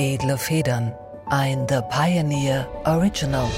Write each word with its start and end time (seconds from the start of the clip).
Edle 0.00 0.38
Federn. 0.38 0.94
Ein 1.26 1.66
The 1.68 1.80
Pioneer 1.90 2.68
Original. 2.84 3.50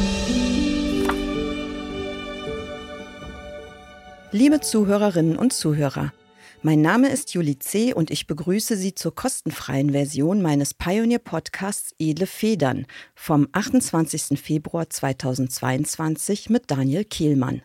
Liebe 4.32 4.62
Zuhörerinnen 4.62 5.36
und 5.36 5.52
Zuhörer, 5.52 6.14
mein 6.62 6.80
Name 6.80 7.10
ist 7.10 7.34
Julie 7.34 7.58
C. 7.58 7.92
und 7.92 8.10
ich 8.10 8.26
begrüße 8.26 8.78
Sie 8.78 8.94
zur 8.94 9.14
kostenfreien 9.14 9.90
Version 9.90 10.40
meines 10.40 10.72
Pioneer-Podcasts 10.72 11.94
Edle 11.98 12.26
Federn 12.26 12.86
vom 13.14 13.46
28. 13.52 14.40
Februar 14.40 14.88
2022 14.88 16.48
mit 16.48 16.70
Daniel 16.70 17.04
Kehlmann. 17.04 17.60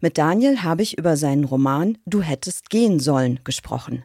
Mit 0.00 0.16
Daniel 0.16 0.62
habe 0.62 0.82
ich 0.82 0.96
über 0.96 1.18
seinen 1.18 1.44
Roman 1.44 1.98
Du 2.06 2.22
hättest 2.22 2.70
gehen 2.70 2.98
sollen 2.98 3.40
gesprochen. 3.44 4.04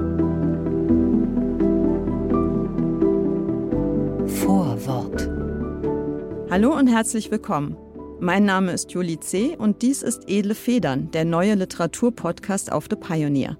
Hallo 6.51 6.77
und 6.77 6.87
herzlich 6.87 7.31
willkommen. 7.31 7.77
Mein 8.19 8.43
Name 8.43 8.73
ist 8.73 8.91
Julie 8.91 9.21
C. 9.21 9.55
und 9.57 9.81
dies 9.81 10.03
ist 10.03 10.23
Edle 10.27 10.53
Federn, 10.53 11.09
der 11.11 11.23
neue 11.23 11.55
Literaturpodcast 11.55 12.73
auf 12.73 12.87
The 12.89 12.97
Pioneer. 12.97 13.57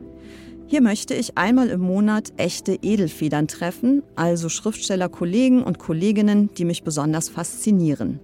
Hier 0.68 0.82
möchte 0.82 1.14
ich 1.14 1.38
einmal 1.38 1.70
im 1.70 1.80
Monat 1.80 2.34
echte 2.36 2.78
Edelfedern 2.82 3.48
treffen, 3.48 4.04
also 4.18 4.50
Schriftstellerkollegen 4.50 5.64
und 5.64 5.80
Kolleginnen, 5.80 6.50
die 6.58 6.66
mich 6.66 6.84
besonders 6.84 7.30
faszinieren. 7.30 8.20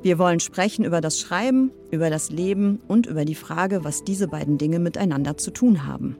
Wir 0.00 0.20
wollen 0.20 0.38
sprechen 0.38 0.84
über 0.84 1.00
das 1.00 1.18
Schreiben, 1.18 1.72
über 1.90 2.08
das 2.08 2.30
Leben 2.30 2.80
und 2.86 3.06
über 3.06 3.24
die 3.24 3.34
Frage, 3.34 3.82
was 3.82 4.04
diese 4.04 4.28
beiden 4.28 4.58
Dinge 4.58 4.78
miteinander 4.78 5.36
zu 5.38 5.50
tun 5.50 5.88
haben. 5.88 6.16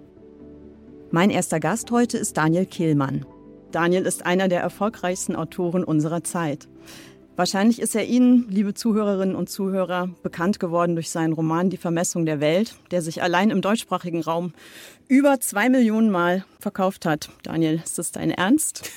Mein 1.12 1.30
erster 1.30 1.60
Gast 1.60 1.92
heute 1.92 2.18
ist 2.18 2.38
Daniel 2.38 2.66
Kehlmann. 2.66 3.24
Daniel 3.70 4.02
ist 4.02 4.26
einer 4.26 4.48
der 4.48 4.62
erfolgreichsten 4.62 5.36
Autoren 5.36 5.84
unserer 5.84 6.24
Zeit. 6.24 6.68
Wahrscheinlich 7.38 7.80
ist 7.80 7.94
er 7.94 8.04
Ihnen, 8.04 8.46
liebe 8.50 8.74
Zuhörerinnen 8.74 9.36
und 9.36 9.48
Zuhörer, 9.48 10.08
bekannt 10.24 10.58
geworden 10.58 10.96
durch 10.96 11.08
seinen 11.08 11.32
Roman 11.32 11.70
Die 11.70 11.76
Vermessung 11.76 12.26
der 12.26 12.40
Welt, 12.40 12.74
der 12.90 13.00
sich 13.00 13.22
allein 13.22 13.50
im 13.50 13.60
deutschsprachigen 13.60 14.22
Raum 14.22 14.54
über 15.06 15.38
zwei 15.38 15.68
Millionen 15.68 16.10
Mal 16.10 16.44
verkauft 16.58 17.06
hat. 17.06 17.30
Daniel, 17.44 17.80
ist 17.84 17.96
das 17.96 18.10
dein 18.10 18.32
Ernst? 18.32 18.90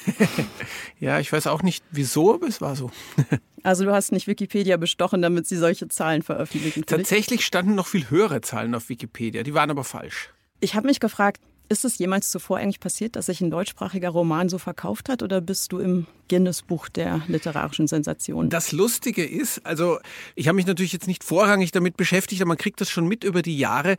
ja, 1.00 1.20
ich 1.20 1.32
weiß 1.32 1.46
auch 1.46 1.62
nicht 1.62 1.84
wieso, 1.92 2.34
aber 2.34 2.48
es 2.48 2.62
war 2.62 2.76
so. 2.76 2.90
also 3.62 3.86
du 3.86 3.92
hast 3.92 4.12
nicht 4.12 4.26
Wikipedia 4.26 4.78
bestochen, 4.78 5.22
damit 5.22 5.46
sie 5.46 5.58
solche 5.58 5.88
Zahlen 5.88 6.24
veröffentlichen. 6.24 6.84
Tatsächlich 6.88 7.46
standen 7.46 7.76
noch 7.76 7.86
viel 7.86 8.10
höhere 8.10 8.42
Zahlen 8.42 8.74
auf 8.74 8.90
Wikipedia, 8.90 9.44
die 9.44 9.54
waren 9.54 9.70
aber 9.70 9.84
falsch. 9.84 10.32
Ich 10.62 10.74
habe 10.74 10.88
mich 10.88 11.00
gefragt, 11.00 11.40
ist 11.72 11.86
es 11.86 11.98
jemals 11.98 12.30
zuvor 12.30 12.58
eigentlich 12.58 12.82
passiert, 12.82 13.16
dass 13.16 13.28
sich 13.28 13.40
ein 13.40 13.50
deutschsprachiger 13.50 14.10
Roman 14.10 14.50
so 14.50 14.58
verkauft 14.58 15.08
hat 15.08 15.24
oder 15.24 15.40
bist 15.40 15.72
du 15.72 15.80
im 15.80 16.06
Guinness-Buch 16.28 16.90
der 16.90 17.22
literarischen 17.28 17.88
Sensation? 17.88 18.50
Das 18.50 18.74
Lustige 18.74 19.26
ist, 19.26 19.66
also 19.66 19.98
ich 20.36 20.50
habe 20.50 20.58
mich 20.58 20.66
natürlich 20.66 20.92
jetzt 20.92 21.08
nicht 21.08 21.24
vorrangig 21.24 21.72
damit 21.72 21.96
beschäftigt, 21.96 22.42
aber 22.42 22.50
man 22.50 22.58
kriegt 22.58 22.82
das 22.82 22.90
schon 22.90 23.08
mit 23.08 23.24
über 23.24 23.42
die 23.42 23.58
Jahre. 23.58 23.96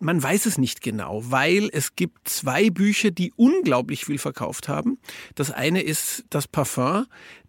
Man 0.00 0.20
weiß 0.20 0.46
es 0.46 0.58
nicht 0.58 0.80
genau, 0.82 1.22
weil 1.24 1.70
es 1.72 1.94
gibt 1.94 2.28
zwei 2.28 2.70
Bücher, 2.70 3.12
die 3.12 3.32
unglaublich 3.36 4.04
viel 4.04 4.18
verkauft 4.18 4.68
haben. 4.68 4.98
Das 5.36 5.52
eine 5.52 5.80
ist 5.80 6.24
das 6.28 6.48
Parfum, 6.48 7.06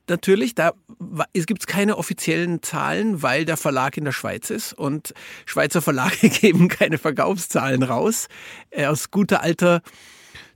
natürlich, 0.10 0.56
da 0.56 0.74
gibt 1.34 1.62
es 1.62 1.68
keine 1.68 1.98
offiziellen 1.98 2.62
Zahlen, 2.62 3.22
weil 3.22 3.46
der 3.46 3.58
Verlag 3.58 3.98
in 3.98 4.06
der 4.06 4.12
Schweiz 4.12 4.50
ist 4.50 4.74
und 4.74 5.14
Schweizer 5.46 5.82
Verlage 5.82 6.30
geben 6.30 6.68
keine 6.68 6.98
Verkaufszahlen 6.98 7.84
raus. 7.84 8.28
Äh, 8.70 8.86
aus 8.86 9.12
guter 9.12 9.42
alter 9.42 9.82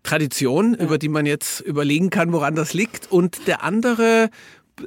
Tradition, 0.03 0.74
ja. 0.74 0.86
über 0.86 0.97
die 0.97 1.09
man 1.09 1.25
jetzt 1.25 1.59
überlegen 1.62 2.09
kann, 2.09 2.31
woran 2.31 2.56
das 2.56 2.74
liegt. 2.74 3.12
Und 3.12 3.47
der 3.47 3.63
andere 3.63 4.30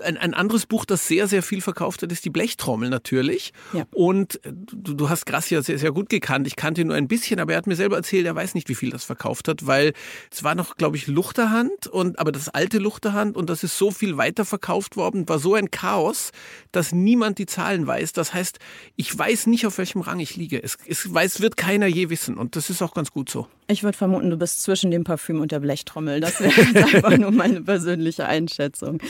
ein, 0.02 0.16
ein 0.16 0.34
anderes 0.34 0.66
Buch, 0.66 0.84
das 0.84 1.06
sehr, 1.06 1.28
sehr 1.28 1.42
viel 1.42 1.60
verkauft 1.60 2.02
hat, 2.02 2.12
ist 2.12 2.24
die 2.24 2.30
Blechtrommel 2.30 2.90
natürlich. 2.90 3.52
Ja. 3.72 3.84
Und 3.92 4.44
äh, 4.44 4.52
du, 4.52 4.94
du 4.94 5.08
hast 5.08 5.26
Gracia 5.26 5.62
sehr, 5.62 5.78
sehr 5.78 5.92
gut 5.92 6.08
gekannt. 6.08 6.46
Ich 6.46 6.56
kannte 6.56 6.80
ihn 6.82 6.88
nur 6.88 6.96
ein 6.96 7.08
bisschen, 7.08 7.40
aber 7.40 7.52
er 7.52 7.58
hat 7.58 7.66
mir 7.66 7.76
selber 7.76 7.96
erzählt, 7.96 8.26
er 8.26 8.34
weiß 8.34 8.54
nicht, 8.54 8.68
wie 8.68 8.74
viel 8.74 8.90
das 8.90 9.04
verkauft 9.04 9.48
hat, 9.48 9.66
weil 9.66 9.92
es 10.30 10.44
war 10.44 10.54
noch, 10.54 10.76
glaube 10.76 10.96
ich, 10.96 11.06
Luchterhand, 11.06 11.86
und, 11.86 12.18
aber 12.18 12.32
das 12.32 12.48
alte 12.48 12.78
Luchterhand 12.78 13.36
und 13.36 13.50
das 13.50 13.64
ist 13.64 13.76
so 13.76 13.90
viel 13.90 14.16
weiter 14.16 14.44
verkauft 14.44 14.96
worden, 14.96 15.28
war 15.28 15.38
so 15.38 15.54
ein 15.54 15.70
Chaos, 15.70 16.30
dass 16.72 16.92
niemand 16.92 17.38
die 17.38 17.46
Zahlen 17.46 17.86
weiß. 17.86 18.12
Das 18.12 18.34
heißt, 18.34 18.58
ich 18.96 19.16
weiß 19.16 19.46
nicht, 19.46 19.66
auf 19.66 19.78
welchem 19.78 20.00
Rang 20.00 20.20
ich 20.20 20.36
liege. 20.36 20.62
Es, 20.62 20.78
es 20.86 21.12
weiß, 21.12 21.40
wird 21.40 21.56
keiner 21.56 21.86
je 21.86 22.10
wissen 22.10 22.36
und 22.36 22.56
das 22.56 22.70
ist 22.70 22.82
auch 22.82 22.94
ganz 22.94 23.10
gut 23.10 23.30
so. 23.30 23.46
Ich 23.70 23.84
würde 23.84 23.96
vermuten, 23.96 24.30
du 24.30 24.36
bist 24.36 24.62
zwischen 24.62 24.90
dem 24.90 25.04
Parfüm 25.04 25.40
und 25.40 25.52
der 25.52 25.60
Blechtrommel. 25.60 26.18
Das 26.18 26.40
wäre 26.40 26.60
einfach 26.84 27.16
nur 27.16 27.30
meine 27.30 27.62
persönliche 27.62 28.26
Einschätzung. 28.26 29.00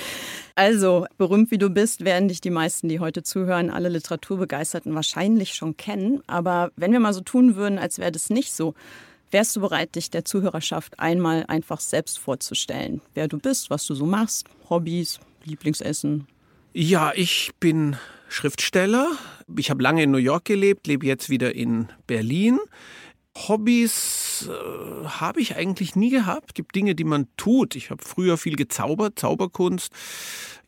Also, 0.54 1.06
berühmt 1.16 1.50
wie 1.50 1.56
du 1.56 1.70
bist, 1.70 2.04
werden 2.04 2.28
dich 2.28 2.42
die 2.42 2.50
meisten, 2.50 2.90
die 2.90 3.00
heute 3.00 3.22
zuhören, 3.22 3.70
alle 3.70 3.88
Literaturbegeisterten 3.88 4.94
wahrscheinlich 4.94 5.54
schon 5.54 5.78
kennen. 5.78 6.20
Aber 6.26 6.72
wenn 6.76 6.92
wir 6.92 7.00
mal 7.00 7.14
so 7.14 7.22
tun 7.22 7.56
würden, 7.56 7.78
als 7.78 7.98
wäre 7.98 8.12
das 8.12 8.28
nicht 8.28 8.52
so, 8.52 8.74
wärst 9.30 9.56
du 9.56 9.60
bereit, 9.60 9.94
dich 9.94 10.10
der 10.10 10.26
Zuhörerschaft 10.26 11.00
einmal 11.00 11.46
einfach 11.48 11.80
selbst 11.80 12.18
vorzustellen? 12.18 13.00
Wer 13.14 13.28
du 13.28 13.38
bist, 13.38 13.70
was 13.70 13.86
du 13.86 13.94
so 13.94 14.04
machst, 14.04 14.46
Hobbys, 14.68 15.20
Lieblingsessen? 15.44 16.26
Ja, 16.74 17.12
ich 17.14 17.52
bin 17.60 17.96
Schriftsteller. 18.28 19.10
Ich 19.56 19.70
habe 19.70 19.82
lange 19.82 20.02
in 20.02 20.10
New 20.10 20.18
York 20.18 20.44
gelebt, 20.44 20.86
lebe 20.86 21.06
jetzt 21.06 21.30
wieder 21.30 21.54
in 21.54 21.88
Berlin. 22.06 22.58
Hobbys 23.36 24.48
äh, 24.48 24.52
habe 25.06 25.40
ich 25.40 25.56
eigentlich 25.56 25.94
nie 25.94 26.10
gehabt. 26.10 26.50
Es 26.50 26.54
gibt 26.54 26.74
Dinge, 26.74 26.96
die 26.96 27.04
man 27.04 27.28
tut. 27.36 27.76
Ich 27.76 27.90
habe 27.90 28.02
früher 28.04 28.36
viel 28.36 28.56
gezaubert, 28.56 29.16
Zauberkunst. 29.18 29.92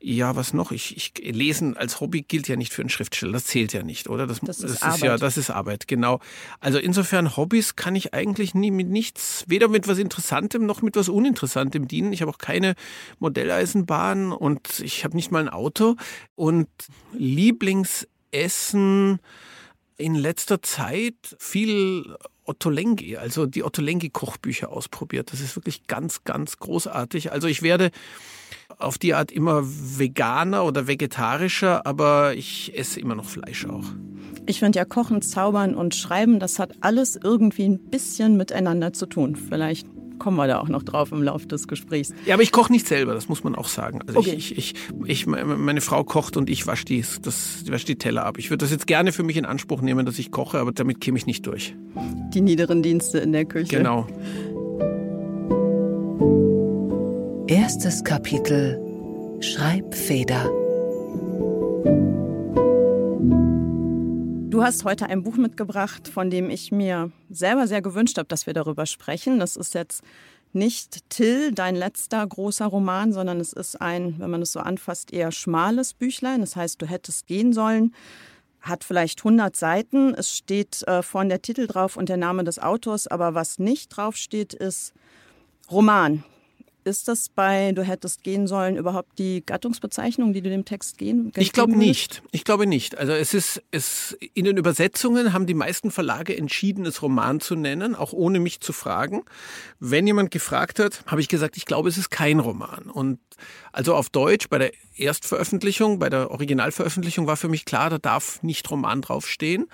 Ja, 0.00 0.36
was 0.36 0.54
noch? 0.54 0.70
Ich, 0.72 0.96
ich 0.96 1.12
lesen 1.32 1.76
als 1.76 2.00
Hobby 2.00 2.22
gilt 2.22 2.48
ja 2.48 2.56
nicht 2.56 2.72
für 2.72 2.82
einen 2.82 2.88
Schriftsteller. 2.88 3.32
Das 3.32 3.46
zählt 3.46 3.72
ja 3.72 3.82
nicht, 3.82 4.08
oder? 4.08 4.28
Das, 4.28 4.40
das 4.40 4.60
ist, 4.60 4.76
das 4.76 4.82
Arbeit. 4.82 5.02
ja, 5.02 5.16
das 5.16 5.36
ist 5.36 5.50
Arbeit, 5.50 5.88
genau. 5.88 6.20
Also 6.60 6.78
insofern 6.78 7.36
Hobbys 7.36 7.74
kann 7.76 7.96
ich 7.96 8.14
eigentlich 8.14 8.54
nie 8.54 8.70
mit 8.70 8.88
nichts, 8.88 9.44
weder 9.48 9.66
mit 9.68 9.88
was 9.88 9.98
Interessantem 9.98 10.64
noch 10.64 10.82
mit 10.82 10.94
was 10.96 11.08
Uninteressantem 11.08 11.88
dienen. 11.88 12.12
Ich 12.12 12.22
habe 12.22 12.30
auch 12.32 12.38
keine 12.38 12.74
Modelleisenbahn 13.18 14.30
und 14.32 14.78
ich 14.80 15.04
habe 15.04 15.16
nicht 15.16 15.32
mal 15.32 15.42
ein 15.42 15.48
Auto. 15.48 15.96
Und 16.34 16.68
Lieblingsessen 17.12 19.20
in 19.98 20.14
letzter 20.16 20.62
Zeit 20.62 21.36
viel 21.38 22.16
Ottolenghi, 22.44 23.16
also 23.16 23.46
die 23.46 23.62
Ottolenghi-Kochbücher 23.62 24.70
ausprobiert. 24.70 25.32
Das 25.32 25.40
ist 25.40 25.56
wirklich 25.56 25.86
ganz, 25.86 26.24
ganz 26.24 26.58
großartig. 26.58 27.32
Also 27.32 27.46
ich 27.46 27.62
werde 27.62 27.90
auf 28.78 28.98
die 28.98 29.14
Art 29.14 29.30
immer 29.30 29.62
veganer 29.64 30.64
oder 30.64 30.86
vegetarischer, 30.86 31.86
aber 31.86 32.34
ich 32.34 32.76
esse 32.76 33.00
immer 33.00 33.14
noch 33.14 33.26
Fleisch 33.26 33.66
auch. 33.66 33.84
Ich 34.46 34.58
finde 34.58 34.78
ja 34.78 34.84
Kochen, 34.84 35.22
Zaubern 35.22 35.74
und 35.74 35.94
Schreiben, 35.94 36.40
das 36.40 36.58
hat 36.58 36.72
alles 36.80 37.16
irgendwie 37.16 37.64
ein 37.64 37.78
bisschen 37.90 38.36
miteinander 38.36 38.92
zu 38.92 39.06
tun. 39.06 39.36
Vielleicht 39.36 39.86
kommen 40.22 40.36
wir 40.36 40.46
da 40.46 40.60
auch 40.60 40.68
noch 40.68 40.84
drauf 40.84 41.10
im 41.10 41.20
Laufe 41.20 41.48
des 41.48 41.66
Gesprächs. 41.66 42.14
Ja, 42.26 42.34
aber 42.34 42.44
ich 42.44 42.52
koche 42.52 42.70
nicht 42.70 42.86
selber, 42.86 43.12
das 43.12 43.28
muss 43.28 43.42
man 43.42 43.56
auch 43.56 43.66
sagen. 43.66 44.02
Also 44.06 44.20
okay. 44.20 44.34
ich, 44.36 44.56
ich, 44.56 44.74
ich, 45.04 45.26
meine 45.26 45.80
Frau 45.80 46.04
kocht 46.04 46.36
und 46.36 46.48
ich 46.48 46.64
wasche 46.68 46.84
die, 46.84 47.04
das, 47.22 47.64
wasche 47.68 47.86
die 47.86 47.96
Teller 47.96 48.24
ab. 48.24 48.38
Ich 48.38 48.48
würde 48.48 48.58
das 48.58 48.70
jetzt 48.70 48.86
gerne 48.86 49.10
für 49.10 49.24
mich 49.24 49.36
in 49.36 49.44
Anspruch 49.44 49.82
nehmen, 49.82 50.06
dass 50.06 50.20
ich 50.20 50.30
koche, 50.30 50.60
aber 50.60 50.70
damit 50.70 51.00
käme 51.00 51.18
ich 51.18 51.26
nicht 51.26 51.44
durch. 51.44 51.74
Die 52.32 52.40
niederen 52.40 52.84
Dienste 52.84 53.18
in 53.18 53.32
der 53.32 53.46
Küche. 53.46 53.76
Genau. 53.76 54.06
Erstes 57.48 58.04
Kapitel 58.04 58.80
Schreibfeder. 59.40 60.44
Du 64.50 64.62
hast 64.62 64.84
heute 64.84 65.06
ein 65.06 65.24
Buch 65.24 65.36
mitgebracht, 65.36 66.06
von 66.06 66.30
dem 66.30 66.48
ich 66.48 66.70
mir 66.70 67.10
selber 67.32 67.66
sehr 67.66 67.82
gewünscht 67.82 68.18
habe, 68.18 68.28
dass 68.28 68.46
wir 68.46 68.54
darüber 68.54 68.86
sprechen. 68.86 69.38
Das 69.38 69.56
ist 69.56 69.74
jetzt 69.74 70.02
nicht 70.52 71.08
Till, 71.08 71.52
dein 71.52 71.74
letzter 71.74 72.26
großer 72.26 72.66
Roman, 72.66 73.12
sondern 73.12 73.40
es 73.40 73.52
ist 73.52 73.80
ein, 73.80 74.16
wenn 74.18 74.30
man 74.30 74.42
es 74.42 74.52
so 74.52 74.60
anfasst, 74.60 75.12
eher 75.12 75.32
schmales 75.32 75.94
Büchlein. 75.94 76.40
Das 76.40 76.56
heißt, 76.56 76.80
du 76.80 76.86
hättest 76.86 77.26
gehen 77.26 77.52
sollen. 77.52 77.94
Hat 78.60 78.84
vielleicht 78.84 79.20
100 79.20 79.56
Seiten. 79.56 80.14
Es 80.14 80.36
steht 80.36 80.86
äh, 80.86 81.02
vorne 81.02 81.30
der 81.30 81.42
Titel 81.42 81.66
drauf 81.66 81.96
und 81.96 82.08
der 82.08 82.16
Name 82.16 82.44
des 82.44 82.58
Autors, 82.58 83.06
aber 83.08 83.34
was 83.34 83.58
nicht 83.58 83.88
drauf 83.88 84.16
steht, 84.16 84.54
ist 84.54 84.92
Roman. 85.70 86.22
Ist 86.84 87.06
das 87.06 87.28
bei 87.28 87.72
Du 87.72 87.82
hättest 87.82 88.24
gehen 88.24 88.46
sollen 88.46 88.76
überhaupt 88.76 89.18
die 89.18 89.44
Gattungsbezeichnung, 89.46 90.32
die 90.32 90.42
du 90.42 90.50
dem 90.50 90.64
Text 90.64 90.98
gehen? 90.98 91.32
Ich 91.36 91.52
glaube 91.52 91.76
nicht. 91.76 92.22
Ich 92.32 92.44
glaube 92.44 92.66
nicht. 92.66 92.98
Also 92.98 93.12
es 93.12 93.34
ist, 93.34 93.62
es, 93.70 94.16
in 94.34 94.44
den 94.44 94.56
Übersetzungen 94.56 95.32
haben 95.32 95.46
die 95.46 95.54
meisten 95.54 95.90
Verlage 95.90 96.36
entschieden, 96.36 96.84
es 96.84 97.00
Roman 97.00 97.40
zu 97.40 97.54
nennen, 97.54 97.94
auch 97.94 98.12
ohne 98.12 98.40
mich 98.40 98.60
zu 98.60 98.72
fragen. 98.72 99.22
Wenn 99.78 100.06
jemand 100.06 100.30
gefragt 100.32 100.80
hat, 100.80 101.04
habe 101.06 101.20
ich 101.20 101.28
gesagt, 101.28 101.56
ich 101.56 101.66
glaube, 101.66 101.88
es 101.88 101.98
ist 101.98 102.10
kein 102.10 102.40
Roman. 102.40 102.90
Und 102.90 103.20
also 103.70 103.94
auf 103.94 104.10
Deutsch 104.10 104.48
bei 104.48 104.58
der 104.58 104.72
Erstveröffentlichung, 104.96 105.98
bei 106.00 106.10
der 106.10 106.30
Originalveröffentlichung 106.30 107.26
war 107.26 107.36
für 107.36 107.48
mich 107.48 107.64
klar, 107.64 107.90
da 107.90 107.98
darf 107.98 108.42
nicht 108.42 108.68
Roman 108.70 109.02
draufstehen. 109.02 109.66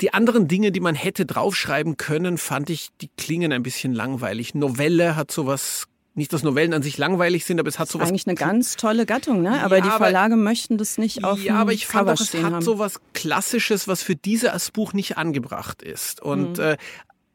Die 0.00 0.12
anderen 0.12 0.46
Dinge, 0.48 0.72
die 0.72 0.80
man 0.80 0.94
hätte 0.94 1.24
draufschreiben 1.24 1.96
können, 1.96 2.36
fand 2.36 2.68
ich, 2.68 2.90
die 3.00 3.08
klingen 3.16 3.52
ein 3.52 3.62
bisschen 3.62 3.94
langweilig. 3.94 4.54
Novelle 4.54 5.16
hat 5.16 5.30
sowas 5.30 5.86
nicht, 6.16 6.32
dass 6.32 6.42
Novellen 6.42 6.72
an 6.72 6.82
sich 6.82 6.96
langweilig 6.96 7.44
sind, 7.44 7.60
aber 7.60 7.68
es 7.68 7.78
hat 7.78 7.88
sowas. 7.88 8.08
Eigentlich 8.08 8.26
eine 8.26 8.36
ganz 8.36 8.76
tolle 8.76 9.04
Gattung, 9.04 9.42
ne? 9.42 9.62
Aber 9.62 9.78
ja, 9.78 9.84
die 9.84 9.90
Verlage 9.90 10.34
aber, 10.34 10.42
möchten 10.42 10.78
das 10.78 10.96
nicht 10.96 11.24
auf 11.24 11.42
Ja, 11.42 11.56
aber 11.56 11.72
ich 11.72 11.86
fand 11.86 12.08
auch, 12.08 12.14
es 12.14 12.32
hat 12.32 12.42
haben. 12.42 12.62
sowas 12.62 13.00
Klassisches, 13.12 13.86
was 13.86 14.02
für 14.02 14.16
dieses 14.16 14.70
Buch 14.70 14.94
nicht 14.94 15.18
angebracht 15.18 15.82
ist. 15.82 16.22
Und 16.22 16.56
mhm. 16.56 16.64
äh, 16.64 16.76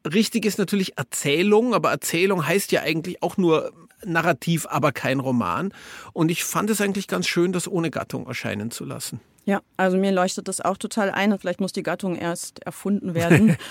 richtig 0.08 0.44
ist 0.44 0.58
natürlich 0.58 0.98
Erzählung, 0.98 1.74
aber 1.74 1.92
Erzählung 1.92 2.46
heißt 2.46 2.72
ja 2.72 2.82
eigentlich 2.82 3.22
auch 3.22 3.36
nur 3.36 3.72
Narrativ, 4.04 4.66
aber 4.68 4.90
kein 4.90 5.20
Roman. 5.20 5.72
Und 6.12 6.30
ich 6.30 6.42
fand 6.42 6.68
es 6.68 6.80
eigentlich 6.80 7.06
ganz 7.06 7.28
schön, 7.28 7.52
das 7.52 7.68
ohne 7.68 7.90
Gattung 7.90 8.26
erscheinen 8.26 8.72
zu 8.72 8.84
lassen. 8.84 9.20
Ja, 9.44 9.60
also 9.76 9.96
mir 9.96 10.10
leuchtet 10.10 10.48
das 10.48 10.60
auch 10.60 10.76
total 10.76 11.10
ein. 11.10 11.36
Vielleicht 11.38 11.60
muss 11.60 11.72
die 11.72 11.82
Gattung 11.84 12.16
erst 12.16 12.60
erfunden 12.64 13.14
werden. 13.14 13.56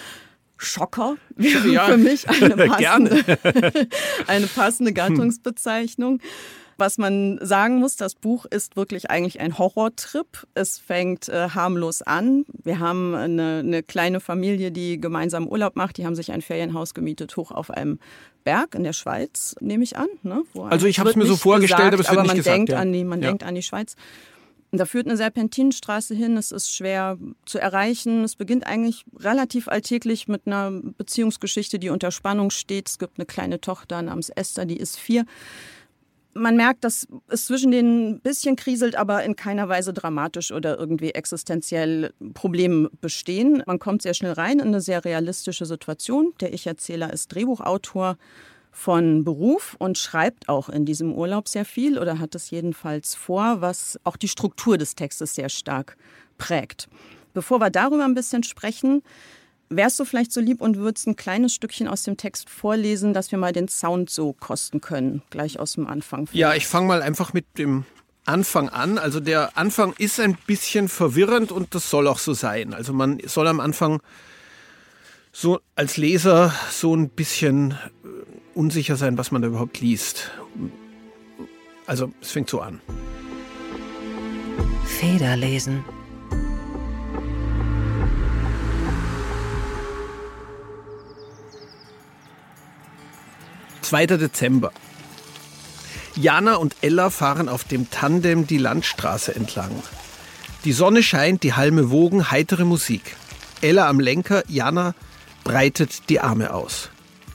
Schocker 0.62 1.18
wäre 1.36 1.68
ja, 1.68 1.86
für 1.86 1.98
mich 1.98 2.30
eine 2.30 2.56
passende, 2.56 3.24
eine 4.28 4.48
passende 4.48 4.94
Gattungsbezeichnung. 4.94 6.20
Was 6.78 6.98
man 6.98 7.38
sagen 7.42 7.78
muss, 7.78 7.96
das 7.96 8.16
Buch 8.16 8.46
ist 8.46 8.76
wirklich 8.76 9.12
eigentlich 9.12 9.40
ein 9.40 9.58
Horrortrip. 9.58 10.48
Es 10.56 10.80
fängt 10.80 11.30
äh, 11.30 11.50
harmlos 11.50 12.02
an. 12.02 12.46
Wir 12.64 12.80
haben 12.80 13.14
eine, 13.14 13.60
eine, 13.60 13.84
kleine 13.84 14.20
Familie, 14.20 14.72
die 14.72 15.00
gemeinsam 15.00 15.48
Urlaub 15.48 15.76
macht. 15.76 15.98
Die 15.98 16.06
haben 16.06 16.16
sich 16.16 16.32
ein 16.32 16.42
Ferienhaus 16.42 16.96
gemietet, 16.96 17.38
hoch 17.38 17.52
auf 17.52 17.70
einem 17.70 18.00
Berg 18.44 18.74
in 18.74 18.84
der 18.84 18.94
Schweiz, 18.94 19.56
nehme 19.60 19.84
ich 19.84 19.98
an. 19.98 20.08
Ne? 20.24 20.44
also 20.56 20.88
ich 20.88 21.00
habe 21.00 21.12
es 21.12 21.16
mir 21.16 21.26
so 21.26 21.36
vorgestellt, 21.36 21.92
gesagt, 21.92 21.94
aber 21.94 22.02
es 22.02 22.10
wird 22.10 22.18
aber 22.18 22.28
man 22.28 22.36
nicht 22.36 22.46
gesagt, 22.46 22.58
denkt 22.58 22.72
ja. 22.72 22.80
an 22.80 22.92
die, 22.92 23.04
man 23.04 23.22
ja. 23.22 23.28
denkt 23.28 23.44
an 23.44 23.54
die 23.54 23.62
Schweiz. 23.62 23.96
Da 24.74 24.86
führt 24.86 25.06
eine 25.06 25.18
Serpentinenstraße 25.18 26.16
hin, 26.16 26.38
es 26.38 26.54
ist 26.54 26.74
schwer 26.74 27.18
zu 27.46 27.60
erreichen. 27.60 28.24
Es 28.24 28.38
beginnt 28.38 28.66
eigentlich 28.66 29.04
relativ 29.20 29.68
alltäglich 29.68 30.30
mit 30.30 30.48
einer 30.48 30.72
Beziehungsgeschichte, 30.72 31.78
die 31.78 31.90
unter 31.90 32.12
Spannung 32.12 32.52
steht. 32.52 32.88
Es 32.88 32.98
gibt 32.98 33.20
eine 33.20 33.26
kleine 33.26 33.60
Tochter 33.60 34.02
namens 34.02 34.30
Esther, 34.30 34.66
die 34.66 34.78
ist 34.78 34.98
vier. 34.98 35.26
Man 36.34 36.56
merkt, 36.56 36.86
dass 36.86 37.06
es 37.28 37.48
zwischen 37.48 37.72
denen 37.72 38.12
ein 38.12 38.20
bisschen 38.22 38.56
kriselt, 38.56 38.96
aber 38.96 39.26
in 39.26 39.36
keiner 39.36 39.68
Weise 39.68 39.92
dramatisch 39.92 40.54
oder 40.54 40.80
irgendwie 40.80 41.12
existenziell 41.12 42.14
Probleme 42.34 42.90
bestehen. 43.02 43.64
Man 43.68 43.80
kommt 43.80 44.02
sehr 44.02 44.14
schnell 44.14 44.32
rein 44.32 44.60
in 44.60 44.68
eine 44.68 44.80
sehr 44.80 45.04
realistische 45.04 45.66
Situation. 45.66 46.34
Der 46.40 46.54
Ich-Erzähler 46.54 47.12
ist 47.12 47.36
Drehbuchautor 47.36 48.18
von 48.72 49.24
Beruf 49.24 49.76
und 49.80 49.98
schreibt 49.98 50.50
auch 50.50 50.70
in 50.70 50.86
diesem 50.86 51.14
Urlaub 51.14 51.48
sehr 51.48 51.66
viel 51.66 52.00
oder 52.00 52.20
hat 52.20 52.36
es 52.36 52.50
jedenfalls 52.50 53.16
vor, 53.16 53.62
was 53.62 54.00
auch 54.04 54.16
die 54.16 54.30
Struktur 54.30 54.78
des 54.78 54.96
Textes 54.96 55.36
sehr 55.36 55.50
stark 55.50 55.98
prägt. 56.38 56.88
Bevor 57.34 57.60
wir 57.60 57.70
darüber 57.70 58.06
ein 58.06 58.16
bisschen 58.16 58.44
sprechen, 58.44 59.04
wärst 59.70 60.00
du 60.00 60.06
vielleicht 60.06 60.32
so 60.32 60.42
lieb 60.42 60.62
und 60.62 60.78
würdest 60.78 61.08
ein 61.08 61.16
kleines 61.16 61.54
Stückchen 61.54 61.88
aus 61.88 62.04
dem 62.04 62.18
Text 62.18 62.50
vorlesen, 62.50 63.14
dass 63.14 63.32
wir 63.32 63.38
mal 63.40 63.54
den 63.54 63.68
Sound 63.68 64.10
so 64.10 64.34
kosten 64.34 64.82
können, 64.82 65.22
gleich 65.30 65.60
aus 65.60 65.74
dem 65.74 65.88
Anfang. 65.88 66.28
Vielleicht. 66.28 66.40
Ja, 66.40 66.54
ich 66.54 66.68
fange 66.68 66.88
mal 66.88 67.02
einfach 67.02 67.34
mit 67.34 67.46
dem 67.58 67.86
Anfang 68.26 68.70
an. 68.70 68.98
Also 68.98 69.20
der 69.20 69.58
Anfang 69.58 69.94
ist 69.98 70.20
ein 70.20 70.38
bisschen 70.46 70.90
verwirrend 70.90 71.52
und 71.52 71.74
das 71.74 71.90
soll 71.90 72.08
auch 72.08 72.20
so 72.20 72.34
sein. 72.34 72.74
Also 72.74 72.94
man 72.94 73.20
soll 73.26 73.48
am 73.48 73.60
Anfang 73.60 74.02
so 75.32 75.62
als 75.76 75.98
Leser 75.98 76.54
so 76.70 76.94
ein 76.96 77.10
bisschen 77.10 77.78
unsicher 78.54 78.96
sein, 78.96 79.18
was 79.18 79.32
man 79.32 79.42
da 79.42 79.48
überhaupt 79.48 79.80
liest. 79.80 80.32
Also 81.86 82.12
es 82.22 82.32
fängt 82.32 82.50
so 82.50 82.62
an. 82.62 82.82
Federlesen. 84.86 85.84
Zweiter 93.82 94.18
Dezember. 94.18 94.72
Jana 96.16 96.56
und 96.56 96.76
Ella 96.82 97.10
fahren 97.10 97.50
auf 97.50 97.64
dem 97.64 97.90
Tandem 97.90 98.46
die 98.48 98.58
Landstraße 98.58 99.36
entlang. 99.36 99.72
Die 100.66 100.74
Sonne 100.74 101.02
scheint, 101.02 101.42
die 101.42 101.54
Halme 101.54 101.90
wogen, 101.90 102.30
heitere 102.30 102.66
Musik. 102.66 103.16
Ella 103.62 103.90
am 103.90 104.00
Lenker, 104.00 104.44
Jana 104.48 104.94
breitet 105.44 106.10
die 106.10 106.20
Arme 106.20 106.54
aus. 106.54 106.91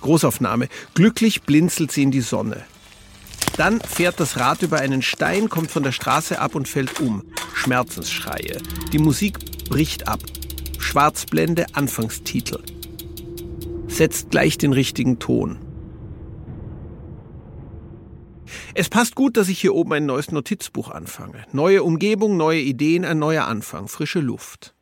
Großaufnahme. 0.06 0.68
Glücklich 0.94 1.42
blinzelt 1.42 1.92
sie 1.92 2.04
in 2.04 2.10
die 2.10 2.20
Sonne. 2.20 2.64
Dann 3.56 3.80
fährt 3.80 4.20
das 4.20 4.38
Rad 4.38 4.62
über 4.62 4.78
einen 4.78 5.02
Stein, 5.02 5.48
kommt 5.48 5.70
von 5.70 5.82
der 5.82 5.92
Straße 5.92 6.38
ab 6.38 6.54
und 6.54 6.68
fällt 6.68 7.00
um. 7.00 7.24
Schmerzensschreie. 7.54 8.58
Die 8.92 8.98
Musik 8.98 9.38
bricht 9.68 10.06
ab. 10.06 10.20
Schwarzblende, 10.78 11.66
Anfangstitel. 11.72 12.62
Setzt 13.88 14.30
gleich 14.30 14.58
den 14.58 14.72
richtigen 14.72 15.18
Ton. 15.18 15.58
Es 18.74 18.88
passt 18.88 19.16
gut, 19.16 19.36
dass 19.36 19.48
ich 19.48 19.58
hier 19.58 19.74
oben 19.74 19.94
ein 19.94 20.06
neues 20.06 20.30
Notizbuch 20.30 20.90
anfange. 20.90 21.44
Neue 21.52 21.82
Umgebung, 21.82 22.36
neue 22.36 22.60
Ideen, 22.60 23.04
ein 23.04 23.18
neuer 23.18 23.46
Anfang, 23.46 23.88
frische 23.88 24.20
Luft. 24.20 24.75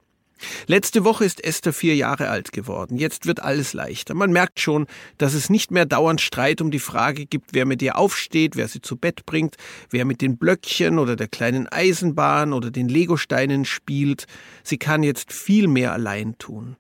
Letzte 0.66 1.04
Woche 1.04 1.24
ist 1.24 1.42
Esther 1.44 1.72
vier 1.72 1.94
Jahre 1.94 2.28
alt 2.28 2.52
geworden. 2.52 2.96
Jetzt 2.96 3.26
wird 3.26 3.40
alles 3.40 3.72
leichter. 3.72 4.14
Man 4.14 4.32
merkt 4.32 4.60
schon, 4.60 4.86
dass 5.18 5.34
es 5.34 5.50
nicht 5.50 5.70
mehr 5.70 5.86
dauernd 5.86 6.20
Streit 6.20 6.60
um 6.60 6.70
die 6.70 6.78
Frage 6.78 7.26
gibt, 7.26 7.54
wer 7.54 7.66
mit 7.66 7.82
ihr 7.82 7.96
aufsteht, 7.96 8.56
wer 8.56 8.68
sie 8.68 8.82
zu 8.82 8.96
Bett 8.96 9.26
bringt, 9.26 9.56
wer 9.90 10.04
mit 10.04 10.20
den 10.20 10.36
Blöckchen 10.36 10.98
oder 10.98 11.16
der 11.16 11.28
kleinen 11.28 11.68
Eisenbahn 11.68 12.52
oder 12.52 12.70
den 12.70 12.88
Legosteinen 12.88 13.64
spielt. 13.64 14.26
Sie 14.62 14.78
kann 14.78 15.02
jetzt 15.02 15.32
viel 15.32 15.68
mehr 15.68 15.92
allein 15.92 16.36
tun. 16.38 16.76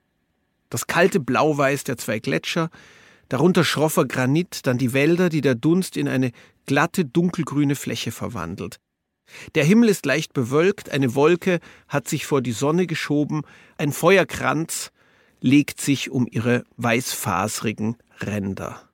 Das 0.70 0.86
kalte 0.86 1.20
Blau-Weiß 1.20 1.84
der 1.84 1.96
zwei 1.96 2.18
Gletscher, 2.18 2.70
darunter 3.28 3.64
schroffer 3.64 4.06
Granit, 4.06 4.66
dann 4.66 4.78
die 4.78 4.92
Wälder, 4.92 5.28
die 5.28 5.40
der 5.40 5.54
Dunst 5.54 5.96
in 5.96 6.08
eine 6.08 6.32
glatte, 6.66 7.04
dunkelgrüne 7.04 7.76
Fläche 7.76 8.10
verwandelt. 8.10 8.78
Der 9.54 9.64
Himmel 9.64 9.88
ist 9.88 10.06
leicht 10.06 10.32
bewölkt, 10.32 10.90
eine 10.90 11.14
Wolke 11.14 11.60
hat 11.88 12.08
sich 12.08 12.26
vor 12.26 12.42
die 12.42 12.52
Sonne 12.52 12.86
geschoben, 12.86 13.42
ein 13.78 13.92
Feuerkranz 13.92 14.90
legt 15.40 15.80
sich 15.80 16.10
um 16.10 16.26
ihre 16.30 16.64
weißfasrigen 16.76 17.96
Ränder. 18.20 18.88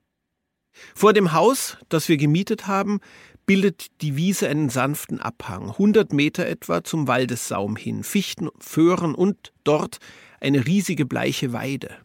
Vor 0.95 1.13
dem 1.13 1.33
Haus, 1.33 1.77
das 1.89 2.09
wir 2.09 2.17
gemietet 2.17 2.67
haben, 2.67 3.01
bildet 3.47 3.87
die 4.01 4.17
Wiese 4.17 4.49
einen 4.49 4.71
sanften 4.71 5.21
Abhang, 5.21 5.77
hundert 5.77 6.13
Meter 6.13 6.47
etwa 6.47 6.85
zum 6.85 7.09
Waldessaum 7.09 7.77
hin, 7.77 8.05
Fichten, 8.05 8.49
Föhren 8.59 9.15
und 9.15 9.53
dort 9.65 9.99
eine 10.41 10.67
riesige 10.67 11.05
bleiche 11.05 11.53
Weide. 11.53 11.97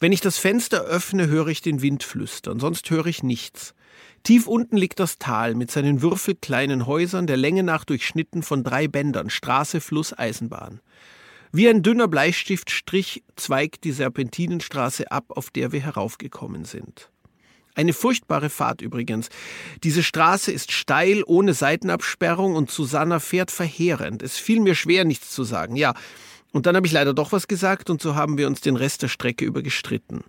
Wenn 0.00 0.12
ich 0.12 0.20
das 0.20 0.38
Fenster 0.38 0.82
öffne, 0.82 1.26
höre 1.26 1.48
ich 1.48 1.60
den 1.60 1.82
Wind 1.82 2.04
flüstern, 2.04 2.60
sonst 2.60 2.88
höre 2.90 3.06
ich 3.06 3.22
nichts. 3.22 3.74
Tief 4.22 4.46
unten 4.46 4.76
liegt 4.76 5.00
das 5.00 5.18
Tal 5.18 5.54
mit 5.54 5.70
seinen 5.70 6.02
würfelkleinen 6.02 6.86
Häusern, 6.86 7.26
der 7.26 7.36
Länge 7.36 7.62
nach 7.62 7.84
durchschnitten 7.84 8.42
von 8.42 8.62
drei 8.62 8.86
Bändern, 8.86 9.30
Straße, 9.30 9.80
Fluss, 9.80 10.16
Eisenbahn. 10.16 10.80
Wie 11.50 11.68
ein 11.68 11.82
dünner 11.82 12.08
Bleistiftstrich 12.08 13.24
zweigt 13.36 13.84
die 13.84 13.92
Serpentinenstraße 13.92 15.10
ab, 15.10 15.24
auf 15.30 15.50
der 15.50 15.72
wir 15.72 15.80
heraufgekommen 15.80 16.64
sind. 16.64 17.10
Eine 17.74 17.92
furchtbare 17.92 18.50
Fahrt 18.50 18.82
übrigens. 18.82 19.28
Diese 19.84 20.02
Straße 20.02 20.52
ist 20.52 20.72
steil, 20.72 21.22
ohne 21.24 21.54
Seitenabsperrung 21.54 22.54
und 22.54 22.70
Susanna 22.70 23.20
fährt 23.20 23.50
verheerend. 23.50 24.22
Es 24.22 24.36
fiel 24.36 24.60
mir 24.60 24.74
schwer, 24.74 25.04
nichts 25.04 25.30
zu 25.30 25.44
sagen. 25.44 25.76
Ja, 25.76 25.94
und 26.52 26.66
dann 26.66 26.76
habe 26.76 26.86
ich 26.86 26.92
leider 26.92 27.14
doch 27.14 27.32
was 27.32 27.48
gesagt 27.48 27.90
und 27.90 28.00
so 28.00 28.14
haben 28.14 28.38
wir 28.38 28.46
uns 28.46 28.60
den 28.60 28.76
Rest 28.76 29.02
der 29.02 29.08
Strecke 29.08 29.44
über 29.44 29.62
gestritten. 29.62 30.24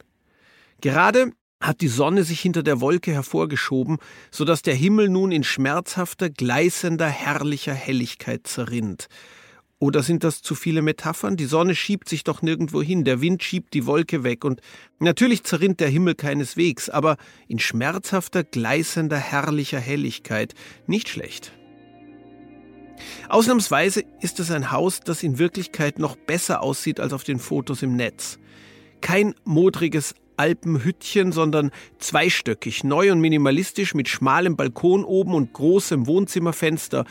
Gerade 0.81 1.31
hat 1.61 1.81
die 1.81 1.87
Sonne 1.87 2.23
sich 2.23 2.39
hinter 2.39 2.63
der 2.63 2.79
Wolke 2.79 3.11
hervorgeschoben, 3.11 3.97
so 4.31 4.45
dass 4.45 4.61
der 4.61 4.75
Himmel 4.75 5.09
nun 5.09 5.31
in 5.31 5.43
schmerzhafter, 5.43 6.29
gleißender, 6.29 7.07
herrlicher 7.07 7.73
Helligkeit 7.73 8.47
zerrinnt. 8.47 9.07
Oder 9.77 10.03
sind 10.03 10.25
das 10.25 10.41
zu 10.41 10.55
viele 10.55 10.81
Metaphern? 10.81 11.37
Die 11.37 11.45
Sonne 11.45 11.73
schiebt 11.73 12.09
sich 12.09 12.25
doch 12.25 12.41
nirgendwo 12.41 12.81
hin, 12.81 13.05
der 13.05 13.21
Wind 13.21 13.43
schiebt 13.43 13.73
die 13.73 13.85
Wolke 13.85 14.23
weg 14.25 14.43
und 14.43 14.61
natürlich 14.99 15.43
zerrinnt 15.45 15.79
der 15.79 15.87
Himmel 15.87 16.15
keineswegs, 16.15 16.89
aber 16.89 17.15
in 17.47 17.59
schmerzhafter, 17.59 18.43
gleißender, 18.43 19.17
herrlicher 19.17 19.79
Helligkeit 19.79 20.53
nicht 20.85 21.07
schlecht. 21.07 21.53
Ausnahmsweise 23.29 24.03
ist 24.21 24.39
es 24.39 24.51
ein 24.51 24.71
Haus, 24.71 24.99
das 25.01 25.23
in 25.23 25.39
Wirklichkeit 25.39 25.99
noch 25.99 26.15
besser 26.15 26.61
aussieht 26.61 26.99
als 26.99 27.13
auf 27.13 27.23
den 27.23 27.39
Fotos 27.39 27.81
im 27.81 27.95
Netz. 27.95 28.39
Kein 29.01 29.35
modriges 29.43 30.15
Alpenhüttchen, 30.37 31.31
sondern 31.31 31.71
zweistöckig, 31.97 32.83
neu 32.83 33.11
und 33.11 33.19
minimalistisch 33.19 33.93
mit 33.93 34.07
schmalem 34.07 34.55
Balkon 34.55 35.03
oben 35.03 35.33
und 35.33 35.51
großem 35.51 36.07
Wohnzimmerfenster. 36.07 37.05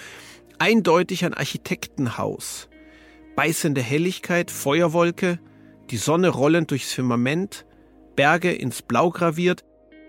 Eindeutig 0.59 1.25
ein 1.25 1.35
Architektenhaus. 1.35 2.69
Beißende 3.37 3.83
Helligkeit, 3.83 4.51
Feuerwolke, 4.51 5.39
die 5.91 5.99
Sonne 5.99 6.29
rollend 6.31 6.71
durchs 6.71 6.93
Firmament, 6.93 7.67
Berge 8.17 8.53
ins 8.53 8.83
Blau 8.83 9.11
graviert, 9.11 9.65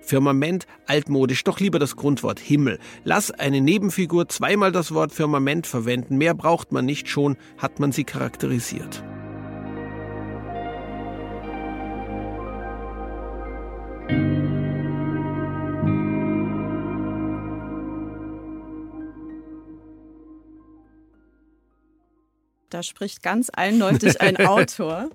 Firmament 0.10 0.66
altmodisch, 0.88 1.44
doch 1.44 1.60
lieber 1.60 1.78
das 1.78 1.96
Grundwort 1.96 2.40
Himmel. 2.40 2.80
Lass 3.04 3.30
eine 3.30 3.62
Nebenfigur 3.62 4.28
zweimal 4.28 4.72
das 4.72 4.92
Wort 4.92 5.12
Firmament 5.12 5.68
verwenden, 5.68 6.18
mehr 6.18 6.34
braucht 6.34 6.72
man 6.72 6.84
nicht, 6.86 7.08
schon 7.08 7.38
hat 7.60 7.80
man 7.80 7.92
sie 7.92 8.06
charakterisiert. 8.06 9.04
Da 22.72 22.84
spricht 22.84 23.22
ganz 23.22 23.50
eindeutig 23.50 24.22
ein 24.22 24.38
Autor. 24.46 25.10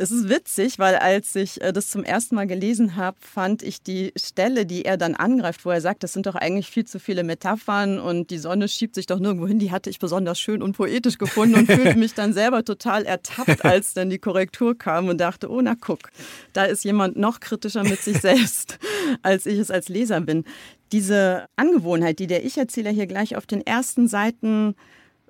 Es 0.00 0.12
ist 0.12 0.28
witzig, 0.28 0.78
weil 0.78 0.94
als 0.94 1.34
ich 1.34 1.60
äh, 1.60 1.72
das 1.72 1.88
zum 1.90 2.04
ersten 2.04 2.36
Mal 2.36 2.46
gelesen 2.46 2.94
habe, 2.94 3.16
fand 3.20 3.64
ich 3.64 3.82
die 3.82 4.12
Stelle, 4.16 4.64
die 4.64 4.84
er 4.84 4.96
dann 4.96 5.16
angreift, 5.16 5.64
wo 5.64 5.70
er 5.70 5.80
sagt, 5.80 6.04
das 6.04 6.12
sind 6.12 6.26
doch 6.26 6.36
eigentlich 6.36 6.70
viel 6.70 6.84
zu 6.84 7.00
viele 7.00 7.24
Metaphern 7.24 7.98
und 7.98 8.30
die 8.30 8.38
Sonne 8.38 8.68
schiebt 8.68 8.94
sich 8.94 9.06
doch 9.06 9.18
nirgendwo 9.18 9.48
hin, 9.48 9.58
die 9.58 9.72
hatte 9.72 9.90
ich 9.90 9.98
besonders 9.98 10.38
schön 10.38 10.62
und 10.62 10.76
poetisch 10.76 11.18
gefunden 11.18 11.56
und 11.56 11.66
fühlte 11.66 11.96
mich 11.98 12.14
dann 12.14 12.32
selber 12.32 12.64
total 12.64 13.06
ertappt, 13.06 13.64
als 13.64 13.92
dann 13.92 14.08
die 14.08 14.20
Korrektur 14.20 14.78
kam 14.78 15.08
und 15.08 15.18
dachte, 15.20 15.50
oh 15.50 15.60
na 15.60 15.74
guck, 15.74 16.10
da 16.52 16.64
ist 16.64 16.84
jemand 16.84 17.16
noch 17.16 17.40
kritischer 17.40 17.82
mit 17.82 18.00
sich 18.00 18.20
selbst, 18.20 18.78
als 19.22 19.46
ich 19.46 19.58
es 19.58 19.72
als 19.72 19.88
Leser 19.88 20.20
bin. 20.20 20.44
Diese 20.92 21.46
Angewohnheit, 21.56 22.20
die 22.20 22.28
der 22.28 22.44
Ich-Erzähler 22.44 22.92
hier 22.92 23.08
gleich 23.08 23.34
auf 23.34 23.46
den 23.46 23.66
ersten 23.66 24.06
Seiten 24.06 24.76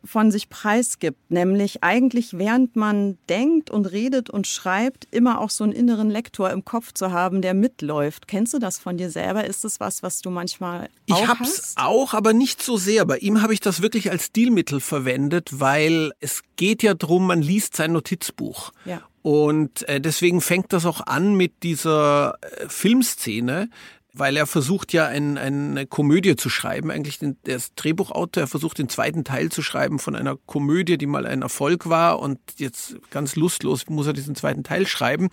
von 0.04 0.30
sich 0.30 0.48
preisgibt, 0.48 1.30
nämlich 1.30 1.82
eigentlich 1.82 2.38
während 2.38 2.76
man 2.76 3.18
denkt 3.28 3.70
und 3.70 3.86
redet 3.86 4.30
und 4.30 4.46
schreibt, 4.46 5.06
immer 5.10 5.40
auch 5.40 5.50
so 5.50 5.64
einen 5.64 5.72
inneren 5.72 6.10
Lektor 6.10 6.50
im 6.50 6.64
Kopf 6.64 6.92
zu 6.92 7.12
haben, 7.12 7.42
der 7.42 7.54
mitläuft. 7.54 8.28
Kennst 8.28 8.54
du 8.54 8.58
das 8.58 8.78
von 8.78 8.96
dir 8.96 9.10
selber? 9.10 9.44
Ist 9.44 9.64
das 9.64 9.80
was, 9.80 10.02
was 10.02 10.20
du 10.20 10.30
manchmal 10.30 10.88
auch 11.10 11.20
Ich 11.22 11.28
hab's 11.28 11.40
hast? 11.40 11.78
auch, 11.78 12.14
aber 12.14 12.32
nicht 12.32 12.62
so 12.62 12.76
sehr. 12.76 13.04
Bei 13.04 13.18
ihm 13.18 13.42
habe 13.42 13.54
ich 13.54 13.60
das 13.60 13.82
wirklich 13.82 14.10
als 14.10 14.26
Stilmittel 14.26 14.80
verwendet, 14.80 15.60
weil 15.60 16.12
es 16.20 16.42
geht 16.56 16.82
ja 16.82 16.94
drum, 16.94 17.26
man 17.26 17.42
liest 17.42 17.76
sein 17.76 17.92
Notizbuch. 17.92 18.72
Ja. 18.84 19.02
Und 19.22 19.86
äh, 19.88 20.00
deswegen 20.00 20.40
fängt 20.40 20.72
das 20.72 20.86
auch 20.86 21.06
an 21.06 21.34
mit 21.34 21.62
dieser 21.62 22.38
äh, 22.40 22.68
Filmszene, 22.68 23.68
weil 24.12 24.36
er 24.36 24.46
versucht 24.46 24.92
ja 24.92 25.06
ein, 25.06 25.38
eine 25.38 25.86
Komödie 25.86 26.36
zu 26.36 26.48
schreiben, 26.48 26.90
eigentlich 26.90 27.18
den, 27.18 27.36
der 27.46 27.56
ist 27.56 27.74
Drehbuchautor, 27.76 28.42
er 28.42 28.46
versucht 28.46 28.78
den 28.78 28.88
zweiten 28.88 29.24
Teil 29.24 29.50
zu 29.50 29.62
schreiben 29.62 29.98
von 29.98 30.16
einer 30.16 30.36
Komödie, 30.36 30.98
die 30.98 31.06
mal 31.06 31.26
ein 31.26 31.42
Erfolg 31.42 31.88
war 31.88 32.18
und 32.20 32.38
jetzt 32.56 32.96
ganz 33.10 33.36
lustlos 33.36 33.86
muss 33.88 34.06
er 34.06 34.12
diesen 34.12 34.34
zweiten 34.34 34.64
Teil 34.64 34.86
schreiben. 34.86 35.28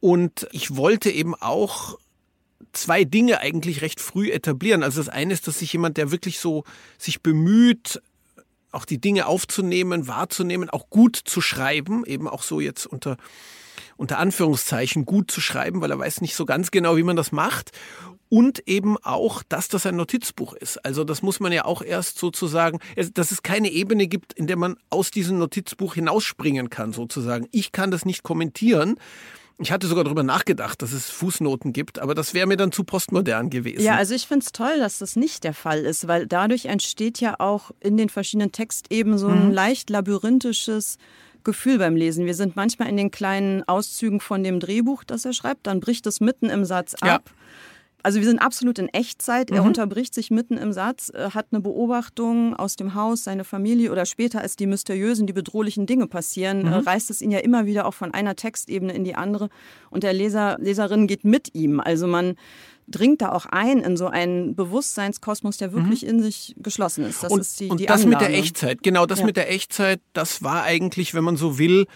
Und 0.00 0.46
ich 0.52 0.76
wollte 0.76 1.10
eben 1.10 1.34
auch 1.34 1.98
zwei 2.72 3.04
Dinge 3.04 3.40
eigentlich 3.40 3.82
recht 3.82 4.00
früh 4.00 4.30
etablieren. 4.30 4.82
Also 4.82 5.00
das 5.00 5.08
eine 5.08 5.32
ist, 5.32 5.46
dass 5.46 5.58
sich 5.58 5.72
jemand, 5.72 5.96
der 5.96 6.10
wirklich 6.10 6.38
so 6.38 6.64
sich 6.98 7.22
bemüht, 7.22 8.00
auch 8.70 8.84
die 8.84 9.00
Dinge 9.00 9.26
aufzunehmen, 9.26 10.08
wahrzunehmen, 10.08 10.68
auch 10.70 10.90
gut 10.90 11.16
zu 11.16 11.40
schreiben, 11.40 12.04
eben 12.04 12.28
auch 12.28 12.42
so 12.42 12.60
jetzt 12.60 12.86
unter 12.86 13.16
unter 13.96 14.18
Anführungszeichen 14.18 15.04
gut 15.04 15.30
zu 15.30 15.40
schreiben, 15.40 15.80
weil 15.80 15.90
er 15.90 15.98
weiß 15.98 16.20
nicht 16.20 16.34
so 16.34 16.44
ganz 16.44 16.70
genau, 16.70 16.96
wie 16.96 17.02
man 17.02 17.16
das 17.16 17.32
macht. 17.32 17.72
Und 18.30 18.66
eben 18.66 18.96
auch, 18.98 19.42
dass 19.44 19.68
das 19.68 19.86
ein 19.86 19.96
Notizbuch 19.96 20.54
ist. 20.54 20.84
Also 20.84 21.04
das 21.04 21.22
muss 21.22 21.38
man 21.38 21.52
ja 21.52 21.66
auch 21.66 21.82
erst 21.82 22.18
sozusagen, 22.18 22.80
dass 23.12 23.30
es 23.30 23.42
keine 23.42 23.70
Ebene 23.70 24.08
gibt, 24.08 24.32
in 24.32 24.48
der 24.48 24.56
man 24.56 24.76
aus 24.90 25.12
diesem 25.12 25.38
Notizbuch 25.38 25.94
hinausspringen 25.94 26.68
kann, 26.68 26.92
sozusagen. 26.92 27.46
Ich 27.52 27.70
kann 27.70 27.92
das 27.92 28.04
nicht 28.04 28.24
kommentieren. 28.24 28.96
Ich 29.58 29.70
hatte 29.70 29.86
sogar 29.86 30.02
darüber 30.02 30.24
nachgedacht, 30.24 30.82
dass 30.82 30.92
es 30.92 31.10
Fußnoten 31.10 31.72
gibt, 31.72 32.00
aber 32.00 32.16
das 32.16 32.34
wäre 32.34 32.48
mir 32.48 32.56
dann 32.56 32.72
zu 32.72 32.82
postmodern 32.82 33.50
gewesen. 33.50 33.84
Ja, 33.84 33.94
also 33.94 34.14
ich 34.14 34.26
finde 34.26 34.44
es 34.44 34.52
toll, 34.52 34.78
dass 34.78 34.98
das 34.98 35.14
nicht 35.14 35.44
der 35.44 35.54
Fall 35.54 35.84
ist, 35.84 36.08
weil 36.08 36.26
dadurch 36.26 36.64
entsteht 36.64 37.20
ja 37.20 37.36
auch 37.38 37.70
in 37.78 37.96
den 37.96 38.08
verschiedenen 38.08 38.50
Textebenen 38.50 39.16
so 39.16 39.28
ein 39.28 39.46
mhm. 39.46 39.52
leicht 39.52 39.90
labyrinthisches 39.90 40.98
Gefühl 41.44 41.78
beim 41.78 41.96
Lesen. 41.96 42.26
Wir 42.26 42.34
sind 42.34 42.56
manchmal 42.56 42.88
in 42.88 42.96
den 42.96 43.10
kleinen 43.10 43.62
Auszügen 43.68 44.20
von 44.20 44.42
dem 44.42 44.60
Drehbuch, 44.60 45.04
das 45.04 45.24
er 45.24 45.32
schreibt, 45.32 45.66
dann 45.66 45.80
bricht 45.80 46.06
es 46.06 46.20
mitten 46.20 46.50
im 46.50 46.64
Satz 46.64 46.94
ab. 46.94 47.22
Ja. 47.26 47.32
Also 48.04 48.20
wir 48.20 48.26
sind 48.26 48.38
absolut 48.38 48.78
in 48.78 48.88
Echtzeit. 48.88 49.50
Er 49.50 49.62
mhm. 49.62 49.68
unterbricht 49.68 50.12
sich 50.12 50.30
mitten 50.30 50.58
im 50.58 50.74
Satz, 50.74 51.10
äh, 51.14 51.30
hat 51.30 51.46
eine 51.52 51.62
Beobachtung 51.62 52.54
aus 52.54 52.76
dem 52.76 52.94
Haus, 52.94 53.24
seine 53.24 53.44
Familie 53.44 53.90
oder 53.90 54.04
später, 54.04 54.42
als 54.42 54.56
die 54.56 54.66
mysteriösen, 54.66 55.26
die 55.26 55.32
bedrohlichen 55.32 55.86
Dinge 55.86 56.06
passieren, 56.06 56.66
äh, 56.66 56.80
mhm. 56.80 56.86
reißt 56.86 57.08
es 57.08 57.22
ihn 57.22 57.30
ja 57.30 57.38
immer 57.38 57.64
wieder 57.64 57.86
auch 57.86 57.94
von 57.94 58.12
einer 58.12 58.36
Textebene 58.36 58.92
in 58.92 59.04
die 59.04 59.14
andere. 59.14 59.48
Und 59.88 60.02
der 60.02 60.12
Leser, 60.12 60.58
Leserin 60.60 61.06
geht 61.06 61.24
mit 61.24 61.54
ihm. 61.54 61.80
Also 61.80 62.06
man 62.06 62.34
dringt 62.86 63.22
da 63.22 63.32
auch 63.32 63.46
ein 63.46 63.80
in 63.80 63.96
so 63.96 64.06
einen 64.06 64.54
Bewusstseinskosmos, 64.54 65.56
der 65.56 65.72
wirklich 65.72 66.02
mhm. 66.02 66.08
in 66.08 66.22
sich 66.22 66.54
geschlossen 66.58 67.04
ist. 67.04 67.22
Das 67.22 67.32
und, 67.32 67.40
ist 67.40 67.60
die, 67.60 67.68
und 67.68 67.80
die 67.80 67.86
das 67.86 68.02
Anlage. 68.02 68.24
mit 68.24 68.32
der 68.32 68.38
Echtzeit, 68.38 68.82
genau, 68.82 69.06
das 69.06 69.20
ja. 69.20 69.26
mit 69.26 69.36
der 69.36 69.50
Echtzeit, 69.50 70.00
das 70.12 70.42
war 70.42 70.62
eigentlich, 70.62 71.14
wenn 71.14 71.24
man 71.24 71.36
so 71.36 71.58
will, 71.58 71.86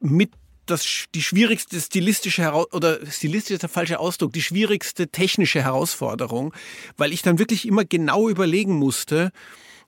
mit 0.00 0.30
das, 0.66 1.04
die 1.14 1.22
schwierigste 1.22 1.80
stilistische 1.80 2.42
Heraus 2.42 2.66
oder 2.72 2.98
stilistisch 3.06 3.54
ist 3.54 3.62
der 3.62 3.68
falsche 3.68 4.00
Ausdruck, 4.00 4.32
die 4.32 4.42
schwierigste 4.42 5.08
technische 5.08 5.62
Herausforderung, 5.62 6.52
weil 6.96 7.12
ich 7.12 7.22
dann 7.22 7.38
wirklich 7.38 7.66
immer 7.66 7.84
genau 7.84 8.28
überlegen 8.28 8.74
musste, 8.74 9.30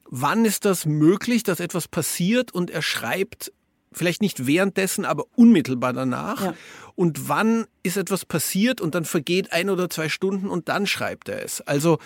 wann 0.08 0.44
ist 0.44 0.64
das 0.64 0.86
möglich, 0.86 1.42
dass 1.42 1.60
etwas 1.60 1.88
passiert 1.88 2.52
und 2.52 2.70
er 2.70 2.82
schreibt 2.82 3.52
vielleicht 3.98 4.22
nicht 4.22 4.46
währenddessen, 4.46 5.04
aber 5.04 5.24
unmittelbar 5.34 5.92
danach. 5.92 6.42
Ja. 6.42 6.54
Und 6.94 7.28
wann 7.28 7.66
ist 7.82 7.96
etwas 7.96 8.24
passiert 8.24 8.80
und 8.80 8.94
dann 8.94 9.04
vergeht 9.04 9.52
ein 9.52 9.70
oder 9.70 9.90
zwei 9.90 10.08
Stunden 10.08 10.48
und 10.48 10.68
dann 10.68 10.86
schreibt 10.86 11.28
er 11.28 11.44
es. 11.44 11.60
Also 11.60 11.98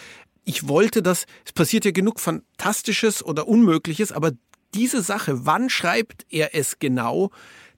ich 0.44 0.68
wollte 0.68 1.02
das, 1.02 1.26
es 1.44 1.52
passiert 1.52 1.84
ja 1.84 1.92
genug 1.92 2.20
Fantastisches 2.20 3.24
oder 3.24 3.46
Unmögliches, 3.46 4.12
aber 4.12 4.32
diese 4.74 5.02
Sache, 5.02 5.46
wann 5.46 5.70
schreibt 5.70 6.26
er 6.30 6.54
es 6.54 6.78
genau, 6.78 7.30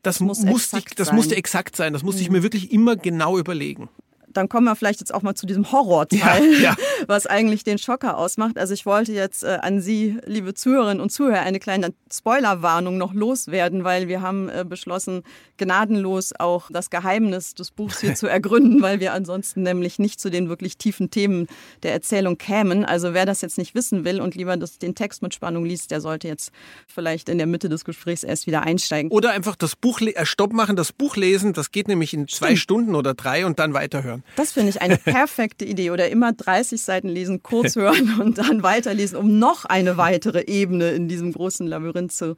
das, 0.02 0.20
muss 0.20 0.40
musste 0.42 0.78
ich, 0.78 0.84
das 0.96 1.12
musste 1.12 1.34
exakt 1.34 1.76
sein. 1.76 1.92
Das 1.92 2.02
musste 2.02 2.20
ich 2.20 2.28
mhm. 2.28 2.36
mir 2.36 2.42
wirklich 2.42 2.70
immer 2.72 2.94
genau 2.94 3.38
überlegen 3.38 3.88
dann 4.36 4.48
kommen 4.48 4.66
wir 4.66 4.76
vielleicht 4.76 5.00
jetzt 5.00 5.14
auch 5.14 5.22
mal 5.22 5.34
zu 5.34 5.46
diesem 5.46 5.70
Horrorteil, 5.70 6.52
ja, 6.54 6.70
ja. 6.70 6.76
was 7.06 7.26
eigentlich 7.26 7.64
den 7.64 7.78
Schocker 7.78 8.18
ausmacht. 8.18 8.58
Also 8.58 8.74
ich 8.74 8.84
wollte 8.86 9.12
jetzt 9.12 9.44
äh, 9.44 9.58
an 9.62 9.80
Sie, 9.80 10.18
liebe 10.26 10.54
Zuhörerinnen 10.54 11.00
und 11.00 11.10
Zuhörer, 11.10 11.40
eine 11.40 11.60
kleine 11.60 11.94
Spoilerwarnung 12.12 12.98
noch 12.98 13.14
loswerden, 13.14 13.84
weil 13.84 14.08
wir 14.08 14.20
haben 14.20 14.48
äh, 14.48 14.64
beschlossen, 14.68 15.22
gnadenlos 15.56 16.32
auch 16.38 16.68
das 16.70 16.90
Geheimnis 16.90 17.54
des 17.54 17.70
Buchs 17.70 18.00
hier 18.00 18.14
zu 18.16 18.26
ergründen, 18.26 18.82
weil 18.82 19.00
wir 19.00 19.12
ansonsten 19.12 19.62
nämlich 19.62 19.98
nicht 19.98 20.20
zu 20.20 20.30
den 20.30 20.48
wirklich 20.48 20.76
tiefen 20.76 21.10
Themen 21.10 21.46
der 21.82 21.92
Erzählung 21.92 22.38
kämen. 22.38 22.84
Also 22.84 23.14
wer 23.14 23.26
das 23.26 23.40
jetzt 23.40 23.58
nicht 23.58 23.74
wissen 23.74 24.04
will 24.04 24.20
und 24.20 24.34
lieber 24.34 24.56
das, 24.56 24.78
den 24.78 24.94
Text 24.94 25.22
mit 25.22 25.34
Spannung 25.34 25.64
liest, 25.64 25.90
der 25.90 26.00
sollte 26.00 26.28
jetzt 26.28 26.50
vielleicht 26.86 27.28
in 27.28 27.38
der 27.38 27.46
Mitte 27.46 27.68
des 27.68 27.84
Gesprächs 27.84 28.24
erst 28.24 28.46
wieder 28.46 28.62
einsteigen. 28.62 29.10
Oder 29.10 29.30
einfach 29.30 29.56
das 29.56 29.76
Buch, 29.76 30.00
äh, 30.00 30.26
Stopp 30.26 30.52
machen, 30.52 30.76
das 30.76 30.92
Buch 30.92 31.16
lesen, 31.16 31.52
das 31.52 31.70
geht 31.70 31.88
nämlich 31.88 32.12
in 32.14 32.26
zwei 32.26 32.48
Stimmt. 32.48 32.58
Stunden 32.58 32.94
oder 32.94 33.14
drei 33.14 33.46
und 33.46 33.58
dann 33.58 33.74
weiterhören. 33.74 34.23
Das 34.36 34.52
finde 34.52 34.70
ich 34.70 34.82
eine 34.82 34.96
perfekte 35.04 35.64
Idee. 35.64 35.90
Oder 35.90 36.08
immer 36.08 36.32
30 36.32 36.80
Seiten 36.80 37.08
lesen, 37.08 37.42
kurz 37.42 37.76
hören 37.76 38.20
und 38.20 38.38
dann 38.38 38.62
weiterlesen, 38.62 39.16
um 39.16 39.38
noch 39.38 39.64
eine 39.64 39.96
weitere 39.96 40.44
Ebene 40.46 40.90
in 40.90 41.08
diesem 41.08 41.32
großen 41.32 41.66
Labyrinth 41.66 42.12
zu, 42.12 42.36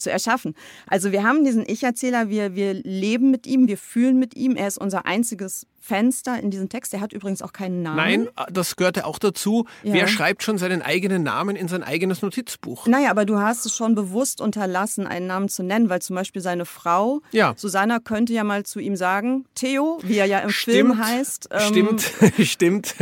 zu 0.00 0.10
erschaffen. 0.10 0.54
Also 0.86 1.12
wir 1.12 1.22
haben 1.22 1.44
diesen 1.44 1.64
Ich-Erzähler, 1.66 2.28
wir, 2.28 2.54
wir 2.54 2.74
leben 2.74 3.30
mit 3.30 3.46
ihm, 3.46 3.68
wir 3.68 3.78
fühlen 3.78 4.18
mit 4.18 4.36
ihm. 4.36 4.56
Er 4.56 4.68
ist 4.68 4.78
unser 4.78 5.06
einziges 5.06 5.66
Fenster 5.80 6.38
in 6.38 6.50
diesem 6.50 6.68
Text. 6.68 6.92
Er 6.94 7.00
hat 7.00 7.12
übrigens 7.12 7.42
auch 7.42 7.52
keinen 7.52 7.82
Namen. 7.82 7.96
Nein, 7.96 8.28
das 8.52 8.76
gehörte 8.76 9.06
auch 9.06 9.18
dazu. 9.18 9.66
Ja. 9.82 9.94
Wer 9.94 10.08
schreibt 10.08 10.42
schon 10.42 10.58
seinen 10.58 10.82
eigenen 10.82 11.22
Namen 11.22 11.56
in 11.56 11.68
sein 11.68 11.82
eigenes 11.82 12.22
Notizbuch? 12.22 12.86
Naja, 12.86 13.10
aber 13.10 13.24
du 13.24 13.38
hast 13.38 13.64
es 13.64 13.74
schon 13.74 13.94
bewusst 13.94 14.40
unterlassen, 14.40 15.06
einen 15.06 15.26
Namen 15.26 15.48
zu 15.48 15.62
nennen, 15.62 15.88
weil 15.88 16.02
zum 16.02 16.16
Beispiel 16.16 16.42
seine 16.42 16.66
Frau, 16.66 17.22
ja. 17.32 17.54
Susanna, 17.56 17.98
könnte 17.98 18.32
ja 18.34 18.44
mal 18.44 18.64
zu 18.64 18.78
ihm 18.78 18.94
sagen, 18.94 19.46
Theo, 19.54 19.98
wie 20.02 20.18
er 20.18 20.26
ja 20.26 20.40
im 20.40 20.50
stimmt, 20.50 20.74
Film 20.74 20.98
heißt. 20.98 21.48
Ähm, 21.50 21.60
stimmt, 21.60 22.12
stimmt. 22.46 22.94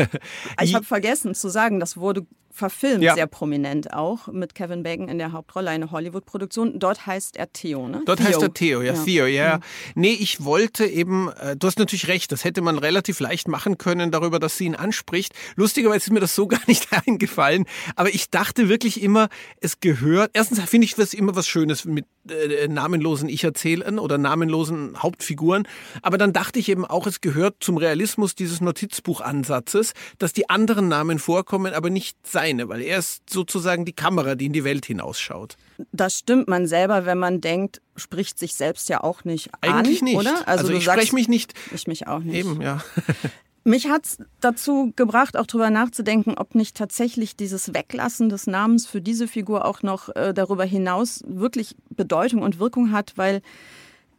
Ich 0.62 0.74
habe 0.74 0.84
vergessen 0.84 1.34
zu 1.34 1.48
sagen, 1.48 1.80
das 1.80 1.96
wurde 1.96 2.26
verfilmt, 2.58 3.02
Ja. 3.02 3.14
sehr 3.14 3.26
prominent 3.26 3.92
auch, 3.94 4.26
mit 4.26 4.54
Kevin 4.54 4.82
Bacon 4.82 5.08
in 5.08 5.18
der 5.18 5.32
Hauptrolle, 5.32 5.70
eine 5.70 5.90
Hollywood-Produktion. 5.90 6.78
Dort 6.78 7.06
heißt 7.06 7.36
er 7.36 7.52
Theo, 7.52 7.88
ne? 7.88 8.02
Dort 8.04 8.20
heißt 8.20 8.42
er 8.42 8.52
Theo, 8.52 8.82
ja, 8.82 8.92
Ja. 8.94 9.04
Theo, 9.04 9.26
ja. 9.26 9.60
Nee, 9.94 10.12
ich 10.18 10.44
wollte 10.44 10.84
eben, 10.86 11.30
äh, 11.40 11.56
du 11.56 11.66
hast 11.66 11.78
natürlich 11.78 12.08
recht, 12.08 12.32
das 12.32 12.44
hätte 12.44 12.60
man 12.60 12.78
relativ 12.78 13.20
leicht 13.20 13.48
machen 13.48 13.78
können 13.78 14.10
darüber, 14.10 14.38
dass 14.38 14.58
sie 14.58 14.64
ihn 14.66 14.74
anspricht. 14.74 15.32
Lustigerweise 15.56 15.98
ist 16.06 16.12
mir 16.12 16.20
das 16.20 16.34
so 16.34 16.46
gar 16.48 16.60
nicht 16.66 16.88
eingefallen, 17.06 17.64
aber 17.96 18.10
ich 18.12 18.28
dachte 18.30 18.68
wirklich 18.68 19.00
immer, 19.02 19.28
es 19.60 19.80
gehört, 19.80 20.32
erstens 20.34 20.60
finde 20.68 20.84
ich 20.86 20.94
das 20.96 21.14
immer 21.14 21.36
was 21.36 21.46
Schönes 21.46 21.84
mit 21.84 22.04
äh, 22.28 22.68
namenlosen 22.68 23.28
Ich-Erzählern 23.28 23.98
oder 23.98 24.18
namenlosen 24.18 25.02
Hauptfiguren, 25.02 25.66
aber 26.02 26.18
dann 26.18 26.32
dachte 26.32 26.58
ich 26.58 26.68
eben 26.68 26.84
auch, 26.84 27.06
es 27.06 27.20
gehört 27.20 27.56
zum 27.60 27.76
Realismus 27.76 28.34
dieses 28.34 28.60
Notizbuchansatzes, 28.60 29.92
dass 30.18 30.32
die 30.32 30.50
anderen 30.50 30.88
Namen 30.88 31.18
vorkommen, 31.18 31.72
aber 31.74 31.90
nicht 31.90 32.16
seine, 32.26 32.68
weil 32.68 32.82
er 32.82 32.98
ist 32.98 33.28
sozusagen 33.30 33.84
die 33.84 33.92
Kamera, 33.92 34.34
die 34.34 34.46
in 34.46 34.52
die 34.52 34.64
Welt 34.64 34.86
hinausschaut. 34.86 35.56
Das 35.92 36.18
stimmt 36.18 36.48
man 36.48 36.66
selber, 36.66 37.06
wenn 37.06 37.18
man 37.18 37.40
denkt, 37.40 37.80
spricht 37.96 38.38
sich 38.38 38.54
selbst 38.54 38.88
ja 38.88 39.02
auch 39.02 39.24
nicht 39.24 39.50
Eigentlich 39.60 40.00
an, 40.00 40.04
nicht. 40.04 40.16
oder? 40.16 40.46
Also, 40.46 40.68
du 40.68 40.74
ich 40.74 40.84
spreche 40.84 41.14
mich 41.14 41.28
nicht 41.28 41.54
Ich 41.74 41.86
mich 41.86 42.06
auch 42.06 42.20
nicht. 42.20 42.36
eben, 42.36 42.60
ja. 42.60 42.82
Mich 43.68 43.86
hat 43.90 44.06
es 44.06 44.18
dazu 44.40 44.94
gebracht, 44.96 45.36
auch 45.36 45.44
darüber 45.44 45.68
nachzudenken, 45.68 46.38
ob 46.38 46.54
nicht 46.54 46.74
tatsächlich 46.74 47.36
dieses 47.36 47.74
Weglassen 47.74 48.30
des 48.30 48.46
Namens 48.46 48.86
für 48.86 49.02
diese 49.02 49.28
Figur 49.28 49.66
auch 49.66 49.82
noch 49.82 50.08
äh, 50.16 50.32
darüber 50.32 50.64
hinaus 50.64 51.22
wirklich 51.26 51.76
Bedeutung 51.90 52.40
und 52.40 52.58
Wirkung 52.58 52.92
hat, 52.92 53.12
weil 53.16 53.42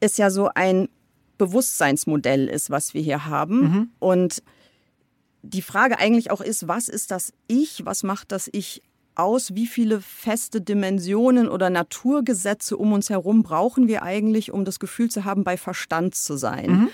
es 0.02 0.18
ja 0.18 0.30
so 0.30 0.52
ein 0.54 0.88
Bewusstseinsmodell 1.40 2.48
ist, 2.48 2.70
was 2.70 2.94
wir 2.94 3.02
hier 3.02 3.26
haben. 3.26 3.92
Und 3.98 4.44
die 5.42 5.64
Frage 5.64 5.98
eigentlich 5.98 6.30
auch 6.30 6.42
ist, 6.42 6.68
was 6.68 6.88
ist 6.88 7.10
das 7.10 7.34
Ich? 7.48 7.88
Was 7.88 8.04
macht 8.04 8.32
das 8.32 8.50
Ich 8.54 8.84
aus? 9.16 9.56
Wie 9.56 9.66
viele 9.66 10.00
feste 10.00 10.62
Dimensionen 10.62 11.50
oder 11.50 11.72
Naturgesetze 11.72 12.78
um 12.78 12.94
uns 12.94 13.10
herum 13.10 13.42
brauchen 13.42 13.88
wir 13.88 14.04
eigentlich, 14.04 14.52
um 14.52 14.64
das 14.64 14.80
Gefühl 14.80 15.10
zu 15.10 15.26
haben, 15.26 15.44
bei 15.44 15.58
Verstand 15.58 16.14
zu 16.14 16.38
sein? 16.38 16.90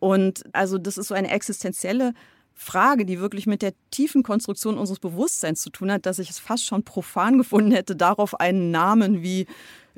Und 0.00 0.42
also 0.52 0.78
das 0.78 0.98
ist 0.98 1.08
so 1.08 1.14
eine 1.14 1.30
existenzielle 1.30 2.12
Frage, 2.54 3.06
die 3.06 3.20
wirklich 3.20 3.46
mit 3.46 3.62
der 3.62 3.72
tiefen 3.90 4.22
Konstruktion 4.22 4.76
unseres 4.76 4.98
Bewusstseins 4.98 5.62
zu 5.62 5.70
tun 5.70 5.90
hat, 5.92 6.04
dass 6.04 6.18
ich 6.18 6.28
es 6.30 6.38
fast 6.38 6.66
schon 6.66 6.82
profan 6.82 7.38
gefunden 7.38 7.70
hätte, 7.72 7.96
darauf 7.96 8.38
einen 8.40 8.70
Namen 8.70 9.22
wie 9.22 9.46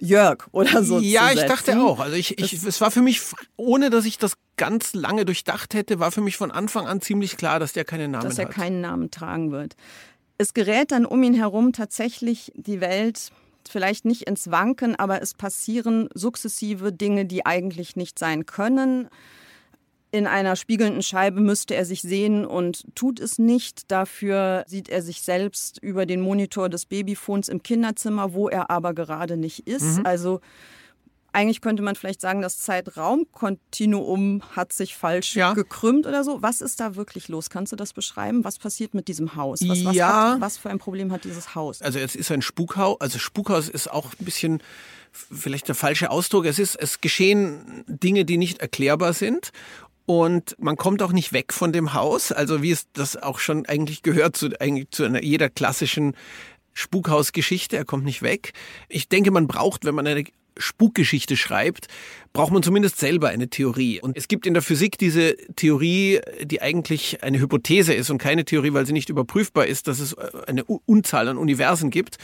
Jörg 0.00 0.46
oder 0.52 0.84
so 0.84 0.98
Ja, 1.00 1.26
zu 1.28 1.34
ich 1.34 1.40
setzen. 1.40 1.48
dachte 1.48 1.80
auch. 1.82 1.98
Also 2.00 2.16
ich, 2.16 2.38
ich, 2.38 2.52
es 2.62 2.80
war 2.80 2.90
für 2.90 3.02
mich, 3.02 3.20
ohne 3.56 3.90
dass 3.90 4.04
ich 4.04 4.18
das 4.18 4.34
ganz 4.56 4.94
lange 4.94 5.24
durchdacht 5.24 5.74
hätte, 5.74 5.98
war 5.98 6.12
für 6.12 6.20
mich 6.20 6.36
von 6.36 6.50
Anfang 6.50 6.86
an 6.86 7.00
ziemlich 7.00 7.36
klar, 7.36 7.58
dass 7.58 7.72
der 7.72 7.84
keinen 7.84 8.10
Namen 8.12 8.28
dass 8.28 8.38
er 8.38 8.46
hat. 8.46 8.54
keinen 8.54 8.80
Namen 8.80 9.10
tragen 9.10 9.50
wird. 9.50 9.74
Es 10.38 10.54
gerät 10.54 10.92
dann 10.92 11.04
um 11.06 11.22
ihn 11.22 11.34
herum 11.34 11.72
tatsächlich 11.72 12.52
die 12.54 12.80
Welt 12.80 13.30
vielleicht 13.68 14.04
nicht 14.04 14.22
ins 14.22 14.50
Wanken, 14.50 14.96
aber 14.96 15.22
es 15.22 15.34
passieren 15.34 16.08
sukzessive 16.14 16.92
Dinge, 16.92 17.26
die 17.26 17.46
eigentlich 17.46 17.94
nicht 17.96 18.18
sein 18.18 18.44
können. 18.46 19.08
In 20.14 20.26
einer 20.26 20.56
spiegelnden 20.56 21.02
Scheibe 21.02 21.40
müsste 21.40 21.74
er 21.74 21.86
sich 21.86 22.02
sehen 22.02 22.44
und 22.44 22.84
tut 22.94 23.18
es 23.18 23.38
nicht. 23.38 23.90
Dafür 23.90 24.62
sieht 24.68 24.90
er 24.90 25.00
sich 25.02 25.22
selbst 25.22 25.78
über 25.82 26.04
den 26.04 26.20
Monitor 26.20 26.68
des 26.68 26.84
Babyphones 26.84 27.48
im 27.48 27.62
Kinderzimmer, 27.62 28.34
wo 28.34 28.48
er 28.50 28.68
aber 28.70 28.92
gerade 28.92 29.38
nicht 29.38 29.66
ist. 29.66 29.98
Mhm. 30.00 30.04
Also 30.06 30.40
eigentlich 31.32 31.62
könnte 31.62 31.82
man 31.82 31.94
vielleicht 31.96 32.20
sagen, 32.20 32.42
das 32.42 32.58
Zeitraumkontinuum 32.58 34.42
hat 34.54 34.72
sich 34.74 34.94
falsch 34.96 35.34
Ja. 35.34 35.54
gekrümmt 35.54 36.06
oder 36.06 36.24
so. 36.24 36.42
Was 36.42 36.60
ist 36.60 36.80
da 36.80 36.94
wirklich 36.94 37.28
los? 37.28 37.48
Kannst 37.48 37.72
du 37.72 37.76
das 37.76 37.94
beschreiben? 37.94 38.44
Was 38.44 38.58
passiert 38.58 38.92
mit 38.92 39.08
diesem 39.08 39.34
Haus? 39.34 39.60
Was, 39.66 39.82
was, 39.84 39.94
Ja. 39.94 40.32
hat, 40.34 40.40
was 40.42 40.58
für 40.58 40.68
ein 40.68 40.78
Problem 40.78 41.10
hat 41.10 41.24
dieses 41.24 41.54
Haus? 41.54 41.80
Also 41.80 41.98
es 41.98 42.14
ist 42.14 42.30
ein 42.30 42.42
Spukhaus, 42.42 43.00
also 43.00 43.18
Spukhaus 43.18 43.70
ist 43.70 43.90
auch 43.90 44.12
ein 44.20 44.24
bisschen 44.26 44.62
vielleicht 45.12 45.68
der 45.68 45.74
falsche 45.74 46.10
Ausdruck. 46.10 46.44
Es 46.46 46.58
ist, 46.58 46.76
es 46.76 47.00
geschehen 47.00 47.84
Dinge, 47.86 48.26
die 48.26 48.36
nicht 48.36 48.60
erklärbar 48.60 49.12
sind. 49.14 49.52
Und 50.04 50.56
man 50.58 50.76
kommt 50.76 51.02
auch 51.02 51.12
nicht 51.12 51.32
weg 51.32 51.52
von 51.52 51.72
dem 51.72 51.94
Haus, 51.94 52.32
also 52.32 52.62
wie 52.62 52.72
es 52.72 52.86
das 52.92 53.16
auch 53.16 53.38
schon 53.38 53.66
eigentlich 53.66 54.02
gehört 54.02 54.36
zu, 54.36 54.48
eigentlich 54.60 54.90
zu 54.90 55.04
einer, 55.04 55.22
jeder 55.22 55.48
klassischen 55.48 56.16
Spukhausgeschichte. 56.72 57.76
Er 57.76 57.84
kommt 57.84 58.04
nicht 58.04 58.22
weg. 58.22 58.52
Ich 58.88 59.08
denke, 59.08 59.30
man 59.30 59.46
braucht, 59.46 59.84
wenn 59.84 59.94
man 59.94 60.06
eine 60.06 60.24
Spukgeschichte 60.56 61.36
schreibt, 61.36 61.88
braucht 62.32 62.52
man 62.52 62.62
zumindest 62.62 62.98
selber 62.98 63.28
eine 63.28 63.48
Theorie. 63.48 64.00
Und 64.00 64.16
es 64.16 64.28
gibt 64.28 64.46
in 64.46 64.54
der 64.54 64.62
Physik 64.62 64.96
diese 64.98 65.36
Theorie, 65.56 66.20
die 66.42 66.62
eigentlich 66.62 67.22
eine 67.22 67.38
Hypothese 67.38 67.92
ist 67.92 68.10
und 68.10 68.18
keine 68.18 68.44
Theorie, 68.44 68.72
weil 68.72 68.86
sie 68.86 68.92
nicht 68.92 69.10
überprüfbar 69.10 69.66
ist, 69.66 69.88
dass 69.88 70.00
es 70.00 70.16
eine 70.16 70.64
U- 70.64 70.80
Unzahl 70.86 71.28
an 71.28 71.36
Universen 71.36 71.90
gibt. 71.90 72.16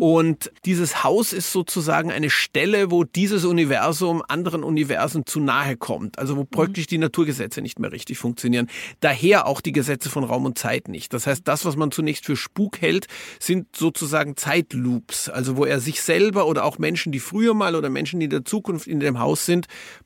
Und 0.00 0.52
dieses 0.64 1.02
Haus 1.04 1.32
ist 1.32 1.52
sozusagen 1.52 2.10
eine 2.10 2.30
Stelle, 2.30 2.90
wo 2.90 3.04
dieses 3.04 3.44
Universum 3.44 4.22
anderen 4.28 4.62
Universen 4.64 5.24
zu 5.24 5.40
nahe 5.40 5.76
kommt. 5.76 6.18
Also 6.18 6.36
wo 6.36 6.44
praktisch 6.44 6.86
die 6.86 6.98
Naturgesetze 6.98 7.62
nicht 7.62 7.78
mehr 7.78 7.92
richtig 7.92 8.18
funktionieren. 8.18 8.68
Daher 9.00 9.46
auch 9.46 9.60
die 9.60 9.72
Gesetze 9.72 10.10
von 10.10 10.24
Raum 10.24 10.44
und 10.44 10.58
Zeit 10.58 10.88
nicht. 10.88 11.12
Das 11.14 11.26
heißt, 11.26 11.46
das, 11.48 11.64
was 11.64 11.76
man 11.76 11.90
zunächst 11.90 12.26
für 12.26 12.36
Spuk 12.36 12.80
hält, 12.80 13.06
sind 13.40 13.74
sozusagen 13.74 14.36
Zeitloops. 14.36 15.28
Also 15.28 15.56
wo 15.56 15.64
er 15.64 15.80
sich 15.80 16.02
selber 16.02 16.46
oder 16.46 16.64
auch 16.64 16.78
Menschen, 16.78 17.12
die 17.12 17.20
früher 17.20 17.54
mal 17.54 17.74
oder 17.76 17.88
Menschen, 17.88 18.20
die 18.20 18.24
in 18.24 18.30
der 18.30 18.44
Zukunft 18.44 18.86
in 18.86 19.00
dem 19.00 19.18
Haus 19.18 19.46
sind, 19.46 19.53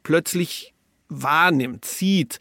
plötzlich 0.03 0.75
wahrnimmt, 1.09 1.85
sieht. 1.85 2.39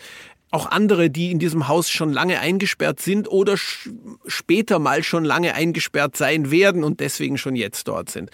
Auch 0.49 0.65
andere, 0.71 1.09
die 1.09 1.31
in 1.31 1.39
diesem 1.39 1.67
Haus 1.67 1.89
schon 1.89 2.13
lange 2.13 2.39
eingesperrt 2.39 3.01
sind 3.01 3.27
oder 3.29 3.55
später 3.57 4.79
mal 4.79 5.03
schon 5.03 5.25
lange 5.25 5.53
eingesperrt 5.53 6.15
sein 6.15 6.51
werden 6.51 6.83
und 6.83 7.01
deswegen 7.01 7.37
schon 7.37 7.55
jetzt 7.55 7.87
dort 7.87 8.09
sind. 8.09 8.29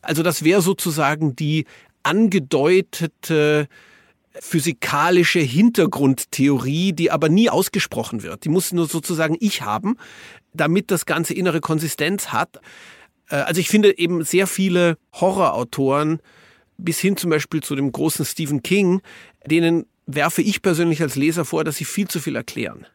Also 0.00 0.22
das 0.22 0.44
wäre 0.44 0.62
sozusagen 0.62 1.36
die 1.36 1.66
angedeutete 2.02 3.68
physikalische 4.40 5.40
Hintergrundtheorie, 5.40 6.92
die 6.92 7.10
aber 7.10 7.28
nie 7.28 7.50
ausgesprochen 7.50 8.22
wird. 8.22 8.44
Die 8.44 8.48
muss 8.48 8.72
nur 8.72 8.86
sozusagen 8.86 9.36
ich 9.40 9.62
haben, 9.62 9.96
damit 10.52 10.90
das 10.90 11.06
Ganze 11.06 11.34
innere 11.34 11.60
Konsistenz 11.60 12.28
hat. 12.28 12.60
Äh, 13.28 13.36
Also 13.36 13.60
ich 13.60 13.68
finde 13.68 13.98
eben 13.98 14.24
sehr 14.24 14.46
viele 14.46 14.96
Horrorautoren, 15.12 16.20
bis 16.78 16.98
hin 16.98 17.16
zum 17.16 17.30
Beispiel 17.30 17.62
zu 17.62 17.76
dem 17.76 17.92
großen 17.92 18.24
Stephen 18.24 18.62
King, 18.62 19.02
denen 19.44 19.84
werfe 20.06 20.40
ich 20.40 20.62
persönlich 20.62 21.02
als 21.02 21.16
Leser 21.16 21.44
vor, 21.44 21.64
dass 21.64 21.76
sie 21.76 21.84
viel 21.84 22.08
zu 22.08 22.18
viel 22.18 22.34
erklären. 22.34 22.86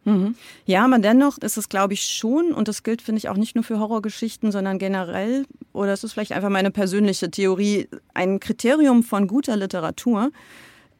Ja, 0.65 0.83
aber 0.83 0.97
dennoch 0.97 1.37
ist 1.37 1.57
es, 1.57 1.69
glaube 1.69 1.93
ich, 1.93 2.01
schon, 2.05 2.53
und 2.53 2.67
das 2.67 2.81
gilt, 2.81 3.03
finde 3.03 3.19
ich, 3.19 3.29
auch 3.29 3.37
nicht 3.37 3.53
nur 3.53 3.63
für 3.63 3.77
Horrorgeschichten, 3.77 4.51
sondern 4.51 4.79
generell, 4.79 5.45
oder 5.73 5.93
es 5.93 6.03
ist 6.03 6.13
vielleicht 6.13 6.31
einfach 6.31 6.49
meine 6.49 6.71
persönliche 6.71 7.29
Theorie, 7.29 7.87
ein 8.15 8.39
Kriterium 8.39 9.03
von 9.03 9.27
guter 9.27 9.55
Literatur, 9.55 10.31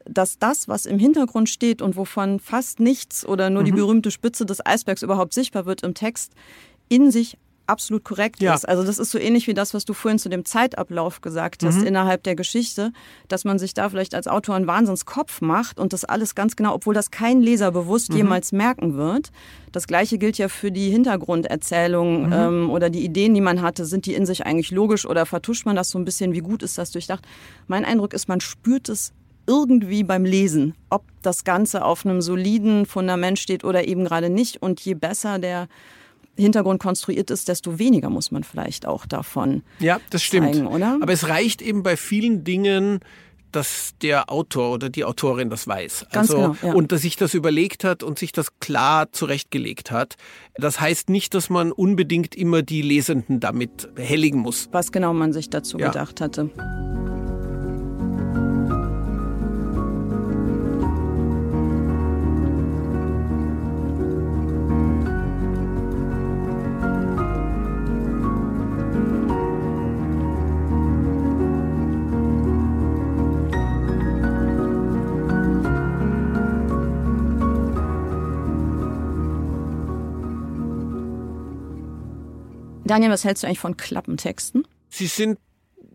dass 0.05 0.37
das, 0.37 0.67
was 0.67 0.85
im 0.85 0.99
Hintergrund 0.99 1.49
steht 1.49 1.81
und 1.81 1.95
wovon 1.95 2.39
fast 2.39 2.79
nichts 2.79 3.25
oder 3.25 3.49
nur 3.49 3.63
die 3.63 3.71
berühmte 3.71 4.11
Spitze 4.11 4.45
des 4.45 4.63
Eisbergs 4.63 5.01
überhaupt 5.01 5.33
sichtbar 5.33 5.65
wird 5.65 5.81
im 5.81 5.95
Text, 5.95 6.33
in 6.89 7.09
sich 7.09 7.37
absolut 7.67 8.03
korrekt 8.03 8.41
Ja. 8.41 8.53
ist. 8.53 8.67
Also 8.67 8.83
das 8.83 8.99
ist 8.99 9.11
so 9.11 9.17
ähnlich 9.17 9.47
wie 9.47 9.53
das, 9.53 9.73
was 9.73 9.85
du 9.85 9.93
vorhin 9.93 10.19
zu 10.19 10.29
dem 10.29 10.43
Zeitablauf 10.45 11.21
gesagt 11.21 11.63
hast 11.63 11.81
innerhalb 11.81 12.23
der 12.23 12.35
Geschichte, 12.35 12.91
dass 13.27 13.45
man 13.45 13.57
sich 13.59 13.73
da 13.73 13.89
vielleicht 13.89 14.15
als 14.15 14.27
Autor 14.27 14.55
einen 14.55 14.67
Wahnsinnskopf 14.67 15.41
macht 15.41 15.79
und 15.79 15.93
das 15.93 16.03
alles 16.05 16.35
ganz 16.35 16.55
genau, 16.55 16.73
obwohl 16.75 16.93
das 16.93 17.11
kein 17.11 17.41
Leser 17.41 17.71
bewusst 17.71 18.13
jemals 18.13 18.51
merken 18.51 18.95
wird. 18.95 19.31
Das 19.71 19.87
gleiche 19.87 20.17
gilt 20.17 20.37
ja 20.37 20.49
für 20.49 20.71
die 20.71 20.89
Hintergrunderzählung 20.91 22.31
ähm, 22.31 22.69
oder 22.69 22.89
die 22.89 23.03
Ideen, 23.03 23.33
die 23.33 23.41
man 23.41 23.61
hatte. 23.61 23.85
Sind 23.85 24.05
die 24.05 24.13
in 24.13 24.25
sich 24.25 24.45
eigentlich 24.45 24.71
logisch 24.71 25.05
oder 25.05 25.25
vertuscht 25.25 25.65
man 25.65 25.75
das 25.75 25.89
so 25.89 25.97
ein 25.97 26.05
bisschen? 26.05 26.33
Wie 26.33 26.39
gut 26.41 26.63
ist 26.63 26.77
das 26.77 26.91
durchdacht? 26.91 27.25
Mein 27.67 27.85
Eindruck 27.85 28.13
ist, 28.13 28.27
man 28.27 28.41
spürt 28.41 28.89
es 28.89 29.13
irgendwie 29.45 30.03
beim 30.03 30.23
Lesen, 30.25 30.73
ob 30.89 31.03
das 31.21 31.43
Ganze 31.43 31.83
auf 31.83 32.05
einem 32.05 32.21
soliden 32.21 32.85
Fundament 32.85 33.39
steht 33.39 33.63
oder 33.63 33.87
eben 33.87 34.05
gerade 34.05 34.29
nicht. 34.29 34.61
Und 34.61 34.79
je 34.81 34.93
besser 34.93 35.39
der 35.39 35.67
Hintergrund 36.35 36.81
konstruiert 36.81 37.29
ist, 37.29 37.47
desto 37.47 37.77
weniger 37.79 38.09
muss 38.09 38.31
man 38.31 38.43
vielleicht 38.43 38.85
auch 38.87 39.05
davon. 39.05 39.63
Ja, 39.79 39.99
das 40.09 40.23
stimmt. 40.23 40.55
Zeigen, 40.55 40.67
oder? 40.67 40.97
Aber 41.01 41.13
es 41.13 41.27
reicht 41.27 41.61
eben 41.61 41.83
bei 41.83 41.95
vielen 41.95 42.43
Dingen, 42.43 42.99
dass 43.51 43.93
der 44.01 44.31
Autor 44.31 44.71
oder 44.71 44.89
die 44.89 45.05
Autorin 45.05 45.49
das 45.49 45.67
weiß. 45.67 46.07
Ganz 46.11 46.31
also, 46.31 46.53
genau, 46.53 46.55
ja. 46.63 46.73
Und 46.73 46.91
dass 46.91 47.03
sich 47.03 47.15
das 47.15 47.33
überlegt 47.35 47.83
hat 47.83 48.01
und 48.03 48.17
sich 48.17 48.31
das 48.31 48.59
klar 48.59 49.11
zurechtgelegt 49.11 49.91
hat. 49.91 50.15
Das 50.55 50.79
heißt 50.79 51.09
nicht, 51.09 51.35
dass 51.35 51.49
man 51.49 51.71
unbedingt 51.71 52.35
immer 52.35 52.63
die 52.63 52.81
Lesenden 52.81 53.39
damit 53.39 53.93
behelligen 53.93 54.39
muss. 54.39 54.69
Was 54.71 54.91
genau 54.91 55.13
man 55.13 55.33
sich 55.33 55.49
dazu 55.51 55.77
Ja. 55.77 55.87
gedacht 55.89 56.19
hatte. 56.19 56.49
Daniel, 82.85 83.11
was 83.11 83.23
hältst 83.23 83.43
du 83.43 83.47
eigentlich 83.47 83.59
von 83.59 83.77
Klappentexten? 83.77 84.67
Sie 84.89 85.07
sind 85.07 85.39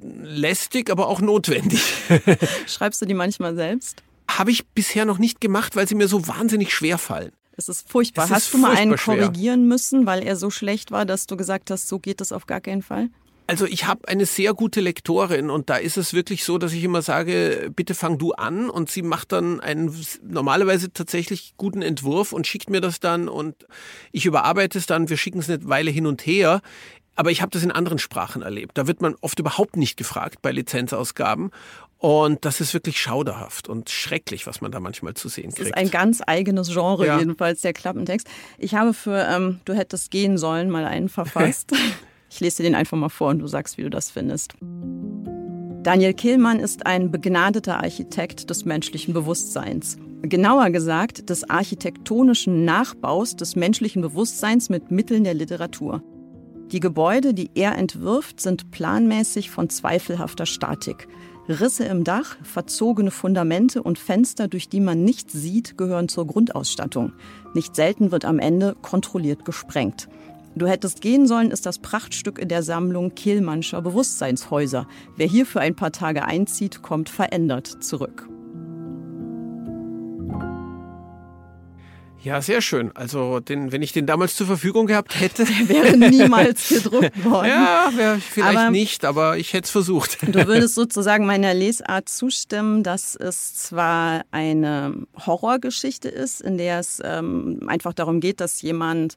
lästig, 0.00 0.90
aber 0.90 1.08
auch 1.08 1.20
notwendig. 1.20 1.82
Schreibst 2.66 3.02
du 3.02 3.06
die 3.06 3.14
manchmal 3.14 3.54
selbst? 3.54 4.02
Habe 4.30 4.50
ich 4.50 4.66
bisher 4.68 5.04
noch 5.04 5.18
nicht 5.18 5.40
gemacht, 5.40 5.76
weil 5.76 5.88
sie 5.88 5.94
mir 5.94 6.08
so 6.08 6.28
wahnsinnig 6.28 6.72
schwer 6.72 6.98
fallen. 6.98 7.32
Es 7.56 7.68
ist 7.68 7.90
furchtbar. 7.90 8.26
Es 8.26 8.30
hast 8.30 8.44
ist 8.44 8.54
du 8.54 8.58
mal 8.58 8.76
einen 8.76 8.96
korrigieren 8.96 9.60
schwer. 9.60 9.68
müssen, 9.68 10.06
weil 10.06 10.22
er 10.22 10.36
so 10.36 10.50
schlecht 10.50 10.92
war, 10.92 11.04
dass 11.04 11.26
du 11.26 11.36
gesagt 11.36 11.70
hast, 11.70 11.88
so 11.88 11.98
geht 11.98 12.20
das 12.20 12.30
auf 12.30 12.46
gar 12.46 12.60
keinen 12.60 12.82
Fall? 12.82 13.08
Also 13.50 13.64
ich 13.64 13.86
habe 13.86 14.06
eine 14.08 14.26
sehr 14.26 14.52
gute 14.52 14.82
Lektorin 14.82 15.48
und 15.48 15.70
da 15.70 15.76
ist 15.76 15.96
es 15.96 16.12
wirklich 16.12 16.44
so, 16.44 16.58
dass 16.58 16.74
ich 16.74 16.84
immer 16.84 17.00
sage, 17.00 17.70
bitte 17.74 17.94
fang 17.94 18.18
du 18.18 18.32
an 18.32 18.68
und 18.68 18.90
sie 18.90 19.00
macht 19.00 19.32
dann 19.32 19.58
einen 19.60 19.96
normalerweise 20.22 20.92
tatsächlich 20.92 21.54
guten 21.56 21.80
Entwurf 21.80 22.32
und 22.32 22.46
schickt 22.46 22.68
mir 22.68 22.82
das 22.82 23.00
dann 23.00 23.26
und 23.26 23.66
ich 24.12 24.26
überarbeite 24.26 24.76
es 24.76 24.84
dann, 24.84 25.08
wir 25.08 25.16
schicken 25.16 25.38
es 25.38 25.48
eine 25.48 25.66
Weile 25.66 25.90
hin 25.90 26.06
und 26.06 26.26
her. 26.26 26.60
Aber 27.16 27.30
ich 27.30 27.40
habe 27.40 27.50
das 27.50 27.64
in 27.64 27.72
anderen 27.72 27.98
Sprachen 27.98 28.42
erlebt. 28.42 28.76
Da 28.76 28.86
wird 28.86 29.00
man 29.00 29.16
oft 29.22 29.40
überhaupt 29.40 29.76
nicht 29.76 29.96
gefragt 29.96 30.40
bei 30.42 30.52
Lizenzausgaben. 30.52 31.50
Und 31.96 32.44
das 32.44 32.60
ist 32.60 32.74
wirklich 32.74 33.00
schauderhaft 33.00 33.66
und 33.66 33.90
schrecklich, 33.90 34.46
was 34.46 34.60
man 34.60 34.70
da 34.70 34.78
manchmal 34.78 35.14
zu 35.14 35.28
sehen 35.28 35.46
Das 35.46 35.54
kriegt. 35.56 35.68
ist 35.70 35.74
ein 35.76 35.90
ganz 35.90 36.20
eigenes 36.24 36.68
Genre 36.68 37.06
Ja. 37.06 37.18
jedenfalls, 37.18 37.62
der 37.62 37.72
Klappentext. 37.72 38.28
Ich 38.58 38.74
habe 38.74 38.94
für 38.94 39.26
ähm, 39.28 39.58
Du 39.64 39.72
hättest 39.72 40.12
gehen 40.12 40.36
sollen 40.38 40.70
mal 40.70 40.84
einen 40.84 41.08
verfasst. 41.08 41.72
ich 42.30 42.40
lese 42.40 42.58
dir 42.58 42.64
den 42.64 42.74
einfach 42.74 42.96
mal 42.96 43.08
vor 43.08 43.30
und 43.30 43.38
du 43.38 43.46
sagst, 43.46 43.78
wie 43.78 43.82
du 43.82 43.90
das 43.90 44.10
findest. 44.10 44.54
Daniel 45.82 46.12
Kehlmann 46.12 46.60
ist 46.60 46.86
ein 46.86 47.10
begnadeter 47.10 47.78
Architekt 47.78 48.50
des 48.50 48.64
menschlichen 48.64 49.14
Bewusstseins. 49.14 49.96
Genauer 50.22 50.70
gesagt 50.70 51.30
des 51.30 51.48
architektonischen 51.48 52.64
Nachbaus 52.64 53.36
des 53.36 53.56
menschlichen 53.56 54.02
Bewusstseins 54.02 54.68
mit 54.68 54.90
Mitteln 54.90 55.24
der 55.24 55.34
Literatur. 55.34 56.02
Die 56.72 56.80
Gebäude, 56.80 57.32
die 57.32 57.50
er 57.54 57.78
entwirft, 57.78 58.40
sind 58.40 58.70
planmäßig 58.70 59.50
von 59.50 59.70
zweifelhafter 59.70 60.44
Statik. 60.44 61.08
Risse 61.48 61.84
im 61.84 62.04
Dach, 62.04 62.36
verzogene 62.42 63.10
Fundamente 63.10 63.82
und 63.82 63.98
Fenster, 63.98 64.48
durch 64.48 64.68
die 64.68 64.80
man 64.80 65.02
nichts 65.02 65.32
sieht, 65.32 65.78
gehören 65.78 66.08
zur 66.10 66.26
Grundausstattung. 66.26 67.14
Nicht 67.54 67.74
selten 67.74 68.10
wird 68.10 68.26
am 68.26 68.38
Ende 68.38 68.76
kontrolliert 68.82 69.46
gesprengt. 69.46 70.08
Du 70.58 70.66
hättest 70.66 71.00
gehen 71.00 71.28
sollen, 71.28 71.52
ist 71.52 71.66
das 71.66 71.78
Prachtstück 71.78 72.38
in 72.38 72.48
der 72.48 72.64
Sammlung 72.64 73.14
Kehlmannscher 73.14 73.80
Bewusstseinshäuser. 73.80 74.88
Wer 75.16 75.26
hier 75.28 75.46
für 75.46 75.60
ein 75.60 75.76
paar 75.76 75.92
Tage 75.92 76.24
einzieht, 76.24 76.82
kommt 76.82 77.08
verändert 77.08 77.82
zurück. 77.84 78.28
Ja, 82.20 82.42
sehr 82.42 82.60
schön. 82.60 82.90
Also, 82.96 83.38
den, 83.38 83.70
wenn 83.70 83.80
ich 83.80 83.92
den 83.92 84.04
damals 84.06 84.34
zur 84.34 84.48
Verfügung 84.48 84.86
gehabt 84.88 85.18
hätte. 85.20 85.46
Wäre 85.68 85.96
niemals 85.96 86.68
gedruckt 86.82 87.24
worden. 87.24 87.46
Ja, 87.46 87.90
vielleicht 88.20 88.58
Aber- 88.58 88.70
nicht, 88.70 89.04
aber 89.04 89.38
ich 89.38 89.52
hätte 89.52 89.66
es 89.66 89.70
versucht. 89.70 90.18
Du 90.26 90.46
würdest 90.48 90.74
sozusagen 90.74 91.24
meiner 91.26 91.54
Lesart 91.54 92.08
zustimmen, 92.08 92.82
dass 92.82 93.14
es 93.14 93.54
zwar 93.54 94.22
eine 94.32 95.06
Horrorgeschichte 95.24 96.08
ist, 96.08 96.40
in 96.40 96.58
der 96.58 96.80
es 96.80 97.00
ähm, 97.04 97.60
einfach 97.68 97.92
darum 97.94 98.18
geht, 98.18 98.40
dass 98.40 98.60
jemand 98.62 99.14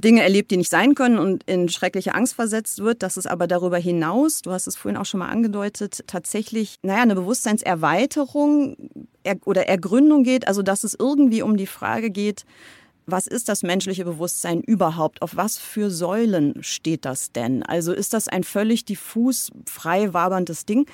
Dinge 0.00 0.22
erlebt, 0.22 0.50
die 0.50 0.56
nicht 0.56 0.70
sein 0.70 0.94
können 0.94 1.18
und 1.18 1.42
in 1.44 1.68
schreckliche 1.68 2.14
Angst 2.14 2.34
versetzt 2.34 2.78
wird, 2.80 3.02
dass 3.02 3.16
es 3.16 3.26
aber 3.26 3.46
darüber 3.46 3.78
hinaus, 3.78 4.42
du 4.42 4.52
hast 4.52 4.66
es 4.66 4.76
vorhin 4.76 4.96
auch 4.96 5.04
schon 5.06 5.20
mal 5.20 5.28
angedeutet, 5.28 6.04
tatsächlich, 6.06 6.76
naja, 6.82 7.02
eine 7.02 7.14
Bewusstseinserweiterung 7.14 8.76
er 9.24 9.36
oder 9.44 9.68
Ergründung 9.68 10.22
geht, 10.22 10.46
also 10.46 10.62
dass 10.62 10.84
es 10.84 10.96
irgendwie 10.98 11.42
um 11.42 11.56
die 11.56 11.66
Frage 11.66 12.10
geht, 12.10 12.44
was 13.06 13.26
ist 13.26 13.48
das 13.48 13.62
menschliche 13.62 14.04
Bewusstsein 14.04 14.60
überhaupt? 14.60 15.22
Auf 15.22 15.36
was 15.36 15.58
für 15.58 15.90
Säulen 15.90 16.62
steht 16.62 17.04
das 17.06 17.32
denn? 17.32 17.62
Also 17.62 17.92
ist 17.92 18.12
das 18.12 18.28
ein 18.28 18.44
völlig 18.44 18.84
diffus, 18.84 19.50
frei 19.66 20.12
waberndes 20.12 20.66
Ding? 20.66 20.86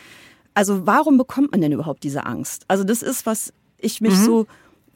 Also 0.55 0.87
warum 0.87 1.19
bekommt 1.19 1.51
man 1.51 1.61
denn 1.61 1.73
überhaupt 1.73 2.05
diese 2.05 2.25
Angst? 2.25 2.65
Also 2.69 2.85
das 2.85 3.03
ist, 3.03 3.27
was 3.27 3.53
ich 3.79 4.01
mich 4.01 4.15
Mhm. 4.15 4.25
so 4.25 4.47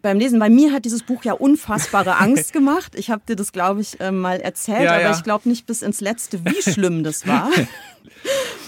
beim 0.09 0.19
Lesen, 0.19 0.39
bei 0.39 0.49
mir 0.49 0.73
hat 0.73 0.87
dieses 0.87 1.03
Buch 1.03 1.23
ja 1.25 1.35
unfassbare 1.35 2.17
Angst 2.19 2.55
gemacht. 2.55 2.95
Ich 2.95 3.11
habe 3.11 3.23
dir 3.29 3.37
das, 3.37 3.53
glaube 3.53 3.83
ich, 3.83 4.01
äh, 4.01 4.11
mal 4.11 4.41
erzählt, 4.41 4.85
Ja, 4.85 4.93
aber 4.95 5.03
ja. 5.03 5.13
ich 5.13 5.23
glaube 5.23 5.49
nicht 5.49 5.67
bis 5.67 5.83
ins 5.83 6.01
Letzte, 6.01 6.45
wie 6.45 6.63
schlimm 6.63 7.05
das 7.05 7.27
war. 7.27 7.51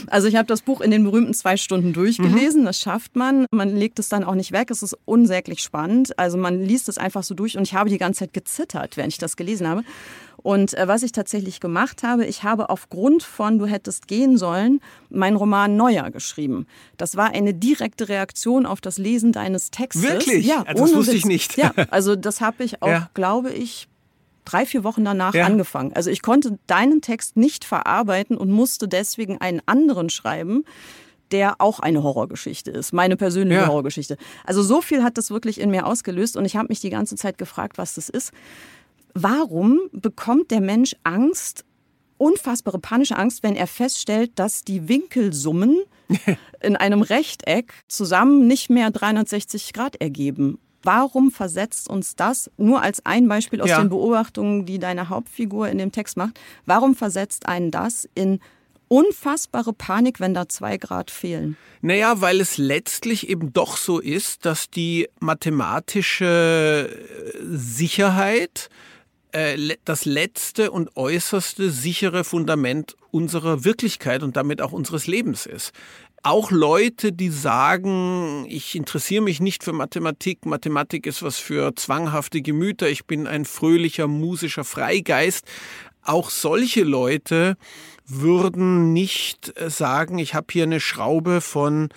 Also 0.07 0.29
ich 0.29 0.37
habe 0.37 0.47
das 0.47 0.63
Buch 0.63 0.81
in 0.81 0.93
den 0.93 1.03
berühmten 1.03 1.35
zwei 1.35 1.57
Stunden 1.57 1.93
durchgelesen. 1.93 2.65
Das 2.65 2.79
schafft 2.79 3.17
man. 3.17 3.47
Man 3.51 3.77
legt 3.77 3.99
es 3.99 4.09
dann 4.09 4.23
auch 4.23 4.37
nicht 4.37 4.53
weg. 4.53 4.71
Es 4.71 4.83
ist 4.83 4.97
unsäglich 5.05 5.61
spannend. 5.61 6.17
Also 6.19 6.39
man 6.39 6.63
liest 6.63 6.89
es 6.89 6.99
einfach 6.99 7.25
so 7.25 7.35
durch 7.35 7.57
und 7.57 7.65
ich 7.65 7.75
habe 7.75 7.91
die 7.91 7.99
ganze 7.99 8.21
Zeit 8.21 8.33
gezittert, 8.33 8.97
während 8.97 9.13
ich 9.13 9.19
das 9.19 9.37
gelesen 9.37 9.67
habe. 9.69 9.83
Und 10.43 10.75
äh, 10.75 10.89
was 10.89 11.03
ich 11.03 11.13
tatsächlich 11.13 11.61
gemacht 11.61 12.03
habe, 12.03 12.25
ich 12.27 12.43
habe 12.43 12.71
aufgrund 12.71 13.23
von 13.23 13.59
Du 13.59 13.67
hättest 13.67 14.09
gehen 14.09 14.39
sollen 14.39 14.81
meinen 15.11 15.37
Roman 15.37 15.77
Neuer 15.77 16.11
geschrieben. 16.11 16.67
Das 16.97 17.17
war 17.17 17.31
eine 17.33 17.53
direkte 17.55 18.09
Reaktion 18.09 18.65
auf 18.67 18.81
das 18.81 18.97
Lesen 18.99 19.33
deines 19.33 19.71
Textes. 19.71 20.03
Wirklich? 20.03 20.47
Ja, 20.47 20.65
Ah, 20.67 20.73
das 20.75 20.81
ohne 20.81 20.95
wusste 20.95 21.15
ich 21.17 21.27
nicht. 21.27 21.57
Ja, 21.57 21.73
also 21.91 22.17
das 22.17 22.41
habe 22.41 22.65
ich 22.65 22.83
auch, 22.83 22.89
Ja. 22.89 23.11
glaube 23.15 23.51
ich, 23.51 23.89
drei, 24.45 24.65
vier 24.67 24.83
Wochen 24.85 25.05
danach 25.05 25.35
Ja. 25.35 25.45
angefangen. 25.47 25.93
Also 25.95 26.11
ich 26.11 26.23
konnte 26.23 26.59
deinen 26.67 27.03
Text 27.03 27.37
nicht 27.37 27.65
verarbeiten 27.65 28.37
und 28.37 28.51
musste 28.51 28.89
deswegen 28.89 29.39
einen 29.41 29.61
anderen 29.67 30.11
schreiben, 30.11 30.65
der 31.31 31.61
auch 31.61 31.79
eine 31.79 32.03
Horrorgeschichte 32.03 32.71
ist, 32.73 32.93
meine 32.93 33.17
persönliche 33.17 33.61
Ja. 33.61 33.67
Horrorgeschichte. 33.69 34.17
Also 34.45 34.63
so 34.63 34.81
viel 34.81 35.05
hat 35.05 35.17
das 35.19 35.31
wirklich 35.31 35.61
in 35.61 35.71
mir 35.71 35.87
ausgelöst 35.87 36.37
und 36.37 36.45
ich 36.45 36.57
habe 36.57 36.69
mich 36.69 36.81
die 36.81 36.91
ganze 36.91 37.15
Zeit 37.15 37.39
gefragt, 37.39 37.79
was 37.79 37.95
das 37.95 38.09
ist. 38.09 38.33
Warum 39.15 39.81
bekommt 39.93 40.51
der 40.51 40.61
Mensch 40.61 40.95
Angst, 41.05 41.65
unfassbare 42.19 42.79
panische 42.79 43.17
Angst, 43.17 43.43
wenn 43.43 43.57
er 43.57 43.67
feststellt, 43.67 44.33
dass 44.37 44.63
die 44.63 44.89
Winkelsummen 44.89 45.77
in 46.63 46.77
einem 46.77 47.03
Rechteck 47.03 47.73
zusammen 47.89 48.47
nicht 48.47 48.71
mehr 48.71 48.91
360 48.91 49.73
Grad 49.73 49.97
ergeben? 50.01 50.59
Warum 50.83 51.31
versetzt 51.31 51.91
uns 51.91 52.17
das, 52.17 52.51
nur 52.57 52.83
als 52.83 53.05
ein 53.05 53.29
Beispiel 53.29 53.61
aus 53.61 53.69
Ja. 53.69 53.81
den 53.83 53.91
Beobachtungen, 53.91 54.65
die 54.65 54.79
deine 54.79 55.11
Hauptfigur 55.11 55.69
in 55.69 55.77
dem 55.77 55.93
Text 55.93 56.17
macht, 56.17 56.41
warum 56.65 56.95
versetzt 56.95 57.47
einen 57.47 57.71
das 57.71 58.09
in 58.15 58.41
unfassbare 58.89 59.73
Panik, 59.73 60.21
wenn 60.21 60.33
da 60.35 60.49
zwei 60.49 60.79
Grad 60.79 61.11
fehlen? 61.11 61.57
Naja, 61.83 62.21
weil 62.23 62.41
es 62.41 62.57
letztlich 62.59 63.29
eben 63.29 63.53
doch 63.53 63.77
so 63.77 64.01
ist, 64.01 64.47
dass 64.47 64.71
die 64.71 65.07
mathematische 65.21 66.89
äh, 66.91 67.39
Sicherheit 67.45 68.69
äh, 69.33 69.77
das 69.85 70.05
letzte 70.05 70.71
und 70.71 70.97
äußerste 70.97 71.71
sichere 71.71 72.25
Fundament 72.25 72.97
unserer 73.11 73.65
Wirklichkeit 73.65 74.23
und 74.23 74.37
damit 74.37 74.63
auch 74.63 74.73
unseres 74.73 75.07
Lebens 75.07 75.47
ist. 75.47 75.73
Auch 76.23 76.51
Leute, 76.51 77.13
die 77.13 77.31
sagen, 77.31 78.45
ich 78.47 78.75
interessiere 78.75 79.23
mich 79.23 79.41
nicht 79.41 79.65
für 79.65 79.73
Mathematik, 79.73 80.45
Mathematik 80.45 81.07
ist 81.07 81.23
was 81.23 81.39
für 81.39 81.75
zwanghafte 81.75 82.43
Gemüter, 82.43 82.91
ich 82.91 83.07
bin 83.07 83.27
ein 83.27 83.47
fröhlicher, 83.47 84.07
musischer 84.07 84.65
Freigeist, 84.65 85.47
auch 86.03 86.29
solche 86.31 86.83
Leute 86.83 87.57
würden 88.07 88.93
nicht 88.93 89.59
äh, 89.59 89.71
sagen, 89.71 90.19
ich 90.19 90.35
habe 90.35 90.49
hier 90.51 90.65
eine 90.65 90.81
Schraube 90.81 91.41
von 91.41 91.89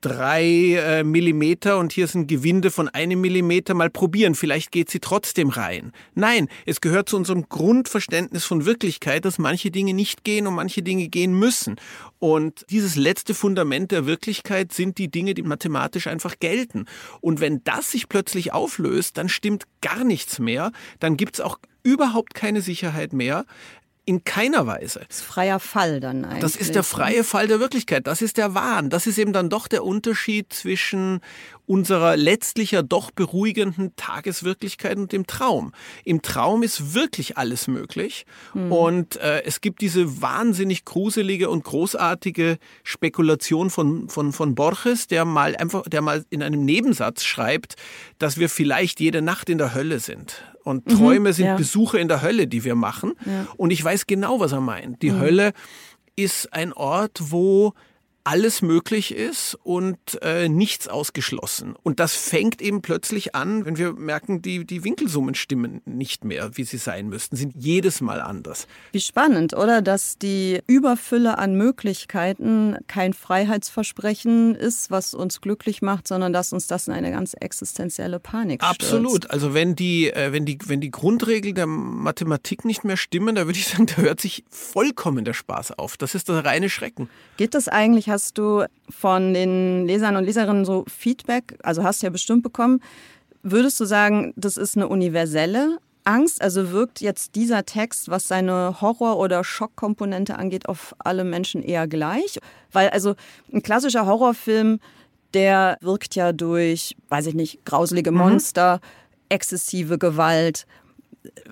drei 0.00 0.74
äh, 0.74 1.04
Millimeter 1.04 1.78
und 1.78 1.92
hier 1.92 2.04
ist 2.04 2.14
ein 2.14 2.26
Gewinde 2.26 2.70
von 2.70 2.88
einem 2.88 3.20
Millimeter, 3.20 3.74
mal 3.74 3.90
probieren, 3.90 4.34
vielleicht 4.34 4.72
geht 4.72 4.90
sie 4.90 5.00
trotzdem 5.00 5.48
rein. 5.48 5.92
Nein, 6.14 6.48
es 6.66 6.80
gehört 6.80 7.08
zu 7.08 7.16
unserem 7.16 7.48
Grundverständnis 7.48 8.44
von 8.44 8.64
Wirklichkeit, 8.64 9.24
dass 9.24 9.38
manche 9.38 9.70
Dinge 9.70 9.94
nicht 9.94 10.24
gehen 10.24 10.46
und 10.46 10.54
manche 10.54 10.82
Dinge 10.82 11.08
gehen 11.08 11.38
müssen. 11.38 11.76
Und 12.18 12.64
dieses 12.70 12.96
letzte 12.96 13.34
Fundament 13.34 13.90
der 13.90 14.06
Wirklichkeit 14.06 14.72
sind 14.72 14.98
die 14.98 15.10
Dinge, 15.10 15.34
die 15.34 15.42
mathematisch 15.42 16.06
einfach 16.06 16.38
gelten. 16.38 16.86
Und 17.20 17.40
wenn 17.40 17.62
das 17.64 17.90
sich 17.90 18.08
plötzlich 18.08 18.52
auflöst, 18.52 19.18
dann 19.18 19.28
stimmt 19.28 19.64
gar 19.80 20.04
nichts 20.04 20.38
mehr, 20.38 20.72
dann 20.98 21.16
gibt 21.16 21.34
es 21.36 21.40
auch 21.40 21.58
überhaupt 21.82 22.34
keine 22.34 22.60
Sicherheit 22.60 23.12
mehr. 23.12 23.44
In 24.10 24.24
keiner 24.24 24.66
Weise. 24.66 25.04
Das 25.06 25.18
ist 25.18 25.24
freier 25.24 25.60
Fall 25.60 26.00
dann 26.00 26.24
eigentlich. 26.24 26.40
Das 26.40 26.56
ist 26.56 26.74
der 26.74 26.82
freie 26.82 27.22
Fall 27.22 27.46
der 27.46 27.60
Wirklichkeit. 27.60 28.08
Das 28.08 28.22
ist 28.22 28.38
der 28.38 28.56
Wahn. 28.56 28.90
Das 28.90 29.06
ist 29.06 29.18
eben 29.18 29.32
dann 29.32 29.48
doch 29.48 29.68
der 29.68 29.84
Unterschied 29.84 30.52
zwischen 30.52 31.20
unserer 31.66 32.16
letztlich 32.16 32.72
ja 32.72 32.82
doch 32.82 33.12
beruhigenden 33.12 33.94
Tageswirklichkeit 33.94 34.96
und 34.96 35.12
dem 35.12 35.28
Traum. 35.28 35.70
Im 36.04 36.22
Traum 36.22 36.64
ist 36.64 36.94
wirklich 36.94 37.38
alles 37.38 37.68
möglich 37.68 38.26
und 38.52 39.14
äh, 39.18 39.44
es 39.44 39.60
gibt 39.60 39.80
diese 39.80 40.20
wahnsinnig 40.20 40.84
gruselige 40.84 41.48
und 41.48 41.62
großartige 41.62 42.58
Spekulation 42.82 43.70
von, 43.70 44.08
von, 44.08 44.32
von 44.32 44.56
Borges, 44.56 45.06
der 45.06 45.24
mal 45.24 45.54
einfach, 45.54 45.84
der 45.84 46.02
mal 46.02 46.24
in 46.30 46.42
einem 46.42 46.64
Nebensatz 46.64 47.22
schreibt, 47.22 47.76
dass 48.18 48.36
wir 48.36 48.48
vielleicht 48.48 48.98
jede 48.98 49.22
Nacht 49.22 49.48
in 49.48 49.58
der 49.58 49.72
Hölle 49.72 50.00
sind. 50.00 50.42
Und 50.70 50.86
Träume 50.88 51.32
sind 51.32 51.46
ja. 51.46 51.56
Besuche 51.56 51.98
in 51.98 52.08
der 52.08 52.22
Hölle, 52.22 52.46
die 52.46 52.64
wir 52.64 52.74
machen. 52.74 53.12
Und 53.56 53.70
ich 53.70 53.82
weiß 53.82 54.06
genau, 54.06 54.40
was 54.40 54.52
er 54.52 54.60
meint. 54.60 55.02
Die 55.02 55.12
Hölle 55.12 55.52
ist 56.16 56.52
ein 56.52 56.72
Ort, 56.72 57.20
wo 57.30 57.74
alles 58.24 58.62
möglich 58.62 59.14
ist 59.14 59.56
und 59.62 59.98
äh, 60.22 60.48
nichts 60.48 60.88
ausgeschlossen. 60.88 61.74
Und 61.82 62.00
das 62.00 62.14
fängt 62.14 62.60
eben 62.60 62.82
plötzlich 62.82 63.34
an, 63.34 63.64
wenn 63.64 63.78
wir 63.78 63.94
merken, 63.94 64.42
die, 64.42 64.64
die 64.64 64.84
Winkelsummen 64.84 65.34
stimmen 65.34 65.80
nicht 65.86 66.24
mehr, 66.24 66.56
wie 66.56 66.64
sie 66.64 66.76
sein 66.76 67.08
müssten, 67.08 67.36
sind 67.36 67.54
jedes 67.56 68.00
Mal 68.00 68.20
anders. 68.20 68.66
Wie 68.92 69.00
spannend, 69.00 69.54
oder? 69.54 69.80
Dass 69.80 70.18
die 70.18 70.60
Überfülle 70.66 71.38
an 71.38 71.54
Möglichkeiten 71.54 72.76
kein 72.86 73.14
Freiheitsversprechen 73.14 74.54
ist, 74.54 74.90
was 74.90 75.14
uns 75.14 75.40
glücklich 75.40 75.80
macht, 75.80 76.06
sondern 76.06 76.32
dass 76.32 76.52
uns 76.52 76.66
das 76.66 76.88
in 76.88 76.94
eine 76.94 77.10
ganz 77.10 77.34
existenzielle 77.34 78.20
Panik 78.20 78.62
stürzt. 78.62 78.82
Absolut. 78.82 79.30
Also 79.30 79.54
wenn 79.54 79.74
die, 79.76 80.10
äh, 80.12 80.32
wenn 80.32 80.44
die, 80.44 80.58
wenn 80.66 80.80
die 80.80 80.90
Grundregeln 80.90 81.54
der 81.54 81.66
Mathematik 81.66 82.64
nicht 82.64 82.84
mehr 82.84 82.96
stimmen, 82.96 83.34
da 83.34 83.46
würde 83.46 83.58
ich 83.58 83.68
sagen, 83.68 83.86
da 83.86 83.96
hört 83.96 84.20
sich 84.20 84.44
vollkommen 84.50 85.24
der 85.24 85.34
Spaß 85.34 85.72
auf. 85.72 85.96
Das 85.96 86.14
ist 86.14 86.28
der 86.28 86.44
reine 86.44 86.68
Schrecken. 86.68 87.08
Geht 87.36 87.54
das 87.54 87.68
eigentlich 87.68 88.09
hast 88.10 88.36
du 88.36 88.64
von 88.90 89.32
den 89.32 89.86
Lesern 89.86 90.16
und 90.16 90.24
Leserinnen 90.24 90.64
so 90.64 90.84
Feedback, 90.88 91.56
also 91.62 91.82
hast 91.82 92.02
du 92.02 92.06
ja 92.06 92.10
bestimmt 92.10 92.42
bekommen. 92.42 92.80
Würdest 93.42 93.80
du 93.80 93.84
sagen, 93.86 94.34
das 94.36 94.56
ist 94.56 94.76
eine 94.76 94.88
universelle 94.88 95.78
Angst? 96.04 96.42
Also 96.42 96.72
wirkt 96.72 97.00
jetzt 97.00 97.34
dieser 97.36 97.64
Text, 97.64 98.10
was 98.10 98.28
seine 98.28 98.80
Horror- 98.80 99.18
oder 99.18 99.44
Schockkomponente 99.44 100.38
angeht, 100.38 100.68
auf 100.68 100.94
alle 100.98 101.24
Menschen 101.24 101.62
eher 101.62 101.86
gleich? 101.86 102.38
Weil 102.72 102.90
also 102.90 103.14
ein 103.52 103.62
klassischer 103.62 104.04
Horrorfilm, 104.04 104.80
der 105.32 105.78
wirkt 105.80 106.16
ja 106.16 106.32
durch, 106.32 106.96
weiß 107.08 107.26
ich 107.26 107.34
nicht, 107.34 107.64
grauselige 107.64 108.10
mhm. 108.10 108.18
Monster, 108.18 108.76
mhm. 108.76 109.26
exzessive 109.30 109.98
Gewalt, 109.98 110.66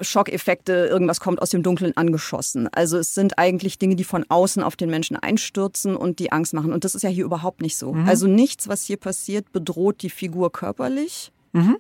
Schockeffekte, 0.01 0.73
irgendwas 0.73 1.21
kommt 1.21 1.43
aus 1.43 1.51
dem 1.51 1.63
Dunkeln 1.63 1.97
angeschossen. 1.97 2.69
Also 2.73 2.99
es 2.99 3.15
sind 3.15 3.39
eigentlich 3.39 3.79
Dinge, 3.79 3.97
die 3.97 4.05
von 4.05 4.25
außen 4.29 4.63
auf 4.63 4.77
den 4.77 4.89
Menschen 4.89 5.17
einstürzen 5.17 5.97
und 5.97 6.19
die 6.19 6.33
Angst 6.33 6.55
machen. 6.55 6.73
Und 6.73 6.85
das 6.85 6.95
ist 6.95 7.03
ja 7.03 7.11
hier 7.11 7.25
überhaupt 7.25 7.61
nicht 7.61 7.77
so. 7.77 7.93
Mhm. 7.93 8.09
Also 8.09 8.27
nichts, 8.27 8.69
was 8.69 8.85
hier 8.85 8.97
passiert, 8.97 9.53
bedroht 9.53 10.03
die 10.03 10.11
Figur 10.11 10.51
körperlich. 10.53 11.33
Mhm. 11.53 11.77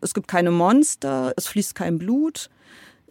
Es 0.00 0.14
gibt 0.14 0.28
keine 0.28 0.50
Monster, 0.50 1.32
es 1.36 1.46
fließt 1.46 1.74
kein 1.74 1.98
Blut. 1.98 2.50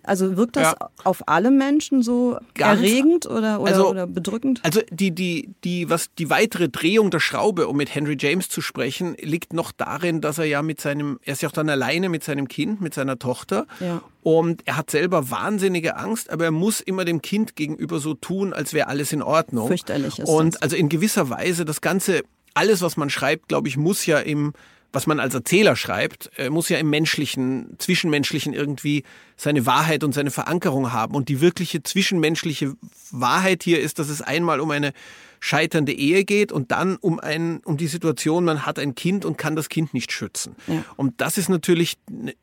Also 0.04 0.36
wirkt 0.38 0.58
das 0.58 0.76
ja. 0.80 0.90
auf 1.04 1.28
alle 1.28 1.50
Menschen 1.50 2.04
so 2.04 2.38
Ganz 2.56 2.80
erregend 2.80 3.26
oder, 3.26 3.62
oder, 3.62 3.72
also, 3.72 3.90
oder 3.90 4.06
bedrückend? 4.08 4.60
Also 4.64 4.82
die, 4.90 5.12
die, 5.12 5.50
die, 5.64 5.90
was, 5.90 6.14
die 6.18 6.30
weitere 6.30 6.70
Drehung 6.70 7.10
der 7.10 7.20
Schraube, 7.20 7.68
um 7.68 7.78
mit 7.78 7.94
Henry 7.94 8.18
James 8.20 8.50
zu 8.50 8.62
sprechen, 8.62 9.16
liegt 9.20 9.54
noch 9.54 9.72
darin, 9.72 10.22
dass 10.22 10.38
er 10.38 10.46
ja 10.46 10.62
mit 10.62 10.82
seinem, 10.82 11.20
er 11.24 11.34
ist 11.34 11.42
ja 11.42 11.50
auch 11.50 11.54
dann 11.54 11.70
alleine 11.70 12.10
mit 12.10 12.24
seinem 12.24 12.48
Kind, 12.48 12.82
mit 12.82 12.94
seiner 12.94 13.18
Tochter. 13.18 13.66
Ja. 13.80 14.02
Und 14.22 14.62
er 14.66 14.78
hat 14.78 14.90
selber 14.90 15.32
wahnsinnige 15.32 15.96
Angst, 15.98 16.30
aber 16.30 16.46
er 16.46 16.52
muss 16.52 16.82
immer 16.82 17.06
dem 17.06 17.22
Kind 17.22 17.56
gegenüber 17.56 18.00
so 18.00 18.14
tun, 18.14 18.54
als 18.54 18.74
wäre 18.74 18.88
alles 18.88 19.12
in 19.14 19.22
Ordnung. 19.22 19.68
Fürchterlich 19.68 20.20
ist 20.20 20.28
Und 20.28 20.56
das. 20.56 20.62
also 20.62 20.76
in 20.76 20.90
gewisser 20.90 21.30
Weise, 21.30 21.66
das 21.66 21.82
Ganze, 21.82 22.24
alles, 22.54 22.82
was 22.82 22.98
man 22.98 23.10
schreibt, 23.10 23.48
glaube 23.48 23.68
ich, 23.68 23.78
muss 23.78 24.06
ja 24.06 24.20
im 24.20 24.54
was 24.94 25.08
man 25.08 25.20
als 25.20 25.34
Erzähler 25.34 25.76
schreibt, 25.76 26.30
äh, 26.38 26.50
muss 26.50 26.70
ja 26.70 26.78
im 26.78 26.90
menschlichen, 26.90 27.76
zwischenmenschlichen 27.80 28.54
irgendwie 28.54 29.04
seine 29.36 29.66
Wahrheit 29.66 30.04
und 30.04 30.14
seine 30.14 30.32
Verankerung 30.32 30.94
haben. 30.94 31.16
Und 31.16 31.30
die 31.30 31.42
wirkliche 31.42 31.82
zwischenmenschliche 31.82 32.76
Wahrheit 33.12 33.64
hier 33.64 33.82
ist, 33.82 33.98
dass 34.00 34.08
es 34.08 34.22
einmal 34.22 34.60
um 34.60 34.70
eine 34.72 34.94
scheiternde 35.40 35.92
Ehe 35.92 36.24
geht 36.24 36.54
und 36.54 36.72
dann 36.72 36.96
um, 36.96 37.20
ein, 37.20 37.60
um 37.66 37.76
die 37.76 37.88
Situation, 37.88 38.46
man 38.46 38.66
hat 38.66 38.80
ein 38.80 38.96
Kind 38.96 39.26
und 39.26 39.38
kann 39.38 39.58
das 39.58 39.68
Kind 39.68 39.94
nicht 39.94 40.14
schützen. 40.14 40.56
Ja. 40.68 40.86
Und 40.96 41.20
das 41.20 41.38
ist 41.38 41.50
natürlich 41.50 41.98
eine 42.10 42.34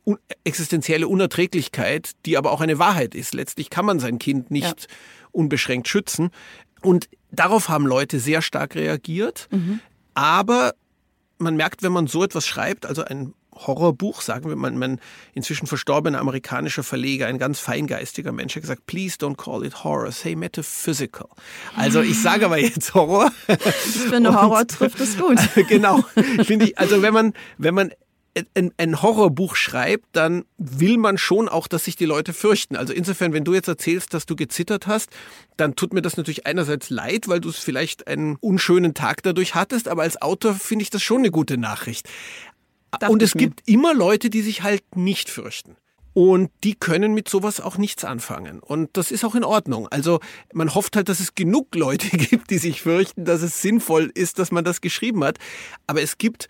existenzielle 0.44 1.08
Unerträglichkeit, 1.08 2.10
die 2.26 2.36
aber 2.36 2.50
auch 2.50 2.60
eine 2.60 2.78
Wahrheit 2.78 3.14
ist. 3.14 3.32
Letztlich 3.32 3.70
kann 3.70 3.86
man 3.86 4.00
sein 4.00 4.18
Kind 4.18 4.50
nicht 4.50 4.82
ja. 4.82 4.96
unbeschränkt 5.30 5.88
schützen. 5.88 6.30
Und 6.82 7.08
darauf 7.30 7.68
haben 7.68 7.86
Leute 7.86 8.18
sehr 8.20 8.42
stark 8.42 8.74
reagiert. 8.74 9.48
Mhm. 9.50 9.80
Aber 10.12 10.74
man 11.40 11.56
merkt, 11.56 11.82
wenn 11.82 11.92
man 11.92 12.06
so 12.06 12.22
etwas 12.22 12.46
schreibt, 12.46 12.86
also 12.86 13.04
ein 13.04 13.34
Horrorbuch, 13.54 14.22
sagen 14.22 14.48
wir 14.48 14.56
mal, 14.56 14.70
mein 14.70 15.00
inzwischen 15.34 15.66
verstorbener 15.66 16.20
amerikanischer 16.20 16.82
Verleger, 16.82 17.26
ein 17.26 17.38
ganz 17.38 17.58
feingeistiger 17.58 18.32
Mensch, 18.32 18.54
hat 18.54 18.62
gesagt, 18.62 18.86
please 18.86 19.16
don't 19.18 19.36
call 19.36 19.64
it 19.64 19.84
horror, 19.84 20.12
say 20.12 20.34
metaphysical. 20.34 21.28
Also 21.76 22.00
ich 22.00 22.20
sage 22.20 22.46
aber 22.46 22.58
jetzt 22.58 22.94
Horror. 22.94 23.32
Ich 23.48 23.56
finde, 23.56 24.34
Horror 24.34 24.66
trifft 24.66 25.00
es 25.00 25.18
gut. 25.18 25.38
genau. 25.68 26.02
Finde 26.44 26.66
ich, 26.66 26.78
also 26.78 27.02
wenn 27.02 27.12
man, 27.12 27.34
wenn 27.58 27.74
man 27.74 27.92
ein, 28.54 28.72
ein, 28.76 29.02
Horrorbuch 29.02 29.56
schreibt, 29.56 30.04
dann 30.12 30.44
will 30.56 30.98
man 30.98 31.18
schon 31.18 31.48
auch, 31.48 31.66
dass 31.66 31.84
sich 31.84 31.96
die 31.96 32.04
Leute 32.04 32.32
fürchten. 32.32 32.76
Also 32.76 32.92
insofern, 32.92 33.32
wenn 33.32 33.44
du 33.44 33.54
jetzt 33.54 33.68
erzählst, 33.68 34.14
dass 34.14 34.26
du 34.26 34.36
gezittert 34.36 34.86
hast, 34.86 35.10
dann 35.56 35.74
tut 35.74 35.92
mir 35.92 36.02
das 36.02 36.16
natürlich 36.16 36.46
einerseits 36.46 36.90
leid, 36.90 37.28
weil 37.28 37.40
du 37.40 37.48
es 37.48 37.58
vielleicht 37.58 38.06
einen 38.06 38.36
unschönen 38.36 38.94
Tag 38.94 39.22
dadurch 39.22 39.54
hattest, 39.54 39.88
aber 39.88 40.02
als 40.02 40.20
Autor 40.22 40.54
finde 40.54 40.84
ich 40.84 40.90
das 40.90 41.02
schon 41.02 41.18
eine 41.18 41.30
gute 41.30 41.58
Nachricht. 41.58 42.08
Dacht 42.92 43.10
Und 43.10 43.22
es 43.22 43.32
gibt 43.32 43.68
immer 43.68 43.94
Leute, 43.94 44.30
die 44.30 44.42
sich 44.42 44.62
halt 44.62 44.96
nicht 44.96 45.28
fürchten. 45.28 45.76
Und 46.12 46.50
die 46.64 46.74
können 46.74 47.14
mit 47.14 47.28
sowas 47.28 47.60
auch 47.60 47.78
nichts 47.78 48.04
anfangen. 48.04 48.58
Und 48.58 48.90
das 48.96 49.12
ist 49.12 49.24
auch 49.24 49.36
in 49.36 49.44
Ordnung. 49.44 49.86
Also 49.88 50.18
man 50.52 50.74
hofft 50.74 50.96
halt, 50.96 51.08
dass 51.08 51.20
es 51.20 51.36
genug 51.36 51.74
Leute 51.74 52.08
gibt, 52.16 52.50
die 52.50 52.58
sich 52.58 52.82
fürchten, 52.82 53.24
dass 53.24 53.42
es 53.42 53.62
sinnvoll 53.62 54.10
ist, 54.14 54.38
dass 54.38 54.50
man 54.50 54.64
das 54.64 54.80
geschrieben 54.80 55.22
hat. 55.22 55.38
Aber 55.86 56.02
es 56.02 56.18
gibt 56.18 56.48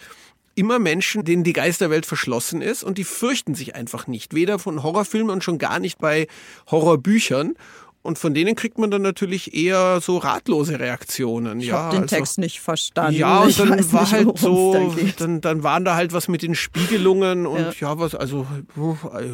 immer 0.60 0.78
Menschen, 0.78 1.24
denen 1.24 1.42
die 1.42 1.54
Geisterwelt 1.54 2.04
verschlossen 2.04 2.60
ist 2.60 2.84
und 2.84 2.98
die 2.98 3.04
fürchten 3.04 3.54
sich 3.54 3.74
einfach 3.74 4.06
nicht. 4.06 4.34
Weder 4.34 4.58
von 4.58 4.82
Horrorfilmen 4.82 5.30
und 5.30 5.42
schon 5.42 5.56
gar 5.56 5.78
nicht 5.78 5.98
bei 5.98 6.26
Horrorbüchern. 6.70 7.54
Und 8.02 8.18
von 8.18 8.34
denen 8.34 8.56
kriegt 8.56 8.78
man 8.78 8.90
dann 8.90 9.02
natürlich 9.02 9.54
eher 9.54 10.00
so 10.02 10.18
ratlose 10.18 10.78
Reaktionen. 10.78 11.60
Ich 11.60 11.66
ja, 11.66 11.76
habe 11.76 11.96
den 11.96 12.02
also, 12.02 12.16
Text 12.16 12.38
nicht 12.38 12.60
verstanden. 12.60 13.18
Ja, 13.18 13.40
und 13.40 13.58
dann 13.58 13.68
war 13.92 14.02
nicht, 14.02 14.12
halt 14.12 14.38
so, 14.38 14.94
dann, 15.18 15.40
dann 15.40 15.62
waren 15.62 15.84
da 15.84 15.96
halt 15.96 16.12
was 16.12 16.28
mit 16.28 16.42
den 16.42 16.54
Spiegelungen 16.54 17.46
und 17.46 17.78
ja, 17.78 17.88
ja 17.88 17.98
was, 17.98 18.14
also, 18.14 18.46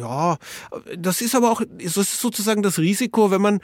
ja, 0.01 0.37
das 0.97 1.21
ist 1.21 1.35
aber 1.35 1.51
auch, 1.51 1.61
das 1.77 1.97
ist 1.97 2.19
sozusagen 2.19 2.61
das 2.61 2.77
Risiko, 2.77 3.31
wenn 3.31 3.41
man, 3.41 3.59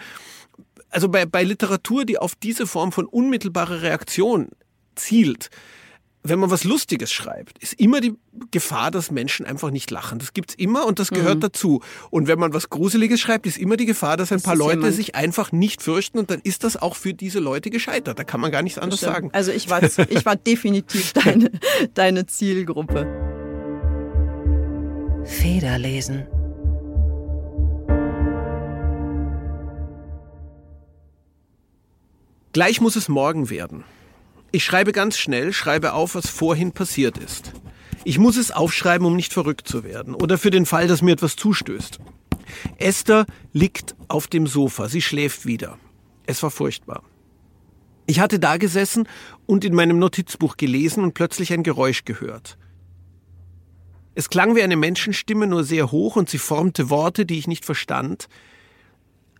also 0.89 1.09
bei, 1.09 1.25
bei 1.25 1.43
Literatur, 1.43 2.05
die 2.05 2.17
auf 2.17 2.35
diese 2.35 2.67
Form 2.67 2.91
von 2.91 3.05
unmittelbarer 3.05 3.81
Reaktion 3.81 4.49
zielt, 4.95 5.49
wenn 6.23 6.39
man 6.39 6.49
was 6.49 6.63
Lustiges 6.63 7.11
schreibt, 7.11 7.57
ist 7.59 7.73
immer 7.73 7.99
die 7.99 8.15
Gefahr, 8.49 8.91
dass 8.91 9.11
Menschen 9.11 9.45
einfach 9.45 9.71
nicht 9.71 9.91
lachen. 9.91 10.19
Das 10.19 10.33
gibt's 10.33 10.55
immer 10.55 10.85
und 10.85 10.99
das 10.99 11.09
gehört 11.09 11.35
mhm. 11.35 11.41
dazu. 11.41 11.81
Und 12.11 12.27
wenn 12.27 12.39
man 12.39 12.53
was 12.53 12.69
Gruseliges 12.69 13.19
schreibt, 13.19 13.45
ist 13.45 13.57
immer 13.57 13.75
die 13.75 13.85
Gefahr, 13.85 14.15
dass 14.15 14.31
ein 14.31 14.37
das 14.37 14.43
paar 14.43 14.55
Leute 14.55 14.77
jemand. 14.77 14.95
sich 14.95 15.15
einfach 15.15 15.51
nicht 15.51 15.81
fürchten 15.81 16.17
und 16.17 16.31
dann 16.31 16.39
ist 16.41 16.63
das 16.63 16.81
auch 16.81 16.95
für 16.95 17.13
diese 17.13 17.39
Leute 17.39 17.69
gescheitert. 17.69 18.17
Da 18.17 18.23
kann 18.23 18.39
man 18.39 18.51
gar 18.51 18.61
nichts 18.61 18.79
anderes 18.79 19.01
sagen. 19.01 19.31
Also 19.33 19.51
ich 19.51 19.69
war, 19.69 19.83
ich 19.83 20.25
war 20.25 20.37
definitiv 20.37 21.11
deine, 21.25 21.51
deine 21.93 22.25
Zielgruppe. 22.25 23.05
Federlesen. 25.25 26.25
Gleich 32.53 32.79
muss 32.79 32.95
es 32.95 33.09
morgen 33.09 33.49
werden. 33.49 33.83
Ich 34.55 34.63
schreibe 34.63 34.91
ganz 34.91 35.17
schnell, 35.17 35.51
schreibe 35.51 35.93
auf, 35.93 36.13
was 36.13 36.29
vorhin 36.29 36.73
passiert 36.73 37.17
ist. 37.17 37.53
Ich 38.03 38.19
muss 38.19 38.37
es 38.37 38.51
aufschreiben, 38.51 39.07
um 39.07 39.15
nicht 39.15 39.33
verrückt 39.33 39.67
zu 39.67 39.83
werden 39.83 40.13
oder 40.13 40.37
für 40.37 40.51
den 40.51 40.67
Fall, 40.67 40.87
dass 40.87 41.01
mir 41.01 41.13
etwas 41.13 41.35
zustößt. 41.37 41.97
Esther 42.77 43.25
liegt 43.51 43.95
auf 44.09 44.27
dem 44.27 44.45
Sofa, 44.45 44.89
sie 44.89 45.01
schläft 45.01 45.47
wieder. 45.47 45.79
Es 46.27 46.43
war 46.43 46.51
furchtbar. 46.51 47.01
Ich 48.05 48.19
hatte 48.19 48.37
da 48.37 48.57
gesessen 48.57 49.07
und 49.47 49.65
in 49.65 49.73
meinem 49.73 49.97
Notizbuch 49.97 50.55
gelesen 50.55 51.03
und 51.03 51.15
plötzlich 51.15 51.51
ein 51.51 51.63
Geräusch 51.63 52.05
gehört. 52.05 52.59
Es 54.13 54.29
klang 54.29 54.55
wie 54.55 54.61
eine 54.61 54.75
Menschenstimme, 54.75 55.47
nur 55.47 55.63
sehr 55.63 55.91
hoch 55.91 56.15
und 56.15 56.29
sie 56.29 56.37
formte 56.37 56.91
Worte, 56.91 57.25
die 57.25 57.39
ich 57.39 57.47
nicht 57.47 57.65
verstand. 57.65 58.27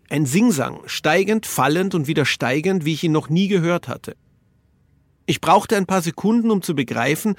Ein 0.10 0.26
Singsang, 0.26 0.80
steigend, 0.88 1.46
fallend 1.46 1.94
und 1.94 2.08
wieder 2.08 2.26
steigend, 2.26 2.84
wie 2.84 2.94
ich 2.94 3.04
ihn 3.04 3.12
noch 3.12 3.30
nie 3.30 3.48
gehört 3.48 3.88
hatte. 3.88 4.16
Ich 5.26 5.42
brauchte 5.42 5.78
ein 5.78 5.86
paar 5.86 6.02
Sekunden, 6.02 6.52
um 6.52 6.62
zu 6.62 6.76
begreifen, 6.76 7.36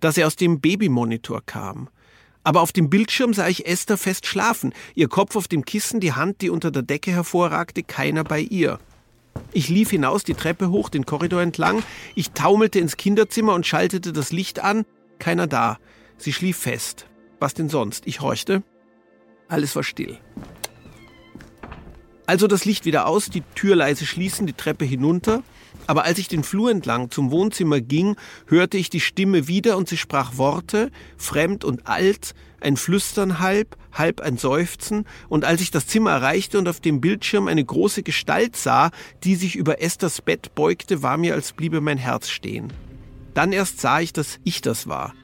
dass 0.00 0.18
er 0.18 0.26
aus 0.26 0.36
dem 0.36 0.60
Babymonitor 0.60 1.42
kam. 1.44 1.88
Aber 2.42 2.62
auf 2.62 2.72
dem 2.72 2.88
Bildschirm 2.88 3.34
sah 3.34 3.48
ich 3.48 3.66
Esther 3.66 3.96
fest 3.96 4.26
schlafen, 4.26 4.72
ihr 4.94 5.08
Kopf 5.08 5.36
auf 5.36 5.48
dem 5.48 5.64
Kissen, 5.64 6.00
die 6.00 6.14
Hand, 6.14 6.40
die 6.40 6.50
unter 6.50 6.70
der 6.70 6.82
Decke 6.82 7.10
hervorragte, 7.10 7.82
keiner 7.82 8.24
bei 8.24 8.40
ihr. 8.40 8.78
Ich 9.52 9.68
lief 9.68 9.90
hinaus 9.90 10.24
die 10.24 10.34
Treppe 10.34 10.70
hoch, 10.70 10.88
den 10.88 11.06
Korridor 11.06 11.42
entlang, 11.42 11.82
ich 12.14 12.32
taumelte 12.32 12.78
ins 12.78 12.96
Kinderzimmer 12.96 13.54
und 13.54 13.66
schaltete 13.66 14.12
das 14.12 14.32
Licht 14.32 14.60
an, 14.60 14.84
keiner 15.18 15.46
da. 15.46 15.78
Sie 16.16 16.32
schlief 16.32 16.56
fest. 16.56 17.06
Was 17.38 17.54
denn 17.54 17.68
sonst? 17.68 18.06
Ich 18.06 18.20
horchte. 18.20 18.62
Alles 19.46 19.76
war 19.76 19.84
still. 19.84 20.18
Also 22.26 22.46
das 22.46 22.64
Licht 22.64 22.84
wieder 22.84 23.06
aus, 23.06 23.30
die 23.30 23.42
Tür 23.54 23.76
leise 23.76 24.04
schließen, 24.04 24.46
die 24.46 24.52
Treppe 24.52 24.84
hinunter. 24.84 25.42
Aber 25.88 26.04
als 26.04 26.18
ich 26.18 26.28
den 26.28 26.44
Flur 26.44 26.70
entlang 26.70 27.10
zum 27.10 27.30
Wohnzimmer 27.30 27.80
ging, 27.80 28.16
hörte 28.46 28.76
ich 28.76 28.90
die 28.90 29.00
Stimme 29.00 29.48
wieder 29.48 29.78
und 29.78 29.88
sie 29.88 29.96
sprach 29.96 30.36
Worte, 30.36 30.90
fremd 31.16 31.64
und 31.64 31.86
alt, 31.88 32.34
ein 32.60 32.76
Flüstern 32.76 33.38
halb, 33.38 33.74
halb 33.90 34.20
ein 34.20 34.36
Seufzen, 34.36 35.06
und 35.30 35.46
als 35.46 35.62
ich 35.62 35.70
das 35.70 35.86
Zimmer 35.86 36.10
erreichte 36.10 36.58
und 36.58 36.68
auf 36.68 36.80
dem 36.80 37.00
Bildschirm 37.00 37.48
eine 37.48 37.64
große 37.64 38.02
Gestalt 38.02 38.54
sah, 38.54 38.90
die 39.24 39.34
sich 39.34 39.56
über 39.56 39.80
Esthers 39.80 40.20
Bett 40.20 40.54
beugte, 40.54 41.02
war 41.02 41.16
mir, 41.16 41.32
als 41.32 41.54
bliebe 41.54 41.80
mein 41.80 41.98
Herz 41.98 42.28
stehen. 42.28 42.70
Dann 43.32 43.52
erst 43.52 43.80
sah 43.80 44.00
ich, 44.00 44.12
dass 44.12 44.40
ich 44.44 44.60
das 44.60 44.88
war. 44.88 45.14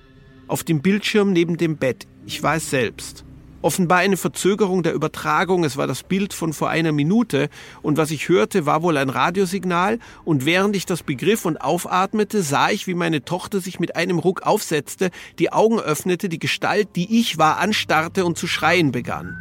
Auf 0.47 0.65
dem 0.65 0.81
Bildschirm 0.81 1.35
neben 1.35 1.59
dem 1.59 1.77
Bett. 1.77 2.07
Ich 2.25 2.43
war 2.43 2.57
es 2.57 2.71
selbst. 2.71 3.27
Offenbar 3.65 4.01
eine 4.01 4.19
Verzögerung 4.19 4.83
der 4.83 4.93
Übertragung. 4.93 5.65
Es 5.65 5.79
war 5.79 5.87
das 5.87 6.03
Bild 6.03 6.35
von 6.35 6.53
vor 6.53 6.69
einer 6.69 6.93
Minute 6.93 7.49
und 7.81 7.97
was 7.97 8.11
ich 8.11 8.29
hörte, 8.29 8.67
war 8.67 8.83
wohl 8.83 8.99
ein 8.99 9.09
Radiosignal 9.09 10.01
und 10.27 10.45
während 10.45 10.77
ich 10.77 10.85
das 10.85 11.03
begriff 11.03 11.47
und 11.47 11.57
aufatmete, 11.57 12.43
sah 12.43 12.69
ich, 12.69 12.87
wie 12.87 12.93
meine 12.93 13.25
Tochter 13.25 13.63
sich 13.63 13.81
mit 13.81 13.97
einem 13.97 14.19
Ruck 14.19 14.43
aufsetzte, 14.43 15.11
die 15.39 15.51
Augen 15.51 15.81
öffnete, 15.81 16.29
die 16.29 16.39
Gestalt, 16.39 16.91
die 16.95 17.19
ich 17.19 17.39
war, 17.39 17.57
anstarrte 17.57 18.27
und 18.27 18.37
zu 18.37 18.47
schreien 18.47 18.93
begann. 18.93 19.35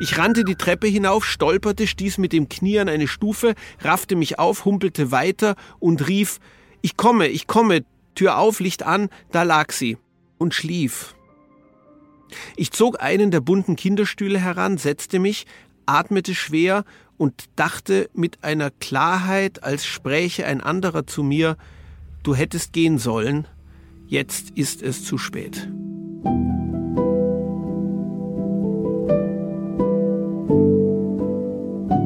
Ich 0.00 0.18
rannte 0.18 0.42
die 0.42 0.56
Treppe 0.56 0.88
hinauf, 0.88 1.24
stolperte, 1.24 1.86
stieß 1.86 2.18
mit 2.18 2.32
dem 2.32 2.48
Knie 2.48 2.80
an 2.80 2.88
eine 2.88 3.06
Stufe, 3.06 3.54
raffte 3.82 4.16
mich 4.16 4.40
auf, 4.40 4.64
humpelte 4.64 5.12
weiter 5.12 5.54
und 5.78 6.08
rief 6.08 6.40
Ich 6.82 6.96
komme, 6.96 7.28
ich 7.28 7.46
komme, 7.46 7.84
Tür 8.16 8.38
auf, 8.38 8.58
Licht 8.58 8.82
an, 8.82 9.10
da 9.30 9.44
lag 9.44 9.70
sie 9.70 9.96
und 10.38 10.54
schlief. 10.54 11.14
Ich 12.56 12.70
zog 12.70 13.02
einen 13.02 13.30
der 13.30 13.40
bunten 13.40 13.76
Kinderstühle 13.76 14.38
heran, 14.38 14.78
setzte 14.78 15.18
mich, 15.18 15.46
atmete 15.86 16.34
schwer 16.34 16.84
und 17.16 17.44
dachte 17.56 18.08
mit 18.14 18.42
einer 18.42 18.70
Klarheit, 18.70 19.62
als 19.62 19.86
spräche 19.86 20.46
ein 20.46 20.60
anderer 20.60 21.06
zu 21.06 21.22
mir, 21.22 21.56
du 22.22 22.34
hättest 22.34 22.72
gehen 22.72 22.98
sollen, 22.98 23.46
jetzt 24.06 24.50
ist 24.50 24.82
es 24.82 25.04
zu 25.04 25.18
spät. 25.18 25.68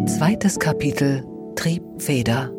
Zweites 0.07 0.59
Kapitel 0.59 1.25
Triebfeder 1.57 2.51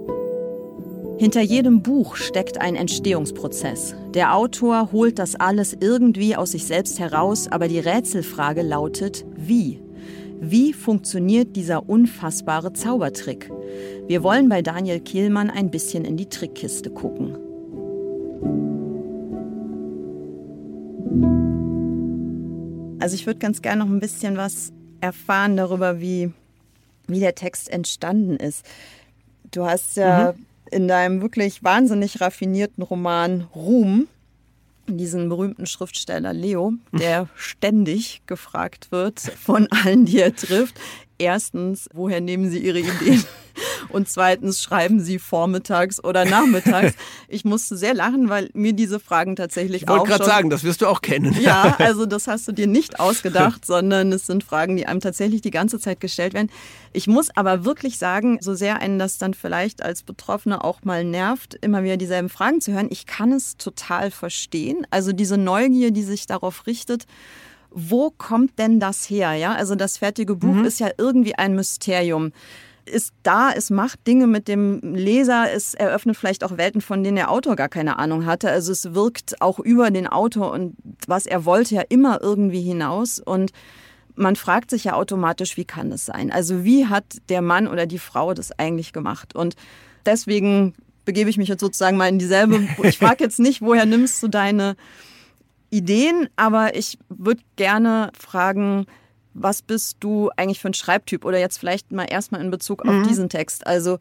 hinter 1.18 1.42
jedem 1.42 1.84
Buch 1.84 2.16
steckt 2.16 2.60
ein 2.60 2.76
Entstehungsprozess. 2.76 3.96
Der 4.14 4.36
Autor 4.36 4.92
holt 4.92 5.20
das 5.20 5.36
alles 5.36 5.78
irgendwie 5.80 6.36
aus 6.36 6.52
sich 6.52 6.66
selbst 6.66 7.00
heraus, 7.00 7.48
aber 7.48 7.68
die 7.68 7.80
Rätselfrage 7.80 8.64
lautet, 8.64 9.26
wie? 9.38 9.80
Wie 10.40 10.74
funktioniert 10.74 11.56
dieser 11.56 11.88
unfassbare 11.88 12.74
Zaubertrick? 12.74 13.52
Wir 14.08 14.24
wollen 14.24 14.50
bei 14.50 14.62
Daniel 14.62 15.00
Kielmann 15.00 15.50
ein 15.50 15.70
bisschen 15.70 16.04
in 16.04 16.18
die 16.18 16.28
Trickkiste 16.28 16.90
gucken. 16.90 17.38
Also 23.00 23.16
ich 23.16 23.26
würde 23.28 23.40
ganz 23.40 23.62
gerne 23.62 23.86
noch 23.86 23.92
ein 23.92 24.00
bisschen 24.00 24.36
was 24.36 24.74
erfahren 25.00 25.58
darüber, 25.58 26.02
wie, 26.02 26.32
wie 27.08 27.20
der 27.20 27.36
Text 27.36 27.70
entstanden 27.70 28.38
ist. 28.38 28.66
Du 29.52 29.66
hast 29.66 29.96
ja 29.96 30.34
mhm 30.34 30.46
in 30.74 30.88
deinem 30.88 31.22
wirklich 31.22 31.64
wahnsinnig 31.64 32.20
raffinierten 32.22 32.84
Roman 32.84 33.48
Ruhm, 33.56 34.08
diesen 34.88 35.30
berühmten 35.30 35.66
Schriftsteller 35.66 36.34
Leo, 36.34 36.74
der 36.92 37.30
ständig 37.36 38.22
gefragt 38.26 38.92
wird 38.92 39.20
von 39.20 39.68
allen, 39.72 40.06
die 40.06 40.20
er 40.20 40.36
trifft. 40.36 40.80
Erstens, 41.18 41.90
woher 41.94 42.20
nehmen 42.20 42.50
Sie 42.50 42.60
Ihre 42.60 42.80
Ideen? 42.80 43.24
Und 43.90 44.08
zweitens, 44.10 44.62
schreiben 44.62 45.00
Sie 45.00 45.20
vormittags 45.20 46.04
oder 46.04 46.26
nachmittags? 46.26 46.94
Ich 47.28 47.46
musste 47.46 47.78
sehr 47.78 47.94
lachen, 47.94 48.30
weil 48.30 48.50
mir 48.54 48.74
diese 48.74 49.00
Fragen 49.00 49.36
tatsächlich 49.36 49.84
ich 49.84 49.88
auch. 49.90 49.96
Ich 49.96 50.00
wollte 50.02 50.12
gerade 50.12 50.26
sagen, 50.26 50.50
das 50.50 50.64
wirst 50.64 50.82
du 50.82 50.88
auch 50.88 51.02
kennen. 51.02 51.36
Ja, 51.42 51.76
also 51.80 52.06
das 52.06 52.28
hast 52.28 52.48
du 52.48 52.52
dir 52.52 52.68
nicht 52.68 53.00
ausgedacht, 53.00 53.66
sondern 53.66 54.12
es 54.12 54.28
sind 54.28 54.44
Fragen, 54.44 54.78
die 54.78 54.86
einem 54.86 55.00
tatsächlich 55.00 55.42
die 55.42 55.52
ganze 55.52 55.80
Zeit 55.80 56.00
gestellt 56.00 56.34
werden. 56.34 56.50
Ich 56.92 57.08
muss 57.08 57.36
aber 57.36 57.66
wirklich 57.66 57.98
sagen, 57.98 58.38
so 58.42 58.54
sehr 58.54 58.80
einen 58.82 59.00
das 59.00 59.18
dann 59.18 59.34
vielleicht 59.34 59.84
als 59.84 60.04
Betroffene 60.04 60.64
auch 60.64 60.84
mal 60.84 61.04
nervt, 61.04 61.56
immer 61.62 61.84
wieder 61.84 61.98
dieselben 61.98 62.30
Fragen 62.30 62.62
zu 62.62 62.72
hören, 62.72 62.88
ich 62.92 63.06
kann 63.06 63.32
es 63.32 63.58
total 63.58 64.12
verstehen. 64.12 64.86
Also 64.92 65.12
diese 65.12 65.38
Neugier, 65.38 65.92
die 65.92 66.04
sich 66.04 66.28
darauf 66.28 66.68
richtet, 66.68 67.06
wo 67.74 68.12
kommt 68.12 68.60
denn 68.60 68.80
das 68.80 69.10
her? 69.10 69.34
Ja, 69.34 69.54
also 69.54 69.76
das 69.76 69.98
fertige 69.98 70.36
Buch 70.36 70.54
mhm. 70.54 70.66
ist 70.66 70.80
ja 70.80 70.92
irgendwie 70.98 71.36
ein 71.36 71.56
Mysterium 71.56 72.32
ist 72.86 73.14
da, 73.24 73.52
es 73.52 73.70
macht 73.70 74.06
Dinge 74.08 74.28
mit 74.28 74.48
dem 74.48 74.80
Leser, 74.82 75.52
es 75.52 75.74
eröffnet 75.74 76.18
vielleicht 76.18 76.44
auch 76.44 76.58
Welten, 76.58 76.82
von 76.82 77.04
denen 77.04 77.16
der 77.16 77.32
Autor 77.32 77.56
gar 77.56 77.70
keine 77.70 77.98
Ahnung 77.98 78.26
hatte. 78.26 78.50
Also 78.50 78.72
es 78.72 78.94
wirkt 78.94 79.42
auch 79.42 79.60
über 79.60 79.92
den 79.92 80.08
Autor 80.08 80.52
und 80.52 80.76
was 81.08 81.26
er 81.26 81.46
wollte 81.46 81.76
ja 81.76 81.84
immer 81.88 82.22
irgendwie 82.22 82.62
hinaus. 82.62 83.20
Und 83.20 83.52
man 84.16 84.36
fragt 84.36 84.70
sich 84.70 84.84
ja 84.86 84.94
automatisch, 84.94 85.58
wie 85.58 85.66
kann 85.66 85.90
das 85.90 86.06
sein? 86.06 86.32
Also 86.32 86.64
wie 86.64 86.88
hat 86.88 87.06
der 87.30 87.42
Mann 87.42 87.68
oder 87.68 87.86
die 87.86 88.00
Frau 88.00 88.34
das 88.34 88.58
eigentlich 88.58 88.94
gemacht? 88.94 89.36
Und 89.36 89.56
deswegen 90.06 90.74
begebe 91.06 91.30
ich 91.30 91.38
mich 91.38 91.50
jetzt 91.50 91.62
sozusagen 91.62 91.98
mal 91.98 92.10
in 92.10 92.20
dieselbe. 92.20 92.68
Ich 92.84 92.98
frage 92.98 93.24
jetzt 93.24 93.40
nicht, 93.40 93.62
woher 93.62 93.86
nimmst 93.86 94.22
du 94.24 94.28
deine 94.28 94.76
Ideen, 95.70 96.30
aber 96.36 96.76
ich 96.76 96.98
würde 97.10 97.42
gerne 97.56 98.12
fragen, 98.18 98.86
was 99.34 99.62
bist 99.62 99.98
du 100.00 100.30
eigentlich 100.38 100.60
für 100.60 100.70
ein 100.70 100.74
Schreibtyp? 100.74 101.26
Oder 101.26 101.40
jetzt 101.40 101.58
vielleicht 101.58 101.92
mal 101.92 102.06
erstmal 102.06 102.42
in 102.42 102.52
Bezug 102.52 102.84
auf 102.84 102.94
mhm. 102.94 103.08
diesen 103.08 103.30
Text. 103.30 103.66
Also 103.66 104.00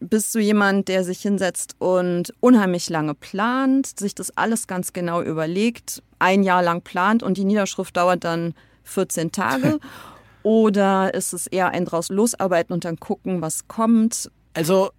bist 0.00 0.34
du 0.34 0.38
jemand, 0.38 0.88
der 0.88 1.04
sich 1.04 1.20
hinsetzt 1.20 1.76
und 1.78 2.32
unheimlich 2.40 2.90
lange 2.90 3.14
plant, 3.14 3.98
sich 3.98 4.14
das 4.14 4.36
alles 4.36 4.66
ganz 4.66 4.92
genau 4.92 5.22
überlegt, 5.22 6.02
ein 6.18 6.42
Jahr 6.42 6.62
lang 6.62 6.82
plant 6.82 7.22
und 7.22 7.36
die 7.36 7.44
Niederschrift 7.44 7.96
dauert 7.96 8.24
dann 8.24 8.54
14 8.84 9.32
Tage? 9.32 9.78
Oder 10.42 11.12
ist 11.14 11.32
es 11.32 11.46
eher 11.48 11.70
ein 11.70 11.86
draus 11.86 12.08
losarbeiten 12.08 12.72
und 12.72 12.84
dann 12.84 13.00
gucken, 13.00 13.42
was 13.42 13.66
kommt? 13.66 14.30
Also 14.54 14.90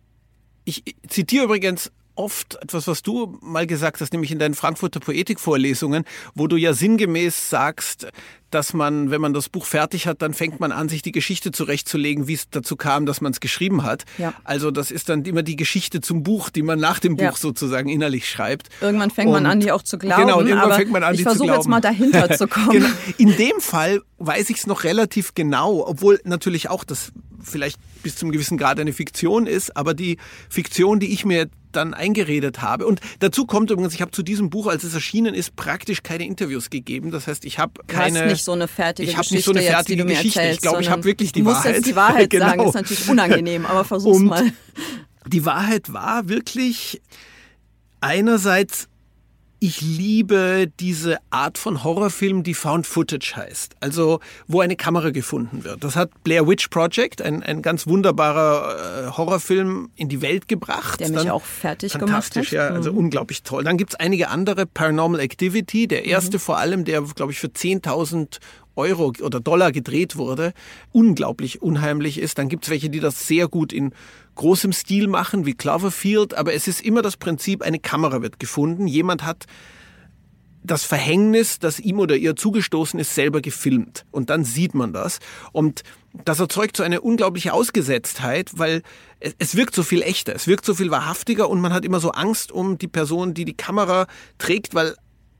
ich 0.65 0.83
zitiere 1.07 1.45
übrigens 1.45 1.91
oft 2.17 2.55
etwas, 2.61 2.87
was 2.87 3.01
du 3.01 3.37
mal 3.41 3.67
gesagt 3.67 4.01
hast, 4.01 4.13
nämlich 4.13 4.31
in 4.31 4.39
deinen 4.39 4.53
Frankfurter 4.53 4.99
Poetikvorlesungen, 4.99 6.03
wo 6.35 6.47
du 6.47 6.55
ja 6.55 6.73
sinngemäß 6.73 7.49
sagst, 7.49 8.07
dass 8.51 8.73
man, 8.73 9.11
wenn 9.11 9.19
man 9.19 9.33
das 9.33 9.49
Buch 9.49 9.65
fertig 9.65 10.07
hat, 10.07 10.21
dann 10.21 10.33
fängt 10.33 10.59
man 10.59 10.71
an, 10.71 10.87
sich 10.89 11.01
die 11.01 11.11
Geschichte 11.11 11.51
zurechtzulegen, 11.51 12.27
wie 12.27 12.33
es 12.33 12.49
dazu 12.49 12.75
kam, 12.75 13.05
dass 13.05 13.19
man 13.19 13.33
es 13.33 13.39
geschrieben 13.39 13.83
hat. 13.83 14.05
Ja. 14.17 14.33
Also 14.43 14.71
das 14.71 14.89
ist 14.91 15.09
dann 15.09 15.25
immer 15.25 15.43
die 15.43 15.57
Geschichte 15.57 15.99
zum 16.01 16.23
Buch, 16.23 16.49
die 16.49 16.61
man 16.61 16.79
nach 16.79 16.99
dem 16.99 17.17
Buch 17.17 17.23
ja. 17.23 17.35
sozusagen 17.35 17.89
innerlich 17.89 18.29
schreibt. 18.29 18.69
Irgendwann 18.79 19.11
fängt 19.11 19.27
und, 19.27 19.33
man 19.33 19.45
an, 19.45 19.59
die 19.59 19.71
auch 19.71 19.83
zu 19.83 19.97
glauben. 19.97 20.23
Genau, 20.23 20.39
und 20.39 20.47
irgendwann 20.47 20.73
fängt 20.73 20.91
man 20.91 21.03
an, 21.03 21.13
die 21.13 21.19
zu 21.19 21.23
glauben. 21.23 21.35
Ich 21.35 21.47
versuche 21.47 21.57
jetzt 21.57 21.67
mal 21.67 21.81
dahinter 21.81 22.29
zu 22.37 22.47
kommen. 22.47 22.71
genau. 22.71 22.89
In 23.17 23.35
dem 23.35 23.59
Fall 23.59 24.01
weiß 24.17 24.49
ich 24.49 24.57
es 24.57 24.67
noch 24.67 24.83
relativ 24.83 25.33
genau, 25.35 25.85
obwohl 25.85 26.19
natürlich 26.23 26.69
auch 26.69 26.83
das 26.83 27.11
vielleicht 27.41 27.79
bis 28.03 28.15
zum 28.15 28.31
gewissen 28.31 28.57
Grad 28.57 28.79
eine 28.79 28.93
Fiktion 28.93 29.47
ist, 29.47 29.75
aber 29.75 29.93
die 29.93 30.17
Fiktion, 30.49 30.99
die 30.99 31.13
ich 31.13 31.25
mir 31.25 31.49
dann 31.77 31.93
eingeredet 31.93 32.61
habe. 32.61 32.85
Und 32.85 32.99
dazu 33.19 33.45
kommt 33.45 33.71
übrigens, 33.71 33.93
ich 33.93 34.01
habe 34.01 34.11
zu 34.11 34.23
diesem 34.23 34.49
Buch, 34.49 34.67
als 34.67 34.83
es 34.83 34.93
erschienen 34.93 35.33
ist, 35.33 35.55
praktisch 35.55 36.03
keine 36.03 36.25
Interviews 36.25 36.69
gegeben. 36.69 37.11
Das 37.11 37.27
heißt, 37.27 37.45
ich 37.45 37.59
habe 37.59 37.81
keine. 37.87 38.19
Du 38.19 38.25
hast 38.25 38.31
nicht 38.31 38.43
so 38.43 38.51
eine 38.51 38.67
fertige 38.67 39.09
ich 39.09 39.15
Geschichte. 39.15 39.35
Ich 39.35 39.45
habe 39.47 39.57
nicht 39.57 39.63
so 39.63 39.69
eine 39.69 39.75
fertige 39.75 40.03
jetzt, 40.03 40.09
Geschichte. 40.09 40.39
Erzählst, 40.39 40.57
ich 40.57 40.61
glaube, 40.61 40.81
ich 40.81 40.89
habe 40.89 41.03
wirklich 41.03 41.31
die 41.31 41.45
Wahrheit. 41.45 41.63
Du 41.63 41.69
musst 41.69 41.75
jetzt 41.77 41.87
die 41.87 41.95
Wahrheit 41.95 42.29
genau. 42.31 42.45
sagen. 42.45 42.57
Das 42.59 42.67
ist 42.67 42.73
natürlich 42.75 43.09
unangenehm, 43.09 43.65
aber 43.65 43.85
versuch's 43.85 44.17
Und 44.17 44.25
mal. 44.25 44.51
Die 45.27 45.45
Wahrheit 45.45 45.91
war 45.93 46.29
wirklich 46.29 47.01
einerseits 48.01 48.87
ich 49.59 49.81
liebe 49.81 50.71
diese 50.79 51.17
Art 51.31 51.57
von 51.57 51.83
Horrorfilm, 51.83 52.43
die 52.43 52.53
Found 52.53 52.85
Footage 52.85 53.33
heißt. 53.35 53.75
Also, 53.79 54.19
wo 54.47 54.61
eine 54.61 54.75
Kamera 54.75 55.09
gefunden 55.09 55.63
wird. 55.63 55.83
Das 55.83 55.95
hat 55.95 56.11
Blair 56.23 56.47
Witch 56.47 56.67
Project, 56.67 57.21
ein, 57.21 57.41
ein 57.41 57.61
ganz 57.61 57.87
wunderbarer 57.87 59.07
äh, 59.07 59.17
Horrorfilm, 59.17 59.89
in 59.95 60.09
die 60.09 60.21
Welt 60.21 60.47
gebracht. 60.47 60.99
Der 60.99 61.09
mich 61.09 61.17
Dann, 61.19 61.29
auch 61.31 61.43
fertig 61.43 61.93
gemacht 61.93 62.03
hat. 62.03 62.09
Fantastisch, 62.09 62.51
ja, 62.51 62.67
also 62.67 62.91
mhm. 62.91 62.99
unglaublich 62.99 63.43
toll. 63.43 63.63
Dann 63.63 63.77
gibt 63.77 63.93
es 63.93 63.99
einige 63.99 64.29
andere, 64.29 64.67
Paranormal 64.67 65.19
Activity, 65.19 65.87
der 65.87 66.05
erste 66.05 66.37
mhm. 66.37 66.41
vor 66.41 66.57
allem, 66.57 66.85
der, 66.85 67.01
glaube 67.01 67.31
ich, 67.31 67.39
für 67.39 67.47
10.000 67.47 68.39
Euro 68.75 69.11
oder 69.21 69.39
Dollar 69.39 69.71
gedreht 69.71 70.15
wurde, 70.17 70.53
unglaublich 70.91 71.61
unheimlich 71.61 72.19
ist. 72.19 72.37
Dann 72.37 72.47
gibt 72.47 72.65
es 72.65 72.69
welche, 72.69 72.89
die 72.89 72.99
das 72.99 73.27
sehr 73.27 73.47
gut 73.47 73.73
in 73.73 73.91
großem 74.37 74.71
Stil 74.71 75.07
machen, 75.07 75.45
wie 75.45 75.53
Cloverfield, 75.53 76.33
aber 76.33 76.53
es 76.53 76.67
ist 76.67 76.81
immer 76.81 77.01
das 77.01 77.17
Prinzip, 77.17 77.61
eine 77.61 77.79
Kamera 77.79 78.21
wird 78.21 78.39
gefunden, 78.39 78.87
jemand 78.87 79.23
hat 79.25 79.45
das 80.63 80.83
Verhängnis, 80.83 81.59
das 81.59 81.79
ihm 81.79 81.99
oder 81.99 82.15
ihr 82.15 82.35
zugestoßen 82.35 82.99
ist, 82.99 83.15
selber 83.15 83.41
gefilmt. 83.41 84.05
Und 84.11 84.29
dann 84.29 84.43
sieht 84.43 84.73
man 84.73 84.91
das. 84.91 85.19
Und 85.53 85.83
das 86.25 86.39
erzeugt 86.39 86.75
so 86.75 86.83
eine 86.83 87.01
unglaubliche 87.01 87.53
Ausgesetztheit, 87.53 88.51
weil 88.53 88.81
es, 89.19 89.33
es, 89.39 89.55
wirkt 89.55 89.75
so 89.75 89.83
viel 89.83 90.01
echter, 90.01 90.35
es 90.35 90.47
wirkt 90.47 90.65
so 90.65 90.73
viel 90.73 90.91
wahrhaftiger 90.91 91.49
und 91.49 91.61
man 91.61 91.73
hat 91.73 91.85
immer 91.85 91.99
so 91.99 92.11
Angst 92.11 92.51
um 92.51 92.77
die 92.77 92.87
Person, 92.87 93.33
die 93.33 93.45
die 93.45 93.55
Kamera 93.55 94.07
trägt, 94.37 94.75
weil 94.75 94.95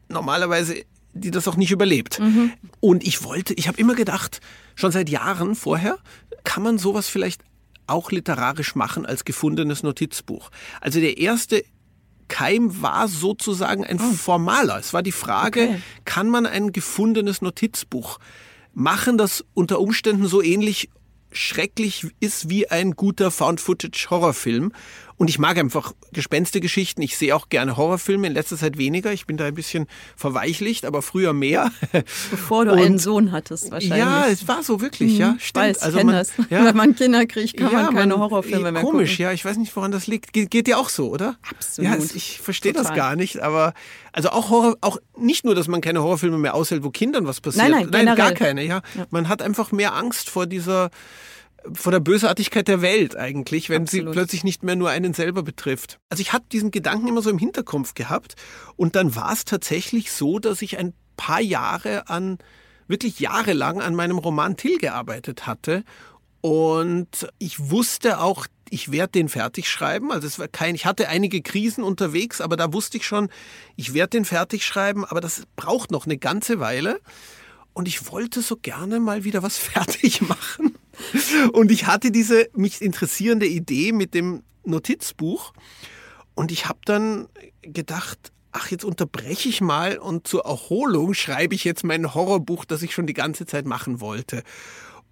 normalerweise 0.08 0.84
die 1.14 1.32
das 1.32 1.48
auch 1.48 1.56
nicht 1.56 1.72
überlebt. 1.72 2.20
Mhm. 2.20 2.54
Und 2.80 3.06
ich 3.06 3.24
wollte, 3.24 3.54
ich 3.56 3.68
habe 3.68 3.80
immer 3.80 3.96
gedacht, 3.96 4.40
schon 4.76 4.92
seit 4.92 5.10
Jahren 5.10 5.56
vorher, 5.56 5.98
kann 6.44 6.64
man 6.64 6.78
sowas 6.78 7.08
vielleicht 7.08 7.42
auch 7.88 8.12
literarisch 8.12 8.76
machen 8.76 9.06
als 9.06 9.26
gefundenes 9.26 9.84
Notizbuch. 9.84 10.50
Also 10.82 11.00
der 11.00 11.18
erste 11.18 11.64
Keim 12.28 12.82
war 12.82 13.08
sozusagen 13.08 13.86
ein 13.86 14.00
oh. 14.00 14.14
formaler. 14.14 14.78
Es 14.80 14.94
war 14.94 15.02
die 15.02 15.12
Frage, 15.12 15.64
okay. 15.64 15.82
kann 16.06 16.30
man 16.30 16.46
ein 16.46 16.72
gefundenes 16.72 17.42
Notizbuch 17.42 18.20
machen, 18.74 19.18
das 19.18 19.46
unter 19.54 19.80
Umständen 19.80 20.28
so 20.28 20.42
ähnlich 20.42 20.90
schrecklich 21.32 22.08
ist 22.20 22.50
wie 22.50 22.70
ein 22.70 22.92
guter 22.92 23.32
Found-Footage-Horrorfilm. 23.32 24.72
Und 25.18 25.32
ich 25.32 25.40
mag 25.40 25.58
einfach 25.58 25.94
Gespenstergeschichten. 26.14 27.04
Ich 27.04 27.18
sehe 27.18 27.36
auch 27.36 27.50
gerne 27.50 27.76
Horrorfilme, 27.76 28.28
in 28.28 28.34
letzter 28.34 28.56
Zeit 28.56 28.78
weniger. 28.78 29.12
Ich 29.12 29.26
bin 29.26 29.36
da 29.36 29.46
ein 29.46 29.56
bisschen 29.56 29.88
verweichlicht, 30.16 30.86
aber 30.86 31.02
früher 31.02 31.34
mehr. 31.34 31.72
Bevor 32.30 32.66
du 32.66 32.74
und, 32.74 32.80
einen 32.80 33.00
Sohn 33.00 33.32
hattest 33.32 33.72
wahrscheinlich. 33.72 33.98
Ja, 33.98 34.28
es 34.28 34.48
war 34.48 34.62
so 34.62 34.80
wirklich, 34.80 35.14
mhm, 35.14 35.20
ja. 35.20 35.36
Stimmt. 35.40 35.66
Weiß, 35.66 35.80
also 35.80 35.98
man, 35.98 36.10
das. 36.10 36.34
Ja, 36.52 36.66
Wenn 36.66 36.78
man 36.78 36.96
Kinder 36.96 37.26
kriegt, 37.26 37.58
kann 37.58 37.72
ja, 37.72 37.84
man 37.84 37.96
keine 37.96 38.14
man, 38.14 38.20
Horrorfilme 38.20 38.72
mehr 38.72 38.84
Komisch, 38.84 39.12
gucken. 39.12 39.24
ja. 39.24 39.32
Ich 39.32 39.44
weiß 39.44 39.58
nicht, 39.58 39.76
woran 39.76 39.92
das 39.92 40.06
liegt. 40.06 40.34
Ge 40.34 40.46
geht 40.46 40.68
dir 40.68 40.78
auch 40.78 40.90
so, 40.90 41.10
oder? 41.10 41.36
Absolut. 41.50 41.92
Ja, 41.92 41.98
ich 42.16 42.40
verstehe 42.40 42.74
das 42.74 42.94
gar 42.94 43.16
nicht, 43.16 43.40
aber 43.40 43.74
also 44.12 44.30
auch 44.30 44.52
Horror, 44.52 44.78
auch 44.82 44.98
nicht 45.18 45.46
nur, 45.46 45.56
dass 45.56 45.68
man 45.68 45.82
keine 45.82 46.04
Horrorfilme 46.04 46.38
mehr 46.38 46.54
aushält, 46.54 46.84
wo 46.84 46.92
Kindern 46.92 47.26
was 47.26 47.42
passiert. 47.42 47.70
Nein, 47.70 47.88
nein, 47.92 48.06
nein 48.06 48.16
gar 48.16 48.34
keine, 48.34 48.64
ja. 48.64 48.82
ja. 48.96 49.06
Man 49.10 49.30
hat 49.30 49.42
einfach 49.42 49.72
mehr 49.72 49.96
Angst 49.96 50.30
vor 50.30 50.46
dieser 50.46 50.92
vor 51.74 51.92
der 51.92 52.00
Bösartigkeit 52.00 52.68
der 52.68 52.82
Welt 52.82 53.16
eigentlich, 53.16 53.70
wenn 53.70 53.84
Absolut. 53.84 54.08
sie 54.08 54.12
plötzlich 54.12 54.44
nicht 54.44 54.64
mehr 54.64 54.76
nur 54.76 54.90
einen 54.90 55.14
selber 55.14 55.44
betrifft. 55.44 56.00
Also 56.10 56.22
ich 56.22 56.34
habe 56.34 56.46
diesen 56.52 56.72
Gedanken 56.72 57.08
immer 57.08 57.22
so 57.22 57.30
im 57.30 57.38
Hinterkopf 57.38 57.94
gehabt 57.94 58.36
und 58.76 58.96
dann 58.96 59.16
war 59.16 59.34
es 59.34 59.46
tatsächlich 59.46 60.12
so, 60.12 60.40
dass 60.40 60.62
ich 60.62 60.78
ein 60.78 60.94
paar 61.16 61.42
Jahre 61.42 62.10
an, 62.10 62.38
wirklich 62.88 63.20
jahrelang 63.20 63.82
an 63.82 63.96
meinem 63.96 64.18
Roman 64.18 64.58
Till 64.58 64.78
gearbeitet 64.78 65.48
hatte 65.48 65.84
und 66.42 67.28
ich 67.40 67.60
wusste 67.72 68.20
auch, 68.20 68.48
ich 68.70 68.92
werde 68.92 69.12
den 69.12 69.30
fertig 69.30 69.70
schreiben. 69.70 70.12
Also 70.12 70.28
es 70.28 70.40
war 70.40 70.48
kein, 70.48 70.76
ich 70.76 70.86
hatte 70.86 71.10
einige 71.10 71.42
Krisen 71.42 71.84
unterwegs, 71.84 72.42
aber 72.42 72.58
da 72.58 72.74
wusste 72.74 72.98
ich 72.98 73.06
schon, 73.06 73.30
ich 73.76 73.94
werde 73.94 74.12
den 74.12 74.26
fertig 74.26 74.66
schreiben, 74.66 75.06
aber 75.06 75.22
das 75.22 75.44
braucht 75.56 75.92
noch 75.92 76.06
eine 76.06 76.18
ganze 76.18 76.60
Weile. 76.60 77.00
Und 77.74 77.88
ich 77.88 78.12
wollte 78.12 78.42
so 78.42 78.56
gerne 78.56 79.00
mal 79.00 79.24
wieder 79.24 79.44
was 79.44 79.58
fertig 79.58 80.22
machen. 80.22 80.77
Und 81.54 81.72
ich 81.72 81.86
hatte 81.86 82.12
diese 82.12 82.50
mich 82.54 82.82
interessierende 82.82 83.46
Idee 83.46 83.92
mit 83.92 84.14
dem 84.14 84.44
Notizbuch. 84.64 85.54
Und 86.36 86.52
ich 86.52 86.68
habe 86.68 86.80
dann 86.86 87.28
gedacht, 87.62 88.32
ach, 88.52 88.70
jetzt 88.72 88.86
unterbreche 88.86 89.50
ich 89.50 89.62
mal 89.62 89.98
und 89.98 90.28
zur 90.28 90.46
Erholung 90.46 91.14
schreibe 91.14 91.56
ich 91.56 91.64
jetzt 91.64 91.84
mein 91.84 92.14
Horrorbuch, 92.14 92.66
das 92.66 92.82
ich 92.82 92.94
schon 92.94 93.08
die 93.08 93.14
ganze 93.14 93.46
Zeit 93.46 93.66
machen 93.66 94.02
wollte. 94.02 94.44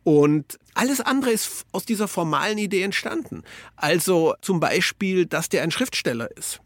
Und 0.03 0.59
alles 0.75 1.01
andere 1.01 1.31
ist 1.31 1.65
aus 1.71 1.85
dieser 1.85 2.07
formalen 2.07 2.59
Idee 2.59 2.83
entstanden. 2.83 3.43
Also 3.75 4.35
zum 4.41 4.59
Beispiel, 4.59 5.25
dass 5.25 5.49
der 5.49 5.63
ein 5.63 5.71
Schriftsteller 5.71 6.29
ist. 6.37 6.61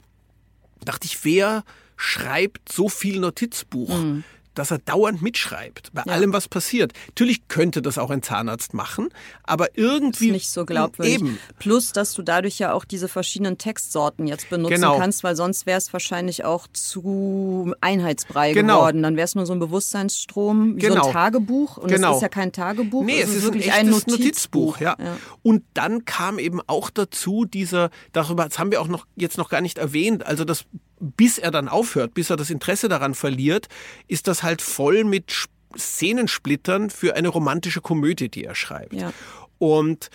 Da 0.80 0.92
dachte 0.92 1.08
ich, 1.08 1.24
wer 1.24 1.64
schreibt 1.96 2.72
so 2.72 2.90
viel 2.90 3.20
Notizbuch? 3.20 3.98
Mhm 3.98 4.24
dass 4.60 4.72
er 4.72 4.80
dauernd 4.80 5.22
mitschreibt 5.22 5.94
bei 5.94 6.04
ja. 6.06 6.12
allem, 6.12 6.34
was 6.34 6.50
passiert. 6.50 6.92
Natürlich 7.08 7.48
könnte 7.48 7.82
das 7.82 7.98
auch 7.98 8.10
ein 8.10 8.22
Zahnarzt 8.22 8.74
machen, 8.74 9.08
aber 9.44 9.78
irgendwie 9.78 10.28
ist 10.28 10.34
nicht 10.34 10.50
so 10.50 10.66
glaubwürdig. 10.66 11.16
Eben. 11.16 11.40
Plus, 11.60 11.94
dass 11.94 12.14
du 12.14 12.22
dadurch 12.22 12.60
ja 12.60 12.74
auch 12.74 12.84
diese 12.84 13.08
verschiedenen 13.08 13.58
Textsorten 13.58 14.28
jetzt 14.28 14.50
benutzen 14.50 14.76
genau. 14.76 14.98
kannst, 14.98 15.24
weil 15.24 15.38
sonst 15.38 15.66
wäre 15.66 15.78
es 15.78 15.94
wahrscheinlich 15.94 16.44
auch 16.44 16.68
zu 16.74 17.74
Einheitsbrei 17.80 18.52
genau. 18.52 18.80
geworden. 18.80 19.02
Dann 19.02 19.16
wäre 19.16 19.26
es 19.26 19.36
nur 19.36 19.46
so 19.46 19.54
ein 19.54 19.60
Bewusstseinsstrom, 19.60 20.76
wie 20.76 20.82
genau. 20.82 20.96
so 20.96 21.00
ein 21.00 21.08
genau. 21.08 21.14
Tagebuch. 21.14 21.78
Und 21.78 21.90
genau. 21.90 22.12
es 22.12 22.16
ist 22.18 22.22
ja 22.22 22.30
kein 22.30 22.52
Tagebuch, 22.52 23.06
nee, 23.06 23.22
es 23.22 23.34
ist 23.34 23.44
wirklich 23.44 23.72
ein, 23.72 23.88
ein 23.88 23.90
Notizbuch. 23.92 24.18
Notizbuch 24.20 24.82
ja. 24.82 24.98
ja. 25.00 25.18
Und 25.42 25.64
dann 25.74 26.04
kam 26.04 26.38
eben 26.38 26.60
auch 26.68 26.90
dazu 26.90 27.46
dieser, 27.46 27.92
darüber 28.12 28.44
das 28.44 28.60
haben 28.60 28.72
wir 28.72 28.82
auch 28.82 28.90
noch 28.90 29.06
jetzt 29.16 29.38
noch 29.38 29.50
gar 29.50 29.62
nicht 29.62 29.78
erwähnt, 29.78 30.26
also 30.26 30.44
das 30.44 30.66
bis 31.00 31.38
er 31.38 31.52
dann 31.52 31.68
aufhört, 31.68 32.14
bis 32.14 32.30
er 32.30 32.38
das 32.38 32.50
Interesse 32.50 32.90
daran 32.90 33.16
verliert, 33.16 33.68
ist 34.08 34.28
das 34.28 34.44
halt 34.44 34.62
voll 34.62 35.04
mit 35.04 35.48
Szenensplittern 35.78 36.90
für 36.90 37.16
eine 37.16 37.28
romantische 37.28 37.82
Komödie, 37.82 38.30
die 38.30 38.44
er 38.44 38.56
schreibt. 38.56 38.94
Ja. 38.94 39.14
Und 39.58 40.10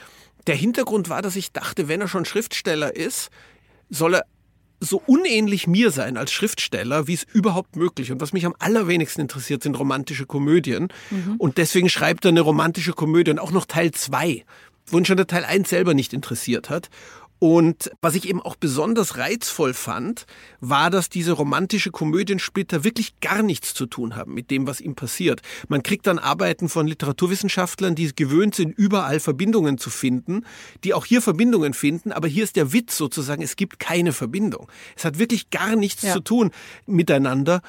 der 0.46 0.56
Hintergrund 0.56 1.08
war, 1.08 1.22
dass 1.22 1.36
ich 1.36 1.52
dachte, 1.52 1.88
wenn 1.88 2.00
er 2.00 2.08
schon 2.08 2.24
Schriftsteller 2.24 2.94
ist, 2.94 3.30
soll 3.88 4.16
er 4.16 4.24
so 4.80 5.02
unähnlich 5.06 5.66
mir 5.66 5.90
sein 5.90 6.16
als 6.16 6.32
Schriftsteller, 6.32 7.06
wie 7.06 7.14
es 7.14 7.22
überhaupt 7.22 7.76
möglich. 7.76 8.12
Und 8.12 8.20
was 8.20 8.32
mich 8.32 8.44
am 8.44 8.54
allerwenigsten 8.58 9.22
interessiert, 9.22 9.62
sind 9.62 9.78
romantische 9.78 10.26
Komödien. 10.26 10.88
Mhm. 11.10 11.36
Und 11.38 11.58
deswegen 11.58 11.88
schreibt 11.88 12.24
er 12.24 12.30
eine 12.30 12.42
romantische 12.42 12.92
Komödie 12.92 13.30
und 13.30 13.38
auch 13.38 13.52
noch 13.52 13.64
Teil 13.64 13.92
2, 13.92 14.44
wo 14.86 14.98
ihn 14.98 15.04
schon 15.04 15.16
der 15.16 15.26
Teil 15.26 15.44
1 15.44 15.68
selber 15.68 15.94
nicht 15.94 16.12
interessiert 16.12 16.68
hat. 16.68 16.90
Und 17.44 17.90
was 18.00 18.14
ich 18.14 18.26
eben 18.26 18.40
auch 18.40 18.56
besonders 18.56 19.18
reizvoll 19.18 19.74
fand, 19.74 20.24
war, 20.60 20.88
dass 20.88 21.10
diese 21.10 21.32
romantische 21.32 21.90
Komödiensplitter 21.90 22.84
wirklich 22.84 23.20
gar 23.20 23.42
nichts 23.42 23.74
zu 23.74 23.84
tun 23.84 24.16
haben 24.16 24.32
mit 24.32 24.50
dem, 24.50 24.66
was 24.66 24.80
ihm 24.80 24.94
passiert. 24.94 25.42
Man 25.68 25.82
kriegt 25.82 26.06
dann 26.06 26.18
Arbeiten 26.18 26.70
von 26.70 26.86
Literaturwissenschaftlern, 26.86 27.94
die 27.94 28.14
gewöhnt 28.16 28.54
sind, 28.54 28.70
überall 28.70 29.20
Verbindungen 29.20 29.76
zu 29.76 29.90
finden, 29.90 30.46
die 30.84 30.94
auch 30.94 31.04
hier 31.04 31.20
Verbindungen 31.20 31.74
finden, 31.74 32.12
aber 32.12 32.28
hier 32.28 32.44
ist 32.44 32.56
der 32.56 32.72
Witz 32.72 32.96
sozusagen, 32.96 33.42
es 33.42 33.56
gibt 33.56 33.78
keine 33.78 34.14
Verbindung. 34.14 34.66
Es 34.96 35.04
hat 35.04 35.18
wirklich 35.18 35.50
gar 35.50 35.76
nichts 35.76 36.00
ja. 36.00 36.14
zu 36.14 36.20
tun 36.20 36.50
miteinander. 36.86 37.60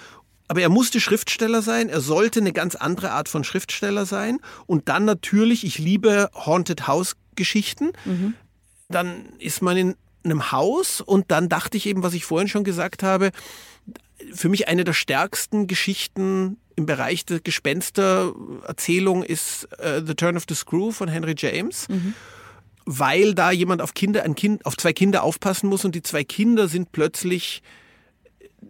Aber 0.47 0.61
er 0.61 0.69
musste 0.69 1.01
Schriftsteller 1.01 1.61
sein, 1.61 1.89
er 1.89 1.99
sollte 1.99 2.39
eine 2.39 2.53
ganz 2.53 2.75
andere 2.75 3.11
Art 3.11 3.27
von 3.27 3.43
Schriftsteller 3.43 4.05
sein. 4.05 4.39
Und 4.67 4.87
dann 4.87 5.03
natürlich, 5.03 5.65
ich 5.65 5.79
liebe 5.79 6.29
Haunted 6.33 6.87
House 6.87 7.17
Geschichten. 7.35 7.91
Mhm. 8.05 8.35
Dann 8.89 9.33
ist 9.39 9.61
man 9.61 9.77
in 9.77 9.95
einem 10.23 10.51
Haus 10.51 11.01
und 11.01 11.31
dann 11.31 11.49
dachte 11.49 11.77
ich 11.77 11.85
eben, 11.85 12.03
was 12.03 12.13
ich 12.13 12.25
vorhin 12.25 12.47
schon 12.47 12.63
gesagt 12.63 13.03
habe, 13.03 13.31
für 14.33 14.49
mich 14.49 14.67
eine 14.67 14.83
der 14.83 14.93
stärksten 14.93 15.67
Geschichten 15.67 16.57
im 16.75 16.85
Bereich 16.85 17.25
der 17.25 17.39
Gespenstererzählung 17.39 19.23
ist 19.23 19.67
uh, 19.73 20.05
The 20.05 20.15
Turn 20.15 20.37
of 20.37 20.45
the 20.47 20.55
Screw 20.55 20.91
von 20.91 21.07
Henry 21.07 21.35
James. 21.37 21.87
Mhm. 21.89 22.13
Weil 22.85 23.33
da 23.33 23.51
jemand 23.51 23.81
auf 23.81 23.93
Kinder, 23.93 24.23
ein 24.23 24.35
Kind, 24.35 24.65
auf 24.65 24.77
zwei 24.77 24.93
Kinder 24.93 25.23
aufpassen 25.23 25.69
muss 25.69 25.85
und 25.85 25.95
die 25.95 26.03
zwei 26.03 26.23
Kinder 26.23 26.67
sind 26.67 26.91
plötzlich 26.91 27.63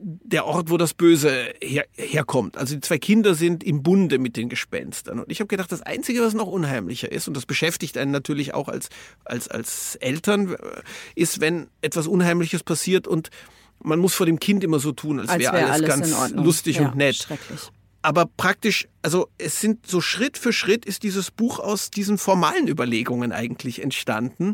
der 0.01 0.45
Ort, 0.45 0.69
wo 0.69 0.77
das 0.77 0.93
Böse 0.93 1.53
her, 1.61 1.85
herkommt. 1.93 2.57
Also 2.57 2.75
die 2.75 2.81
zwei 2.81 2.97
Kinder 2.97 3.33
sind 3.33 3.63
im 3.63 3.81
Bunde 3.81 4.19
mit 4.19 4.35
den 4.35 4.49
Gespenstern. 4.49 5.19
Und 5.19 5.31
ich 5.31 5.39
habe 5.39 5.47
gedacht, 5.47 5.71
das 5.71 5.81
Einzige, 5.81 6.21
was 6.21 6.33
noch 6.33 6.47
unheimlicher 6.47 7.11
ist, 7.11 7.27
und 7.27 7.35
das 7.35 7.45
beschäftigt 7.45 7.97
einen 7.97 8.11
natürlich 8.11 8.53
auch 8.53 8.67
als, 8.67 8.89
als, 9.23 9.47
als 9.47 9.95
Eltern, 9.95 10.53
äh, 10.53 10.57
ist, 11.15 11.41
wenn 11.41 11.67
etwas 11.81 12.07
Unheimliches 12.07 12.63
passiert 12.63 13.07
und 13.07 13.29
man 13.83 13.99
muss 13.99 14.15
vor 14.15 14.25
dem 14.25 14.39
Kind 14.39 14.63
immer 14.63 14.79
so 14.79 14.91
tun, 14.91 15.19
als, 15.19 15.29
als 15.29 15.43
wäre 15.43 15.53
wär 15.53 15.71
alles, 15.71 15.89
alles 15.89 16.11
ganz 16.11 16.31
lustig 16.31 16.77
ja, 16.77 16.87
und 16.87 16.95
nett. 16.95 17.27
Aber 18.01 18.25
praktisch, 18.25 18.87
also 19.01 19.29
es 19.37 19.59
sind 19.61 19.87
so 19.87 19.99
Schritt 19.99 20.37
für 20.37 20.53
Schritt 20.53 20.85
ist 20.85 21.03
dieses 21.03 21.31
Buch 21.31 21.59
aus 21.59 21.89
diesen 21.89 22.17
formalen 22.17 22.67
Überlegungen 22.67 23.31
eigentlich 23.31 23.81
entstanden, 23.81 24.53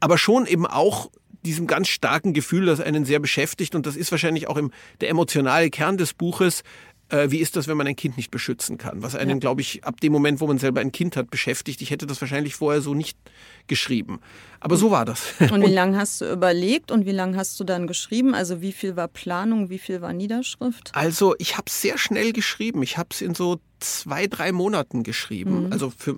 aber 0.00 0.18
schon 0.18 0.46
eben 0.46 0.66
auch 0.66 1.10
diesem 1.44 1.66
ganz 1.66 1.88
starken 1.88 2.32
Gefühl, 2.32 2.66
das 2.66 2.80
einen 2.80 3.04
sehr 3.04 3.20
beschäftigt. 3.20 3.74
Und 3.74 3.86
das 3.86 3.96
ist 3.96 4.10
wahrscheinlich 4.10 4.48
auch 4.48 4.56
im, 4.56 4.70
der 5.00 5.10
emotionale 5.10 5.70
Kern 5.70 5.96
des 5.96 6.14
Buches. 6.14 6.62
Äh, 7.10 7.30
wie 7.30 7.38
ist 7.38 7.56
das, 7.56 7.68
wenn 7.68 7.76
man 7.76 7.86
ein 7.86 7.96
Kind 7.96 8.16
nicht 8.16 8.30
beschützen 8.30 8.78
kann? 8.78 9.02
Was 9.02 9.14
einen, 9.14 9.30
ja. 9.30 9.38
glaube 9.38 9.60
ich, 9.60 9.84
ab 9.84 10.00
dem 10.00 10.12
Moment, 10.12 10.40
wo 10.40 10.46
man 10.46 10.58
selber 10.58 10.80
ein 10.80 10.92
Kind 10.92 11.16
hat, 11.16 11.30
beschäftigt. 11.30 11.82
Ich 11.82 11.90
hätte 11.90 12.06
das 12.06 12.20
wahrscheinlich 12.20 12.54
vorher 12.54 12.80
so 12.80 12.94
nicht 12.94 13.18
geschrieben. 13.66 14.20
Aber 14.64 14.76
so 14.76 14.90
war 14.90 15.04
das. 15.04 15.34
Und 15.52 15.60
wie 15.60 15.72
lange 15.72 15.98
hast 15.98 16.22
du 16.22 16.32
überlegt 16.32 16.90
und 16.90 17.04
wie 17.04 17.12
lange 17.12 17.36
hast 17.36 17.60
du 17.60 17.64
dann 17.64 17.86
geschrieben? 17.86 18.34
Also 18.34 18.62
wie 18.62 18.72
viel 18.72 18.96
war 18.96 19.08
Planung, 19.08 19.68
wie 19.68 19.78
viel 19.78 20.00
war 20.00 20.14
Niederschrift? 20.14 20.90
Also 20.94 21.34
ich 21.38 21.58
habe 21.58 21.70
sehr 21.70 21.98
schnell 21.98 22.32
geschrieben. 22.32 22.82
Ich 22.82 22.96
habe 22.96 23.10
es 23.12 23.20
in 23.20 23.34
so 23.34 23.60
zwei, 23.80 24.26
drei 24.26 24.52
Monaten 24.52 25.02
geschrieben. 25.02 25.66
Mhm. 25.66 25.72
Also 25.72 25.92
für, 25.94 26.16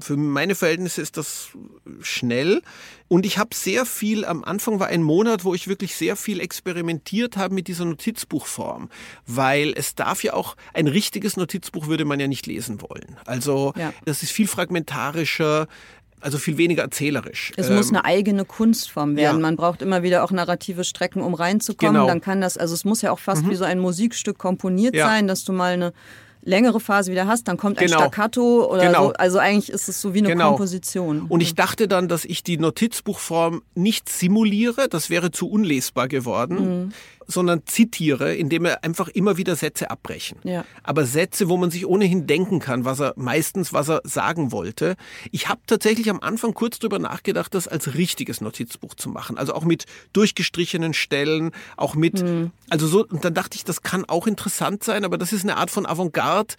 für 0.00 0.16
meine 0.16 0.54
Verhältnisse 0.54 1.02
ist 1.02 1.16
das 1.16 1.48
schnell. 2.00 2.62
Und 3.08 3.26
ich 3.26 3.38
habe 3.38 3.54
sehr 3.54 3.86
viel, 3.86 4.24
am 4.24 4.44
Anfang 4.44 4.78
war 4.78 4.88
ein 4.88 5.02
Monat, 5.02 5.44
wo 5.44 5.54
ich 5.54 5.66
wirklich 5.66 5.96
sehr 5.96 6.14
viel 6.14 6.40
experimentiert 6.40 7.36
habe 7.36 7.54
mit 7.54 7.66
dieser 7.66 7.86
Notizbuchform. 7.86 8.90
Weil 9.26 9.72
es 9.74 9.96
darf 9.96 10.22
ja 10.22 10.34
auch, 10.34 10.56
ein 10.72 10.86
richtiges 10.86 11.36
Notizbuch 11.36 11.88
würde 11.88 12.04
man 12.04 12.20
ja 12.20 12.28
nicht 12.28 12.46
lesen 12.46 12.80
wollen. 12.82 13.16
Also 13.24 13.72
ja. 13.76 13.92
das 14.04 14.22
ist 14.22 14.30
viel 14.30 14.46
fragmentarischer. 14.46 15.66
Also 16.20 16.38
viel 16.38 16.56
weniger 16.58 16.82
erzählerisch. 16.82 17.52
Es 17.56 17.68
ähm, 17.68 17.76
muss 17.76 17.88
eine 17.90 18.04
eigene 18.04 18.44
Kunstform 18.44 19.16
werden. 19.16 19.36
Ja. 19.36 19.42
Man 19.42 19.56
braucht 19.56 19.82
immer 19.82 20.02
wieder 20.02 20.24
auch 20.24 20.30
narrative 20.30 20.84
Strecken, 20.84 21.22
um 21.22 21.34
reinzukommen. 21.34 21.94
Genau. 21.94 22.06
Dann 22.06 22.20
kann 22.20 22.40
das, 22.40 22.58
also 22.58 22.74
es 22.74 22.84
muss 22.84 23.02
ja 23.02 23.12
auch 23.12 23.18
fast 23.18 23.44
mhm. 23.44 23.50
wie 23.50 23.54
so 23.56 23.64
ein 23.64 23.78
Musikstück 23.78 24.38
komponiert 24.38 24.94
ja. 24.94 25.06
sein, 25.06 25.26
dass 25.28 25.44
du 25.44 25.52
mal 25.52 25.72
eine 25.72 25.92
längere 26.42 26.80
Phase 26.80 27.10
wieder 27.10 27.26
hast, 27.26 27.48
dann 27.48 27.56
kommt 27.56 27.78
Genau. 27.78 27.92
ein 27.96 27.98
Staccato 27.98 28.70
oder 28.72 28.86
Genau. 28.86 29.08
so. 29.08 29.12
Also 29.14 29.38
eigentlich 29.38 29.70
ist 29.70 29.88
es 29.88 30.00
so 30.00 30.14
wie 30.14 30.18
eine 30.18 30.28
Genau. 30.28 30.50
Komposition. 30.50 31.26
Und 31.28 31.40
ich 31.40 31.54
dachte 31.54 31.88
dann, 31.88 32.08
dass 32.08 32.24
ich 32.24 32.42
die 32.42 32.58
Notizbuchform 32.58 33.62
nicht 33.74 34.08
simuliere, 34.08 34.88
das 34.88 35.10
wäre 35.10 35.30
zu 35.30 35.48
unlesbar 35.48 36.08
geworden, 36.08 36.84
Mhm. 36.86 36.92
Sondern 37.28 37.62
zitiere, 37.66 38.34
indem 38.34 38.64
er 38.64 38.82
einfach 38.82 39.08
immer 39.08 39.36
wieder 39.36 39.54
Sätze 39.54 39.90
abbrechen. 39.90 40.38
Ja. 40.44 40.64
Aber 40.82 41.04
Sätze, 41.04 41.48
wo 41.48 41.58
man 41.58 41.70
sich 41.70 41.86
ohnehin 41.86 42.26
denken 42.26 42.58
kann, 42.58 42.84
was 42.86 43.00
er 43.00 43.12
meistens, 43.16 43.72
was 43.74 43.88
er 43.90 44.00
sagen 44.04 44.50
wollte. 44.50 44.96
Ich 45.30 45.48
habe 45.48 45.60
tatsächlich 45.66 46.08
am 46.08 46.20
Anfang 46.20 46.54
kurz 46.54 46.78
drüber 46.78 46.98
nachgedacht, 46.98 47.54
das 47.54 47.68
als 47.68 47.94
richtiges 47.94 48.40
Notizbuch 48.40 48.94
zu 48.94 49.10
machen. 49.10 49.36
Also 49.36 49.52
auch 49.52 49.64
mit 49.64 49.84
durchgestrichenen 50.14 50.94
Stellen, 50.94 51.52
auch 51.76 51.94
mit, 51.94 52.22
Mhm. 52.22 52.50
also 52.70 52.86
so, 52.86 53.06
und 53.06 53.24
dann 53.24 53.34
dachte 53.34 53.56
ich, 53.56 53.64
das 53.64 53.82
kann 53.82 54.06
auch 54.06 54.26
interessant 54.26 54.82
sein, 54.82 55.04
aber 55.04 55.18
das 55.18 55.32
ist 55.34 55.44
eine 55.44 55.58
Art 55.58 55.70
von 55.70 55.84
Avantgarde. 55.84 56.54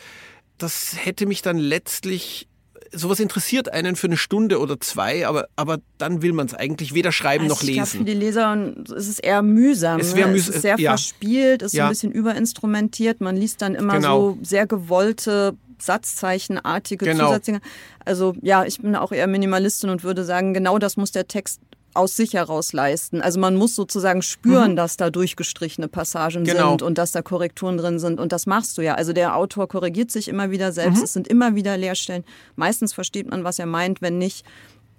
Das 0.60 0.94
hätte 1.04 1.26
mich 1.26 1.42
dann 1.42 1.58
letztlich 1.58 2.49
sowas 2.92 3.20
interessiert 3.20 3.72
einen 3.72 3.96
für 3.96 4.08
eine 4.08 4.18
Stunde 4.18 4.60
oder 4.60 4.80
zwei, 4.80 5.28
aber, 5.28 5.48
aber 5.56 5.80
dann 5.98 6.22
will 6.22 6.34
man 6.34 6.46
es 6.48 6.54
eigentlich 6.54 6.94
weder 6.94 7.12
schreiben 7.12 7.48
noch 7.48 7.58
Also 7.60 7.68
ich 7.68 7.74
glaube, 7.76 7.88
für 7.90 7.98
lesen. 7.98 8.06
die 8.06 8.14
Leser 8.14 8.74
ist 8.96 9.08
es 9.08 9.20
eher 9.20 9.42
mühsam. 9.42 10.00
Es 10.00 10.14
ne? 10.16 10.26
mühs- 10.28 10.50
es 10.50 10.56
ist 10.56 10.62
sehr 10.64 10.80
ja. 10.80 10.92
verspielt, 10.92 11.62
ist 11.62 11.74
Ja. 11.74 11.86
ein 11.86 11.90
bisschen 11.90 12.12
überinstrumentiert. 12.12 13.22
Man 13.22 13.36
liest 13.38 13.62
dann 13.62 13.76
immer 13.76 13.96
Genau. 13.96 14.32
so 14.32 14.38
sehr 14.44 14.68
gewollte 14.68 15.56
Satzzeichenartige 15.82 17.06
Genau. 17.06 17.28
Zusatzdinger. 17.28 17.60
Also 18.06 18.34
ja, 18.42 18.66
ich 18.66 18.80
bin 18.80 18.96
auch 18.96 19.12
eher 19.12 19.28
Minimalistin 19.28 19.90
und 19.90 20.04
würde 20.04 20.24
sagen, 20.26 20.54
genau 20.54 20.80
das 20.80 20.98
muss 20.98 21.12
der 21.12 21.28
Text 21.28 21.62
aus 21.94 22.16
sich 22.16 22.34
heraus 22.34 22.72
leisten. 22.74 23.22
Also 23.22 23.40
man 23.40 23.56
muss 23.56 23.76
sozusagen 23.76 24.22
spüren, 24.22 24.76
dass 24.76 24.98
da 24.98 25.10
durchgestrichene 25.10 25.88
Passagen 25.88 26.42
Mhm. 26.42 26.46
Genau. 26.46 26.70
sind 26.70 26.82
und 26.84 26.98
dass 26.98 27.12
da 27.12 27.22
Korrekturen 27.22 27.78
drin 27.78 28.00
sind. 28.00 28.20
Und 28.20 28.32
das 28.32 28.46
machst 28.46 28.78
du 28.78 28.82
ja. 28.82 28.96
Also 28.96 29.12
der 29.14 29.36
Autor 29.36 29.68
korrigiert 29.68 30.12
sich 30.12 30.28
immer 30.28 30.52
wieder 30.52 30.68
Mhm. 30.70 30.74
selbst. 30.74 31.04
Es 31.04 31.14
sind 31.14 31.28
immer 31.28 31.56
wieder 31.56 31.78
Leerstellen. 31.78 32.24
Meistens 32.56 32.94
versteht 32.94 33.30
man, 33.30 33.44
was 33.44 33.60
er 33.60 33.66
meint. 33.66 34.02
Wenn 34.02 34.18
nicht, 34.18 34.46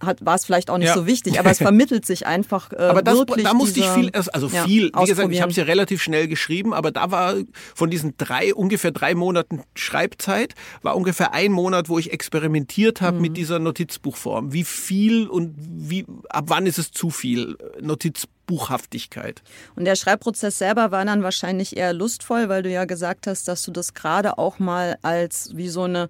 hat, 0.00 0.24
war 0.24 0.34
es 0.34 0.44
vielleicht 0.44 0.70
auch 0.70 0.78
nicht 0.78 0.88
Ja. 0.88 0.94
so 0.94 1.06
wichtig. 1.06 1.38
Aber 1.40 1.50
es 1.50 1.58
vermittelt 1.58 2.06
sich 2.06 2.26
einfach 2.26 2.72
äh, 2.72 2.76
Aber 2.76 3.02
das, 3.02 3.18
da 3.42 3.54
musste 3.54 3.80
ich 3.80 3.84
dieser- 3.86 3.94
viel, 3.94 4.10
also 4.32 4.46
ja, 4.48 4.64
viel, 4.64 4.90
wie 4.96 5.04
gesagt, 5.06 5.32
ich 5.32 5.40
habe 5.40 5.50
es 5.50 5.56
ja 5.56 5.64
relativ 5.64 6.02
schnell 6.02 6.28
geschrieben, 6.28 6.72
aber 6.74 6.90
da 6.90 7.10
war 7.10 7.34
von 7.74 7.90
diesen 7.90 8.14
drei, 8.18 8.54
ungefähr 8.54 8.90
drei 8.90 9.14
Monaten 9.14 9.62
Schreibzeit, 9.74 10.54
war 10.82 10.96
ungefähr 10.96 11.32
ein 11.34 11.52
Monat, 11.52 11.88
wo 11.88 11.98
ich 11.98 12.12
experimentiert 12.12 13.00
habe 13.00 13.16
Mhm. 13.16 13.22
mit 13.22 13.36
dieser 13.36 13.58
Notizbuchform. 13.58 14.52
Wie 14.52 14.64
viel 14.64 15.26
und 15.28 15.54
wie, 15.58 16.06
ab 16.28 16.44
wann 16.48 16.66
ist 16.66 16.78
es 16.78 16.90
zu 16.92 17.10
viel 17.10 17.56
Notizbuchhaftigkeit? 17.80 19.42
Und 19.76 19.84
der 19.84 19.96
Schreibprozess 19.96 20.58
selber 20.58 20.90
war 20.90 21.04
dann 21.04 21.22
wahrscheinlich 21.22 21.76
eher 21.76 21.92
lustvoll, 21.92 22.48
weil 22.48 22.62
du 22.62 22.70
ja 22.70 22.84
gesagt 22.84 23.26
hast, 23.26 23.48
dass 23.48 23.62
du 23.64 23.70
das 23.70 23.94
gerade 23.94 24.38
auch 24.38 24.58
mal 24.58 24.96
als 25.02 25.50
wie 25.54 25.68
so 25.68 25.82
eine 25.82 26.08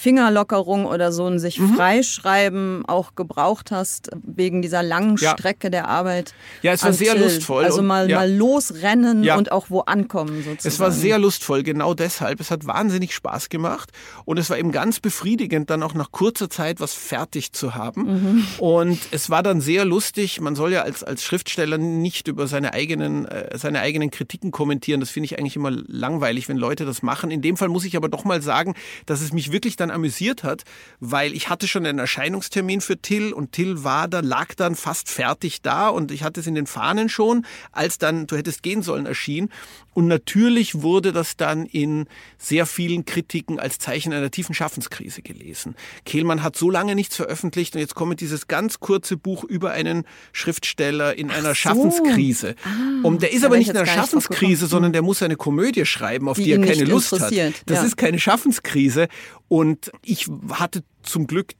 Fingerlockerung 0.00 0.86
oder 0.86 1.12
so 1.12 1.26
ein 1.26 1.38
sich 1.38 1.58
Mhm. 1.60 1.74
freischreiben 1.74 2.84
auch 2.86 3.14
gebraucht 3.14 3.70
hast, 3.70 4.10
wegen 4.22 4.62
dieser 4.62 4.82
langen 4.82 5.16
Ja. 5.18 5.32
Strecke 5.32 5.70
der 5.70 5.88
Arbeit. 5.88 6.34
Ja, 6.62 6.72
es 6.72 6.82
war 6.82 6.92
sehr 6.92 7.12
Till. 7.14 7.22
lustvoll 7.24 7.64
Also 7.64 7.80
und- 7.80 7.86
mal, 7.86 8.08
ja. 8.10 8.18
mal 8.18 8.32
losrennen 8.32 9.22
Ja. 9.24 9.36
und 9.36 9.52
auch 9.52 9.66
wo 9.68 9.80
ankommen 9.80 10.36
sozusagen. 10.38 10.58
Es 10.68 10.80
war 10.80 10.90
sehr 10.90 11.18
lustvoll, 11.18 11.62
genau 11.62 11.94
deshalb. 11.94 12.40
Es 12.40 12.50
hat 12.50 12.66
wahnsinnig 12.66 13.14
Spaß 13.14 13.48
gemacht 13.50 13.90
und 14.24 14.38
es 14.38 14.48
war 14.50 14.58
eben 14.58 14.72
ganz 14.72 15.00
befriedigend, 15.00 15.68
dann 15.70 15.82
auch 15.82 15.94
nach 15.94 16.10
kurzer 16.12 16.48
Zeit 16.48 16.80
was 16.80 16.94
fertig 16.94 17.52
zu 17.52 17.74
haben. 17.74 18.02
Mhm. 18.04 18.44
Und 18.58 18.98
es 19.10 19.28
war 19.30 19.42
dann 19.42 19.60
sehr 19.60 19.84
lustig. 19.84 20.40
Man 20.40 20.56
soll 20.56 20.72
ja 20.72 20.82
als, 20.82 21.04
als 21.04 21.22
Schriftsteller 21.24 21.76
nicht 21.78 22.26
über 22.28 22.46
seine 22.46 22.72
eigenen, 22.72 23.26
äh, 23.26 23.56
seine 23.58 23.80
eigenen 23.80 24.10
Kritiken 24.10 24.50
kommentieren. 24.50 25.00
Das 25.00 25.10
finde 25.10 25.26
ich 25.26 25.38
eigentlich 25.38 25.56
immer 25.56 25.70
langweilig, 25.70 26.48
wenn 26.48 26.56
Leute 26.56 26.84
das 26.86 27.02
machen. 27.02 27.30
In 27.30 27.42
dem 27.42 27.56
Fall 27.56 27.68
muss 27.68 27.84
ich 27.84 27.96
aber 27.96 28.08
doch 28.08 28.24
mal 28.24 28.40
sagen, 28.42 28.74
dass 29.06 29.20
es 29.20 29.32
mich 29.32 29.52
wirklich 29.52 29.76
dann 29.76 29.89
amüsiert 29.90 30.44
hat, 30.44 30.64
weil 31.00 31.34
ich 31.34 31.48
hatte 31.48 31.68
schon 31.68 31.86
einen 31.86 31.98
Erscheinungstermin 31.98 32.80
für 32.80 32.98
Till 32.98 33.32
und 33.32 33.52
Till 33.52 33.84
war 33.84 34.08
da, 34.08 34.20
lag 34.20 34.54
dann 34.54 34.74
fast 34.74 35.10
fertig 35.10 35.62
da 35.62 35.88
und 35.88 36.10
ich 36.10 36.22
hatte 36.22 36.40
es 36.40 36.46
in 36.46 36.54
den 36.54 36.66
Fahnen 36.66 37.08
schon, 37.08 37.46
als 37.72 37.98
dann 37.98 38.26
Du 38.26 38.36
hättest 38.36 38.62
gehen 38.62 38.82
sollen 38.82 39.06
erschien. 39.06 39.50
Und 39.92 40.06
natürlich 40.06 40.82
wurde 40.82 41.12
das 41.12 41.36
dann 41.36 41.66
in 41.66 42.06
sehr 42.38 42.64
vielen 42.64 43.04
Kritiken 43.04 43.58
als 43.58 43.78
Zeichen 43.78 44.12
einer 44.12 44.30
tiefen 44.30 44.54
Schaffenskrise 44.54 45.20
gelesen. 45.20 45.74
Kehlmann 46.04 46.42
hat 46.42 46.56
so 46.56 46.70
lange 46.70 46.94
nichts 46.94 47.16
veröffentlicht 47.16 47.74
und 47.74 47.80
jetzt 47.80 47.94
kommt 47.94 48.20
dieses 48.20 48.46
ganz 48.46 48.78
kurze 48.78 49.16
Buch 49.16 49.42
über 49.44 49.72
einen 49.72 50.04
Schriftsteller 50.32 51.16
in 51.18 51.30
einer 51.30 51.54
Schaffenskrise. 51.54 52.54
und 53.02 53.22
der 53.22 53.32
ist 53.32 53.44
aber 53.44 53.56
nicht 53.56 53.68
ich 53.68 53.74
in 53.74 53.78
einer 53.78 53.86
Schaffenskrise, 53.86 54.66
sondern 54.66 54.92
der 54.92 55.02
muss 55.02 55.22
eine 55.22 55.36
Komödie 55.36 55.84
schreiben, 55.86 56.28
auf 56.28 56.36
die, 56.36 56.44
Die 56.44 56.52
er 56.52 56.60
keine 56.60 56.84
Lust 56.84 57.12
hat. 57.12 57.32
Das 57.66 57.78
ja. 57.78 57.82
ist 57.82 57.96
keine 57.96 58.18
Schaffenskrise. 58.18 59.08
Und 59.50 59.90
ich 60.02 60.28
hatte 60.52 60.84
zum 61.02 61.26
Glück 61.26 61.54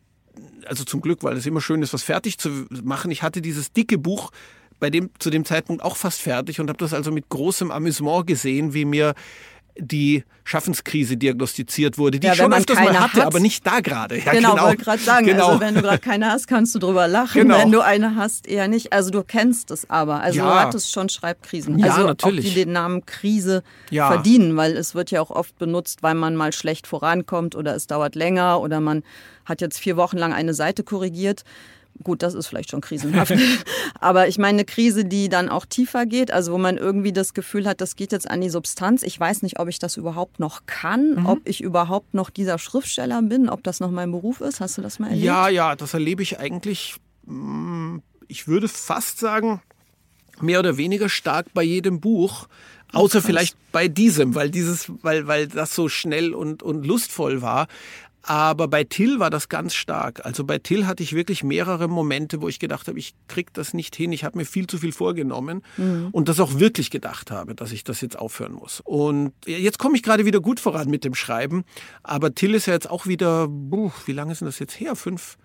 also 0.67 0.85
zum 0.85 1.01
Glück, 1.01 1.23
weil 1.23 1.37
es 1.37 1.47
immer 1.47 1.61
schön 1.61 1.83
ist, 1.83 1.93
was 1.93 2.03
fertig 2.03 2.39
zu 2.39 2.67
machen. 2.83 3.11
Ich 3.11 3.23
hatte 3.23 3.43
dieses 3.43 3.73
dicke 3.73 3.99
Buch 3.99 4.31
bei 4.79 4.89
dem, 4.91 5.11
zu 5.19 5.31
dem 5.31 5.45
Zeitpunkt 5.45 5.83
auch 5.83 5.97
fast 5.97 6.21
fertig 6.21 6.61
und 6.61 6.69
habe 6.69 6.79
das 6.79 6.95
also 6.95 7.13
mit 7.13 7.29
großem 7.29 7.71
Amüsement 7.71 8.27
gesehen, 8.27 8.73
wie 8.73 8.85
mir 8.85 9.15
die 9.81 10.25
Schaffenskrise 10.45 11.17
diagnostiziert 11.17 11.97
wurde, 11.97 12.19
die 12.19 12.27
Ja, 12.27 12.33
ich 12.33 12.39
schon 12.39 12.53
öfters 12.53 12.77
mal 12.77 12.99
hatte, 12.99 13.19
hat. 13.19 13.27
aber 13.27 13.41
nicht 13.41 13.65
da 13.67 13.81
gerade. 13.81 14.19
Ja, 14.19 14.33
genau, 14.33 14.59
wollte 14.61 14.83
gerade 14.85 15.03
sagen. 15.03 15.27
Genau. 15.27 15.49
Also 15.49 15.61
wenn 15.61 15.75
du 15.75 15.83
gerade 15.83 15.99
keine 15.99 16.31
hast, 16.31 16.49
kannst 16.49 16.75
du 16.75 16.79
drüber 16.79 17.07
lachen. 17.09 17.41
Genau. 17.43 17.59
Wenn 17.59 17.71
du 17.73 17.81
eine 17.85 18.17
hast, 18.17 18.47
eher 18.49 18.67
nicht. 18.69 18.93
Also 18.93 19.11
du 19.11 19.23
kennst 19.23 19.71
es 19.71 19.89
aber. 19.89 20.21
Also 20.21 20.39
Ja. 20.39 20.45
du 20.47 20.55
hattest 20.55 20.93
schon 20.93 21.09
Schreibkrisen. 21.09 21.79
Ja, 21.79 21.93
also 21.95 22.07
natürlich. 22.07 22.47
auch 22.47 22.49
die 22.51 22.55
den 22.65 22.73
Namen 22.73 23.07
Krise 23.07 23.63
Ja. 23.91 24.09
verdienen, 24.11 24.57
weil 24.57 24.77
es 24.77 24.95
wird 24.95 25.11
ja 25.11 25.21
auch 25.21 25.31
oft 25.31 25.57
benutzt, 25.59 26.03
weil 26.03 26.15
man 26.15 26.35
mal 26.37 26.53
schlecht 26.53 26.87
vorankommt 26.87 27.55
oder 27.55 27.75
es 27.77 27.87
dauert 27.87 28.15
länger 28.15 28.61
oder 28.61 28.81
man 28.81 29.03
hat 29.45 29.61
jetzt 29.61 29.79
vier 29.79 29.97
Wochen 29.97 30.17
lang 30.19 30.33
eine 30.33 30.55
Seite 30.55 30.83
korrigiert. 30.83 31.45
Gut, 32.03 32.23
das 32.23 32.33
ist 32.35 32.47
vielleicht 32.47 32.71
schon 32.71 32.81
krisenhaft. 32.81 33.35
Aber 34.01 34.27
ich 34.27 34.39
meine, 34.39 34.59
eine 34.61 34.65
Krise, 34.65 35.05
die 35.05 35.29
dann 35.29 35.49
auch 35.51 35.67
tiefer 35.67 36.07
geht, 36.07 36.31
also 36.31 36.53
wo 36.53 36.59
man 36.59 36.79
irgendwie 36.79 37.13
das 37.13 37.35
Gefühl 37.35 37.67
hat, 37.69 37.81
das 37.83 37.95
geht 37.95 38.13
jetzt 38.13 38.31
an 38.31 38.41
die 38.41 38.49
Substanz. 38.49 39.03
Ich 39.03 39.21
weiß 39.21 39.43
nicht, 39.43 39.59
ob 39.59 39.69
ich 39.69 39.79
das 39.79 39.97
überhaupt 39.99 40.41
noch 40.41 40.65
kann, 40.67 41.17
Mhm. 41.17 41.27
ob 41.27 41.41
ich 41.45 41.61
überhaupt 41.61 42.15
noch 42.15 42.31
dieser 42.31 42.59
Schriftsteller 42.59 43.21
bin, 43.23 43.49
ob 43.51 43.63
das 43.65 43.81
noch 43.81 43.91
mein 43.91 44.11
Beruf 44.11 44.41
ist. 44.41 44.61
Hast 44.61 44.79
du 44.79 44.83
das 44.83 44.99
mal 44.99 45.09
erlebt? 45.09 45.25
Ja, 45.25 45.49
ja, 45.49 45.77
das 45.77 45.93
erlebe 45.93 46.23
ich 46.23 46.39
eigentlich, 46.39 46.97
mm, 47.27 47.99
ich 48.29 48.49
würde 48.49 48.69
fast 48.69 49.19
sagen, 49.19 49.61
mehr 50.41 50.61
oder 50.61 50.79
weniger 50.79 51.09
stark 51.11 51.53
bei 51.53 51.63
jedem 51.63 52.01
Buch. 52.01 52.49
Außer 52.93 53.23
vielleicht 53.23 53.57
bei 53.71 53.87
diesem, 53.89 54.35
weil 54.35 54.51
dieses, 54.51 54.91
weil, 55.03 55.27
weil 55.27 55.47
das 55.47 55.75
so 55.75 55.89
schnell 55.89 56.35
und, 56.35 56.63
und 56.63 56.85
lustvoll 56.87 57.41
war. 57.43 57.69
Aber 58.23 58.69
bei 58.69 58.85
Till 58.85 59.19
war 59.19 59.31
das 59.31 59.49
ganz 59.49 59.75
stark. 59.75 60.25
Also 60.25 60.45
bei 60.45 60.59
Till 60.59 60.87
hatte 60.87 61.03
ich 61.03 61.15
wirklich 61.15 61.43
mehrere 61.43 61.89
Momente, 61.89 62.43
wo 62.43 62.49
ich 62.49 62.59
gedacht 62.59 62.87
habe, 62.89 62.99
ich 62.99 63.15
krieg 63.29 63.53
das 63.55 63.73
nicht 63.73 63.97
hin, 63.97 64.13
ich 64.13 64.25
habe 64.25 64.39
mir 64.39 64.45
viel 64.45 64.67
zu 64.67 64.79
viel 64.79 64.93
vorgenommen 64.93 65.63
und 66.13 66.29
das 66.29 66.41
auch 66.41 66.59
wirklich 66.59 66.91
gedacht 66.91 67.31
habe, 67.31 67.55
dass 67.55 67.73
ich 67.73 67.85
das 67.85 68.01
jetzt 68.01 68.19
aufhören 68.19 68.53
muss. 68.53 68.81
Und 68.85 69.33
jetzt 69.47 69.79
komme 69.79 69.97
ich 69.97 70.03
gerade 70.03 70.27
wieder 70.27 70.41
gut 70.41 70.61
voran 70.61 70.91
mit 70.91 71.05
dem 71.05 71.15
Schreiben. 71.15 71.65
Aber 72.03 72.35
Till 72.35 72.55
ist 72.55 72.67
ja 72.67 72.75
jetzt 72.75 72.91
auch 72.91 73.07
wieder, 73.07 73.49
buh, 73.49 73.91
wie 74.07 74.13
lange 74.13 74.33
ist 74.33 74.41
denn 74.41 74.47
das 74.47 74.59
jetzt 74.59 74.79
her? 74.79 74.97
Fünf, 74.97 75.39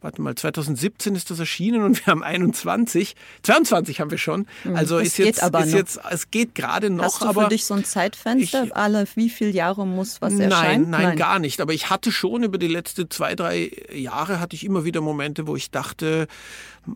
warte 0.00 0.20
mal, 0.22 0.34
2017 0.34 1.14
ist 1.16 1.30
das 1.30 1.38
erschienen 1.38 1.82
und 1.82 1.98
wir 2.06 2.10
haben 2.12 2.22
21. 2.22 3.14
22 3.42 4.00
haben 4.00 4.10
wir 4.10 4.18
schon. 4.18 4.46
Also 4.74 4.98
es 4.98 5.08
ist 5.08 5.16
geht 5.16 5.26
jetzt, 5.26 5.42
aber 5.42 5.60
ist 5.64 5.70
noch. 5.72 5.78
jetzt, 5.78 6.00
es 6.10 6.30
geht 6.30 6.54
gerade 6.54 6.90
noch, 6.90 7.04
Hast 7.04 7.22
du 7.22 7.26
aber 7.26 7.44
für 7.44 7.48
dich 7.48 7.64
so 7.64 7.74
ein 7.74 7.84
Zeitfenster? 7.84 8.64
ich- 8.64 8.76
Alle 8.76 9.06
wie 9.14 9.30
viele 9.30 9.50
Jahre 9.50 9.86
muss 9.86 10.20
was 10.20 10.32
Nein, 10.34 10.50
erscheinen? 10.50 10.90
nein, 10.90 11.16
gar 11.16 11.38
nicht. 11.38 11.60
Aber 11.60 11.72
ich 11.72 11.90
hatte 11.90 12.12
schon 12.12 12.42
über 12.42 12.58
die 12.58 12.68
letzten 12.68 13.10
zwei, 13.10 13.34
drei 13.34 13.70
Jahre 13.92 14.40
hatte 14.40 14.54
ich 14.56 14.64
immer 14.64 14.84
wieder 14.84 15.00
Momente, 15.00 15.46
wo 15.46 15.56
ich 15.56 15.70
dachte, 15.70 16.26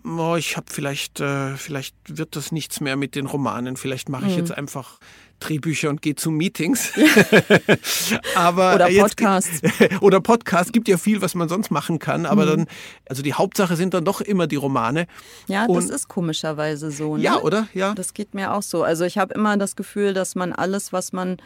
oh, 0.05 0.36
ich 0.36 0.57
habe 0.57 0.66
vielleicht, 0.70 1.20
äh, 1.20 1.57
vielleicht 1.57 1.94
wird 2.07 2.36
das 2.36 2.53
nichts 2.53 2.80
mehr 2.80 2.96
mit 2.96 3.14
den 3.14 3.26
Romanen. 3.26 3.76
Vielleicht 3.76 4.09
mache 4.09 4.24
Mhm. 4.24 4.30
ich 4.30 4.36
jetzt 4.36 4.53
einfach 4.53 4.98
Drehbücher 5.41 5.88
und 5.91 6.03
gehe 6.03 6.14
zu 6.14 6.30
Meetings. 6.30 6.93
aber 8.34 8.74
Oder 8.74 8.88
jetzt- 8.91 9.01
Podcasts. 9.16 9.61
oder 10.01 10.20
Podcast 10.20 10.72
gibt 10.72 10.88
ja 10.88 10.97
viel, 10.99 11.22
was 11.22 11.34
man 11.34 11.49
sonst 11.49 11.70
machen 11.70 11.99
kann. 11.99 12.26
Aber 12.26 12.45
Mhm. 12.45 12.49
dann, 12.51 12.66
also 13.09 13.22
die 13.22 13.34
Hauptsache 13.34 13.76
sind 13.76 13.95
dann 13.95 14.05
doch 14.05 14.20
immer 14.20 14.47
die 14.47 14.57
Romane. 14.57 15.07
Ja, 15.49 15.66
das 15.66 15.86
Und- 15.86 15.91
ist 15.91 16.09
komischerweise 16.09 16.91
so. 16.91 17.16
Ne? 17.16 17.22
Ja, 17.24 17.38
oder? 17.41 17.68
Ja. 17.74 17.95
Das 17.95 18.14
geht 18.14 18.34
mir 18.34 18.53
auch 18.53 18.62
so. 18.62 18.82
Also 18.82 19.05
ich 19.05 19.18
habe 19.18 19.34
immer 19.34 19.57
das 19.57 19.76
Gefühl, 19.76 20.14
dass 20.14 20.34
man 20.34 20.53
alles, 20.53 20.93
was 20.93 21.12
man 21.12 21.38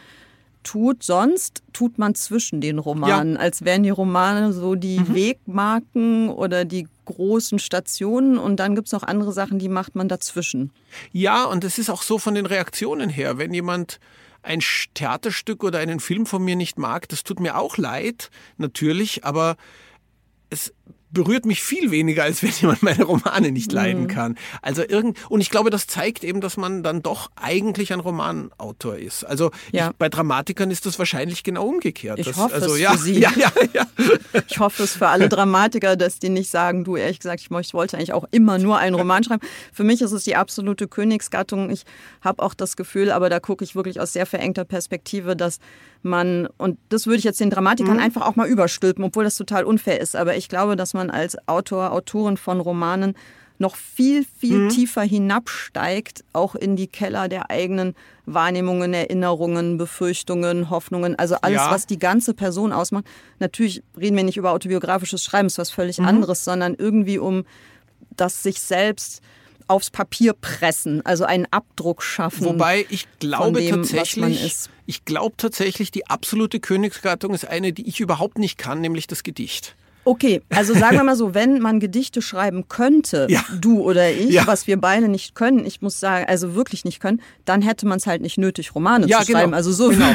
tut, 0.65 1.03
sonst 1.03 1.63
tut 1.71 1.97
man 1.97 2.15
zwischen 2.15 2.59
den 2.59 2.79
Romanen, 2.79 3.37
als 3.37 3.63
wären 3.63 3.83
die 3.83 3.89
Romane 3.89 4.51
so 4.51 4.75
die 4.75 4.99
Mhm. 4.99 5.15
Wegmarken 5.15 6.29
oder 6.29 6.65
die 6.65 6.87
großen 7.05 7.59
Stationen 7.59 8.37
und 8.37 8.57
dann 8.59 8.75
gibt 8.75 8.87
es 8.87 8.91
noch 8.91 9.03
andere 9.03 9.31
Sachen, 9.31 9.59
die 9.59 9.69
macht 9.69 9.95
man 9.95 10.09
dazwischen. 10.09 10.71
Ja, 11.13 11.45
und 11.45 11.63
es 11.63 11.77
ist 11.77 11.89
auch 11.89 12.01
so 12.01 12.17
von 12.17 12.35
den 12.35 12.45
Reaktionen 12.45 13.09
her, 13.09 13.37
wenn 13.37 13.53
jemand 13.53 13.99
ein 14.41 14.59
Theaterstück 14.93 15.63
oder 15.63 15.79
einen 15.79 15.99
Film 15.99 16.25
von 16.25 16.43
mir 16.43 16.55
nicht 16.55 16.77
mag, 16.77 17.07
das 17.09 17.23
tut 17.23 17.39
mir 17.39 17.57
auch 17.57 17.77
leid, 17.77 18.29
natürlich, 18.57 19.23
aber 19.23 19.55
es 20.49 20.73
berührt 21.15 21.45
mich 21.45 21.63
viel 21.63 21.89
weniger, 21.89 22.23
als 22.23 22.43
wenn 22.43 22.51
jemand 22.51 22.83
meine 22.83 23.03
Romane 23.03 23.51
nicht 23.51 23.71
leiden 23.71 24.03
mhm. 24.03 24.07
kann. 24.07 24.37
Also 24.61 24.83
irgend 24.87 25.17
und 25.29 25.41
ich 25.41 25.49
glaube, 25.49 25.71
das 25.71 25.87
zeigt 25.87 26.23
eben, 26.23 26.41
dass 26.41 26.57
man 26.57 26.83
dann 26.83 27.01
doch 27.01 27.31
eigentlich 27.35 27.91
ein 27.93 28.01
Romanautor 28.01 28.97
ist. 28.97 29.23
Also 29.23 29.49
ja. 29.71 29.87
ich, 29.87 29.95
bei 29.95 30.09
Dramatikern 30.09 30.69
ist 30.69 30.85
das 30.85 30.99
wahrscheinlich 30.99 31.43
genau 31.43 31.65
umgekehrt. 31.65 32.19
Ich 32.19 32.27
das, 32.27 32.37
hoffe 32.37 32.53
also, 32.53 32.75
es 32.75 32.81
ja, 32.81 32.91
für 32.91 32.97
Sie. 32.99 33.15
Ja, 33.25 33.31
ja, 33.35 33.51
ja. 33.73 33.87
Ich 34.47 34.59
hoffe 34.59 34.83
es 34.83 34.97
für 34.97 35.07
alle 35.07 35.29
Dramatiker, 35.29 35.95
dass 35.95 36.19
die 36.19 36.29
nicht 36.29 36.51
sagen, 36.51 36.83
du 36.83 36.97
ehrlich 36.97 37.19
gesagt, 37.19 37.41
ich 37.41 37.49
wollte 37.73 37.97
eigentlich 37.97 38.13
auch 38.13 38.25
immer 38.31 38.59
nur 38.59 38.77
einen 38.77 38.95
Roman 38.95 39.23
schreiben. 39.23 39.41
Für 39.71 39.85
mich 39.85 40.01
ist 40.01 40.11
es 40.11 40.25
die 40.25 40.35
absolute 40.35 40.87
Königsgattung. 40.87 41.69
Ich 41.69 41.85
habe 42.21 42.43
auch 42.43 42.53
das 42.53 42.75
Gefühl, 42.75 43.09
aber 43.09 43.29
da 43.29 43.39
gucke 43.39 43.63
ich 43.63 43.75
wirklich 43.75 44.01
aus 44.01 44.11
sehr 44.11 44.25
verengter 44.25 44.65
Perspektive, 44.65 45.35
dass 45.37 45.59
man, 46.05 46.47
und 46.57 46.77
das 46.89 47.07
würde 47.07 47.17
ich 47.17 47.23
jetzt 47.23 47.39
den 47.39 47.49
Dramatikern 47.49 47.97
mhm. 47.97 48.03
einfach 48.03 48.21
auch 48.21 48.35
mal 48.35 48.47
überstülpen, 48.47 49.03
obwohl 49.03 49.23
das 49.23 49.35
total 49.35 49.65
unfair 49.65 49.99
ist, 49.99 50.15
aber 50.15 50.37
ich 50.37 50.47
glaube, 50.47 50.75
dass 50.75 50.93
man 50.93 51.09
als 51.09 51.35
Autor, 51.47 51.91
Autorin 51.91 52.37
von 52.37 52.59
Romanen 52.59 53.15
noch 53.57 53.75
viel, 53.75 54.25
viel 54.37 54.57
mhm. 54.57 54.69
tiefer 54.69 55.03
hinabsteigt, 55.03 56.23
auch 56.33 56.55
in 56.55 56.75
die 56.75 56.87
Keller 56.87 57.29
der 57.29 57.49
eigenen 57.49 57.95
Wahrnehmungen, 58.25 58.93
Erinnerungen, 58.93 59.77
Befürchtungen, 59.77 60.69
Hoffnungen, 60.69 61.17
also 61.17 61.35
alles, 61.41 61.57
ja. 61.57 61.71
was 61.71 61.87
die 61.87 61.99
ganze 61.99 62.33
Person 62.33 62.73
ausmacht. 62.73 63.05
Natürlich 63.39 63.81
reden 63.97 64.17
wir 64.17 64.23
nicht 64.23 64.37
über 64.37 64.51
autobiografisches 64.51 65.23
Schreiben, 65.23 65.47
ist 65.47 65.57
was 65.57 65.71
völlig 65.71 65.99
mhm. 65.99 66.05
anderes, 66.05 66.43
sondern 66.43 66.75
irgendwie 66.75 67.17
um 67.17 67.45
das 68.15 68.43
sich 68.43 68.59
selbst 68.59 69.21
aufs 69.67 69.89
Papier 69.89 70.33
pressen, 70.33 71.05
also 71.05 71.25
einen 71.25 71.47
Abdruck 71.51 72.03
schaffen. 72.03 72.45
Wobei 72.45 72.85
ich 72.89 73.07
glaube 73.19 73.59
dem, 73.59 73.75
tatsächlich, 73.75 74.55
ich 74.85 75.05
glaube 75.05 75.35
tatsächlich, 75.37 75.91
die 75.91 76.07
absolute 76.07 76.59
Königsgattung 76.59 77.33
ist 77.33 77.47
eine, 77.47 77.73
die 77.73 77.87
ich 77.87 77.99
überhaupt 77.99 78.37
nicht 78.37 78.57
kann, 78.57 78.81
nämlich 78.81 79.07
das 79.07 79.23
Gedicht. 79.23 79.75
Okay, 80.05 80.41
also 80.49 80.75
sagen 80.75 80.97
wir 80.97 81.03
mal 81.03 81.15
so, 81.15 81.33
wenn 81.33 81.59
man 81.59 81.79
Gedichte 81.79 82.21
schreiben 82.21 82.69
könnte, 82.69 83.25
ja. 83.29 83.43
du 83.59 83.81
oder 83.81 84.11
ich, 84.11 84.29
ja. 84.29 84.45
was 84.45 84.67
wir 84.67 84.79
beide 84.79 85.07
nicht 85.07 85.33
können, 85.33 85.65
ich 85.65 85.81
muss 85.81 85.99
sagen, 85.99 86.25
also 86.27 86.53
wirklich 86.53 86.85
nicht 86.85 86.99
können, 86.99 87.21
dann 87.43 87.63
hätte 87.63 87.87
man 87.87 87.97
es 87.97 88.05
halt 88.05 88.21
nicht 88.21 88.37
nötig, 88.37 88.75
Romane 88.75 89.07
ja, 89.07 89.21
zu 89.21 89.25
genau. 89.25 89.39
schreiben. 89.39 89.53
Also 89.55 89.71
so 89.71 89.89
genau. 89.89 90.05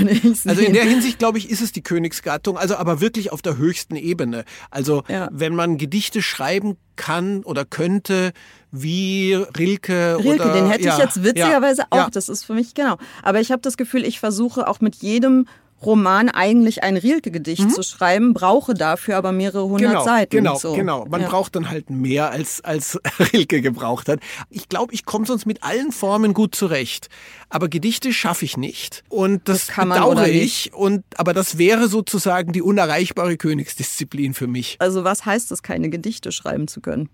Also 0.46 0.62
in 0.62 0.72
der 0.74 0.84
Hinsicht, 0.84 1.18
glaube 1.18 1.38
ich, 1.38 1.50
ist 1.50 1.60
es 1.60 1.72
die 1.72 1.82
Königsgattung, 1.82 2.56
also 2.56 2.76
aber 2.76 3.00
wirklich 3.00 3.32
auf 3.32 3.42
der 3.42 3.58
höchsten 3.58 3.96
Ebene. 3.96 4.44
Also 4.70 5.02
wenn 5.30 5.54
man 5.54 5.76
Gedichte 5.76 6.22
schreiben 6.22 6.76
kann 6.96 7.42
oder 7.44 7.64
könnte, 7.64 8.32
wie 8.70 9.34
Rilke, 9.34 10.18
Rilke, 10.18 10.44
oder, 10.44 10.52
den 10.52 10.68
hätte 10.68 10.88
ich 10.88 10.98
jetzt 10.98 11.24
witzigerweise 11.24 11.84
auch. 11.90 12.10
Das 12.10 12.28
ist 12.28 12.44
für 12.44 12.54
mich 12.54 12.74
genau. 12.74 12.98
Aber 13.22 13.40
ich 13.40 13.50
habe 13.50 13.62
das 13.62 13.76
Gefühl, 13.76 14.04
ich 14.04 14.20
versuche 14.20 14.68
auch 14.68 14.80
mit 14.80 14.96
jedem 14.96 15.46
Roman 15.82 16.28
eigentlich 16.28 16.82
ein 16.82 16.96
Rilke-Gedicht 16.96 17.64
mhm. 17.64 17.70
zu 17.70 17.82
schreiben, 17.82 18.34
brauche 18.34 18.74
dafür 18.74 19.16
aber 19.16 19.32
mehrere 19.32 19.64
hundert 19.64 19.90
genau, 19.90 20.04
Seiten. 20.04 20.36
Genau, 20.36 20.56
so. 20.56 20.74
genau. 20.74 21.06
Man 21.06 21.22
ja. 21.22 21.28
braucht 21.28 21.56
dann 21.56 21.70
halt 21.70 21.90
mehr, 21.90 22.30
als, 22.30 22.62
als 22.62 23.00
Rilke 23.32 23.60
gebraucht 23.62 24.08
hat. 24.08 24.20
Ich 24.50 24.68
glaube, 24.68 24.92
ich 24.92 25.04
komme 25.04 25.26
sonst 25.26 25.46
mit 25.46 25.62
allen 25.62 25.92
Formen 25.92 26.34
gut 26.34 26.54
zurecht. 26.54 27.08
Aber 27.48 27.68
Gedichte 27.68 28.12
schaffe 28.12 28.44
ich 28.44 28.56
nicht. 28.56 29.02
Und 29.08 29.48
das, 29.48 29.66
das 29.66 29.76
bedauere 29.76 30.28
ich. 30.28 30.72
Und, 30.72 31.04
aber 31.16 31.32
das 31.32 31.58
wäre 31.58 31.88
sozusagen 31.88 32.52
die 32.52 32.62
unerreichbare 32.62 33.36
Königsdisziplin 33.36 34.34
für 34.34 34.46
mich. 34.46 34.76
Also 34.78 35.04
was 35.04 35.24
heißt 35.24 35.50
es, 35.52 35.62
keine 35.62 35.90
Gedichte 35.90 36.30
schreiben 36.30 36.68
zu 36.68 36.80
können? 36.80 37.08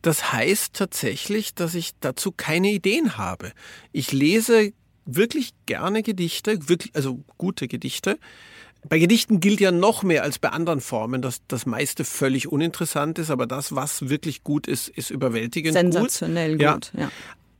Das 0.00 0.32
heißt 0.32 0.74
tatsächlich, 0.74 1.54
dass 1.54 1.74
ich 1.74 1.92
dazu 2.00 2.32
keine 2.32 2.72
Ideen 2.72 3.16
habe. 3.16 3.52
Ich 3.92 4.12
lese 4.12 4.72
wirklich 5.04 5.52
gerne 5.66 6.02
Gedichte, 6.02 6.68
wirklich, 6.68 6.94
also 6.94 7.20
gute 7.38 7.68
Gedichte. 7.68 8.18
Bei 8.88 8.98
Gedichten 8.98 9.38
gilt 9.40 9.60
ja 9.60 9.70
noch 9.70 10.02
mehr 10.02 10.24
als 10.24 10.38
bei 10.38 10.48
anderen 10.48 10.80
Formen, 10.80 11.22
dass 11.22 11.40
das 11.46 11.66
meiste 11.66 12.04
völlig 12.04 12.48
uninteressant 12.48 13.18
ist, 13.18 13.30
aber 13.30 13.46
das, 13.46 13.74
was 13.74 14.08
wirklich 14.08 14.42
gut 14.42 14.66
ist, 14.66 14.88
ist 14.88 15.10
überwältigend 15.10 15.74
Sensationell 15.74 16.58
gut. 16.58 16.66
gut, 16.66 16.92
ja. 16.96 17.10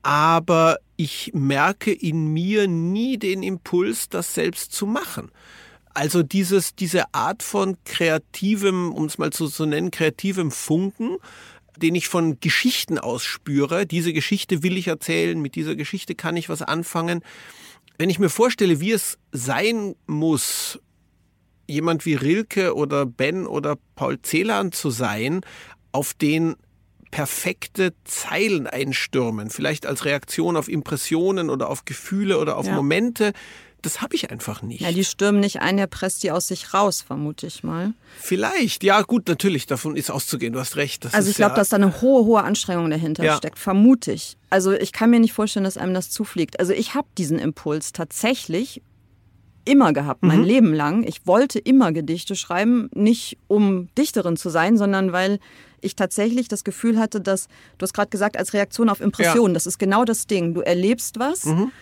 Aber 0.03 0.78
ich 0.97 1.30
merke 1.32 1.93
in 1.93 2.26
mir 2.32 2.66
nie 2.66 3.18
den 3.18 3.45
Impuls, 3.45 4.09
das 4.09 4.34
selbst 4.34 4.72
zu 4.72 4.86
machen. 4.86 5.30
Also 5.95 6.22
dieses, 6.22 6.74
diese 6.74 7.14
Art 7.14 7.43
von 7.43 7.76
kreativem, 7.84 8.93
um 8.93 9.05
es 9.05 9.18
mal 9.18 9.32
so 9.32 9.47
zu 9.47 9.66
nennen, 9.66 9.90
kreativem 9.90 10.51
Funken, 10.51 11.18
den 11.77 11.95
ich 11.95 12.09
von 12.09 12.41
Geschichten 12.41 12.99
aus 12.99 13.25
spüre. 13.25 13.87
Diese 13.87 14.12
Geschichte 14.12 14.62
will 14.62 14.77
ich 14.77 14.89
erzählen, 14.89 15.41
mit 15.41 15.55
dieser 15.55 15.75
Geschichte 15.75 16.14
kann 16.14 16.37
ich 16.37 16.49
was 16.49 16.62
anfangen. 16.62 17.23
Wenn 17.99 18.11
ich 18.11 18.18
mir 18.18 18.31
vorstelle, 18.31 18.81
wie 18.81 18.93
es 18.93 19.18
sein 19.33 19.95
muss, 20.07 20.81
jemand 21.66 22.05
wie 22.05 22.14
Rilke 22.14 22.75
oder 22.75 23.07
Ben 23.07 23.47
oder 23.47 23.77
Paul 23.95 24.20
Celan 24.23 24.73
zu 24.73 24.91
sein, 24.91 25.41
auf 25.93 26.14
den 26.14 26.57
perfekte 27.11 27.93
Zeilen 28.05 28.66
einstürmen, 28.66 29.51
vielleicht 29.51 29.87
als 29.87 30.05
Reaktion 30.05 30.57
auf 30.57 30.68
Impressionen 30.68 31.51
oder 31.51 31.68
auf 31.68 31.85
Gefühle 31.85 32.39
oder 32.39 32.57
auf 32.57 32.66
ja. 32.66 32.75
Momente, 32.75 33.33
das 33.83 34.01
habe 34.01 34.14
ich 34.14 34.30
einfach 34.30 34.62
nicht. 34.62 34.80
Ja, 34.80 34.93
die 34.93 35.05
stürmen 35.05 35.41
nicht 35.41 35.61
ein, 35.61 35.76
der 35.76 35.89
presst 35.89 36.22
die 36.22 36.30
aus 36.30 36.49
sich 36.49 36.72
raus, 36.72 37.03
vermute 37.03 37.47
ich 37.47 37.64
mal. 37.64 37.93
Vielleicht, 38.18 38.85
ja 38.85 39.03
gut, 39.03 39.28
natürlich, 39.28 39.66
davon 39.66 39.97
ist 39.97 40.11
auszugehen, 40.11 40.53
du 40.53 40.61
hast 40.61 40.76
recht. 40.76 41.12
also 41.12 41.28
ich 41.28 41.37
glaube, 41.37 41.53
ja 41.53 41.57
dass 41.57 41.70
da 41.70 41.76
eine 41.76 42.01
hohe, 42.01 42.24
hohe 42.24 42.43
Anstrengung 42.43 42.89
dahinter 42.91 43.24
ja. 43.24 43.37
steckt, 43.37 43.59
vermute 43.59 44.12
ich. 44.12 44.37
Also 44.51 44.72
ich 44.72 44.93
kann 44.93 45.11
mir 45.11 45.20
nicht 45.20 45.33
vorstellen, 45.33 45.64
dass 45.64 45.76
einem 45.76 45.95
das 45.95 46.11
zufliegt. 46.11 46.61
Also 46.61 46.72
ich 46.72 46.95
habe 46.95 47.09
diesen 47.18 47.39
Impuls 47.39 47.93
tatsächlich 47.93 48.83
immer 49.64 49.93
gehabt, 49.93 50.22
mein 50.22 50.41
mhm. 50.41 50.45
Leben 50.45 50.74
lang. 50.74 51.03
Ich 51.05 51.26
wollte 51.26 51.59
immer 51.59 51.93
Gedichte 51.93 52.37
schreiben, 52.37 52.89
nicht 52.95 53.39
um 53.49 53.89
Dichterin 53.97 54.37
zu 54.37 54.51
sein, 54.51 54.76
sondern 54.76 55.12
weil 55.12 55.39
ich 55.80 55.97
tatsächlich 55.97 56.49
das 56.49 56.64
Gefühl 56.64 56.99
hatte, 56.99 57.20
dass, 57.20 57.49
du 57.78 57.83
hast 57.83 57.93
gerade 57.93 58.11
gesagt, 58.11 58.37
als 58.37 58.53
Reaktion 58.53 58.89
auf 58.89 59.01
Impressionen, 59.01 59.53
ja. 59.53 59.55
das 59.55 59.66
ist 59.66 59.78
genau 59.78 60.05
das 60.05 60.26
Ding. 60.26 60.55
Du 60.55 60.61
erlebst 60.61 61.18
was, 61.18 61.45
mhm. 61.45 61.72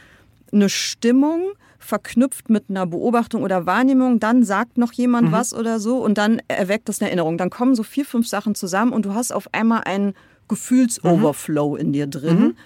Eine 0.53 0.69
Stimmung, 0.69 1.53
verknüpft 1.79 2.51
mit 2.51 2.65
einer 2.69 2.87
Beobachtung 2.87 3.43
oder 3.43 3.67
Wahrnehmung, 3.67 4.21
dann 4.21 4.45
sagt 4.45 4.79
noch 4.79 4.93
jemand 4.93 5.29
mhm. 5.29 5.33
was 5.33 5.55
oder 5.55 5.81
so 5.81 5.99
und 6.05 6.19
dann 6.19 6.41
erweckt 6.49 6.89
das 6.89 7.01
eine 7.01 7.09
Erinnerung. 7.09 7.39
Dann 7.39 7.51
kommen 7.51 7.75
so 7.75 7.83
vier, 7.83 8.05
fünf 8.05 8.29
Sachen 8.29 8.55
zusammen 8.55 8.93
und 8.93 9.07
du 9.07 9.15
hast 9.15 9.33
auf 9.33 9.53
einmal 9.53 9.83
einen 9.85 10.15
Gefühlsoverflow 10.49 11.71
mhm. 11.73 11.77
in 11.77 11.93
dir 11.93 12.07
drin. 12.07 12.39
Mhm. 12.39 12.57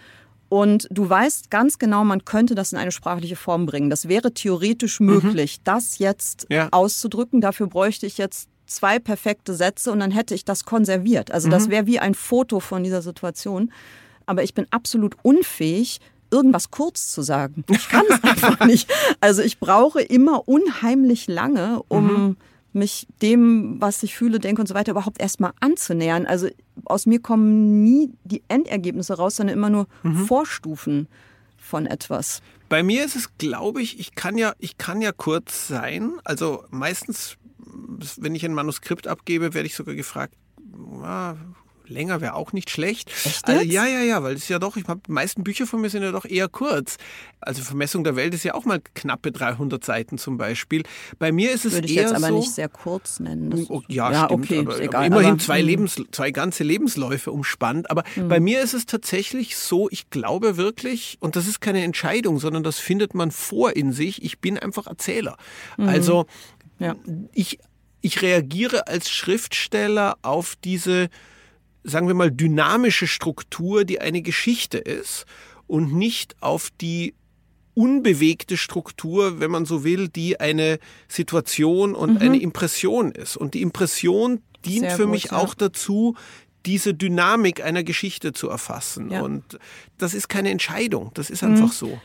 Und 0.48 0.88
du 0.90 1.08
weißt 1.08 1.50
ganz 1.50 1.78
genau, 1.78 2.04
man 2.04 2.24
könnte 2.24 2.54
das 2.54 2.72
in 2.72 2.78
eine 2.78 2.92
sprachliche 2.92 3.36
Form 3.36 3.66
bringen. 3.66 3.90
Das 3.90 4.08
wäre 4.08 4.32
theoretisch 4.32 5.00
mhm. 5.00 5.06
möglich, 5.06 5.60
das 5.64 5.98
jetzt 5.98 6.46
ja. 6.50 6.68
auszudrücken. 6.70 7.40
Dafür 7.40 7.66
bräuchte 7.66 8.06
ich 8.06 8.18
jetzt 8.18 8.48
zwei 8.66 8.98
perfekte 8.98 9.54
Sätze 9.54 9.92
und 9.92 10.00
dann 10.00 10.10
hätte 10.10 10.34
ich 10.34 10.44
das 10.44 10.64
konserviert. 10.64 11.30
Also 11.30 11.48
das 11.48 11.66
mhm. 11.66 11.70
wäre 11.72 11.86
wie 11.86 11.98
ein 11.98 12.14
Foto 12.14 12.60
von 12.60 12.82
dieser 12.82 13.02
Situation. 13.02 13.72
Aber 14.26 14.42
ich 14.42 14.54
bin 14.54 14.66
absolut 14.70 15.16
unfähig, 15.22 16.00
irgendwas 16.30 16.70
kurz 16.70 17.10
zu 17.10 17.22
sagen. 17.22 17.64
Ich 17.68 17.88
kann 17.88 18.04
es 18.08 18.22
einfach 18.22 18.60
nicht. 18.66 18.90
Also 19.20 19.42
ich 19.42 19.58
brauche 19.58 20.00
immer 20.00 20.48
unheimlich 20.48 21.26
lange, 21.26 21.82
um 21.88 22.06
mhm. 22.06 22.36
mich 22.72 23.06
dem, 23.22 23.80
was 23.80 24.02
ich 24.02 24.16
fühle, 24.16 24.40
denke 24.40 24.60
und 24.60 24.66
so 24.66 24.74
weiter, 24.74 24.92
überhaupt 24.92 25.20
erstmal 25.20 25.52
anzunähern. 25.60 26.26
Also 26.26 26.48
aus 26.84 27.06
mir 27.06 27.20
kommen 27.20 27.82
nie 27.82 28.12
die 28.24 28.42
Endergebnisse 28.48 29.14
raus, 29.14 29.36
sondern 29.36 29.56
immer 29.56 29.70
nur 29.70 29.86
mhm. 30.02 30.26
Vorstufen 30.26 31.08
von 31.56 31.86
etwas. 31.86 32.42
Bei 32.68 32.82
mir 32.82 33.04
ist 33.04 33.16
es, 33.16 33.36
glaube 33.38 33.82
ich, 33.82 34.00
ich 34.00 34.14
kann 34.14 34.36
ja, 34.36 34.54
ich 34.58 34.78
kann 34.78 35.00
ja 35.00 35.12
kurz 35.12 35.68
sein. 35.68 36.12
Also 36.24 36.64
meistens, 36.70 37.36
wenn 38.16 38.34
ich 38.34 38.44
ein 38.44 38.54
Manuskript 38.54 39.06
abgebe, 39.06 39.54
werde 39.54 39.66
ich 39.66 39.74
sogar 39.74 39.94
gefragt, 39.94 40.34
ah, 41.02 41.36
länger 41.86 42.20
wäre 42.20 42.34
auch 42.34 42.52
nicht 42.52 42.70
schlecht. 42.70 43.10
Echt 43.24 43.46
also, 43.46 43.62
ja, 43.62 43.86
ja, 43.86 44.00
ja, 44.00 44.22
weil 44.22 44.34
es 44.34 44.48
ja 44.48 44.58
doch, 44.58 44.76
ich 44.76 44.86
habe 44.86 45.00
die 45.06 45.12
meisten 45.12 45.44
Bücher 45.44 45.66
von 45.66 45.80
mir 45.80 45.90
sind 45.90 46.02
ja 46.02 46.12
doch 46.12 46.24
eher 46.24 46.48
kurz. 46.48 46.96
Also 47.40 47.62
Vermessung 47.62 48.04
der 48.04 48.16
Welt 48.16 48.34
ist 48.34 48.44
ja 48.44 48.54
auch 48.54 48.64
mal 48.64 48.80
knappe 48.94 49.32
300 49.32 49.84
Seiten 49.84 50.18
zum 50.18 50.38
Beispiel. 50.38 50.82
Bei 51.18 51.32
mir 51.32 51.52
ist 51.52 51.64
es 51.64 51.74
Würde 51.74 51.88
ich 51.88 51.96
eher 51.96 52.04
jetzt 52.04 52.14
aber 52.14 52.28
so, 52.28 52.38
nicht 52.38 52.52
sehr 52.52 52.68
kurz 52.68 53.20
nennen. 53.20 53.66
Oh, 53.68 53.82
ja, 53.88 54.10
ja 54.10 54.24
stimmt, 54.24 54.44
okay, 54.44 54.58
aber, 54.60 54.80
egal, 54.80 55.06
immerhin 55.06 55.30
aber, 55.32 55.38
zwei, 55.38 55.60
hm. 55.60 55.66
Lebens, 55.66 56.02
zwei 56.10 56.30
ganze 56.30 56.64
Lebensläufe 56.64 57.30
umspannt. 57.30 57.90
Aber 57.90 58.04
mh. 58.16 58.28
bei 58.28 58.40
mir 58.40 58.62
ist 58.62 58.74
es 58.74 58.86
tatsächlich 58.86 59.56
so, 59.56 59.88
ich 59.90 60.10
glaube 60.10 60.56
wirklich, 60.56 61.18
und 61.20 61.36
das 61.36 61.46
ist 61.46 61.60
keine 61.60 61.82
Entscheidung, 61.84 62.38
sondern 62.38 62.62
das 62.62 62.78
findet 62.78 63.14
man 63.14 63.30
vor 63.30 63.76
in 63.76 63.92
sich, 63.92 64.22
ich 64.22 64.40
bin 64.40 64.58
einfach 64.58 64.86
Erzähler. 64.86 65.36
Mhm. 65.76 65.88
Also 65.88 66.26
ja. 66.78 66.96
ich, 67.32 67.58
ich 68.00 68.22
reagiere 68.22 68.86
als 68.86 69.10
Schriftsteller 69.10 70.16
auf 70.22 70.56
diese 70.62 71.08
sagen 71.84 72.08
wir 72.08 72.14
mal, 72.14 72.30
dynamische 72.30 73.06
Struktur, 73.06 73.84
die 73.84 74.00
eine 74.00 74.22
Geschichte 74.22 74.78
ist 74.78 75.26
und 75.66 75.94
nicht 75.94 76.36
auf 76.40 76.70
die 76.80 77.14
unbewegte 77.74 78.56
Struktur, 78.56 79.40
wenn 79.40 79.50
man 79.50 79.66
so 79.66 79.84
will, 79.84 80.08
die 80.08 80.40
eine 80.40 80.78
Situation 81.08 81.94
und 81.94 82.14
mhm. 82.14 82.18
eine 82.18 82.40
Impression 82.40 83.12
ist. 83.12 83.36
Und 83.36 83.54
die 83.54 83.62
Impression 83.62 84.40
dient 84.64 84.86
Sehr 84.86 84.96
für 84.96 85.02
gut, 85.04 85.12
mich 85.12 85.24
ja. 85.24 85.32
auch 85.32 85.54
dazu, 85.54 86.16
diese 86.66 86.94
Dynamik 86.94 87.62
einer 87.62 87.82
Geschichte 87.82 88.32
zu 88.32 88.48
erfassen. 88.48 89.10
Ja. 89.10 89.20
Und 89.20 89.58
das 89.98 90.14
ist 90.14 90.28
keine 90.28 90.50
Entscheidung, 90.50 91.10
das 91.14 91.30
ist 91.30 91.42
einfach 91.42 91.66
mhm. 91.66 91.72
so. 91.72 92.00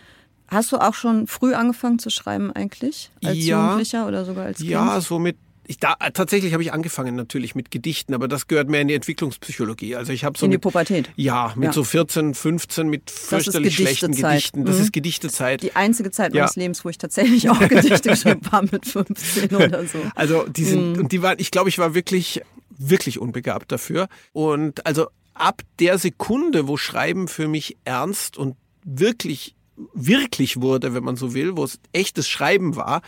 Hast 0.50 0.72
du 0.72 0.78
auch 0.78 0.96
schon 0.96 1.28
früh 1.28 1.54
angefangen 1.54 2.00
zu 2.00 2.10
schreiben 2.10 2.52
eigentlich? 2.52 3.12
Als 3.24 3.38
ja, 3.38 3.62
Jugendlicher 3.62 4.08
oder 4.08 4.26
sogar 4.26 4.48
als 4.48 4.58
Kind? 4.58 4.72
Ja, 4.72 5.00
so 5.00 5.20
mit 5.20 5.38
Ich 5.72 5.78
da, 5.78 5.94
tatsächlich 6.14 6.54
habe 6.54 6.64
ich 6.64 6.74
angefangen 6.74 7.16
natürlich 7.16 7.54
mit 7.54 7.70
Gedichten, 7.70 8.16
aber 8.16 8.28
das 8.28 8.48
gehört 8.48 8.70
mehr 8.70 8.82
in 8.82 8.88
die 8.88 8.96
Entwicklungspsychologie. 8.96 9.96
Also 9.96 10.12
ich 10.12 10.24
habe 10.24 10.36
so 10.36 10.46
in 10.46 10.50
die 10.50 10.56
mit, 10.58 10.64
Pubertät. 10.64 11.12
Ja, 11.16 11.54
mit 11.56 11.66
Ja. 11.66 11.74
so 11.74 11.84
14, 11.84 12.34
15 12.34 12.90
mit 12.90 13.12
fürchterlich 13.12 13.76
schlechten. 13.76 14.14
Gedichten. 14.14 14.66
Das 14.66 14.78
Mhm. 14.78 14.82
ist 14.82 14.94
Gedichtezeit. 14.94 15.62
Die 15.62 15.76
einzige 15.76 16.10
Zeit 16.10 16.34
Ja. 16.34 16.42
meines 16.42 16.56
Lebens, 16.56 16.84
wo 16.84 16.90
ich 16.90 16.98
tatsächlich 16.98 17.52
auch 17.52 17.60
Gedichte 17.60 18.10
geschrieben 18.10 18.42
habe 18.52 18.68
mit 18.72 18.88
15 18.88 19.56
oder 19.56 19.86
so. 19.86 20.00
Also 20.16 20.48
die 20.48 20.64
sind, 20.66 20.94
Mhm. 20.94 21.00
und 21.04 21.12
die 21.12 21.22
waren, 21.22 21.38
ich 21.40 21.52
glaube, 21.52 21.70
ich 21.70 21.78
war 21.78 21.94
wirklich, 21.94 22.42
wirklich 22.76 23.20
unbegabt 23.20 23.72
dafür. 23.72 24.08
Und 24.34 24.84
also 24.88 25.06
ab 25.36 25.62
der 25.78 26.00
Sekunde, 26.00 26.68
wo 26.68 26.78
Schreiben 26.78 27.28
für 27.28 27.48
mich 27.48 27.78
ernst 27.86 28.38
und 28.38 28.56
wirklich, 28.84 29.54
wirklich 29.94 30.62
wurde, 30.62 30.96
wenn 30.96 31.04
man 31.04 31.16
so 31.16 31.36
will, 31.36 31.56
wo 31.56 31.64
es 31.64 31.80
echtes 31.94 32.28
Schreiben 32.28 32.76
war, 32.76 33.04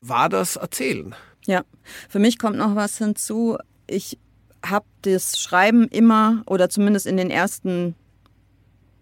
war 0.00 0.28
das 0.28 0.56
Erzählen. 0.56 1.14
Ja, 1.46 1.64
für 2.08 2.18
mich 2.18 2.38
kommt 2.38 2.56
noch 2.56 2.76
was 2.76 2.98
hinzu. 2.98 3.58
Ich 3.86 4.18
habe 4.64 4.86
das 5.02 5.38
Schreiben 5.38 5.88
immer 5.88 6.42
oder 6.46 6.68
zumindest 6.68 7.06
in 7.06 7.16
den 7.16 7.30
ersten 7.30 7.96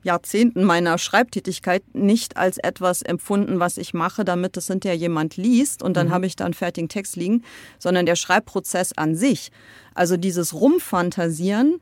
Jahrzehnten 0.03 0.65
meiner 0.65 0.97
Schreibtätigkeit 0.99 1.83
nicht 1.95 2.37
als 2.37 2.57
etwas 2.59 3.03
empfunden, 3.03 3.61
was 3.61 3.77
ich 3.77 3.93
mache, 3.93 4.25
damit 4.25 4.57
es 4.57 4.69
hinterher 4.69 4.97
jemand 4.97 5.37
liest 5.37 5.83
und 5.83 5.97
dann 5.97 6.11
habe 6.11 6.27
ich 6.27 6.37
da 6.37 6.47
einen 6.47 6.55
fertigen 6.55 6.89
Text 6.89 7.17
liegen, 7.17 7.45
sondern 7.79 8.07
der 8.07 8.17
Schreibprozess 8.17 8.93
an 8.97 9.15
sich. 9.15 9.53
Also 9.95 10.17
dieses 10.17 10.55
Rumfantasieren, 10.55 11.81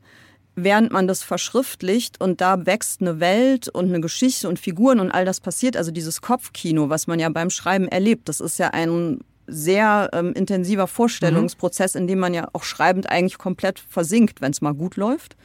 während 0.57 0.91
man 0.91 1.07
das 1.07 1.23
verschriftlicht 1.23 2.21
und 2.21 2.41
da 2.41 2.67
wächst 2.67 3.01
eine 3.01 3.21
Welt 3.21 3.69
und 3.69 3.89
eine 3.89 4.01
Geschichte 4.01 4.49
und 4.49 4.59
Figuren 4.59 4.99
und 4.99 5.13
all 5.13 5.25
das 5.25 5.41
passiert. 5.41 5.77
Also 5.77 5.93
dieses 5.93 6.21
Kopfkino, 6.21 6.91
was 6.91 7.07
man 7.07 7.21
ja 7.21 7.29
beim 7.29 7.51
Schreiben 7.51 7.87
erlebt, 7.87 8.29
das 8.29 8.41
ist 8.41 8.59
ja 8.59 8.71
ein 8.71 9.21
sehr 9.49 10.11
ähm, 10.13 10.33
intensiver 10.35 10.87
Vorstellungsprozess, 10.87 11.95
in 11.95 12.07
dem 12.07 12.19
man 12.19 12.35
ja 12.35 12.49
auch 12.53 12.65
schreibend 12.65 13.09
eigentlich 13.11 13.39
komplett 13.39 13.79
versinkt, 13.81 14.41
wenn 14.41 14.53
es 14.53 14.61
mal 14.61 14.75
gut 14.75 14.97
läuft. 14.97 15.37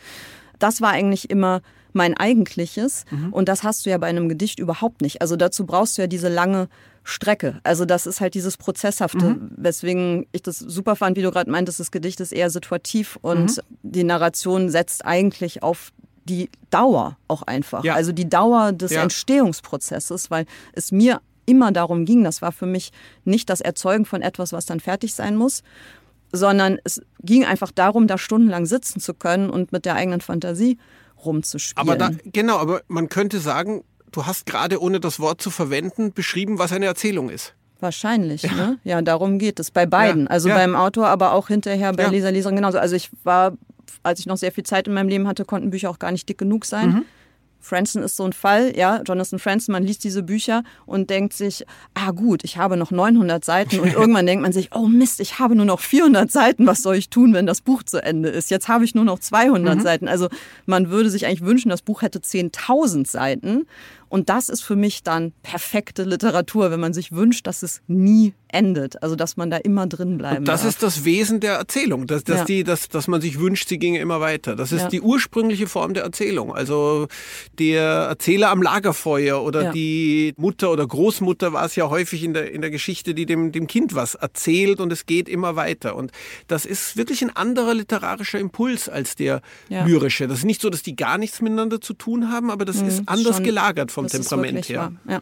Das 0.59 0.81
war 0.81 0.89
eigentlich 0.91 1.29
immer 1.29 1.61
mein 1.95 2.17
eigentliches 2.17 3.05
und 3.31 3.47
das 3.49 3.61
hast 3.63 3.85
du 3.85 3.91
ja 3.91 3.97
bei 3.99 4.07
einem 4.07 4.27
Gedicht 4.27 4.57
überhaupt 4.59 5.01
nicht. 5.01 5.21
Also 5.21 5.35
dazu 5.35 5.65
brauchst 5.65 5.97
du 5.97 6.01
ja 6.01 6.07
diese 6.07 6.27
lange 6.27 6.67
Strecke. 7.03 7.59
Also 7.63 7.85
das 7.85 8.07
ist 8.07 8.19
halt 8.19 8.33
dieses 8.33 8.57
Prozesshafte, 8.57 9.37
weswegen 9.57 10.25
ich 10.31 10.41
das 10.41 10.57
super 10.57 10.95
fand, 10.95 11.17
wie 11.17 11.21
du 11.21 11.29
gerade 11.31 11.51
meintest, 11.51 11.79
das 11.79 11.91
Gedicht 11.91 12.19
ist 12.19 12.31
eher 12.31 12.49
situativ 12.49 13.19
und 13.21 13.61
die 13.83 14.03
Narration 14.03 14.69
setzt 14.69 15.05
eigentlich 15.05 15.61
auf 15.61 15.91
die 16.25 16.49
Dauer 16.71 17.17
auch 17.27 17.43
einfach. 17.43 17.83
Ja. 17.83 17.93
Also 17.95 18.11
die 18.11 18.29
Dauer 18.29 18.71
des 18.71 18.91
Ja. 18.93 19.03
Entstehungsprozesses, 19.03 20.31
weil 20.31 20.45
es 20.73 20.91
mir 20.91 21.21
immer 21.45 21.71
darum 21.71 22.05
ging, 22.05 22.23
das 22.23 22.41
war 22.41 22.51
für 22.51 22.65
mich 22.65 22.91
nicht 23.25 23.49
das 23.49 23.61
Erzeugen 23.61 24.05
von 24.05 24.21
etwas, 24.21 24.53
was 24.53 24.65
dann 24.65 24.79
fertig 24.79 25.13
sein 25.13 25.35
muss, 25.35 25.63
sondern 26.31 26.79
es 26.83 27.01
ging 27.21 27.45
einfach 27.45 27.71
darum, 27.71 28.07
da 28.07 28.17
stundenlang 28.17 28.65
sitzen 28.65 28.99
zu 28.99 29.13
können 29.13 29.49
und 29.49 29.71
mit 29.71 29.85
der 29.85 29.95
eigenen 29.95 30.21
Fantasie 30.21 30.77
rumzuspielen. 31.23 31.89
Aber 31.89 31.97
da, 31.97 32.11
genau, 32.25 32.57
aber 32.57 32.81
man 32.87 33.09
könnte 33.09 33.39
sagen, 33.39 33.83
du 34.11 34.25
hast 34.25 34.45
gerade 34.45 34.81
ohne 34.81 34.99
das 34.99 35.19
Wort 35.19 35.41
zu 35.41 35.49
verwenden 35.51 36.13
beschrieben, 36.13 36.59
was 36.59 36.71
eine 36.71 36.85
Erzählung 36.85 37.29
ist. 37.29 37.53
Wahrscheinlich, 37.79 38.43
ne? 38.43 38.79
Ja, 38.85 39.01
darum 39.01 39.39
geht 39.39 39.59
es 39.59 39.69
bei 39.69 39.85
beiden. 39.85 40.23
Ja, 40.23 40.29
Also 40.29 40.49
ja. 40.49 40.55
beim 40.55 40.75
Autor, 40.75 41.07
aber 41.07 41.33
auch 41.33 41.49
hinterher 41.49 41.91
bei 41.93 42.03
Ja. 42.03 42.09
Leser, 42.09 42.31
Leserin 42.31 42.55
genauso. 42.55 42.77
Also 42.79 42.95
ich 42.95 43.11
war, 43.23 43.57
als 44.03 44.19
ich 44.19 44.25
noch 44.25 44.37
sehr 44.37 44.53
viel 44.53 44.63
Zeit 44.63 44.87
in 44.87 44.93
meinem 44.93 45.09
Leben 45.09 45.27
hatte, 45.27 45.43
konnten 45.43 45.69
Bücher 45.69 45.89
auch 45.89 45.99
gar 45.99 46.11
nicht 46.11 46.27
dick 46.29 46.37
genug 46.37 46.63
sein. 46.65 46.89
Mhm. 46.89 47.05
Franson 47.63 48.03
ist 48.03 48.17
so 48.17 48.25
ein 48.25 48.33
Fall, 48.33 48.77
ja, 48.77 49.01
Jonathan 49.03 49.39
Franson, 49.39 49.71
man 49.71 49.83
liest 49.83 50.03
diese 50.03 50.21
Bücher 50.21 50.63
und 50.85 51.09
denkt 51.09 51.33
sich, 51.33 51.65
ah 51.93 52.11
gut, 52.11 52.43
ich 52.43 52.57
habe 52.57 52.75
noch 52.75 52.91
900 52.91 53.43
Seiten 53.43 53.79
und 53.79 53.93
irgendwann 53.93 54.25
denkt 54.25 54.43
man 54.43 54.51
sich, 54.51 54.69
oh 54.75 54.87
Mist, 54.87 55.21
ich 55.21 55.39
habe 55.39 55.55
nur 55.55 55.65
noch 55.65 55.79
400 55.79 56.29
Seiten, 56.29 56.67
was 56.67 56.81
soll 56.81 56.95
ich 56.95 57.09
tun, 57.09 57.33
wenn 57.33 57.45
das 57.45 57.61
Buch 57.61 57.81
zu 57.81 58.03
Ende 58.03 58.29
ist? 58.29 58.51
Jetzt 58.51 58.67
habe 58.67 58.83
ich 58.83 58.95
nur 58.95 59.05
noch 59.05 59.17
200 59.17 59.81
Seiten. 59.81 60.07
Also 60.09 60.27
man 60.65 60.89
würde 60.89 61.09
sich 61.09 61.25
eigentlich 61.25 61.45
wünschen, 61.45 61.69
das 61.69 61.81
Buch 61.81 62.01
hätte 62.01 62.19
10.000 62.19 63.07
Seiten 63.09 63.65
und 64.13 64.29
das 64.29 64.47
ist 64.49 64.61
für 64.61 64.75
mich 64.75 65.01
dann 65.03 65.33
perfekte 65.41 66.03
Literatur, 66.03 66.69
wenn 66.71 66.79
man 66.79 66.93
sich 66.93 67.11
wünscht, 67.11 67.47
dass 67.47 67.63
es 67.63 67.81
nie 67.87 68.33
endet, 68.47 69.01
also 69.01 69.15
dass 69.15 69.35
man 69.35 69.49
da 69.49 69.57
immer 69.57 69.87
drin 69.87 70.19
bleiben 70.19 70.45
Das 70.45 70.61
darf. 70.61 70.69
ist 70.69 70.83
das 70.83 71.03
Wesen 71.05 71.39
der 71.39 71.53
Erzählung, 71.55 72.05
dass, 72.05 72.23
dass, 72.23 72.39
Ja. 72.41 72.45
die, 72.45 72.63
dass, 72.63 72.87
dass 72.87 73.07
man 73.07 73.19
sich 73.19 73.39
wünscht, 73.39 73.67
sie 73.67 73.79
ginge 73.79 73.97
immer 73.99 74.21
weiter. 74.21 74.55
Das 74.55 74.71
ist 74.71 74.81
Ja. 74.83 74.87
die 74.89 75.01
ursprüngliche 75.01 75.65
Form 75.65 75.95
der 75.95 76.03
Erzählung. 76.03 76.53
Also 76.53 77.07
der 77.57 77.81
Erzähler 77.81 78.51
am 78.51 78.61
Lagerfeuer 78.61 79.41
oder 79.43 79.63
Ja. 79.63 79.71
die 79.71 80.33
Mutter 80.37 80.71
oder 80.71 80.85
Großmutter 80.85 81.51
war 81.53 81.65
es 81.65 81.75
ja 81.75 81.89
häufig 81.89 82.23
in 82.23 82.35
der, 82.35 82.51
in 82.51 82.61
der 82.61 82.69
Geschichte, 82.69 83.15
die 83.15 83.25
dem, 83.25 83.51
dem 83.51 83.65
Kind 83.65 83.95
was 83.95 84.13
erzählt 84.13 84.79
und 84.79 84.93
es 84.93 85.07
geht 85.07 85.27
immer 85.27 85.55
weiter. 85.55 85.95
Und 85.95 86.11
das 86.47 86.67
ist 86.67 86.95
wirklich 86.95 87.23
ein 87.23 87.35
anderer 87.35 87.73
literarischer 87.73 88.37
Impuls 88.39 88.87
als 88.87 89.15
der 89.15 89.41
lyrische. 89.69 90.27
Das 90.27 90.37
ist 90.39 90.45
nicht 90.45 90.61
so, 90.61 90.69
dass 90.69 90.83
die 90.83 90.95
gar 90.95 91.17
nichts 91.17 91.41
miteinander 91.41 91.81
zu 91.81 91.93
tun 91.95 92.29
haben, 92.31 92.51
aber 92.51 92.65
das 92.65 92.75
ist 92.75 92.99
Mhm, 92.99 93.03
anders 93.07 93.35
schon- 93.37 93.45
gelagert 93.45 93.91
vom 93.91 94.02
das 94.11 94.13
ist 94.21 94.29
Temperament 94.29 94.57
wirklich 94.57 94.69
her. 94.77 94.91
wahr, 95.05 95.13
Ja. 95.15 95.19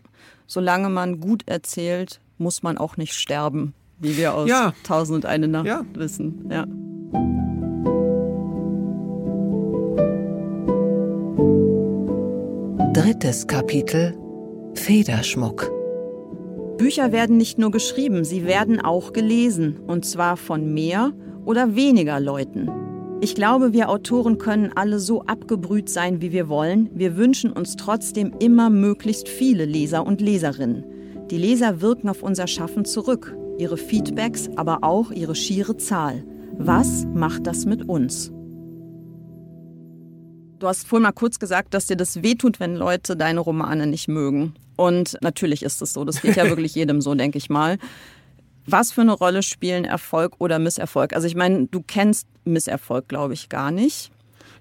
Solange 0.47 0.89
man 0.89 1.19
gut 1.19 1.43
erzählt, 1.47 2.19
muss 2.37 2.63
man 2.63 2.77
auch 2.77 2.97
nicht 2.97 3.13
sterben, 3.13 3.73
wie 3.99 4.17
wir 4.17 4.33
aus 4.33 4.49
Ja. 4.49 4.73
Tausend 4.83 5.23
und 5.23 5.25
eine 5.25 5.47
Nacht 5.47 5.65
Ja. 5.67 5.83
wissen. 5.93 6.49
Ja. 6.51 6.65
Drittes 12.93 13.47
Kapitel 13.47 14.17
Federschmuck. 14.73 15.69
Bücher 16.77 17.11
werden 17.11 17.37
nicht 17.37 17.57
nur 17.57 17.71
geschrieben, 17.71 18.23
sie 18.25 18.45
werden 18.45 18.81
auch 18.81 19.13
gelesen. 19.13 19.79
Und 19.87 20.05
zwar 20.05 20.35
von 20.37 20.73
mehr 20.73 21.11
oder 21.45 21.75
weniger 21.75 22.19
Leuten. 22.19 22.69
Ich 23.23 23.35
glaube, 23.35 23.71
wir 23.71 23.89
Autoren 23.89 24.39
können 24.39 24.71
alle 24.73 24.99
so 24.99 25.21
abgebrüht 25.21 25.89
sein, 25.89 26.21
wie 26.21 26.31
wir 26.31 26.49
wollen. 26.49 26.89
Wir 26.95 27.17
wünschen 27.17 27.51
uns 27.53 27.75
trotzdem 27.75 28.33
immer 28.39 28.71
möglichst 28.71 29.29
viele 29.29 29.65
Leser 29.65 30.07
und 30.07 30.21
Leserinnen. 30.21 30.83
Die 31.29 31.37
Leser 31.37 31.81
wirken 31.81 32.09
auf 32.09 32.23
unser 32.23 32.47
Schaffen 32.47 32.83
zurück, 32.83 33.37
ihre 33.59 33.77
Feedbacks, 33.77 34.49
aber 34.55 34.79
auch 34.83 35.11
ihre 35.11 35.35
schiere 35.35 35.77
Zahl. 35.77 36.23
Was 36.57 37.05
macht 37.13 37.45
das 37.45 37.65
mit 37.65 37.87
uns? 37.87 38.31
Du 40.57 40.67
hast 40.67 40.87
vorhin 40.87 41.03
mal 41.03 41.11
kurz 41.11 41.37
gesagt, 41.37 41.75
dass 41.75 41.85
dir 41.85 41.97
das 41.97 42.23
wehtut, 42.23 42.59
wenn 42.59 42.75
Leute 42.75 43.15
deine 43.15 43.41
Romane 43.41 43.85
nicht 43.85 44.07
mögen. 44.07 44.55
Und 44.77 45.19
natürlich 45.21 45.61
ist 45.61 45.79
es 45.83 45.93
so. 45.93 46.05
Das 46.05 46.23
geht 46.23 46.37
ja 46.37 46.45
wirklich 46.49 46.73
jedem 46.73 47.01
so, 47.01 47.13
denke 47.13 47.37
ich 47.37 47.51
mal. 47.51 47.77
Was 48.65 48.91
für 48.91 49.01
eine 49.01 49.13
Rolle 49.13 49.43
spielen 49.43 49.85
Erfolg 49.85 50.35
oder 50.39 50.59
Misserfolg? 50.59 51.13
Also 51.13 51.27
ich 51.27 51.35
meine, 51.35 51.67
du 51.67 51.81
kennst 51.81 52.27
Misserfolg, 52.45 53.07
glaube 53.07 53.33
ich, 53.33 53.49
gar 53.49 53.71
nicht. 53.71 54.11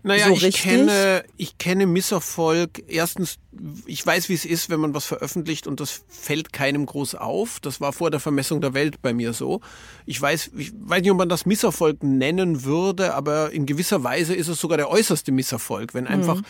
Naja, 0.03 0.29
so 0.29 0.33
ich, 0.33 0.45
richtig? 0.45 0.63
kenne, 0.63 1.25
ich 1.37 1.59
kenne 1.59 1.87
Misserfolg. 1.87 2.83
Erstens, 2.89 3.39
ich 3.85 4.05
weiß, 4.05 4.31
wie 4.31 4.35
es 4.35 4.47
ist, 4.47 4.71
wenn 4.71 4.81
man 4.81 4.95
was 4.95 5.05
veröffentlicht 5.05 5.67
und 5.67 5.79
das 5.81 6.05
fällt 6.09 6.53
keinem 6.53 6.87
groß 6.87 7.17
auf. 7.17 7.61
Das 7.61 7.81
war 7.81 7.93
vor 7.93 8.11
der 8.11 8.21
Vermessung 8.21 8.63
der 8.63 8.73
Welt 8.73 9.03
bei 9.03 9.13
mir 9.13 9.35
so. 9.35 9.61
Ich 10.07 10.21
weiß, 10.21 10.53
ich 10.57 10.73
weiß 10.75 11.03
nicht, 11.03 11.11
ob 11.11 11.19
man 11.19 11.29
das 11.29 11.45
Misserfolg 11.45 12.03
nennen 12.03 12.65
würde, 12.65 13.15
aber 13.15 13.53
in 13.53 13.67
gewisser 13.67 14.03
Weise 14.03 14.35
ist 14.35 14.49
es 14.49 14.59
sogar 14.59 14.79
der 14.79 14.89
äußerste 14.89 15.33
Misserfolg, 15.33 15.93
wenn 15.93 16.07
einfach 16.07 16.41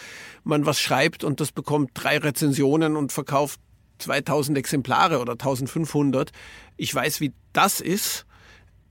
man 0.44 0.64
was 0.64 0.80
schreibt 0.80 1.24
und 1.24 1.40
das 1.40 1.51
bekommt 1.51 1.90
drei 1.94 2.18
Rezensionen 2.18 2.96
und 2.96 3.12
verkauft 3.12 3.61
2000 4.01 4.59
Exemplare 4.59 5.20
oder 5.20 5.32
1500. 5.32 6.30
Ich 6.76 6.94
weiß, 6.94 7.20
wie 7.20 7.32
das 7.53 7.80
ist. 7.80 8.26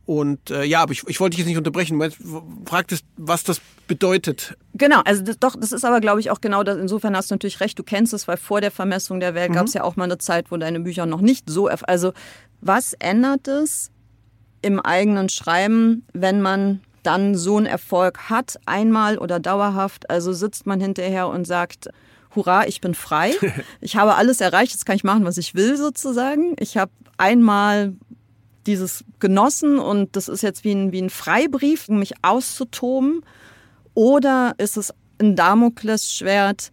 Und 0.10 0.50
äh, 0.50 0.64
ja, 0.64 0.82
aber 0.82 0.92
ich, 0.92 1.08
ich 1.08 1.20
wollte 1.20 1.36
dich 1.36 1.40
jetzt 1.40 1.48
nicht 1.50 1.58
unterbrechen. 1.60 2.00
Du 2.00 2.44
fragtest, 2.66 3.06
was 3.16 3.44
das 3.44 3.62
bedeutet. 3.88 4.58
Genau, 4.74 5.02
also 5.06 5.22
das, 5.24 5.38
doch, 5.38 5.56
das 5.56 5.72
ist 5.72 5.86
aber, 5.86 6.02
glaube 6.02 6.20
ich, 6.20 6.32
auch 6.32 6.42
genau 6.42 6.64
das. 6.64 6.80
Insofern 6.80 7.16
hast 7.16 7.30
du 7.30 7.36
natürlich 7.36 7.60
recht, 7.60 7.78
du 7.78 7.84
kennst 7.84 8.12
es, 8.16 8.28
weil 8.28 8.38
vor 8.38 8.60
der 8.60 8.72
Vermessung 8.72 9.20
der 9.20 9.36
Welt 9.36 9.54
gab 9.54 9.68
es 9.68 9.76
ja 9.76 9.84
auch 9.84 9.98
mal 9.98 10.06
eine 10.06 10.18
Zeit, 10.18 10.50
wo 10.50 10.58
deine 10.58 10.80
Bücher 10.80 11.06
noch 11.06 11.22
nicht 11.22 11.48
so. 11.48 11.68
Also, 11.68 12.14
was 12.60 12.94
ändert 12.94 13.48
es 13.48 13.92
im 14.64 14.80
eigenen 14.80 15.30
Schreiben, 15.30 16.08
wenn 16.12 16.42
man 16.42 16.82
dann 17.04 17.36
so 17.36 17.58
einen 17.58 17.68
Erfolg 17.68 18.32
hat, 18.32 18.60
einmal 18.66 19.20
oder 19.20 19.40
dauerhaft? 19.40 20.10
Also 20.10 20.34
sitzt 20.34 20.66
man 20.66 20.82
hinterher 20.82 21.28
und 21.28 21.46
sagt, 21.46 21.90
Hurra, 22.36 22.68
ich 22.68 22.82
bin 22.82 22.94
frei. 22.94 23.34
Ich 23.82 23.96
habe 23.96 24.16
alles 24.16 24.42
erreicht, 24.42 24.74
jetzt 24.74 24.86
kann 24.86 24.96
ich 24.96 25.04
machen, 25.04 25.26
was 25.26 25.38
ich 25.38 25.56
will, 25.56 25.78
sozusagen. 25.78 26.56
Ich 26.60 26.78
habe 26.78 26.92
einmal 27.18 27.94
dieses 28.68 29.04
genossen 29.20 29.80
und 29.80 30.16
das 30.16 30.28
ist 30.28 30.44
jetzt 30.44 30.64
wie 30.64 30.72
ein, 30.72 30.92
wie 30.92 31.02
ein 31.02 31.10
Freibrief, 31.10 31.90
um 31.90 32.00
mich 32.00 32.14
auszutoben. 32.22 33.24
Oder 33.94 34.54
ist 34.58 34.78
es 34.78 34.94
ein 35.20 35.36
Damoklesschwert, 35.36 36.72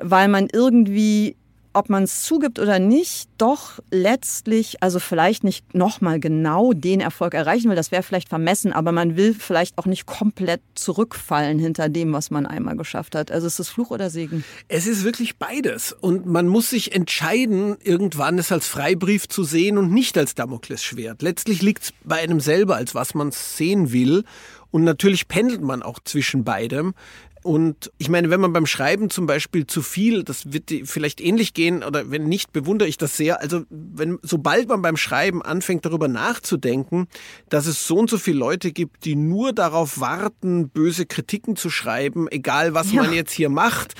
weil 0.00 0.28
man 0.28 0.48
irgendwie 0.52 1.36
ob 1.72 1.88
man 1.88 2.02
es 2.02 2.22
zugibt 2.22 2.58
oder 2.58 2.78
nicht, 2.78 3.28
doch 3.38 3.78
letztlich, 3.90 4.82
also 4.82 4.98
vielleicht 4.98 5.44
nicht 5.44 5.74
nochmal 5.74 6.18
genau 6.18 6.72
den 6.72 7.00
Erfolg 7.00 7.34
erreichen 7.34 7.68
will, 7.68 7.76
das 7.76 7.92
wäre 7.92 8.02
vielleicht 8.02 8.28
vermessen, 8.28 8.72
aber 8.72 8.92
man 8.92 9.16
will 9.16 9.34
vielleicht 9.34 9.78
auch 9.78 9.86
nicht 9.86 10.06
komplett 10.06 10.60
zurückfallen 10.74 11.58
hinter 11.58 11.88
dem, 11.88 12.12
was 12.12 12.30
man 12.30 12.46
einmal 12.46 12.76
geschafft 12.76 13.14
hat. 13.14 13.30
Also 13.30 13.46
ist 13.46 13.60
es 13.60 13.68
Fluch 13.68 13.90
oder 13.90 14.10
Segen? 14.10 14.44
Es 14.68 14.86
ist 14.86 15.04
wirklich 15.04 15.36
beides. 15.36 15.92
Und 15.92 16.26
man 16.26 16.48
muss 16.48 16.70
sich 16.70 16.92
entscheiden, 16.94 17.76
irgendwann 17.82 18.38
es 18.38 18.50
als 18.50 18.66
Freibrief 18.66 19.28
zu 19.28 19.44
sehen 19.44 19.78
und 19.78 19.92
nicht 19.92 20.18
als 20.18 20.34
Damoklesschwert. 20.34 21.22
Letztlich 21.22 21.62
liegt 21.62 21.84
es 21.84 21.92
bei 22.04 22.20
einem 22.20 22.40
selber, 22.40 22.76
als 22.76 22.94
was 22.94 23.14
man 23.14 23.30
sehen 23.30 23.92
will. 23.92 24.24
Und 24.72 24.84
natürlich 24.84 25.28
pendelt 25.28 25.62
man 25.62 25.82
auch 25.82 25.98
zwischen 26.04 26.44
beidem. 26.44 26.94
Und 27.42 27.90
ich 27.96 28.10
meine, 28.10 28.28
wenn 28.28 28.40
man 28.40 28.52
beim 28.52 28.66
Schreiben 28.66 29.08
zum 29.08 29.26
Beispiel 29.26 29.66
zu 29.66 29.80
viel, 29.80 30.24
das 30.24 30.52
wird 30.52 30.70
vielleicht 30.84 31.20
ähnlich 31.20 31.54
gehen, 31.54 31.82
oder 31.82 32.10
wenn 32.10 32.24
nicht, 32.24 32.52
bewundere 32.52 32.88
ich 32.88 32.98
das 32.98 33.16
sehr. 33.16 33.40
Also, 33.40 33.62
wenn, 33.70 34.18
sobald 34.22 34.68
man 34.68 34.82
beim 34.82 34.98
Schreiben 34.98 35.42
anfängt, 35.42 35.86
darüber 35.86 36.08
nachzudenken, 36.08 37.08
dass 37.48 37.66
es 37.66 37.86
so 37.86 37.96
und 37.96 38.10
so 38.10 38.18
viele 38.18 38.38
Leute 38.38 38.72
gibt, 38.72 39.06
die 39.06 39.16
nur 39.16 39.54
darauf 39.54 40.00
warten, 40.00 40.68
böse 40.68 41.06
Kritiken 41.06 41.56
zu 41.56 41.70
schreiben, 41.70 42.28
egal 42.30 42.74
was 42.74 42.92
ja. 42.92 43.02
man 43.02 43.12
jetzt 43.14 43.32
hier 43.32 43.48
macht, 43.48 43.94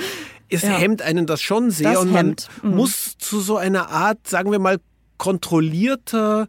es 0.51 0.63
ja. 0.63 0.77
hemmt 0.77 1.01
einen 1.01 1.27
das 1.27 1.41
schon 1.41 1.71
sehr. 1.71 1.95
Das 1.95 2.03
und 2.03 2.13
man 2.13 2.37
mhm. 2.63 2.77
muss 2.77 3.17
zu 3.17 3.41
so 3.41 3.57
einer 3.57 3.89
Art, 3.89 4.27
sagen 4.27 4.51
wir 4.53 4.59
mal, 4.59 4.79
kontrollierter, 5.17 6.49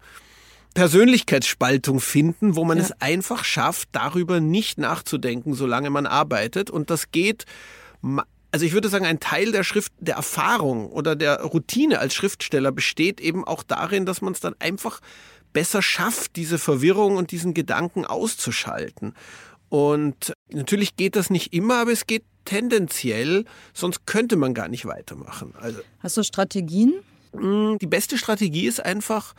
Persönlichkeitsspaltung 0.73 1.99
finden, 1.99 2.55
wo 2.55 2.63
man 2.63 2.77
ja. 2.77 2.85
es 2.85 3.01
einfach 3.01 3.43
schafft, 3.43 3.89
darüber 3.91 4.39
nicht 4.39 4.77
nachzudenken, 4.77 5.53
solange 5.53 5.89
man 5.89 6.05
arbeitet. 6.05 6.69
Und 6.69 6.89
das 6.89 7.11
geht, 7.11 7.45
also 8.51 8.65
ich 8.65 8.73
würde 8.73 8.89
sagen, 8.89 9.05
ein 9.05 9.19
Teil 9.19 9.51
der 9.51 9.63
Schrift, 9.63 9.91
der 9.99 10.15
Erfahrung 10.15 10.89
oder 10.89 11.15
der 11.15 11.41
Routine 11.41 11.99
als 11.99 12.13
Schriftsteller 12.13 12.71
besteht 12.71 13.19
eben 13.19 13.45
auch 13.45 13.63
darin, 13.63 14.05
dass 14.05 14.21
man 14.21 14.33
es 14.33 14.39
dann 14.39 14.55
einfach 14.59 15.01
besser 15.53 15.81
schafft, 15.81 16.37
diese 16.37 16.57
Verwirrung 16.57 17.17
und 17.17 17.31
diesen 17.31 17.53
Gedanken 17.53 18.05
auszuschalten. 18.05 19.13
Und 19.69 20.33
natürlich 20.49 20.95
geht 20.95 21.15
das 21.15 21.29
nicht 21.29 21.53
immer, 21.53 21.81
aber 21.81 21.91
es 21.91 22.07
geht 22.07 22.23
tendenziell, 22.45 23.45
sonst 23.73 24.05
könnte 24.05 24.35
man 24.35 24.53
gar 24.53 24.67
nicht 24.67 24.85
weitermachen. 24.85 25.53
Also, 25.59 25.79
Hast 25.99 26.17
du 26.17 26.23
Strategien? 26.23 26.93
Hm, 27.33 27.77
die 27.79 27.87
beste 27.87 28.17
Strategie 28.17 28.67
ist 28.67 28.83
einfach, 28.83 29.33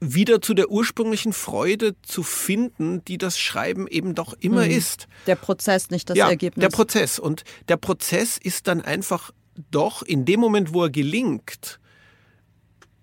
wieder 0.00 0.40
zu 0.40 0.54
der 0.54 0.70
ursprünglichen 0.70 1.32
Freude 1.32 1.94
zu 2.02 2.22
finden, 2.22 3.04
die 3.04 3.18
das 3.18 3.38
Schreiben 3.38 3.88
eben 3.88 4.14
doch 4.14 4.34
immer 4.40 4.64
mhm. 4.64 4.70
ist. 4.70 5.08
Der 5.26 5.36
Prozess, 5.36 5.90
nicht 5.90 6.10
das 6.10 6.16
ja, 6.16 6.28
Ergebnis. 6.28 6.62
Der 6.62 6.70
Prozess. 6.70 7.18
Und 7.18 7.44
der 7.68 7.76
Prozess 7.76 8.38
ist 8.38 8.68
dann 8.68 8.80
einfach 8.80 9.32
doch 9.70 10.02
in 10.02 10.24
dem 10.24 10.40
Moment, 10.40 10.72
wo 10.72 10.84
er 10.84 10.90
gelingt, 10.90 11.80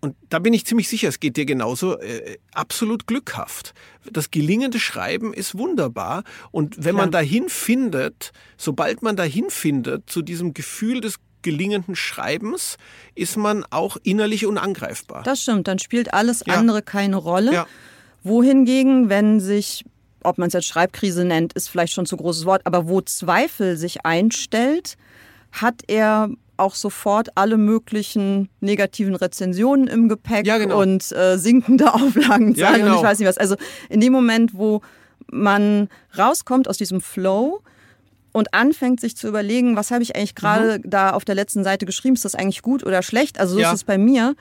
und 0.05 0.15
da 0.29 0.37
bin 0.37 0.53
ich 0.53 0.67
ziemlich 0.67 0.87
sicher, 0.87 1.07
es 1.07 1.19
geht 1.19 1.35
dir 1.35 1.47
genauso, 1.47 1.97
äh, 1.99 2.37
absolut 2.53 3.07
glückhaft. 3.07 3.73
Das 4.11 4.29
gelingende 4.29 4.79
Schreiben 4.79 5.33
ist 5.33 5.57
wunderbar. 5.57 6.23
Und 6.51 6.75
wenn 6.77 6.93
Klar. 6.93 7.05
man 7.05 7.11
dahin 7.11 7.49
findet, 7.49 8.31
sobald 8.55 9.01
man 9.01 9.15
dahin 9.15 9.49
findet, 9.49 10.07
zu 10.07 10.21
diesem 10.21 10.53
Gefühl 10.53 11.01
des 11.01 11.15
gelingenden 11.45 11.95
Schreibens 11.95 12.77
ist 13.13 13.37
man 13.37 13.63
auch 13.69 13.97
innerlich 14.03 14.45
unangreifbar. 14.45 15.23
Das 15.23 15.43
stimmt, 15.43 15.67
dann 15.67 15.79
spielt 15.79 16.13
alles 16.13 16.43
ja. 16.45 16.55
andere 16.55 16.81
keine 16.81 17.15
Rolle. 17.15 17.53
Ja. 17.53 17.67
Wohingegen, 18.23 19.09
wenn 19.09 19.39
sich, 19.39 19.85
ob 20.23 20.39
man 20.39 20.47
es 20.47 20.53
jetzt 20.53 20.65
Schreibkrise 20.65 21.23
nennt, 21.23 21.53
ist 21.53 21.69
vielleicht 21.69 21.93
schon 21.93 22.07
zu 22.07 22.17
großes 22.17 22.45
Wort, 22.45 22.63
aber 22.65 22.89
wo 22.89 22.99
Zweifel 22.99 23.77
sich 23.77 24.05
einstellt, 24.05 24.97
hat 25.51 25.83
er 25.87 26.29
auch 26.57 26.73
sofort 26.73 27.29
alle 27.35 27.57
möglichen 27.57 28.49
negativen 28.59 29.13
Rezensionen 29.13 29.87
im 29.87 30.09
Gepäck 30.09 30.47
ja, 30.47 30.57
genau. 30.57 30.81
und 30.81 31.11
äh, 31.11 31.37
sinkende 31.37 31.93
Auflagenzahlen 31.93 32.55
ja, 32.57 32.77
genau. 32.77 32.91
und 32.93 32.97
ich 32.97 33.03
weiß 33.03 33.19
nicht 33.19 33.27
was. 33.27 33.37
Also 33.37 33.55
in 33.89 34.01
dem 34.01 34.11
Moment, 34.11 34.55
wo 34.55 34.81
man 35.31 35.89
rauskommt 36.17 36.67
aus 36.67 36.77
diesem 36.77 37.01
Flow, 37.01 37.61
und 38.35 38.53
anfängt 38.53 38.99
sich 38.99 39.15
zu 39.15 39.29
überlegen, 39.29 39.77
was 39.77 39.91
habe 39.91 40.03
ich 40.03 40.17
eigentlich 40.17 40.35
gerade 40.35 40.79
mhm. 40.79 40.89
da 40.89 41.11
auf 41.11 41.23
der 41.23 41.35
letzten 41.35 41.63
Seite 41.63 41.85
geschrieben, 41.85 42.15
ist 42.15 42.25
das 42.25 42.35
eigentlich 42.35 42.61
gut 42.61 42.85
oder 42.85 43.01
schlecht? 43.01 43.39
Also 43.39 43.53
so 43.53 43.61
ja. 43.61 43.69
ist 43.69 43.75
es 43.75 43.83
bei 43.85 43.97
mir, 43.97 44.35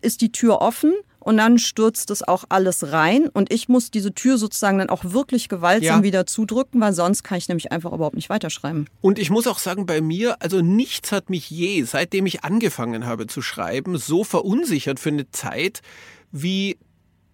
ist 0.00 0.20
die 0.20 0.30
Tür 0.30 0.60
offen 0.60 0.94
und 1.18 1.38
dann 1.38 1.58
stürzt 1.58 2.12
es 2.12 2.22
auch 2.22 2.44
alles 2.50 2.92
rein 2.92 3.28
und 3.28 3.52
ich 3.52 3.68
muss 3.68 3.90
diese 3.90 4.14
Tür 4.14 4.38
sozusagen 4.38 4.78
dann 4.78 4.90
auch 4.90 5.02
wirklich 5.02 5.48
gewaltsam 5.48 5.98
ja. 5.98 6.02
wieder 6.04 6.24
zudrücken, 6.24 6.80
weil 6.80 6.92
sonst 6.92 7.24
kann 7.24 7.36
ich 7.36 7.48
nämlich 7.48 7.72
einfach 7.72 7.92
überhaupt 7.92 8.14
nicht 8.14 8.30
weiterschreiben. 8.30 8.86
Und 9.00 9.18
ich 9.18 9.30
muss 9.30 9.48
auch 9.48 9.58
sagen, 9.58 9.86
bei 9.86 10.00
mir, 10.00 10.36
also 10.40 10.60
nichts 10.60 11.10
hat 11.10 11.28
mich 11.28 11.50
je, 11.50 11.82
seitdem 11.82 12.26
ich 12.26 12.44
angefangen 12.44 13.06
habe 13.06 13.26
zu 13.26 13.42
schreiben, 13.42 13.98
so 13.98 14.22
verunsichert 14.22 15.00
für 15.00 15.08
eine 15.08 15.28
Zeit 15.32 15.82
wie 16.30 16.78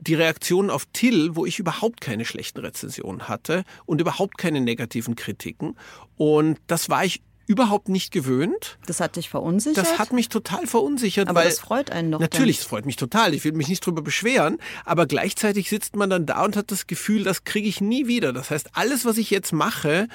die 0.01 0.15
Reaktion 0.15 0.71
auf 0.71 0.87
Till, 0.93 1.35
wo 1.35 1.45
ich 1.47 1.59
überhaupt 1.59 2.01
keine 2.01 2.25
schlechten 2.25 2.61
Rezensionen 2.61 3.29
hatte 3.29 3.65
und 3.87 4.01
überhaupt 4.01 4.39
keine 4.39 4.61
negativen 4.61 5.17
Kritiken. 5.17 5.77
Und 6.17 6.59
das 6.67 6.89
war 6.89 7.05
ich 7.05 7.23
überhaupt 7.47 7.89
nicht 7.89 8.13
gewöhnt. 8.13 8.79
Das 8.87 9.01
hat 9.01 9.17
dich 9.17 9.31
verunsichert? 9.31 9.79
Das 9.79 9.99
hat 9.99 10.13
mich 10.13 10.29
total 10.29 10.67
verunsichert. 10.67 11.29
Aber 11.29 11.45
das 11.45 11.59
freut 11.59 11.91
einen 11.91 12.13
doch. 12.13 12.21
Natürlich, 12.21 12.59
es 12.59 12.65
freut 12.65 12.85
mich 12.85 12.97
total. 12.97 13.35
Ich 13.35 13.43
will 13.43 13.53
mich 13.53 13.69
nicht 13.69 13.85
drüber 13.85 14.03
beschweren. 14.03 14.59
Aber 14.85 15.07
gleichzeitig 15.07 15.71
sitzt 15.71 15.97
man 15.97 16.11
dann 16.11 16.27
da 16.27 16.45
und 16.45 16.57
hat 16.57 16.71
das 16.71 16.87
Gefühl, 16.87 17.25
das 17.25 17.45
kriege 17.45 17.67
ich 17.67 17.81
nie 17.81 18.07
wieder. 18.07 18.35
Das 18.35 18.51
heißt, 18.51 18.71
alles, 18.75 19.07
was 19.07 19.17
ich 19.17 19.31
jetzt 19.31 19.53
mache, 19.53 20.09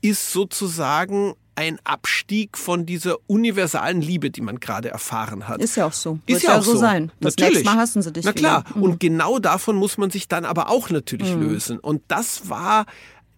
ist 0.00 0.32
sozusagen 0.32 1.34
ein 1.56 1.78
Abstieg 1.84 2.56
von 2.58 2.86
dieser 2.86 3.16
universalen 3.26 4.00
Liebe, 4.00 4.30
die 4.30 4.42
man 4.42 4.60
gerade 4.60 4.90
erfahren 4.90 5.48
hat. 5.48 5.60
Ist 5.60 5.76
ja 5.76 5.86
auch 5.86 5.92
so. 5.92 6.18
Ist 6.26 6.42
ja, 6.42 6.50
ja, 6.50 6.58
auch 6.58 6.62
so 6.62 6.76
sein. 6.76 7.10
Das 7.20 7.36
natürlich. 7.36 7.54
nächste 7.58 7.74
Mal 7.74 7.80
hassen 7.80 8.02
sie 8.02 8.12
dich. 8.12 8.24
Na 8.24 8.32
klar. 8.32 8.64
Mhm. 8.74 8.82
Und 8.82 9.00
genau 9.00 9.38
davon 9.38 9.76
muss 9.76 9.98
man 9.98 10.10
sich 10.10 10.28
dann 10.28 10.44
aber 10.44 10.68
auch 10.68 10.90
natürlich 10.90 11.34
mhm. 11.34 11.42
lösen. 11.42 11.78
Und 11.78 12.02
das 12.08 12.48
war 12.48 12.86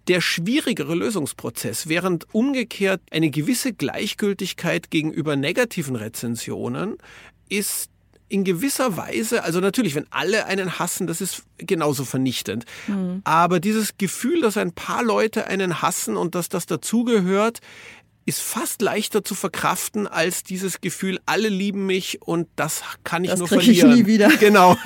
der 0.09 0.21
schwierigere 0.21 0.95
Lösungsprozess, 0.95 1.89
während 1.89 2.27
umgekehrt 2.35 3.01
eine 3.11 3.31
gewisse 3.31 3.73
Gleichgültigkeit 3.73 4.91
gegenüber 4.91 5.37
negativen 5.37 5.97
Rezensionen 5.97 6.97
ist 7.49 7.91
in 8.31 8.45
gewisser 8.45 8.97
Weise, 8.97 9.43
also 9.43 9.61
natürlich, 9.61 9.95
wenn 9.95 10.07
alle 10.11 10.45
einen 10.47 10.79
hassen, 10.79 11.07
das 11.07 11.21
ist 11.21 11.45
genauso 11.57 12.05
vernichtend. 12.05 12.67
Mhm. 12.87 13.23
Aber 13.25 13.59
dieses 13.59 13.97
Gefühl, 13.97 14.43
dass 14.43 14.57
ein 14.57 14.73
paar 14.73 15.03
Leute 15.03 15.47
einen 15.47 15.81
hassen 15.81 16.17
und 16.17 16.35
dass 16.35 16.49
das 16.49 16.67
dazugehört, 16.67 17.61
ist 18.29 18.41
fast 18.41 18.83
leichter 18.83 19.25
zu 19.25 19.35
verkraften 19.35 20.07
als 20.07 20.43
dieses 20.43 20.83
Gefühl, 20.83 21.19
alle 21.25 21.49
lieben 21.49 21.87
mich 21.87 22.21
und 22.21 22.47
das 22.57 22.83
kann 23.03 23.25
ich 23.25 23.31
das 23.31 23.39
nur 23.39 23.49
verlieren. 23.49 23.91
Ich 23.93 23.97
nie 23.97 24.07
wieder. 24.07 24.29
Genau. 24.39 24.77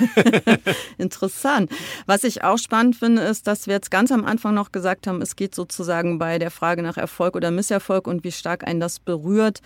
Interessant. 0.97 1.69
Was 2.05 2.23
ich 2.23 2.43
auch 2.43 2.57
spannend 2.57 2.95
finde, 2.95 3.21
ist, 3.21 3.45
dass 3.45 3.67
wir 3.67 3.73
jetzt 3.75 3.91
ganz 3.91 4.11
am 4.11 4.25
Anfang 4.25 4.53
noch 4.53 4.71
gesagt 4.71 5.07
haben, 5.07 5.21
es 5.21 5.35
geht 5.35 5.53
sozusagen 5.53 6.17
bei 6.17 6.39
der 6.39 6.51
Frage 6.51 6.81
nach 6.81 6.97
Erfolg 6.97 7.35
oder 7.35 7.51
Misserfolg 7.51 8.07
und 8.07 8.23
wie 8.23 8.31
stark 8.31 8.65
einen 8.65 8.79
das 8.79 8.99
berührt, 8.99 9.59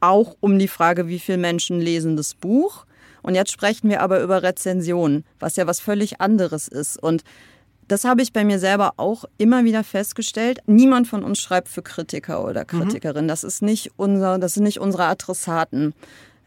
auch 0.00 0.36
um 0.40 0.58
die 0.58 0.68
Frage, 0.68 1.06
wie 1.06 1.18
viele 1.18 1.38
Menschen 1.38 1.80
lesen 1.80 2.16
das 2.16 2.34
Buch. 2.34 2.86
Und 3.22 3.34
jetzt 3.34 3.52
sprechen 3.52 3.90
wir 3.90 4.00
aber 4.00 4.22
über 4.22 4.42
Rezensionen, 4.42 5.24
was 5.38 5.56
ja 5.56 5.66
was 5.66 5.80
völlig 5.80 6.20
anderes 6.20 6.66
ist. 6.66 7.00
Und 7.00 7.22
das 7.90 8.04
habe 8.04 8.22
ich 8.22 8.32
bei 8.32 8.44
mir 8.44 8.60
selber 8.60 8.92
auch 8.98 9.24
immer 9.36 9.64
wieder 9.64 9.82
festgestellt. 9.82 10.60
Niemand 10.66 11.08
von 11.08 11.24
uns 11.24 11.40
schreibt 11.40 11.68
für 11.68 11.82
Kritiker 11.82 12.44
oder 12.44 12.60
mhm. 12.60 12.66
Kritikerin. 12.66 13.24
Mhm. 13.24 13.28
Das 13.28 13.42
ist 13.42 13.62
nicht 13.62 13.90
unser, 13.96 14.38
das 14.38 14.54
sind 14.54 14.62
nicht 14.62 14.78
unsere 14.78 15.06
Adressaten. 15.06 15.92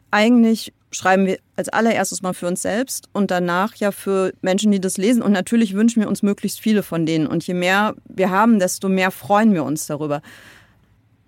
Eigentlich 0.10 0.72
schreiben 0.92 1.26
wir 1.26 1.40
als 1.58 1.68
allererstes 1.68 2.22
mal 2.22 2.34
für 2.34 2.48
uns 2.48 2.62
selbst 2.62 3.10
und 3.12 3.30
danach 3.30 3.76
ja 3.76 3.92
für 3.92 4.32
Menschen, 4.42 4.72
die 4.72 4.80
das 4.80 4.98
lesen. 4.98 5.22
Und 5.22 5.34
natürlich 5.34 5.74
wünschen 5.74 6.02
wir 6.02 6.08
uns 6.08 6.24
möglichst 6.24 6.62
viele 6.62 6.82
von 6.82 7.06
denen. 7.06 7.28
Und 7.28 7.46
je 7.46 7.56
mehr 7.56 7.94
wir 8.06 8.30
haben, 8.30 8.58
desto 8.60 8.88
mehr 8.88 9.12
freuen 9.12 9.54
wir 9.54 9.66
uns 9.66 9.86
darüber. 9.86 10.22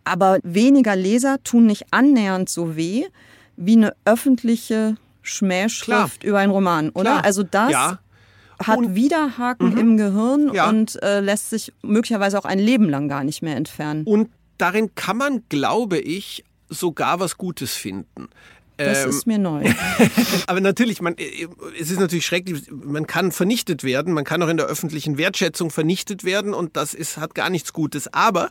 Aber 0.05 0.39
weniger 0.43 0.95
Leser 0.95 1.43
tun 1.43 1.65
nicht 1.65 1.87
annähernd 1.91 2.47
so 2.47 2.77
weh 2.77 3.03
wie 3.57 3.75
eine 3.75 3.93
öffentliche 4.05 4.95
Schmähschrift 5.23 6.21
Klar. 6.21 6.29
über 6.29 6.39
einen 6.39 6.51
Roman, 6.53 6.89
oder? 6.91 7.11
Klar. 7.11 7.25
Also 7.25 7.43
das 7.43 7.71
ja 7.71 7.99
hat 8.59 8.77
und, 8.77 8.95
Widerhaken 8.95 9.71
mhm. 9.71 9.77
im 9.77 9.97
Gehirn 9.97 10.53
ja. 10.53 10.69
und 10.69 11.01
äh, 11.03 11.19
lässt 11.19 11.49
sich 11.49 11.73
möglicherweise 11.81 12.37
auch 12.39 12.45
ein 12.45 12.59
Leben 12.59 12.89
lang 12.89 13.07
gar 13.07 13.23
nicht 13.23 13.41
mehr 13.41 13.55
entfernen. 13.55 14.03
Und 14.05 14.29
darin 14.57 14.93
kann 14.95 15.17
man, 15.17 15.43
glaube 15.49 15.99
ich, 15.99 16.43
sogar 16.69 17.19
was 17.19 17.37
Gutes 17.37 17.73
finden. 17.73 18.29
Das 18.77 19.03
ähm, 19.03 19.09
ist 19.09 19.27
mir 19.27 19.37
neu. 19.37 19.63
aber 20.47 20.59
natürlich, 20.59 21.01
man, 21.01 21.15
äh, 21.17 21.47
es 21.79 21.91
ist 21.91 21.99
natürlich 21.99 22.25
schrecklich, 22.25 22.63
man 22.69 23.07
kann 23.07 23.31
vernichtet 23.31 23.83
werden, 23.83 24.13
man 24.13 24.25
kann 24.25 24.41
auch 24.43 24.49
in 24.49 24.57
der 24.57 24.65
öffentlichen 24.65 25.17
Wertschätzung 25.17 25.69
vernichtet 25.69 26.23
werden 26.23 26.53
und 26.53 26.75
das 26.75 26.93
ist, 26.93 27.17
hat 27.17 27.35
gar 27.35 27.49
nichts 27.49 27.71
Gutes. 27.71 28.13
Aber 28.13 28.49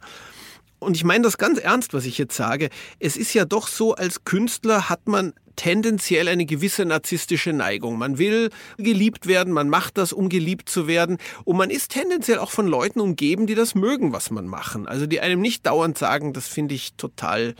und 0.84 0.96
ich 0.96 1.04
meine 1.04 1.24
das 1.24 1.38
ganz 1.38 1.58
ernst, 1.58 1.94
was 1.94 2.04
ich 2.04 2.18
jetzt 2.18 2.36
sage. 2.36 2.68
Es 2.98 3.16
ist 3.16 3.34
ja 3.34 3.44
doch 3.44 3.66
so, 3.68 3.94
als 3.94 4.24
Künstler 4.24 4.88
hat 4.88 5.08
man 5.08 5.32
tendenziell 5.56 6.26
eine 6.28 6.46
gewisse 6.46 6.84
narzisstische 6.84 7.52
Neigung. 7.52 7.96
Man 7.96 8.18
will 8.18 8.50
geliebt 8.76 9.26
werden, 9.26 9.52
man 9.52 9.68
macht 9.68 9.98
das, 9.98 10.12
um 10.12 10.28
geliebt 10.28 10.68
zu 10.68 10.86
werden. 10.88 11.18
Und 11.44 11.56
man 11.56 11.70
ist 11.70 11.92
tendenziell 11.92 12.38
auch 12.38 12.50
von 12.50 12.66
Leuten 12.66 13.00
umgeben, 13.00 13.46
die 13.46 13.54
das 13.54 13.74
mögen, 13.74 14.12
was 14.12 14.30
man 14.30 14.46
machen. 14.46 14.88
Also 14.88 15.06
die 15.06 15.20
einem 15.20 15.40
nicht 15.40 15.64
dauernd 15.66 15.96
sagen, 15.96 16.32
das 16.32 16.48
finde 16.48 16.74
ich 16.74 16.94
total 16.94 17.54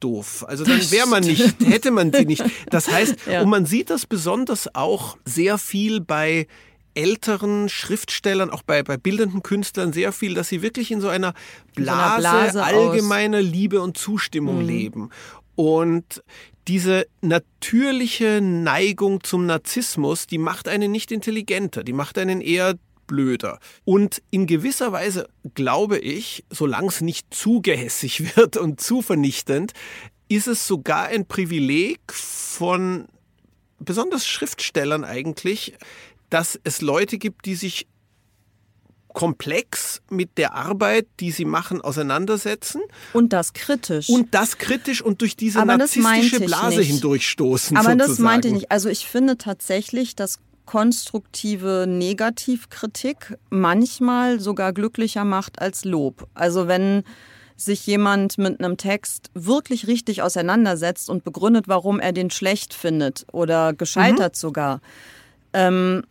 doof. 0.00 0.44
Also 0.48 0.64
dann 0.64 0.90
wäre 0.90 1.06
man 1.06 1.22
nicht, 1.24 1.56
hätte 1.64 1.90
man 1.90 2.12
sie 2.12 2.24
nicht. 2.24 2.44
Das 2.70 2.88
heißt, 2.88 3.16
Ja. 3.30 3.42
und 3.42 3.50
man 3.50 3.66
sieht 3.66 3.90
das 3.90 4.06
besonders 4.06 4.74
auch 4.74 5.16
sehr 5.24 5.58
viel 5.58 6.00
bei 6.00 6.46
älteren 6.98 7.68
Schriftstellern, 7.68 8.50
auch 8.50 8.62
bei, 8.62 8.82
bei 8.82 8.96
bildenden 8.96 9.42
Künstlern 9.42 9.92
sehr 9.92 10.12
viel, 10.12 10.34
dass 10.34 10.48
sie 10.48 10.62
wirklich 10.62 10.90
in 10.90 11.00
so 11.00 11.08
einer 11.08 11.32
In 11.76 11.84
so 11.84 11.90
einer 11.92 12.16
Blase, 12.16 12.58
Blase 12.58 12.64
allgemeiner 12.64 13.40
Liebe 13.40 13.80
und 13.80 13.96
Zustimmung 13.96 14.60
leben. 14.60 15.10
Und 15.54 16.22
diese 16.66 17.06
natürliche 17.20 18.40
Neigung 18.42 19.22
zum 19.22 19.46
Narzissmus, 19.46 20.26
die 20.26 20.38
macht 20.38 20.68
einen 20.68 20.90
nicht 20.90 21.12
intelligenter, 21.12 21.84
die 21.84 21.92
macht 21.92 22.18
einen 22.18 22.40
eher 22.40 22.74
blöder. 23.06 23.58
Und 23.84 24.20
in 24.30 24.46
gewisser 24.46 24.92
Weise 24.92 25.28
glaube 25.54 25.98
ich, 25.98 26.44
solange 26.50 26.88
es 26.88 27.00
nicht 27.00 27.32
zu 27.32 27.62
gehässig 27.62 28.36
wird 28.36 28.56
und 28.56 28.80
zu 28.80 29.02
vernichtend, 29.02 29.72
ist 30.28 30.48
es 30.48 30.66
sogar 30.66 31.06
ein 31.06 31.26
Privileg 31.26 32.00
von 32.12 33.06
besonders 33.78 34.26
Schriftstellern 34.26 35.04
eigentlich, 35.04 35.74
dass 36.30 36.58
es 36.64 36.80
Leute 36.80 37.18
gibt, 37.18 37.46
die 37.46 37.54
sich 37.54 37.86
komplex 39.14 40.00
mit 40.10 40.38
der 40.38 40.54
Arbeit, 40.54 41.06
die 41.18 41.30
sie 41.32 41.44
machen, 41.44 41.80
auseinandersetzen 41.80 42.80
Und 43.14 43.32
das 43.32 43.52
kritisch. 43.52 44.08
und 44.08 44.32
das 44.34 44.58
kritisch 44.58 45.02
und 45.02 45.22
durch 45.22 45.34
diese 45.34 45.60
Aber 45.60 45.76
das 45.76 45.96
meinte 45.96 46.02
narzisstische 46.02 46.44
ich 46.44 46.46
Blase 46.46 46.78
nicht. 46.78 46.88
hindurchstoßen. 46.88 47.76
Aber 47.76 47.90
sozusagen. 47.92 48.10
das 48.10 48.18
meinte 48.20 48.48
ich 48.48 48.54
nicht. 48.54 48.70
Also 48.70 48.88
ich 48.88 49.06
finde 49.06 49.36
tatsächlich, 49.38 50.14
dass 50.14 50.38
konstruktive 50.66 51.86
Negativkritik 51.88 53.38
manchmal 53.50 54.38
sogar 54.38 54.72
glücklicher 54.72 55.24
macht 55.24 55.60
als 55.60 55.84
Lob. 55.84 56.28
Also 56.34 56.68
wenn 56.68 57.02
sich 57.56 57.86
jemand 57.86 58.38
mit 58.38 58.60
einem 58.60 58.76
Text 58.76 59.30
wirklich 59.34 59.86
richtig 59.88 60.22
auseinandersetzt 60.22 61.10
und 61.10 61.24
begründet, 61.24 61.66
warum 61.66 61.98
er 61.98 62.12
den 62.12 62.30
schlecht 62.30 62.72
findet 62.74 63.26
oder 63.32 63.72
gescheitert 63.72 64.36
sogar, 64.36 64.80
ähm, 65.54 66.04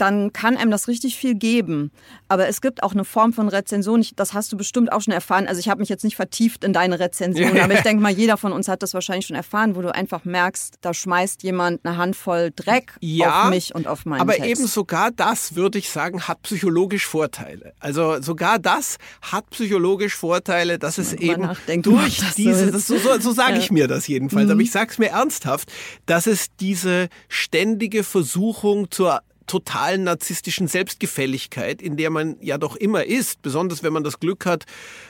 dann 0.00 0.32
kann 0.32 0.56
einem 0.56 0.70
das 0.70 0.88
richtig 0.88 1.16
viel 1.16 1.34
geben. 1.34 1.90
Aber 2.28 2.48
es 2.48 2.60
gibt 2.60 2.82
auch 2.82 2.92
eine 2.92 3.04
Form 3.04 3.32
von 3.32 3.48
Rezension, 3.48 4.00
ich, 4.00 4.14
das 4.14 4.34
hast 4.34 4.52
du 4.52 4.56
bestimmt 4.56 4.92
auch 4.92 5.00
schon 5.02 5.12
erfahren. 5.12 5.46
Also 5.46 5.60
ich 5.60 5.68
habe 5.68 5.80
mich 5.80 5.88
jetzt 5.88 6.04
nicht 6.04 6.16
vertieft 6.16 6.64
in 6.64 6.72
deine 6.72 6.98
Rezension, 7.00 7.58
aber 7.60 7.74
ich 7.74 7.80
denke 7.82 8.02
mal, 8.02 8.12
jeder 8.12 8.36
von 8.36 8.52
uns 8.52 8.68
hat 8.68 8.82
das 8.82 8.94
wahrscheinlich 8.94 9.26
schon 9.26 9.36
erfahren, 9.36 9.76
wo 9.76 9.82
du 9.82 9.94
einfach 9.94 10.24
merkst, 10.24 10.76
da 10.80 10.94
schmeißt 10.94 11.42
jemand 11.42 11.84
eine 11.84 11.96
Handvoll 11.96 12.50
Dreck 12.54 12.94
Ja, 13.00 13.44
auf 13.44 13.50
mich 13.50 13.74
und 13.74 13.86
auf 13.86 14.06
meinen 14.06 14.20
Aber 14.20 14.34
Text. 14.34 14.48
eben 14.50 14.66
sogar 14.66 15.10
das, 15.10 15.54
würde 15.54 15.78
ich 15.78 15.90
sagen, 15.90 16.22
hat 16.28 16.42
psychologisch 16.42 17.06
Vorteile. 17.06 17.72
Also 17.80 18.20
sogar 18.22 18.58
das 18.58 18.96
hat 19.22 19.50
psychologisch 19.50 20.14
Vorteile, 20.14 20.78
dass 20.78 20.98
es 20.98 21.12
eben 21.12 21.48
durch 21.82 22.20
diese, 22.36 22.78
so, 22.78 22.98
so, 22.98 23.18
so 23.20 23.32
sage 23.32 23.50
Ja. 23.52 23.56
Mhm. 23.56 23.62
ich 23.62 23.70
mir 23.70 23.88
das 23.88 24.06
jedenfalls, 24.06 24.50
aber 24.50 24.60
ich 24.60 24.70
sage 24.70 24.90
es 24.92 24.98
mir 24.98 25.08
ernsthaft, 25.08 25.70
dass 26.06 26.26
es 26.26 26.46
diese 26.58 27.08
ständige 27.28 28.04
Versuchung 28.04 28.90
zur 28.90 29.20
totalen 29.50 30.04
narzisstischen 30.04 30.68
Selbstgefälligkeit, 30.68 31.82
in 31.82 31.96
der 31.96 32.10
man 32.10 32.36
ja 32.40 32.56
doch 32.56 32.76
immer 32.76 33.04
ist, 33.04 33.42
besonders 33.42 33.82
wenn 33.82 33.92
man 33.92 34.04
das 34.04 34.20
Glück 34.20 34.46
hat, 34.46 34.64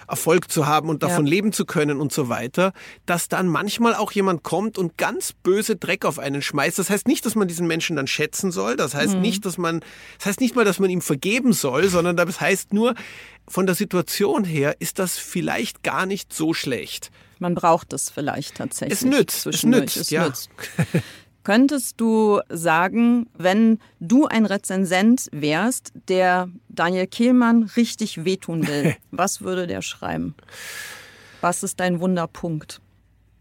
Erfolg 0.08 0.50
zu 0.50 0.66
haben 0.66 0.88
und 0.88 1.02
davon 1.02 1.26
Ja. 1.26 1.30
leben 1.30 1.52
zu 1.52 1.64
können 1.66 2.00
und 2.00 2.12
so 2.12 2.28
weiter, 2.28 2.72
dass 3.06 3.28
dann 3.28 3.48
manchmal 3.48 3.94
auch 3.94 4.12
jemand 4.12 4.42
kommt 4.42 4.78
und 4.78 4.96
ganz 4.96 5.32
böse 5.32 5.76
Dreck 5.76 6.04
auf 6.04 6.18
einen 6.18 6.42
schmeißt. 6.42 6.78
Das 6.78 6.88
heißt 6.90 7.06
nicht, 7.06 7.26
dass 7.26 7.34
man 7.34 7.48
diesen 7.48 7.66
Menschen 7.66 7.96
dann 7.96 8.06
schätzen 8.06 8.50
soll. 8.50 8.76
Das 8.76 8.94
heißt 8.94 9.14
Mhm. 9.16 9.20
nicht, 9.20 9.44
dass 9.44 9.58
man, 9.58 9.80
das 10.18 10.26
heißt 10.26 10.40
nicht 10.40 10.56
mal, 10.56 10.64
dass 10.64 10.78
man 10.78 10.88
ihm 10.90 11.02
vergeben 11.02 11.52
soll, 11.52 11.88
sondern 11.88 12.16
das 12.16 12.40
heißt 12.40 12.72
nur, 12.72 12.94
von 13.46 13.66
der 13.66 13.74
Situation 13.74 14.44
her 14.44 14.76
ist 14.80 14.98
das 14.98 15.18
vielleicht 15.18 15.82
gar 15.82 16.06
nicht 16.06 16.32
so 16.32 16.54
schlecht. 16.54 17.10
Man 17.38 17.54
braucht 17.54 17.92
es 17.92 18.10
vielleicht 18.10 18.56
tatsächlich. 18.56 18.98
Es 18.98 19.04
nützt, 19.04 19.46
es 19.46 19.62
nützt, 19.64 19.96
es 19.96 20.10
ja. 20.10 20.26
nützt. 20.26 20.50
Könntest 21.42 22.00
du 22.00 22.40
sagen, 22.50 23.26
wenn 23.36 23.78
du 23.98 24.26
ein 24.26 24.44
Rezensent 24.46 25.28
wärst, 25.32 25.92
der 26.08 26.48
Daniel 26.68 27.06
Kehlmann 27.06 27.62
richtig 27.76 28.24
wehtun 28.24 28.66
will, 28.66 28.94
was 29.10 29.40
würde 29.40 29.66
der 29.66 29.82
schreiben? 29.82 30.34
Was 31.40 31.62
ist 31.62 31.80
dein 31.80 32.00
Wunderpunkt? 32.00 32.80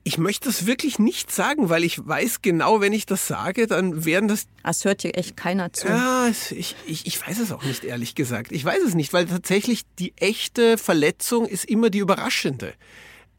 Ich 0.06 0.18
möchte 0.18 0.47
das 0.47 0.66
wirklich 0.66 0.97
nicht 0.97 1.30
sagen, 1.30 1.70
weil 1.70 1.84
ich 1.84 2.00
weiß 2.08 2.41
genau, 2.41 2.80
wenn 2.80 2.93
ich 2.93 3.06
das 3.06 3.28
sage, 3.28 3.68
dann 3.68 4.06
werden 4.06 4.30
das 4.30 4.45
Das 4.64 4.86
hört 4.86 5.02
hier 5.02 5.18
echt 5.18 5.36
keiner 5.36 5.74
zu. 5.74 5.88
Ja, 5.88 6.28
es- 6.30 6.52
ich, 6.52 6.76
ich, 6.88 7.06
ich 7.06 7.28
weiß 7.28 7.38
es 7.39 7.52
auch 7.52 7.64
nicht, 7.66 7.84
ehrlich 7.84 8.16
gesagt. 8.16 8.54
Ich 8.54 8.64
weiß 8.64 8.80
es 8.88 8.95
nicht, 8.95 9.12
weil 9.12 9.26
tatsächlich 9.26 9.82
die 10.00 10.14
echte 10.16 10.78
Verletzung 10.78 11.45
ist 11.45 11.66
immer 11.66 11.89
die 11.89 12.00
überraschende. 12.00 12.74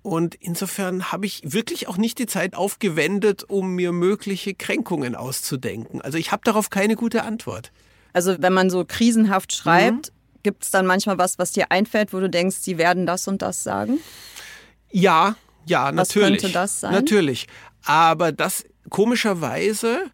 Und 0.03 0.35
insofern 0.35 1.13
habe 1.13 1.27
ich 1.27 1.43
wirklich 1.45 1.87
auch 1.89 1.99
nicht 1.99 2.19
die 2.19 2.27
Zeit 2.27 2.55
aufgewendet, 2.55 3.45
um 3.49 3.75
mir 3.75 3.93
mögliche 3.93 4.55
Kränkungen 4.55 5.15
auszudenken. 5.15 6.01
Also 6.01 6.17
ich 6.17 6.33
habe 6.33 6.43
darauf 6.45 6.71
keine 6.71 6.97
gute 6.97 7.23
Antwort. 7.23 7.71
Also 8.13 8.37
wenn 8.41 8.53
man 8.55 8.71
so 8.71 8.85
krisenhaft 8.87 9.53
schreibt, 9.53 10.09
Mhm. 10.09 10.43
gibt 10.43 10.65
es 10.65 10.71
dann 10.71 10.87
manchmal 10.87 11.19
was, 11.19 11.39
was 11.39 11.53
dir 11.53 11.71
einfällt, 11.71 12.13
wo 12.15 12.21
du 12.21 12.31
denkst, 12.31 12.57
sie 12.61 12.79
werden 12.79 13.05
das 13.07 13.29
und 13.29 13.43
das 13.43 13.63
sagen? 13.63 13.99
Ja, 14.91 15.37
ja, 15.67 15.87
Was 15.95 15.95
natürlich. 16.15 16.41
könnte 16.41 16.53
das 16.55 16.81
sein? 16.81 16.93
Natürlich. 16.93 17.47
Aber 17.85 18.33
das 18.33 18.65
komischerweise 18.89 20.11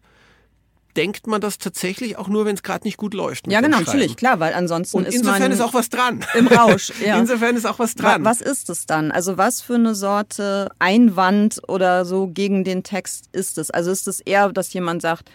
denkt 0.97 1.27
man 1.27 1.39
das 1.39 1.57
tatsächlich 1.59 2.17
auch 2.17 2.27
nur, 2.27 2.45
wenn 2.45 2.55
es 2.55 2.63
gerade 2.63 2.85
nicht 2.85 2.97
gut 2.97 3.13
läuft. 3.13 3.49
Ja, 3.49 3.61
genau, 3.61 3.79
natürlich, 3.79 4.17
klar, 4.17 4.39
weil 4.39 4.53
ansonsten 4.53 4.97
Und 4.97 5.07
ist 5.07 5.15
insofern 5.15 5.41
man 5.43 5.51
ist 5.51 5.61
auch 5.61 5.73
was 5.73 5.89
dran. 5.89 6.25
im 6.33 6.47
Rausch. 6.47 6.91
Ja. 7.05 7.17
Insofern 7.19 7.55
ist 7.55 7.65
auch 7.65 7.79
was 7.79 7.95
Wa- 7.97 8.01
dran. 8.01 8.25
Was 8.25 8.41
ist 8.41 8.69
es 8.69 8.85
dann? 8.87 9.11
Also 9.11 9.37
was 9.37 9.61
für 9.61 9.75
eine 9.75 9.93
Sorte 9.95 10.71
Einwand 10.79 11.61
oder 11.67 12.03
so 12.03 12.27
gegen 12.27 12.63
den 12.63 12.83
Text 12.83 13.25
ist 13.31 13.57
es? 13.57 13.69
Also 13.71 13.91
ist 13.91 14.07
es 14.07 14.19
eher, 14.19 14.51
dass 14.51 14.73
jemand 14.73 15.01
sagt, 15.03 15.29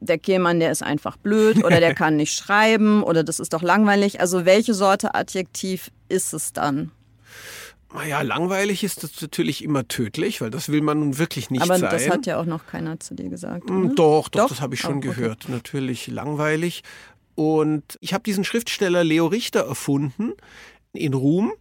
der 0.00 0.18
Kehlmann, 0.18 0.58
der 0.58 0.72
ist 0.72 0.82
einfach 0.82 1.16
blöd 1.16 1.58
oder 1.64 1.78
der 1.80 1.94
kann 1.94 2.16
nicht 2.16 2.34
schreiben 2.34 3.02
oder 3.02 3.22
das 3.22 3.38
ist 3.40 3.52
doch 3.52 3.62
langweilig. 3.62 4.20
Also 4.20 4.44
welche 4.44 4.74
Sorte 4.74 5.14
Adjektiv 5.14 5.90
ist 6.08 6.32
es 6.32 6.52
dann? 6.52 6.90
Naja, 7.94 8.20
langweilig 8.22 8.84
ist 8.84 9.02
das 9.02 9.20
natürlich 9.22 9.64
immer 9.64 9.88
tödlich, 9.88 10.40
weil 10.40 10.50
das 10.50 10.68
will 10.68 10.82
man 10.82 11.00
nun 11.00 11.18
wirklich 11.18 11.50
nicht 11.50 11.62
Aber 11.62 11.78
sein. 11.78 11.90
das 11.90 12.08
hat 12.10 12.26
ja 12.26 12.38
auch 12.38 12.44
noch 12.44 12.66
keiner 12.66 13.00
zu 13.00 13.14
dir 13.14 13.28
gesagt. 13.30 13.70
Mm, 13.70 13.86
oder? 13.86 13.94
Doch, 13.94 14.28
doch, 14.28 14.40
Doch? 14.42 14.48
das 14.50 14.60
habe 14.60 14.74
ich 14.74 14.84
Oh, 14.84 14.88
schon 14.88 14.98
okay. 14.98 15.08
gehört. 15.08 15.48
Natürlich 15.48 16.06
langweilig. 16.08 16.82
Und 17.34 17.96
ich 18.00 18.12
habe 18.14 18.24
diesen 18.24 18.44
Schriftsteller 18.44 19.04
Leo 19.04 19.26
Richter 19.26 19.60
erfunden 19.66 20.32
in 20.92 21.14
Ruhm 21.14 21.52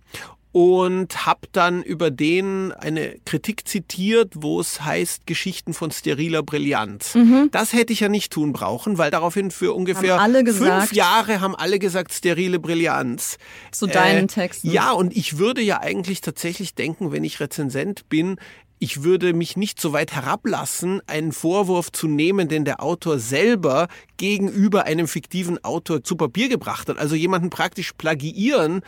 und 0.57 1.27
habe 1.27 1.41
dann 1.51 1.83
über 1.83 2.09
den 2.09 2.71
eine 2.71 3.19
Kritik 3.25 3.67
zitiert, 3.67 4.33
wo 4.37 4.59
es 4.59 4.81
heißt 4.81 5.27
Geschichten 5.27 5.75
von 5.75 5.91
steriler 5.91 6.41
Brillanz. 6.41 7.15
Das 7.51 7.73
hätte 7.73 7.93
ich 7.93 7.99
ja 7.99 8.09
nicht 8.09 8.33
tun 8.33 8.53
brauchen, 8.53 8.97
weil 8.97 9.11
daraufhin 9.11 9.51
für 9.51 9.73
ungefähr 9.73 10.19
Mhm. 10.19 10.53
fünf 10.53 10.93
Jahre 10.93 11.41
haben 11.41 11.53
alle 11.55 11.77
gesagt 11.77 12.11
sterile 12.11 12.57
Brillanz. 12.57 13.37
Zu 13.71 13.85
deinen 13.85 14.23
Äh, 14.25 14.27
Texten. 14.27 14.71
Ja, 14.71 14.93
und 14.93 15.15
ich 15.15 15.37
würde 15.37 15.61
ja 15.61 15.79
eigentlich 15.79 16.21
tatsächlich 16.21 16.73
denken, 16.73 17.11
wenn 17.11 17.23
ich 17.23 17.39
Rezensent 17.39 18.09
bin, 18.09 18.37
ich 18.79 19.01
würde 19.03 19.33
mich 19.33 19.57
nicht 19.57 19.81
so 19.81 19.91
weit 19.91 20.13
herablassen, 20.13 21.01
einen 21.07 21.31
Vorwurf 21.31 21.91
zu 21.91 22.07
nehmen, 22.07 22.47
den 22.47 22.63
der 22.63 22.81
Autor 22.83 23.17
selber 23.19 23.87
gegenüber 24.17 24.83
einem 24.85 25.07
fiktiven 25.07 25.63
Autor 25.63 26.03
zu 26.03 26.15
Papier 26.15 26.47
gebracht 26.49 26.87
hat. 26.89 26.97
Also 26.99 27.15
jemanden 27.15 27.49
praktisch 27.49 27.93
plagiieren 27.93 28.81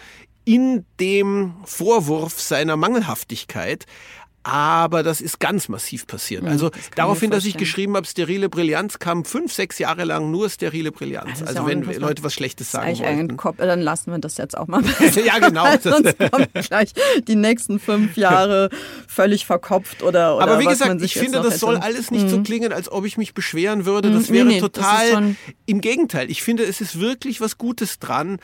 in 0.50 0.84
dem 1.00 1.54
Vorwurf 1.64 2.42
seiner 2.42 2.76
Mangelhaftigkeit. 2.76 3.86
Aber 4.42 5.04
das 5.04 5.20
ist 5.20 5.40
ganz 5.42 5.68
massiv 5.68 6.08
passiert. 6.08 6.46
Also 6.46 6.70
das 6.70 6.90
daraufhin, 6.96 7.30
dass 7.30 7.46
ich 7.46 7.58
geschrieben 7.58 7.96
habe, 7.98 8.08
sterile 8.08 8.48
Brillanz, 8.50 8.98
kam 8.98 9.26
fünf, 9.26 9.54
sechs 9.54 9.78
Jahre 9.80 10.06
lang 10.06 10.32
nur 10.32 10.50
sterile 10.50 10.92
Brillanz. 10.94 11.40
Das 11.42 11.50
Also 11.50 11.68
wenn 11.68 11.84
Leute 11.84 12.24
was 12.24 12.34
Schlechtes 12.34 12.72
Das 12.72 12.82
sagen. 12.98 13.36
Kopf, 13.38 13.58
dann 13.58 13.82
lassen 13.82 14.12
wir 14.12 14.18
das 14.18 14.38
jetzt 14.38 14.58
auch 14.58 14.66
mal. 14.68 14.82
Ja, 15.26 15.38
genau. 15.40 15.66
Sonst 15.84 16.18
kommt 16.32 16.54
gleich 16.54 16.94
die 17.28 17.36
nächsten 17.36 17.80
fünf 17.80 18.16
Jahre 18.18 18.70
völlig 19.08 19.46
verkopft 19.46 20.02
oder, 20.04 20.38
oder 20.38 20.44
Aber 20.46 20.60
wie 20.60 20.66
gesagt, 20.66 21.00
ich 21.02 21.14
finde, 21.14 21.42
das 21.42 21.60
soll 21.60 21.76
alles 21.76 22.10
nicht 22.10 22.30
so 22.30 22.42
klingen, 22.42 22.72
als 22.72 22.90
ob 22.92 23.06
ich 23.06 23.18
mich 23.18 23.34
beschweren 23.34 23.86
würde. 23.86 24.10
Das 24.10 24.30
Mm, 24.30 24.32
nee, 24.32 24.38
wäre 24.38 24.48
nee, 24.48 24.62
das 24.62 24.72
total 24.72 25.12
schon- 25.12 25.38
im 25.68 25.82
Gegenteil. 25.82 26.32
Ich 26.32 26.42
finde, 26.42 26.64
es 26.64 26.80
ist 26.82 27.00
wirklich 27.00 27.42
was 27.42 27.58
Gutes 27.58 28.00
dran, 28.00 28.40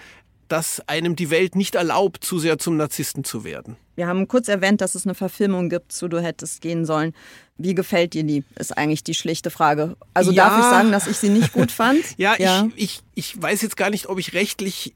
dass 0.47 0.81
einem 0.87 1.15
die 1.15 1.29
Welt 1.29 1.55
nicht 1.55 1.75
erlaubt, 1.75 2.23
zu 2.23 2.39
sehr 2.39 2.57
zum 2.57 2.77
Narzissten 2.77 3.23
zu 3.23 3.43
werden. 3.43 3.77
Wir 3.95 4.07
haben 4.07 4.27
kurz 4.27 4.47
erwähnt, 4.47 4.81
dass 4.81 4.93
es 4.95 5.05
eine 5.05 5.15
Verfilmung 5.15 5.69
gibt, 5.69 5.91
zu 5.91 6.07
Du 6.07 6.21
hättest 6.21 6.61
gehen 6.61 6.85
sollen. 6.85 7.13
Wie 7.57 7.73
gefällt 7.73 8.13
dir 8.13 8.23
die? 8.23 8.43
Ist 8.59 8.77
eigentlich 8.77 9.03
die 9.03 9.13
schlichte 9.13 9.49
Frage. 9.49 9.95
Also 10.13 10.31
Ja. 10.31 10.49
darf 10.49 10.59
ich 10.59 10.65
sagen, 10.65 10.91
dass 10.91 11.07
ich 11.07 11.17
sie 11.17 11.29
nicht 11.29 11.53
gut 11.53 11.71
fand? 11.71 12.03
Ja, 12.17 12.35
Ich, 12.37 12.73
ich, 12.75 12.99
ich 13.15 13.41
weiß 13.41 13.61
jetzt 13.61 13.77
gar 13.77 13.89
nicht, 13.89 14.07
ob 14.07 14.19
ich 14.19 14.33
rechtlich 14.33 14.93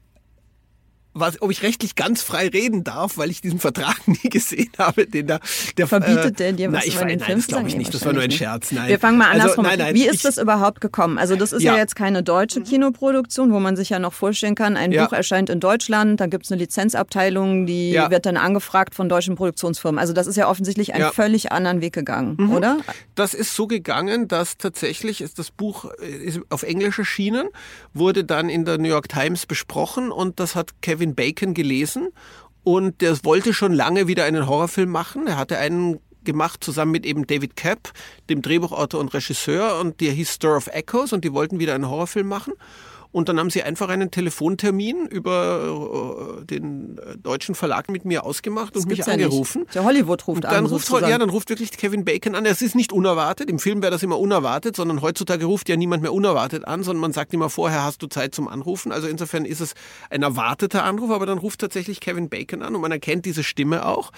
was, 1.12 1.42
ob 1.42 1.50
ich 1.50 1.62
rechtlich 1.62 1.96
ganz 1.96 2.22
frei 2.22 2.48
reden 2.48 2.84
darf, 2.84 3.18
weil 3.18 3.30
ich 3.30 3.40
diesen 3.40 3.58
Vertrag 3.58 3.96
nie 4.06 4.28
gesehen 4.30 4.70
habe, 4.78 5.06
den 5.06 5.26
da 5.26 5.40
der 5.76 5.86
verbietet 5.86 6.26
äh, 6.26 6.32
der 6.32 6.52
dir 6.52 6.72
was 6.72 6.86
nein, 6.86 7.08
ich, 7.10 7.18
nein, 7.20 7.36
das 7.36 7.46
glaube 7.46 7.68
ich 7.68 7.76
nicht. 7.76 7.92
Das 7.92 8.04
war 8.04 8.12
nur 8.12 8.22
ein 8.22 8.30
Scherz. 8.30 8.70
Nein. 8.70 8.88
Wir 8.88 8.98
fangen 8.98 9.18
mal 9.18 9.28
also, 9.28 9.40
andersrum 9.40 9.66
also, 9.66 9.84
an. 9.84 9.94
Wie 9.94 10.06
ist 10.06 10.16
ich, 10.16 10.22
das 10.22 10.38
überhaupt 10.38 10.80
gekommen? 10.80 11.18
Also 11.18 11.36
das 11.36 11.52
ist 11.52 11.62
ja. 11.62 11.74
ja. 11.74 11.78
jetzt 11.78 11.96
keine 11.96 12.22
deutsche 12.22 12.62
Kinoproduktion, 12.62 13.52
wo 13.52 13.60
man 13.60 13.76
sich 13.76 13.90
ja 13.90 13.98
noch 13.98 14.12
vorstellen 14.12 14.54
kann, 14.54 14.76
ein 14.76 14.92
ja. 14.92 15.04
Buch 15.04 15.12
erscheint 15.12 15.50
in 15.50 15.60
Deutschland, 15.60 16.20
da 16.20 16.26
gibt 16.26 16.44
es 16.44 16.52
eine 16.52 16.60
Lizenzabteilung, 16.60 17.66
die 17.66 17.90
ja. 17.90 18.10
wird 18.10 18.26
dann 18.26 18.36
angefragt 18.36 18.94
von 18.94 19.08
deutschen 19.08 19.34
Produktionsfirmen. 19.34 19.98
Also 19.98 20.12
das 20.12 20.26
ist 20.26 20.36
ja 20.36 20.48
offensichtlich 20.48 20.94
einen 20.94 21.10
völlig 21.12 21.52
anderen 21.52 21.80
Weg 21.80 21.92
gegangen, 21.92 22.36
mhm. 22.38 22.52
oder? 22.52 22.78
Das 23.14 23.34
ist 23.34 23.54
so 23.54 23.66
gegangen, 23.66 24.28
dass 24.28 24.58
tatsächlich 24.58 25.20
ist 25.20 25.38
das 25.38 25.50
Buch 25.50 25.90
äh, 26.00 26.06
ist 26.06 26.40
auf 26.50 26.62
Englisch 26.62 26.98
erschienen, 26.98 27.48
wurde 27.92 28.24
dann 28.24 28.48
in 28.48 28.64
der 28.64 28.78
New 28.78 28.88
York 28.88 29.08
Times 29.08 29.46
besprochen 29.46 30.12
und 30.12 30.38
das 30.38 30.54
hat 30.54 30.82
Kevin 30.82 30.99
Bacon 31.14 31.54
gelesen 31.54 32.08
und 32.62 33.00
der 33.00 33.24
wollte 33.24 33.54
schon 33.54 33.72
lange 33.72 34.06
wieder 34.06 34.24
einen 34.24 34.46
Horrorfilm 34.46 34.90
machen. 34.90 35.26
Er 35.26 35.36
hatte 35.36 35.58
einen 35.58 35.98
gemacht 36.24 36.62
zusammen 36.62 36.92
mit 36.92 37.06
eben 37.06 37.26
David 37.26 37.56
Kapp, 37.56 37.92
dem 38.28 38.42
Drehbuchautor 38.42 39.00
und 39.00 39.12
Regisseur 39.14 39.78
und 39.80 40.00
der 40.00 40.12
hieß 40.12 40.34
Stir 40.34 40.56
of 40.56 40.66
Echoes 40.68 41.12
und 41.12 41.24
die 41.24 41.32
wollten 41.32 41.58
wieder 41.58 41.74
einen 41.74 41.88
Horrorfilm 41.88 42.28
machen. 42.28 42.52
Und 43.12 43.28
dann 43.28 43.38
haben 43.38 43.50
sie 43.50 43.62
einfach 43.62 43.88
einen 43.88 44.10
Telefontermin 44.10 45.06
über 45.06 46.38
äh, 46.40 46.44
den 46.44 46.98
äh, 46.98 47.18
deutschen 47.18 47.54
Verlag 47.54 47.90
mit 47.90 48.04
mir 48.04 48.24
ausgemacht 48.24 48.76
das 48.76 48.84
und 48.84 48.90
mich 48.90 49.06
angerufen. 49.06 49.64
Ja 49.66 49.72
Der 49.74 49.84
Hollywood 49.84 50.26
ruft 50.28 50.44
dann 50.44 50.54
an. 50.54 50.66
Ruft, 50.66 50.90
ja, 50.90 51.18
dann 51.18 51.30
ruft 51.30 51.50
wirklich 51.50 51.72
Kevin 51.72 52.04
Bacon 52.04 52.34
an. 52.34 52.46
Es 52.46 52.62
ist 52.62 52.76
nicht 52.76 52.92
unerwartet. 52.92 53.50
Im 53.50 53.58
Film 53.58 53.82
wäre 53.82 53.90
das 53.90 54.02
immer 54.02 54.18
unerwartet, 54.18 54.76
sondern 54.76 55.02
heutzutage 55.02 55.44
ruft 55.44 55.68
ja 55.68 55.76
niemand 55.76 56.02
mehr 56.02 56.12
unerwartet 56.12 56.66
an, 56.66 56.82
sondern 56.82 57.00
man 57.00 57.12
sagt 57.12 57.34
immer 57.34 57.50
vorher, 57.50 57.82
hast 57.82 58.02
du 58.02 58.06
Zeit 58.06 58.34
zum 58.34 58.46
Anrufen. 58.46 58.92
Also 58.92 59.08
insofern 59.08 59.44
ist 59.44 59.60
es 59.60 59.74
ein 60.08 60.22
erwarteter 60.22 60.84
Anruf, 60.84 61.10
aber 61.10 61.26
dann 61.26 61.38
ruft 61.38 61.60
tatsächlich 61.60 62.00
Kevin 62.00 62.28
Bacon 62.28 62.62
an 62.62 62.74
und 62.74 62.80
man 62.80 62.92
erkennt 62.92 63.24
diese 63.24 63.42
Stimme 63.42 63.86
auch. 63.86 64.12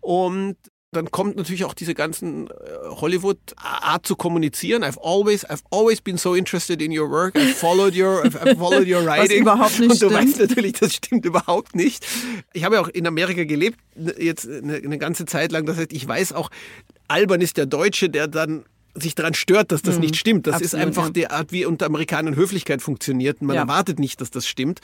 Und 0.00 0.56
dann 0.90 1.10
kommt 1.10 1.36
natürlich 1.36 1.64
auch 1.64 1.74
diese 1.74 1.94
ganzen 1.94 2.48
äh, 2.48 2.52
Hollywood-Art 2.88 4.06
zu 4.06 4.16
kommunizieren. 4.16 4.82
I've 4.82 4.98
always, 4.98 5.44
I've 5.44 5.62
always 5.70 6.00
been 6.00 6.16
so 6.16 6.34
interested 6.34 6.80
in 6.80 6.98
your 6.98 7.10
work. 7.10 7.36
I've 7.36 7.54
followed 7.54 7.94
your, 7.94 8.24
I've, 8.24 8.36
I've 8.40 8.56
followed 8.58 8.88
your 8.88 9.02
writing. 9.06 9.44
Was 9.44 9.54
überhaupt 9.54 9.78
nicht 9.80 9.90
Und 9.90 10.02
du 10.02 10.06
stimmt. 10.08 10.12
weißt 10.14 10.38
natürlich, 10.40 10.72
das 10.72 10.94
stimmt 10.94 11.26
überhaupt 11.26 11.74
nicht. 11.76 12.06
Ich 12.54 12.64
habe 12.64 12.76
ja 12.76 12.80
auch 12.80 12.88
in 12.88 13.06
Amerika 13.06 13.44
gelebt, 13.44 13.78
jetzt 14.18 14.48
eine, 14.48 14.76
eine 14.76 14.98
ganze 14.98 15.26
Zeit 15.26 15.52
lang. 15.52 15.66
Das 15.66 15.76
heißt, 15.76 15.92
ich 15.92 16.08
weiß 16.08 16.32
auch, 16.32 16.50
albern 17.06 17.42
ist 17.42 17.58
der 17.58 17.66
Deutsche, 17.66 18.08
der 18.08 18.26
dann 18.26 18.64
sich 19.02 19.14
daran 19.14 19.34
stört, 19.34 19.72
dass 19.72 19.82
das 19.82 19.96
mhm. 19.96 20.02
nicht 20.02 20.16
stimmt. 20.16 20.46
Das 20.46 20.56
Absolut, 20.56 20.72
ist 20.72 20.74
einfach 20.74 21.04
ja. 21.06 21.10
die 21.10 21.30
Art, 21.30 21.52
wie 21.52 21.64
unter 21.64 21.86
Amerikanern 21.86 22.36
Höflichkeit 22.36 22.82
funktioniert. 22.82 23.42
Man 23.42 23.56
ja. 23.56 23.62
erwartet 23.62 23.98
nicht, 23.98 24.20
dass 24.20 24.30
das 24.30 24.46
stimmt. 24.46 24.80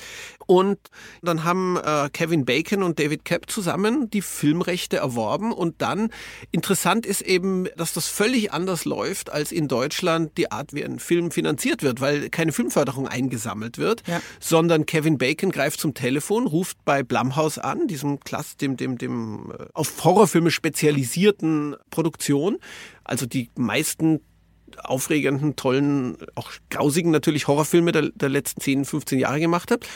Und 0.46 0.78
dann 1.22 1.44
haben 1.44 1.76
äh, 1.76 2.08
Kevin 2.12 2.44
Bacon 2.44 2.82
und 2.82 2.98
David 2.98 3.24
Kapp 3.24 3.50
zusammen 3.50 4.10
die 4.10 4.22
Filmrechte 4.22 4.96
erworben. 4.96 5.52
Und 5.52 5.82
dann 5.82 6.10
interessant 6.50 7.06
ist 7.06 7.22
eben, 7.22 7.68
dass 7.76 7.92
das 7.92 8.08
völlig 8.08 8.52
anders 8.52 8.84
läuft 8.84 9.30
als 9.30 9.52
in 9.52 9.68
Deutschland 9.68 10.36
die 10.36 10.50
Art, 10.50 10.74
wie 10.74 10.84
ein 10.84 10.98
Film 10.98 11.30
finanziert 11.30 11.82
wird, 11.82 12.00
weil 12.00 12.30
keine 12.30 12.52
Filmförderung 12.52 13.08
eingesammelt 13.08 13.78
wird, 13.78 14.02
ja. 14.06 14.20
sondern 14.40 14.86
Kevin 14.86 15.18
Bacon 15.18 15.50
greift 15.50 15.80
zum 15.80 15.94
Telefon, 15.94 16.46
ruft 16.46 16.76
bei 16.84 17.02
Blumhouse 17.02 17.58
an, 17.58 17.86
diesem 17.86 18.20
Klass, 18.20 18.56
dem, 18.56 18.76
dem, 18.76 18.98
dem 18.98 19.52
äh, 19.52 19.64
auf 19.72 20.04
Horrorfilme 20.04 20.50
spezialisierten 20.50 21.76
Produktion 21.90 22.58
also 23.04 23.26
die 23.26 23.50
meisten 23.56 24.20
aufregenden, 24.82 25.56
tollen, 25.56 26.16
auch 26.34 26.50
grausigen 26.70 27.10
natürlich 27.10 27.46
Horrorfilme 27.46 27.92
der, 27.92 28.10
der 28.14 28.28
letzten 28.28 28.60
10, 28.60 28.84
15 28.84 29.18
Jahre 29.18 29.40
gemacht 29.40 29.70
hat 29.70 29.86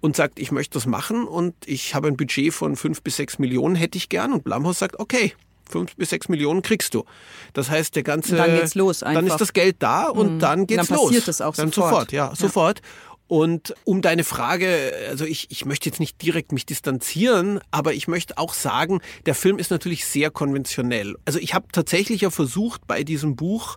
und 0.00 0.16
sagt, 0.16 0.38
ich 0.38 0.52
möchte 0.52 0.74
das 0.74 0.86
machen 0.86 1.26
und 1.26 1.54
ich 1.66 1.94
habe 1.94 2.08
ein 2.08 2.16
Budget 2.16 2.54
von 2.54 2.76
5 2.76 3.02
bis 3.02 3.16
6 3.16 3.38
Millionen, 3.38 3.74
hätte 3.74 3.98
ich 3.98 4.08
gern. 4.08 4.32
Und 4.32 4.44
Blumhaus 4.44 4.78
sagt, 4.78 5.00
okay, 5.00 5.34
5 5.68 5.96
bis 5.96 6.10
6 6.10 6.28
Millionen 6.28 6.62
kriegst 6.62 6.94
du. 6.94 7.04
Das 7.52 7.70
heißt, 7.70 7.94
der 7.96 8.02
ganze. 8.02 8.36
Dann 8.36 8.54
geht's 8.54 8.74
los 8.74 9.02
einfach. 9.02 9.22
Dann 9.22 9.30
ist 9.30 9.40
das 9.40 9.52
Geld 9.52 9.76
da 9.80 10.08
und 10.08 10.34
mhm. 10.34 10.38
dann 10.38 10.66
geht's 10.66 10.88
dann 10.88 10.96
los. 10.96 11.06
Passiert 11.08 11.28
es 11.28 11.40
auch 11.40 11.54
dann 11.54 11.72
sofort. 11.72 11.90
sofort, 11.90 12.12
ja, 12.12 12.28
ja. 12.28 12.34
sofort. 12.34 12.80
Und 13.28 13.74
um 13.84 14.00
deine 14.00 14.24
Frage, 14.24 14.92
also 15.08 15.26
ich, 15.26 15.50
ich 15.50 15.66
möchte 15.66 15.88
jetzt 15.88 16.00
nicht 16.00 16.20
direkt 16.22 16.50
mich 16.50 16.64
distanzieren, 16.64 17.60
aber 17.70 17.92
ich 17.92 18.08
möchte 18.08 18.38
auch 18.38 18.54
sagen, 18.54 19.00
der 19.26 19.34
Film 19.34 19.58
ist 19.58 19.70
natürlich 19.70 20.06
sehr 20.06 20.30
konventionell. 20.30 21.14
Also 21.26 21.38
ich 21.38 21.52
habe 21.52 21.66
tatsächlich 21.70 22.22
ja 22.22 22.30
versucht, 22.30 22.86
bei 22.86 23.04
diesem 23.04 23.36
Buch 23.36 23.76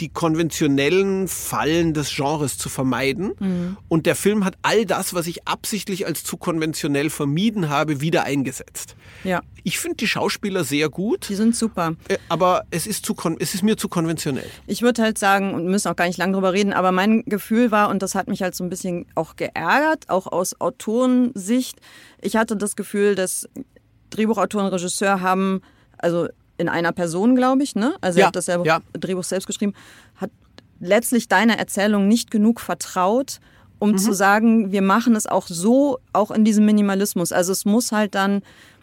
die 0.00 0.08
konventionellen 0.08 1.28
Fallen 1.28 1.94
des 1.94 2.14
Genres 2.14 2.58
zu 2.58 2.68
vermeiden. 2.68 3.32
Mhm. 3.38 3.76
Und 3.88 4.06
der 4.06 4.16
Film 4.16 4.44
hat 4.44 4.56
all 4.62 4.86
das, 4.86 5.14
was 5.14 5.26
ich 5.26 5.46
absichtlich 5.46 6.06
als 6.06 6.24
zu 6.24 6.36
konventionell 6.36 7.10
vermieden 7.10 7.68
habe, 7.68 8.00
wieder 8.00 8.24
eingesetzt. 8.24 8.96
Ja. 9.24 9.42
Ich 9.62 9.78
finde 9.78 9.96
die 9.96 10.06
Schauspieler 10.06 10.64
sehr 10.64 10.88
gut. 10.88 11.28
Die 11.28 11.34
sind 11.34 11.54
super. 11.54 11.94
Äh, 12.08 12.16
aber 12.28 12.64
es 12.70 12.86
ist, 12.86 13.04
zu, 13.04 13.14
es 13.38 13.54
ist 13.54 13.62
mir 13.62 13.76
zu 13.76 13.88
konventionell. 13.88 14.48
Ich 14.66 14.82
würde 14.82 15.02
halt 15.02 15.18
sagen, 15.18 15.54
und 15.54 15.66
müssen 15.66 15.88
auch 15.88 15.96
gar 15.96 16.06
nicht 16.06 16.18
lange 16.18 16.32
drüber 16.32 16.52
reden, 16.52 16.72
aber 16.72 16.92
mein 16.92 17.22
Gefühl 17.26 17.70
war, 17.70 17.90
und 17.90 18.02
das 18.02 18.14
hat 18.14 18.28
mich 18.28 18.42
halt 18.42 18.54
so 18.54 18.64
ein 18.64 18.70
bisschen 18.70 19.06
auch 19.14 19.36
geärgert, 19.36 20.08
auch 20.08 20.26
aus 20.26 20.60
Autorensicht, 20.60 21.78
ich 22.22 22.36
hatte 22.36 22.56
das 22.56 22.76
Gefühl, 22.76 23.14
dass 23.14 23.48
Drehbuchautor 24.10 24.62
und 24.62 24.68
Regisseur 24.68 25.20
haben, 25.20 25.60
also 25.98 26.28
in 26.60 26.68
einer 26.68 26.92
Person, 26.92 27.34
glaube 27.34 27.62
ich, 27.62 27.74
ne? 27.74 27.94
Also 28.00 28.18
ja, 28.18 28.24
er 28.24 28.28
hat 28.28 28.36
das 28.36 28.46
selber, 28.46 28.64
ja. 28.64 28.80
Drehbuch 28.92 29.24
selbst 29.24 29.46
geschrieben, 29.46 29.74
hat 30.16 30.30
letztlich 30.78 31.28
deiner 31.28 31.58
Erzählung 31.58 32.06
nicht 32.06 32.30
genug 32.30 32.60
vertraut, 32.60 33.40
um 33.78 33.92
mhm. 33.92 33.98
zu 33.98 34.12
sagen, 34.12 34.70
wir 34.70 34.82
machen 34.82 35.16
es 35.16 35.26
auch 35.26 35.46
so, 35.48 35.98
auch 36.12 36.30
in 36.30 36.44
diesem 36.44 36.66
Minimalismus. 36.66 37.32
Also 37.32 37.52
es 37.52 37.64
muss 37.64 37.92
halt 37.92 38.14
dann 38.14 38.42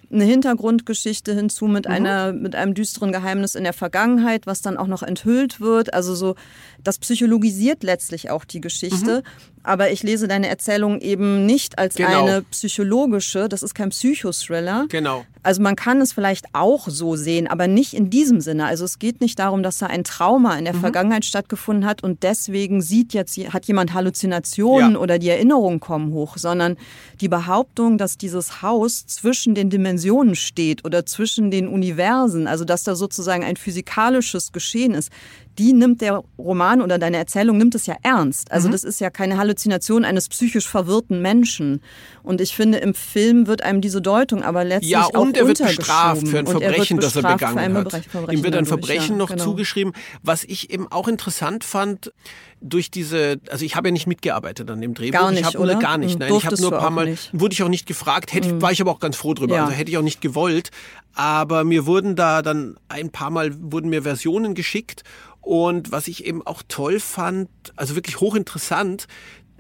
eine 0.10 0.24
Hintergrundgeschichte 0.24 1.34
hinzu 1.34 1.68
mit 1.68 1.86
mhm. 1.86 1.92
einer 1.92 2.34
mit 2.34 2.56
einem 2.56 2.74
düsteren 2.74 3.12
Geheimnis 3.12 3.56
in 3.56 3.64
der 3.64 3.74
Vergangenheit, 3.74 4.48
was 4.48 4.62
dann 4.62 4.78
auch 4.78 4.88
noch 4.88 5.04
enthüllt 5.04 5.60
wird. 5.60 5.94
Also 5.94 6.16
so 6.16 6.36
das 6.84 6.98
psychologisiert 6.98 7.84
letztlich 7.84 8.30
auch 8.30 8.46
die 8.46 8.62
Geschichte. 8.62 9.24
Mhm 9.24 9.57
aber 9.68 9.92
ich 9.92 10.02
lese 10.02 10.28
deine 10.28 10.48
Erzählung 10.48 11.02
eben 11.02 11.46
nicht 11.46 11.78
als 11.78 11.96
genau. 11.96 12.26
eine 12.26 12.42
psychologische, 12.44 13.50
das 13.50 13.64
ist 13.64 13.76
kein 13.76 13.90
Psychothriller. 13.90 14.86
Genau. 14.90 15.26
Also 15.44 15.62
man 15.62 15.76
kann 15.76 16.02
es 16.02 16.12
vielleicht 16.12 16.46
auch 16.54 16.88
so 16.90 17.16
sehen, 17.16 17.48
aber 17.48 17.68
nicht 17.68 17.94
in 17.94 18.10
diesem 18.10 18.42
Sinne. 18.42 18.66
Also 18.66 18.84
es 18.86 19.00
geht 19.00 19.22
nicht 19.22 19.40
darum, 19.40 19.64
dass 19.64 19.78
da 19.78 19.88
ein 19.88 20.04
Trauma 20.04 20.58
in 20.58 20.66
der 20.66 20.74
mhm. 20.74 20.82
Vergangenheit 20.82 21.26
stattgefunden 21.26 21.86
hat 21.86 22.04
und 22.04 22.24
deswegen 22.24 22.82
sieht 22.82 23.14
jetzt 23.14 23.38
hat 23.38 23.66
jemand 23.66 23.94
Halluzinationen 23.94 24.94
ja. 24.94 24.98
oder 24.98 25.20
die 25.20 25.30
Erinnerungen 25.30 25.80
kommen 25.80 26.12
hoch, 26.12 26.38
sondern 26.38 26.76
die 27.22 27.30
Behauptung, 27.30 27.98
dass 27.98 28.18
dieses 28.18 28.62
Haus 28.62 29.06
zwischen 29.06 29.56
den 29.56 29.70
Dimensionen 29.70 30.36
steht 30.36 30.84
oder 30.86 31.06
zwischen 31.06 31.52
den 31.52 31.68
Universen, 31.68 32.48
also 32.48 32.66
dass 32.66 32.84
da 32.84 32.96
sozusagen 32.96 33.44
ein 33.44 33.56
physikalisches 33.56 34.52
Geschehen 34.52 34.94
ist, 34.94 35.12
die 35.58 35.74
nimmt 35.74 36.02
der 36.02 36.24
Roman 36.38 36.82
oder 36.82 37.00
deine 37.00 37.18
Erzählung 37.18 37.58
nimmt 37.58 37.74
es 37.74 37.86
ja 37.88 37.96
ernst. 38.04 38.52
Also 38.52 38.68
mhm. 38.68 38.74
das 38.74 38.84
ist 38.84 39.00
ja 39.00 39.10
keine 39.10 39.38
Halluzination 39.58 40.06
eines 40.06 40.30
psychisch 40.30 40.68
verwirrten 40.68 41.22
Menschen. 41.22 41.82
Und 42.22 42.42
ich 42.42 42.56
finde, 42.56 42.78
im 42.78 42.94
Film 42.94 43.48
wird 43.48 43.64
einem 43.64 43.82
diese 43.82 44.02
Deutung 44.02 44.44
aber 44.44 44.64
letztlich 44.64 44.92
ja, 44.92 45.06
und 45.06 45.36
er 45.36 45.48
wird 45.48 45.58
bestraft 45.58 46.28
für 46.28 46.40
ein 46.40 46.48
Verbrechen, 46.48 47.00
das 47.00 47.16
er 47.16 47.24
begangen 47.24 47.76
hat. 47.76 47.92
Verbrechen 47.92 48.38
Ihm 48.38 48.44
wird 48.44 48.56
ein 48.56 48.66
Verbrechen 48.66 49.12
ja, 49.12 49.18
noch 49.18 49.30
genau. 49.30 49.44
zugeschrieben. 49.44 49.94
Was 50.22 50.44
ich 50.44 50.70
eben 50.70 50.88
auch 50.92 51.08
interessant 51.08 51.64
fand, 51.64 52.12
durch 52.60 52.90
diese, 52.90 53.40
also 53.50 53.66
ich 53.66 53.76
habe 53.76 53.90
ja 53.90 53.92
nicht 53.92 54.08
mitgearbeitet 54.08 54.70
an 54.70 54.82
dem 54.82 54.94
Drehbuch. 54.94 55.20
Gar 55.20 55.32
nicht, 55.32 55.42
ich 55.42 55.46
habe 55.46 55.60
oder? 55.60 55.76
gar 55.76 55.98
nicht. 55.98 56.20
Nein, 56.20 56.30
Durftest 56.30 56.60
ich 56.60 56.66
habe 56.66 56.72
nur 56.72 56.80
ein 56.80 56.84
paar 56.84 56.92
Mal, 56.92 57.10
nicht. 57.12 57.30
wurde 57.34 57.54
ich 57.54 57.64
auch 57.64 57.70
nicht 57.70 57.86
gefragt, 57.86 58.34
hätte, 58.34 58.54
mhm. 58.54 58.62
war 58.62 58.72
ich 58.72 58.82
aber 58.82 58.92
auch 58.92 59.00
ganz 59.00 59.16
froh 59.16 59.34
drüber. 59.34 59.56
Ja. 59.56 59.66
Also 59.66 59.76
hätte 59.76 59.92
ich 59.92 59.98
auch 59.98 60.04
nicht 60.04 60.22
gewollt. 60.22 60.70
Aber 61.14 61.64
mir 61.64 61.88
wurden 61.88 62.16
da 62.16 62.44
dann 62.44 62.78
ein 62.90 63.10
paar 63.10 63.32
Mal 63.32 63.52
wurden 63.60 63.90
mir 63.90 64.04
Versionen 64.04 64.54
geschickt 64.54 65.04
und 65.48 65.94
was 65.94 66.10
ich 66.10 66.26
eben 66.26 66.46
auch 66.46 66.62
toll 66.68 67.00
fand, 67.00 67.48
also 67.78 67.96
wirklich 67.96 68.20
hochinteressant, 68.20 69.08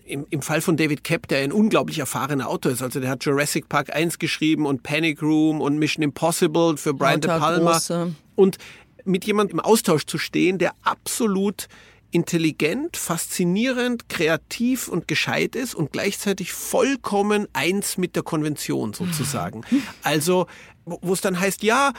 im, 0.08 0.26
im 0.30 0.41
Fall 0.41 0.62
von 0.62 0.78
David 0.78 1.03
Kapp, 1.03 1.28
der 1.28 1.39
ein 1.39 1.51
unglaublich 1.51 1.99
erfahrener 1.99 2.47
Autor 2.47 2.72
ist, 2.72 2.82
also 2.82 2.99
der 2.99 3.10
hat 3.10 3.26
Jurassic 3.26 3.70
Park 3.70 3.93
1 3.93 4.20
geschrieben 4.20 4.66
und 4.66 4.84
Panic 4.84 5.22
Room 5.22 5.62
und 5.62 5.78
Mission 5.78 6.03
Impossible 6.03 6.78
für 6.78 6.93
Brian 6.93 7.22
De 7.22 7.30
Palma. 7.30 7.74
Große. 7.74 8.16
Und 8.36 8.58
mit 9.03 9.26
jemandem 9.26 9.60
im 9.60 9.66
Austausch 9.66 10.05
zu 10.05 10.18
stehen, 10.18 10.58
der 10.58 10.74
absolut 10.84 11.68
intelligent, 12.12 12.95
faszinierend, 12.95 14.10
kreativ 14.10 14.88
und 14.88 15.08
gescheit 15.08 15.55
ist 15.55 15.76
und 15.76 15.91
gleichzeitig 15.91 16.53
vollkommen 16.53 17.47
eins 17.53 17.97
mit 17.97 18.16
der 18.16 18.24
Konvention 18.24 18.93
sozusagen. 18.93 19.62
Also, 20.03 20.47
wo 20.86 21.12
es 21.12 21.20
dann 21.20 21.38
heißt, 21.38 21.64
ja, 21.64 21.91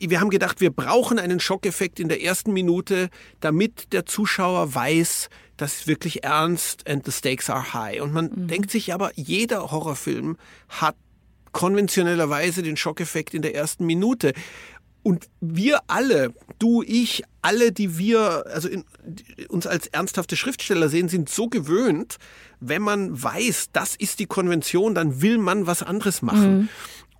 wir 0.00 0.20
haben 0.20 0.30
gedacht, 0.30 0.60
wir 0.60 0.70
brauchen 0.70 1.18
einen 1.18 1.40
Schockeffekt 1.40 2.00
in 2.00 2.08
der 2.08 2.22
ersten 2.22 2.52
Minute, 2.52 3.10
damit 3.40 3.92
der 3.92 4.06
Zuschauer 4.06 4.74
weiß, 4.74 5.28
das 5.56 5.74
ist 5.74 5.86
wirklich 5.86 6.24
ernst 6.24 6.88
and 6.88 7.04
the 7.04 7.12
stakes 7.12 7.50
are 7.50 7.74
high. 7.74 8.00
Und 8.00 8.12
man 8.12 8.26
mhm. 8.26 8.48
denkt 8.48 8.70
sich 8.70 8.94
aber, 8.94 9.10
jeder 9.14 9.70
Horrorfilm 9.70 10.38
hat 10.68 10.96
konventionellerweise 11.52 12.62
den 12.62 12.76
Schockeffekt 12.76 13.34
in 13.34 13.42
der 13.42 13.54
ersten 13.54 13.84
Minute. 13.84 14.32
Und 15.02 15.28
wir 15.40 15.80
alle, 15.86 16.34
du, 16.58 16.82
ich, 16.82 17.22
alle, 17.42 17.72
die 17.72 17.96
wir 17.96 18.44
also 18.52 18.68
in, 18.68 18.84
uns 19.48 19.66
als 19.66 19.86
ernsthafte 19.86 20.36
Schriftsteller 20.36 20.88
sehen, 20.88 21.08
sind 21.08 21.30
so 21.30 21.48
gewöhnt, 21.48 22.18
wenn 22.60 22.82
man 22.82 23.22
weiß, 23.22 23.70
das 23.72 23.96
ist 23.96 24.18
die 24.18 24.26
Konvention, 24.26 24.94
dann 24.94 25.22
will 25.22 25.38
man 25.38 25.66
was 25.66 25.82
anderes 25.82 26.20
machen. 26.20 26.58
Mhm. 26.58 26.68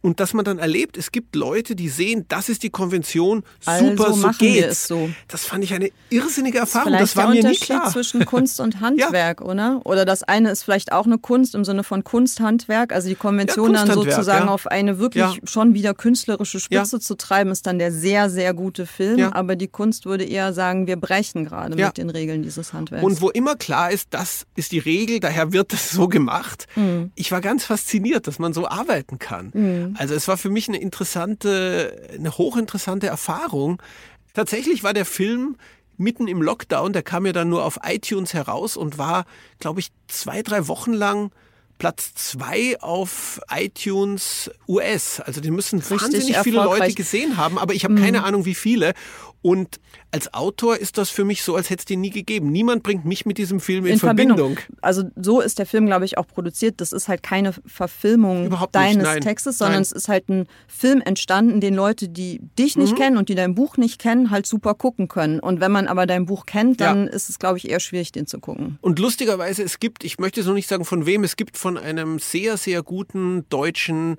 Und 0.02 0.18
dass 0.20 0.32
man 0.32 0.44
dann 0.44 0.58
erlebt, 0.58 0.96
es 0.96 1.12
gibt 1.12 1.36
Leute, 1.36 1.76
die 1.76 1.88
sehen, 1.88 2.24
das 2.28 2.48
ist 2.48 2.62
die 2.62 2.70
Konvention, 2.70 3.42
super, 3.60 4.06
also 4.06 4.12
so 4.12 4.30
geht's. 4.38 4.88
So. 4.88 5.10
Das 5.28 5.44
fand 5.44 5.62
ich 5.62 5.74
eine 5.74 5.90
irrsinnige 6.08 6.58
Erfahrung. 6.58 6.92
Das, 6.92 7.00
das 7.00 7.16
war 7.16 7.28
mir 7.28 7.42
nicht 7.42 7.62
klar. 7.62 7.90
zwischen 7.90 8.24
Kunst 8.26 8.60
und 8.60 8.80
Handwerk, 8.80 9.40
ja. 9.40 9.46
oder? 9.46 9.80
Oder 9.84 10.04
das 10.06 10.22
eine 10.22 10.50
ist 10.50 10.62
vielleicht 10.62 10.92
auch 10.92 11.04
eine 11.04 11.18
Kunst 11.18 11.54
im 11.54 11.64
Sinne 11.64 11.84
von 11.84 12.02
Kunsthandwerk, 12.02 12.92
also 12.92 13.08
die 13.08 13.14
Konvention 13.14 13.74
ja, 13.74 13.84
dann 13.84 13.94
sozusagen 13.94 14.46
ja. 14.46 14.52
auf 14.52 14.66
eine 14.66 14.98
wirklich 14.98 15.40
schon 15.44 15.74
wieder 15.74 15.92
künstlerische 15.92 16.60
Spitze 16.60 16.98
zu 16.98 17.14
treiben, 17.16 17.50
ist 17.50 17.66
dann 17.66 17.78
der 17.78 17.92
sehr, 17.92 18.30
sehr 18.30 18.54
gute 18.54 18.86
Film. 18.86 19.20
Aber 19.32 19.54
die 19.54 19.68
Kunst 19.68 20.06
würde 20.06 20.24
eher 20.24 20.52
sagen, 20.52 20.86
wir 20.86 20.96
brechen 20.96 21.44
gerade 21.44 21.76
mit 21.76 21.98
den 21.98 22.10
Regeln 22.10 22.42
dieses 22.42 22.72
Handwerks. 22.72 23.04
Und 23.04 23.20
wo 23.20 23.28
immer 23.30 23.56
klar 23.56 23.90
ist, 23.90 24.08
das 24.10 24.46
ist 24.56 24.72
die 24.72 24.78
Regel, 24.78 25.20
daher 25.20 25.52
wird 25.52 25.72
das 25.72 25.90
so 25.90 26.08
gemacht. 26.08 26.66
Mhm. 26.76 27.12
Ich 27.14 27.32
war 27.32 27.40
ganz 27.40 27.64
fasziniert, 27.64 28.26
dass 28.26 28.38
man 28.38 28.52
so 28.52 28.66
arbeiten 28.66 29.18
kann. 29.18 29.50
Mhm. 29.52 29.89
Also 29.98 30.14
es 30.14 30.28
war 30.28 30.36
für 30.36 30.50
mich 30.50 30.68
eine 30.68 30.80
interessante, 30.80 32.08
eine 32.14 32.36
hochinteressante 32.36 33.06
Erfahrung. 33.06 33.82
Tatsächlich 34.34 34.82
war 34.82 34.92
der 34.92 35.04
Film 35.04 35.56
mitten 35.96 36.28
im 36.28 36.40
Lockdown, 36.40 36.92
der 36.92 37.02
kam 37.02 37.26
ja 37.26 37.32
dann 37.32 37.50
nur 37.50 37.64
auf 37.64 37.80
iTunes 37.84 38.32
heraus 38.32 38.76
und 38.76 38.96
war, 38.96 39.26
glaube 39.58 39.80
ich, 39.80 39.90
zwei, 40.08 40.42
drei 40.42 40.66
Wochen 40.66 40.92
lang 40.92 41.30
Platz 41.80 42.12
zwei 42.14 42.78
auf 42.80 43.40
iTunes 43.50 44.50
US. 44.68 45.18
Also 45.18 45.40
den 45.40 45.54
müssen 45.54 45.78
Richtig 45.78 46.02
wahnsinnig 46.02 46.36
viele 46.38 46.62
Leute 46.62 46.92
gesehen 46.92 47.38
haben, 47.38 47.58
aber 47.58 47.72
ich 47.72 47.84
habe 47.84 47.94
mhm. 47.94 48.02
keine 48.02 48.22
Ahnung, 48.22 48.44
wie 48.44 48.54
viele. 48.54 48.92
Und 49.42 49.80
als 50.10 50.34
Autor 50.34 50.76
ist 50.76 50.98
das 50.98 51.08
für 51.08 51.24
mich 51.24 51.42
so, 51.42 51.54
als 51.56 51.70
hätte 51.70 51.80
es 51.80 51.84
den 51.86 52.00
nie 52.00 52.10
gegeben. 52.10 52.50
Niemand 52.50 52.82
bringt 52.82 53.04
mich 53.04 53.24
mit 53.24 53.38
diesem 53.38 53.60
Film 53.60 53.86
in, 53.86 53.94
in 53.94 53.98
Verbindung. 53.98 54.56
Verbindung. 54.56 54.78
Also 54.82 55.04
so 55.16 55.40
ist 55.40 55.58
der 55.58 55.66
Film, 55.66 55.86
glaube 55.86 56.04
ich, 56.04 56.18
auch 56.18 56.26
produziert. 56.26 56.80
Das 56.80 56.92
ist 56.92 57.08
halt 57.08 57.22
keine 57.22 57.54
Verfilmung 57.64 58.46
Überhaupt 58.46 58.74
deines 58.74 59.04
nein. 59.04 59.20
Textes, 59.20 59.56
sondern 59.56 59.76
nein. 59.76 59.82
es 59.82 59.92
ist 59.92 60.08
halt 60.08 60.28
ein 60.28 60.46
Film 60.66 61.00
entstanden, 61.00 61.60
den 61.60 61.74
Leute, 61.74 62.08
die 62.08 62.40
dich 62.58 62.76
nicht 62.76 62.92
mhm. 62.92 62.96
kennen 62.96 63.16
und 63.16 63.28
die 63.28 63.34
dein 63.34 63.54
Buch 63.54 63.78
nicht 63.78 63.98
kennen, 63.98 64.30
halt 64.30 64.46
super 64.46 64.74
gucken 64.74 65.08
können. 65.08 65.40
Und 65.40 65.60
wenn 65.60 65.72
man 65.72 65.86
aber 65.86 66.06
dein 66.06 66.26
Buch 66.26 66.44
kennt, 66.44 66.80
dann 66.80 67.06
ja. 67.06 67.12
ist 67.12 67.30
es, 67.30 67.38
glaube 67.38 67.56
ich, 67.58 67.70
eher 67.70 67.80
schwierig, 67.80 68.12
den 68.12 68.26
zu 68.26 68.40
gucken. 68.40 68.78
Und 68.82 68.98
lustigerweise, 68.98 69.62
es 69.62 69.78
gibt, 69.78 70.04
ich 70.04 70.18
möchte 70.18 70.42
so 70.42 70.52
nicht 70.52 70.68
sagen 70.68 70.84
von 70.84 71.06
wem, 71.06 71.24
es 71.24 71.36
gibt 71.36 71.56
von 71.56 71.69
einem 71.76 72.18
sehr, 72.18 72.56
sehr 72.56 72.82
guten 72.82 73.48
deutschen 73.48 74.16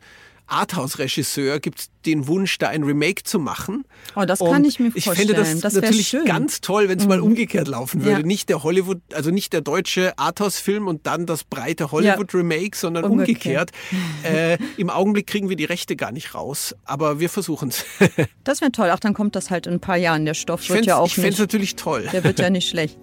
Arthouse-Regisseur 0.51 1.59
gibt 1.59 1.79
es 1.79 1.89
den 2.05 2.27
Wunsch, 2.27 2.57
da 2.57 2.67
ein 2.67 2.83
Remake 2.83 3.23
zu 3.23 3.39
machen. 3.39 3.85
Oh, 4.15 4.25
das 4.25 4.39
kann 4.39 4.65
ich 4.65 4.79
mir 4.79 4.91
vorstellen. 4.91 5.13
Ich 5.13 5.19
fände 5.19 5.33
das, 5.33 5.59
das 5.59 5.73
natürlich 5.75 6.09
schön. 6.09 6.25
ganz 6.25 6.59
toll, 6.61 6.89
wenn 6.89 6.97
es 6.97 7.05
mhm. 7.05 7.09
mal 7.09 7.19
umgekehrt 7.21 7.67
laufen 7.67 8.03
würde. 8.03 8.21
Ja. 8.21 8.25
Nicht 8.25 8.49
der 8.49 8.63
Hollywood, 8.63 8.99
also 9.13 9.31
nicht 9.31 9.53
der 9.53 9.61
deutsche 9.61 10.17
Arthouse-Film 10.17 10.87
und 10.87 11.07
dann 11.07 11.25
das 11.25 11.45
breite 11.45 11.91
Hollywood-Remake, 11.91 12.75
sondern 12.75 13.05
umgekehrt. 13.05 13.71
umgekehrt. 13.91 14.59
äh, 14.61 14.63
Im 14.77 14.89
Augenblick 14.89 15.27
kriegen 15.27 15.47
wir 15.47 15.55
die 15.55 15.65
Rechte 15.65 15.95
gar 15.95 16.11
nicht 16.11 16.35
raus, 16.35 16.75
aber 16.83 17.19
wir 17.19 17.29
versuchen 17.29 17.69
es. 17.69 17.85
das 18.43 18.61
wäre 18.61 18.71
toll. 18.71 18.89
Ach, 18.91 18.99
dann 18.99 19.13
kommt 19.13 19.35
das 19.35 19.49
halt 19.49 19.67
in 19.67 19.73
ein 19.73 19.79
paar 19.79 19.97
Jahren. 19.97 20.25
Der 20.25 20.33
Stoff 20.33 20.63
ich 20.63 20.69
wird 20.69 20.85
ja 20.85 20.97
auch 20.97 21.07
Ich 21.07 21.15
fände 21.15 21.29
es 21.29 21.39
natürlich 21.39 21.75
toll. 21.75 22.09
Der 22.11 22.23
wird 22.23 22.39
ja 22.39 22.49
nicht 22.49 22.67
schlecht. 22.67 22.97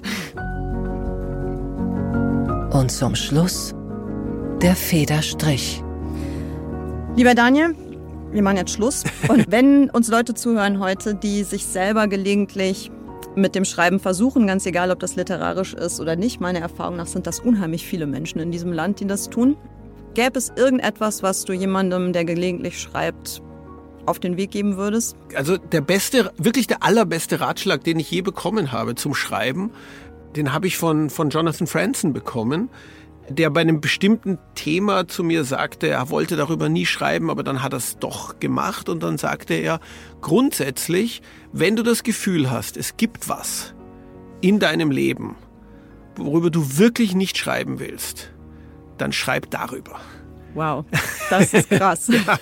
Und 2.70 2.90
zum 2.90 3.14
Schluss 3.16 3.74
der 4.62 4.74
Federstrich. 4.74 5.82
Lieber 7.14 7.35
Daniel, 7.35 7.76
wir 8.32 8.43
machen 8.43 8.56
jetzt 8.56 8.72
Schluss. 8.72 9.05
Und 9.28 9.47
wenn 9.51 9.89
uns 9.90 10.09
Leute 10.09 10.35
zuhören 10.35 10.80
heute, 10.80 11.14
die 11.14 11.44
sich 11.44 11.64
selber 11.64 12.09
gelegentlich 12.09 12.90
mit 13.36 13.55
dem 13.55 13.64
Schreiben 13.64 14.01
versuchen, 14.01 14.48
ganz 14.48 14.66
egal, 14.66 14.90
ob 14.90 14.98
das 14.98 15.14
literarisch 15.14 15.74
ist 15.74 16.01
oder 16.01 16.16
nicht, 16.16 16.40
meiner 16.40 16.59
Erfahrung 16.59 16.97
nach 16.97 17.06
sind 17.06 17.26
das 17.26 17.39
unheimlich 17.39 17.86
viele 17.86 18.06
Menschen 18.06 18.40
in 18.40 18.51
diesem 18.51 18.72
Land, 18.72 18.98
die 18.98 19.06
das 19.06 19.30
tun. 19.30 19.56
Gäbe 20.14 20.39
es 20.39 20.52
irgendetwas, 20.56 21.22
was 21.22 21.44
du 21.44 21.52
jemandem, 21.52 22.12
der 22.12 22.24
gelegentlich 22.24 22.80
schreibt, 22.80 23.40
auf 24.06 24.18
den 24.18 24.36
Weg 24.36 24.51
geben 24.51 24.76
würdest? 24.76 25.16
Also 25.36 25.56
der 25.56 25.82
beste, 25.82 26.32
wirklich 26.36 26.66
der 26.66 26.82
allerbeste 26.82 27.40
Ratschlag, 27.40 27.85
den 27.85 28.01
ich 28.01 28.10
je 28.10 28.22
bekommen 28.22 28.72
habe 28.72 28.97
zum 28.97 29.14
Schreiben, 29.14 29.70
den 30.35 30.52
habe 30.52 30.66
ich 30.66 30.76
von, 30.76 31.10
von 31.10 31.30
Jonathan 31.30 31.68
Franzen 31.68 32.12
bekommen 32.12 32.70
der 33.28 33.50
bei 33.50 33.60
einem 33.60 33.80
bestimmten 33.80 34.38
Thema 34.55 35.06
zu 35.06 35.22
mir 35.22 35.44
sagte, 35.44 35.88
er 35.88 36.10
wollte 36.10 36.36
darüber 36.36 36.68
nie 36.68 36.86
schreiben, 36.86 37.30
aber 37.30 37.42
dann 37.42 37.62
hat 37.62 37.72
er 37.72 37.78
es 37.78 37.98
doch 37.98 38.40
gemacht 38.40 38.88
und 38.88 39.02
dann 39.02 39.18
sagte 39.18 39.55
er, 39.55 39.80
grundsätzlich, 40.20 41.22
wenn 41.52 41.76
du 41.76 41.82
das 41.82 42.02
Gefühl 42.02 42.50
hast, 42.50 42.76
es 42.76 42.96
gibt 42.96 43.28
was 43.28 43.74
in 44.40 44.59
deinem 44.59 44.90
Leben, 44.90 45.36
worüber 46.16 46.50
du 46.50 46.78
wirklich 46.78 47.14
nicht 47.14 47.36
schreiben 47.36 47.78
willst, 47.78 48.32
dann 48.96 49.12
schreib 49.12 49.50
darüber. 49.50 50.00
Wow, 50.55 50.84
das 51.30 51.52
ist 51.52 51.70
krass. 51.70 52.09
ja. 52.26 52.38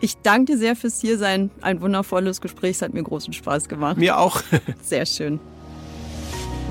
Ich 0.00 0.16
danke 0.18 0.52
dir 0.52 0.58
sehr 0.58 0.76
fürs 0.76 1.00
Hiersein. 1.00 1.50
Ein 1.62 1.80
wundervolles 1.80 2.40
Gespräch. 2.40 2.72
Es 2.72 2.82
hat 2.82 2.92
mir 2.92 3.02
großen 3.02 3.32
Spaß 3.32 3.68
gemacht. 3.68 3.96
Mir 3.96 4.18
auch. 4.18 4.42
Sehr 4.82 5.06
schön. 5.06 5.40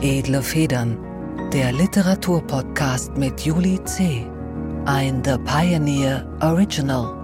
Edle 0.01 0.43
Federn 0.43 1.12
der 1.53 1.71
Literaturpodcast 1.71 3.15
mit 3.15 3.41
Juli 3.41 3.79
C. 3.83 4.25
Ein 4.85 5.21
The 5.23 5.37
Pioneer 5.37 6.25
Original. 6.41 7.22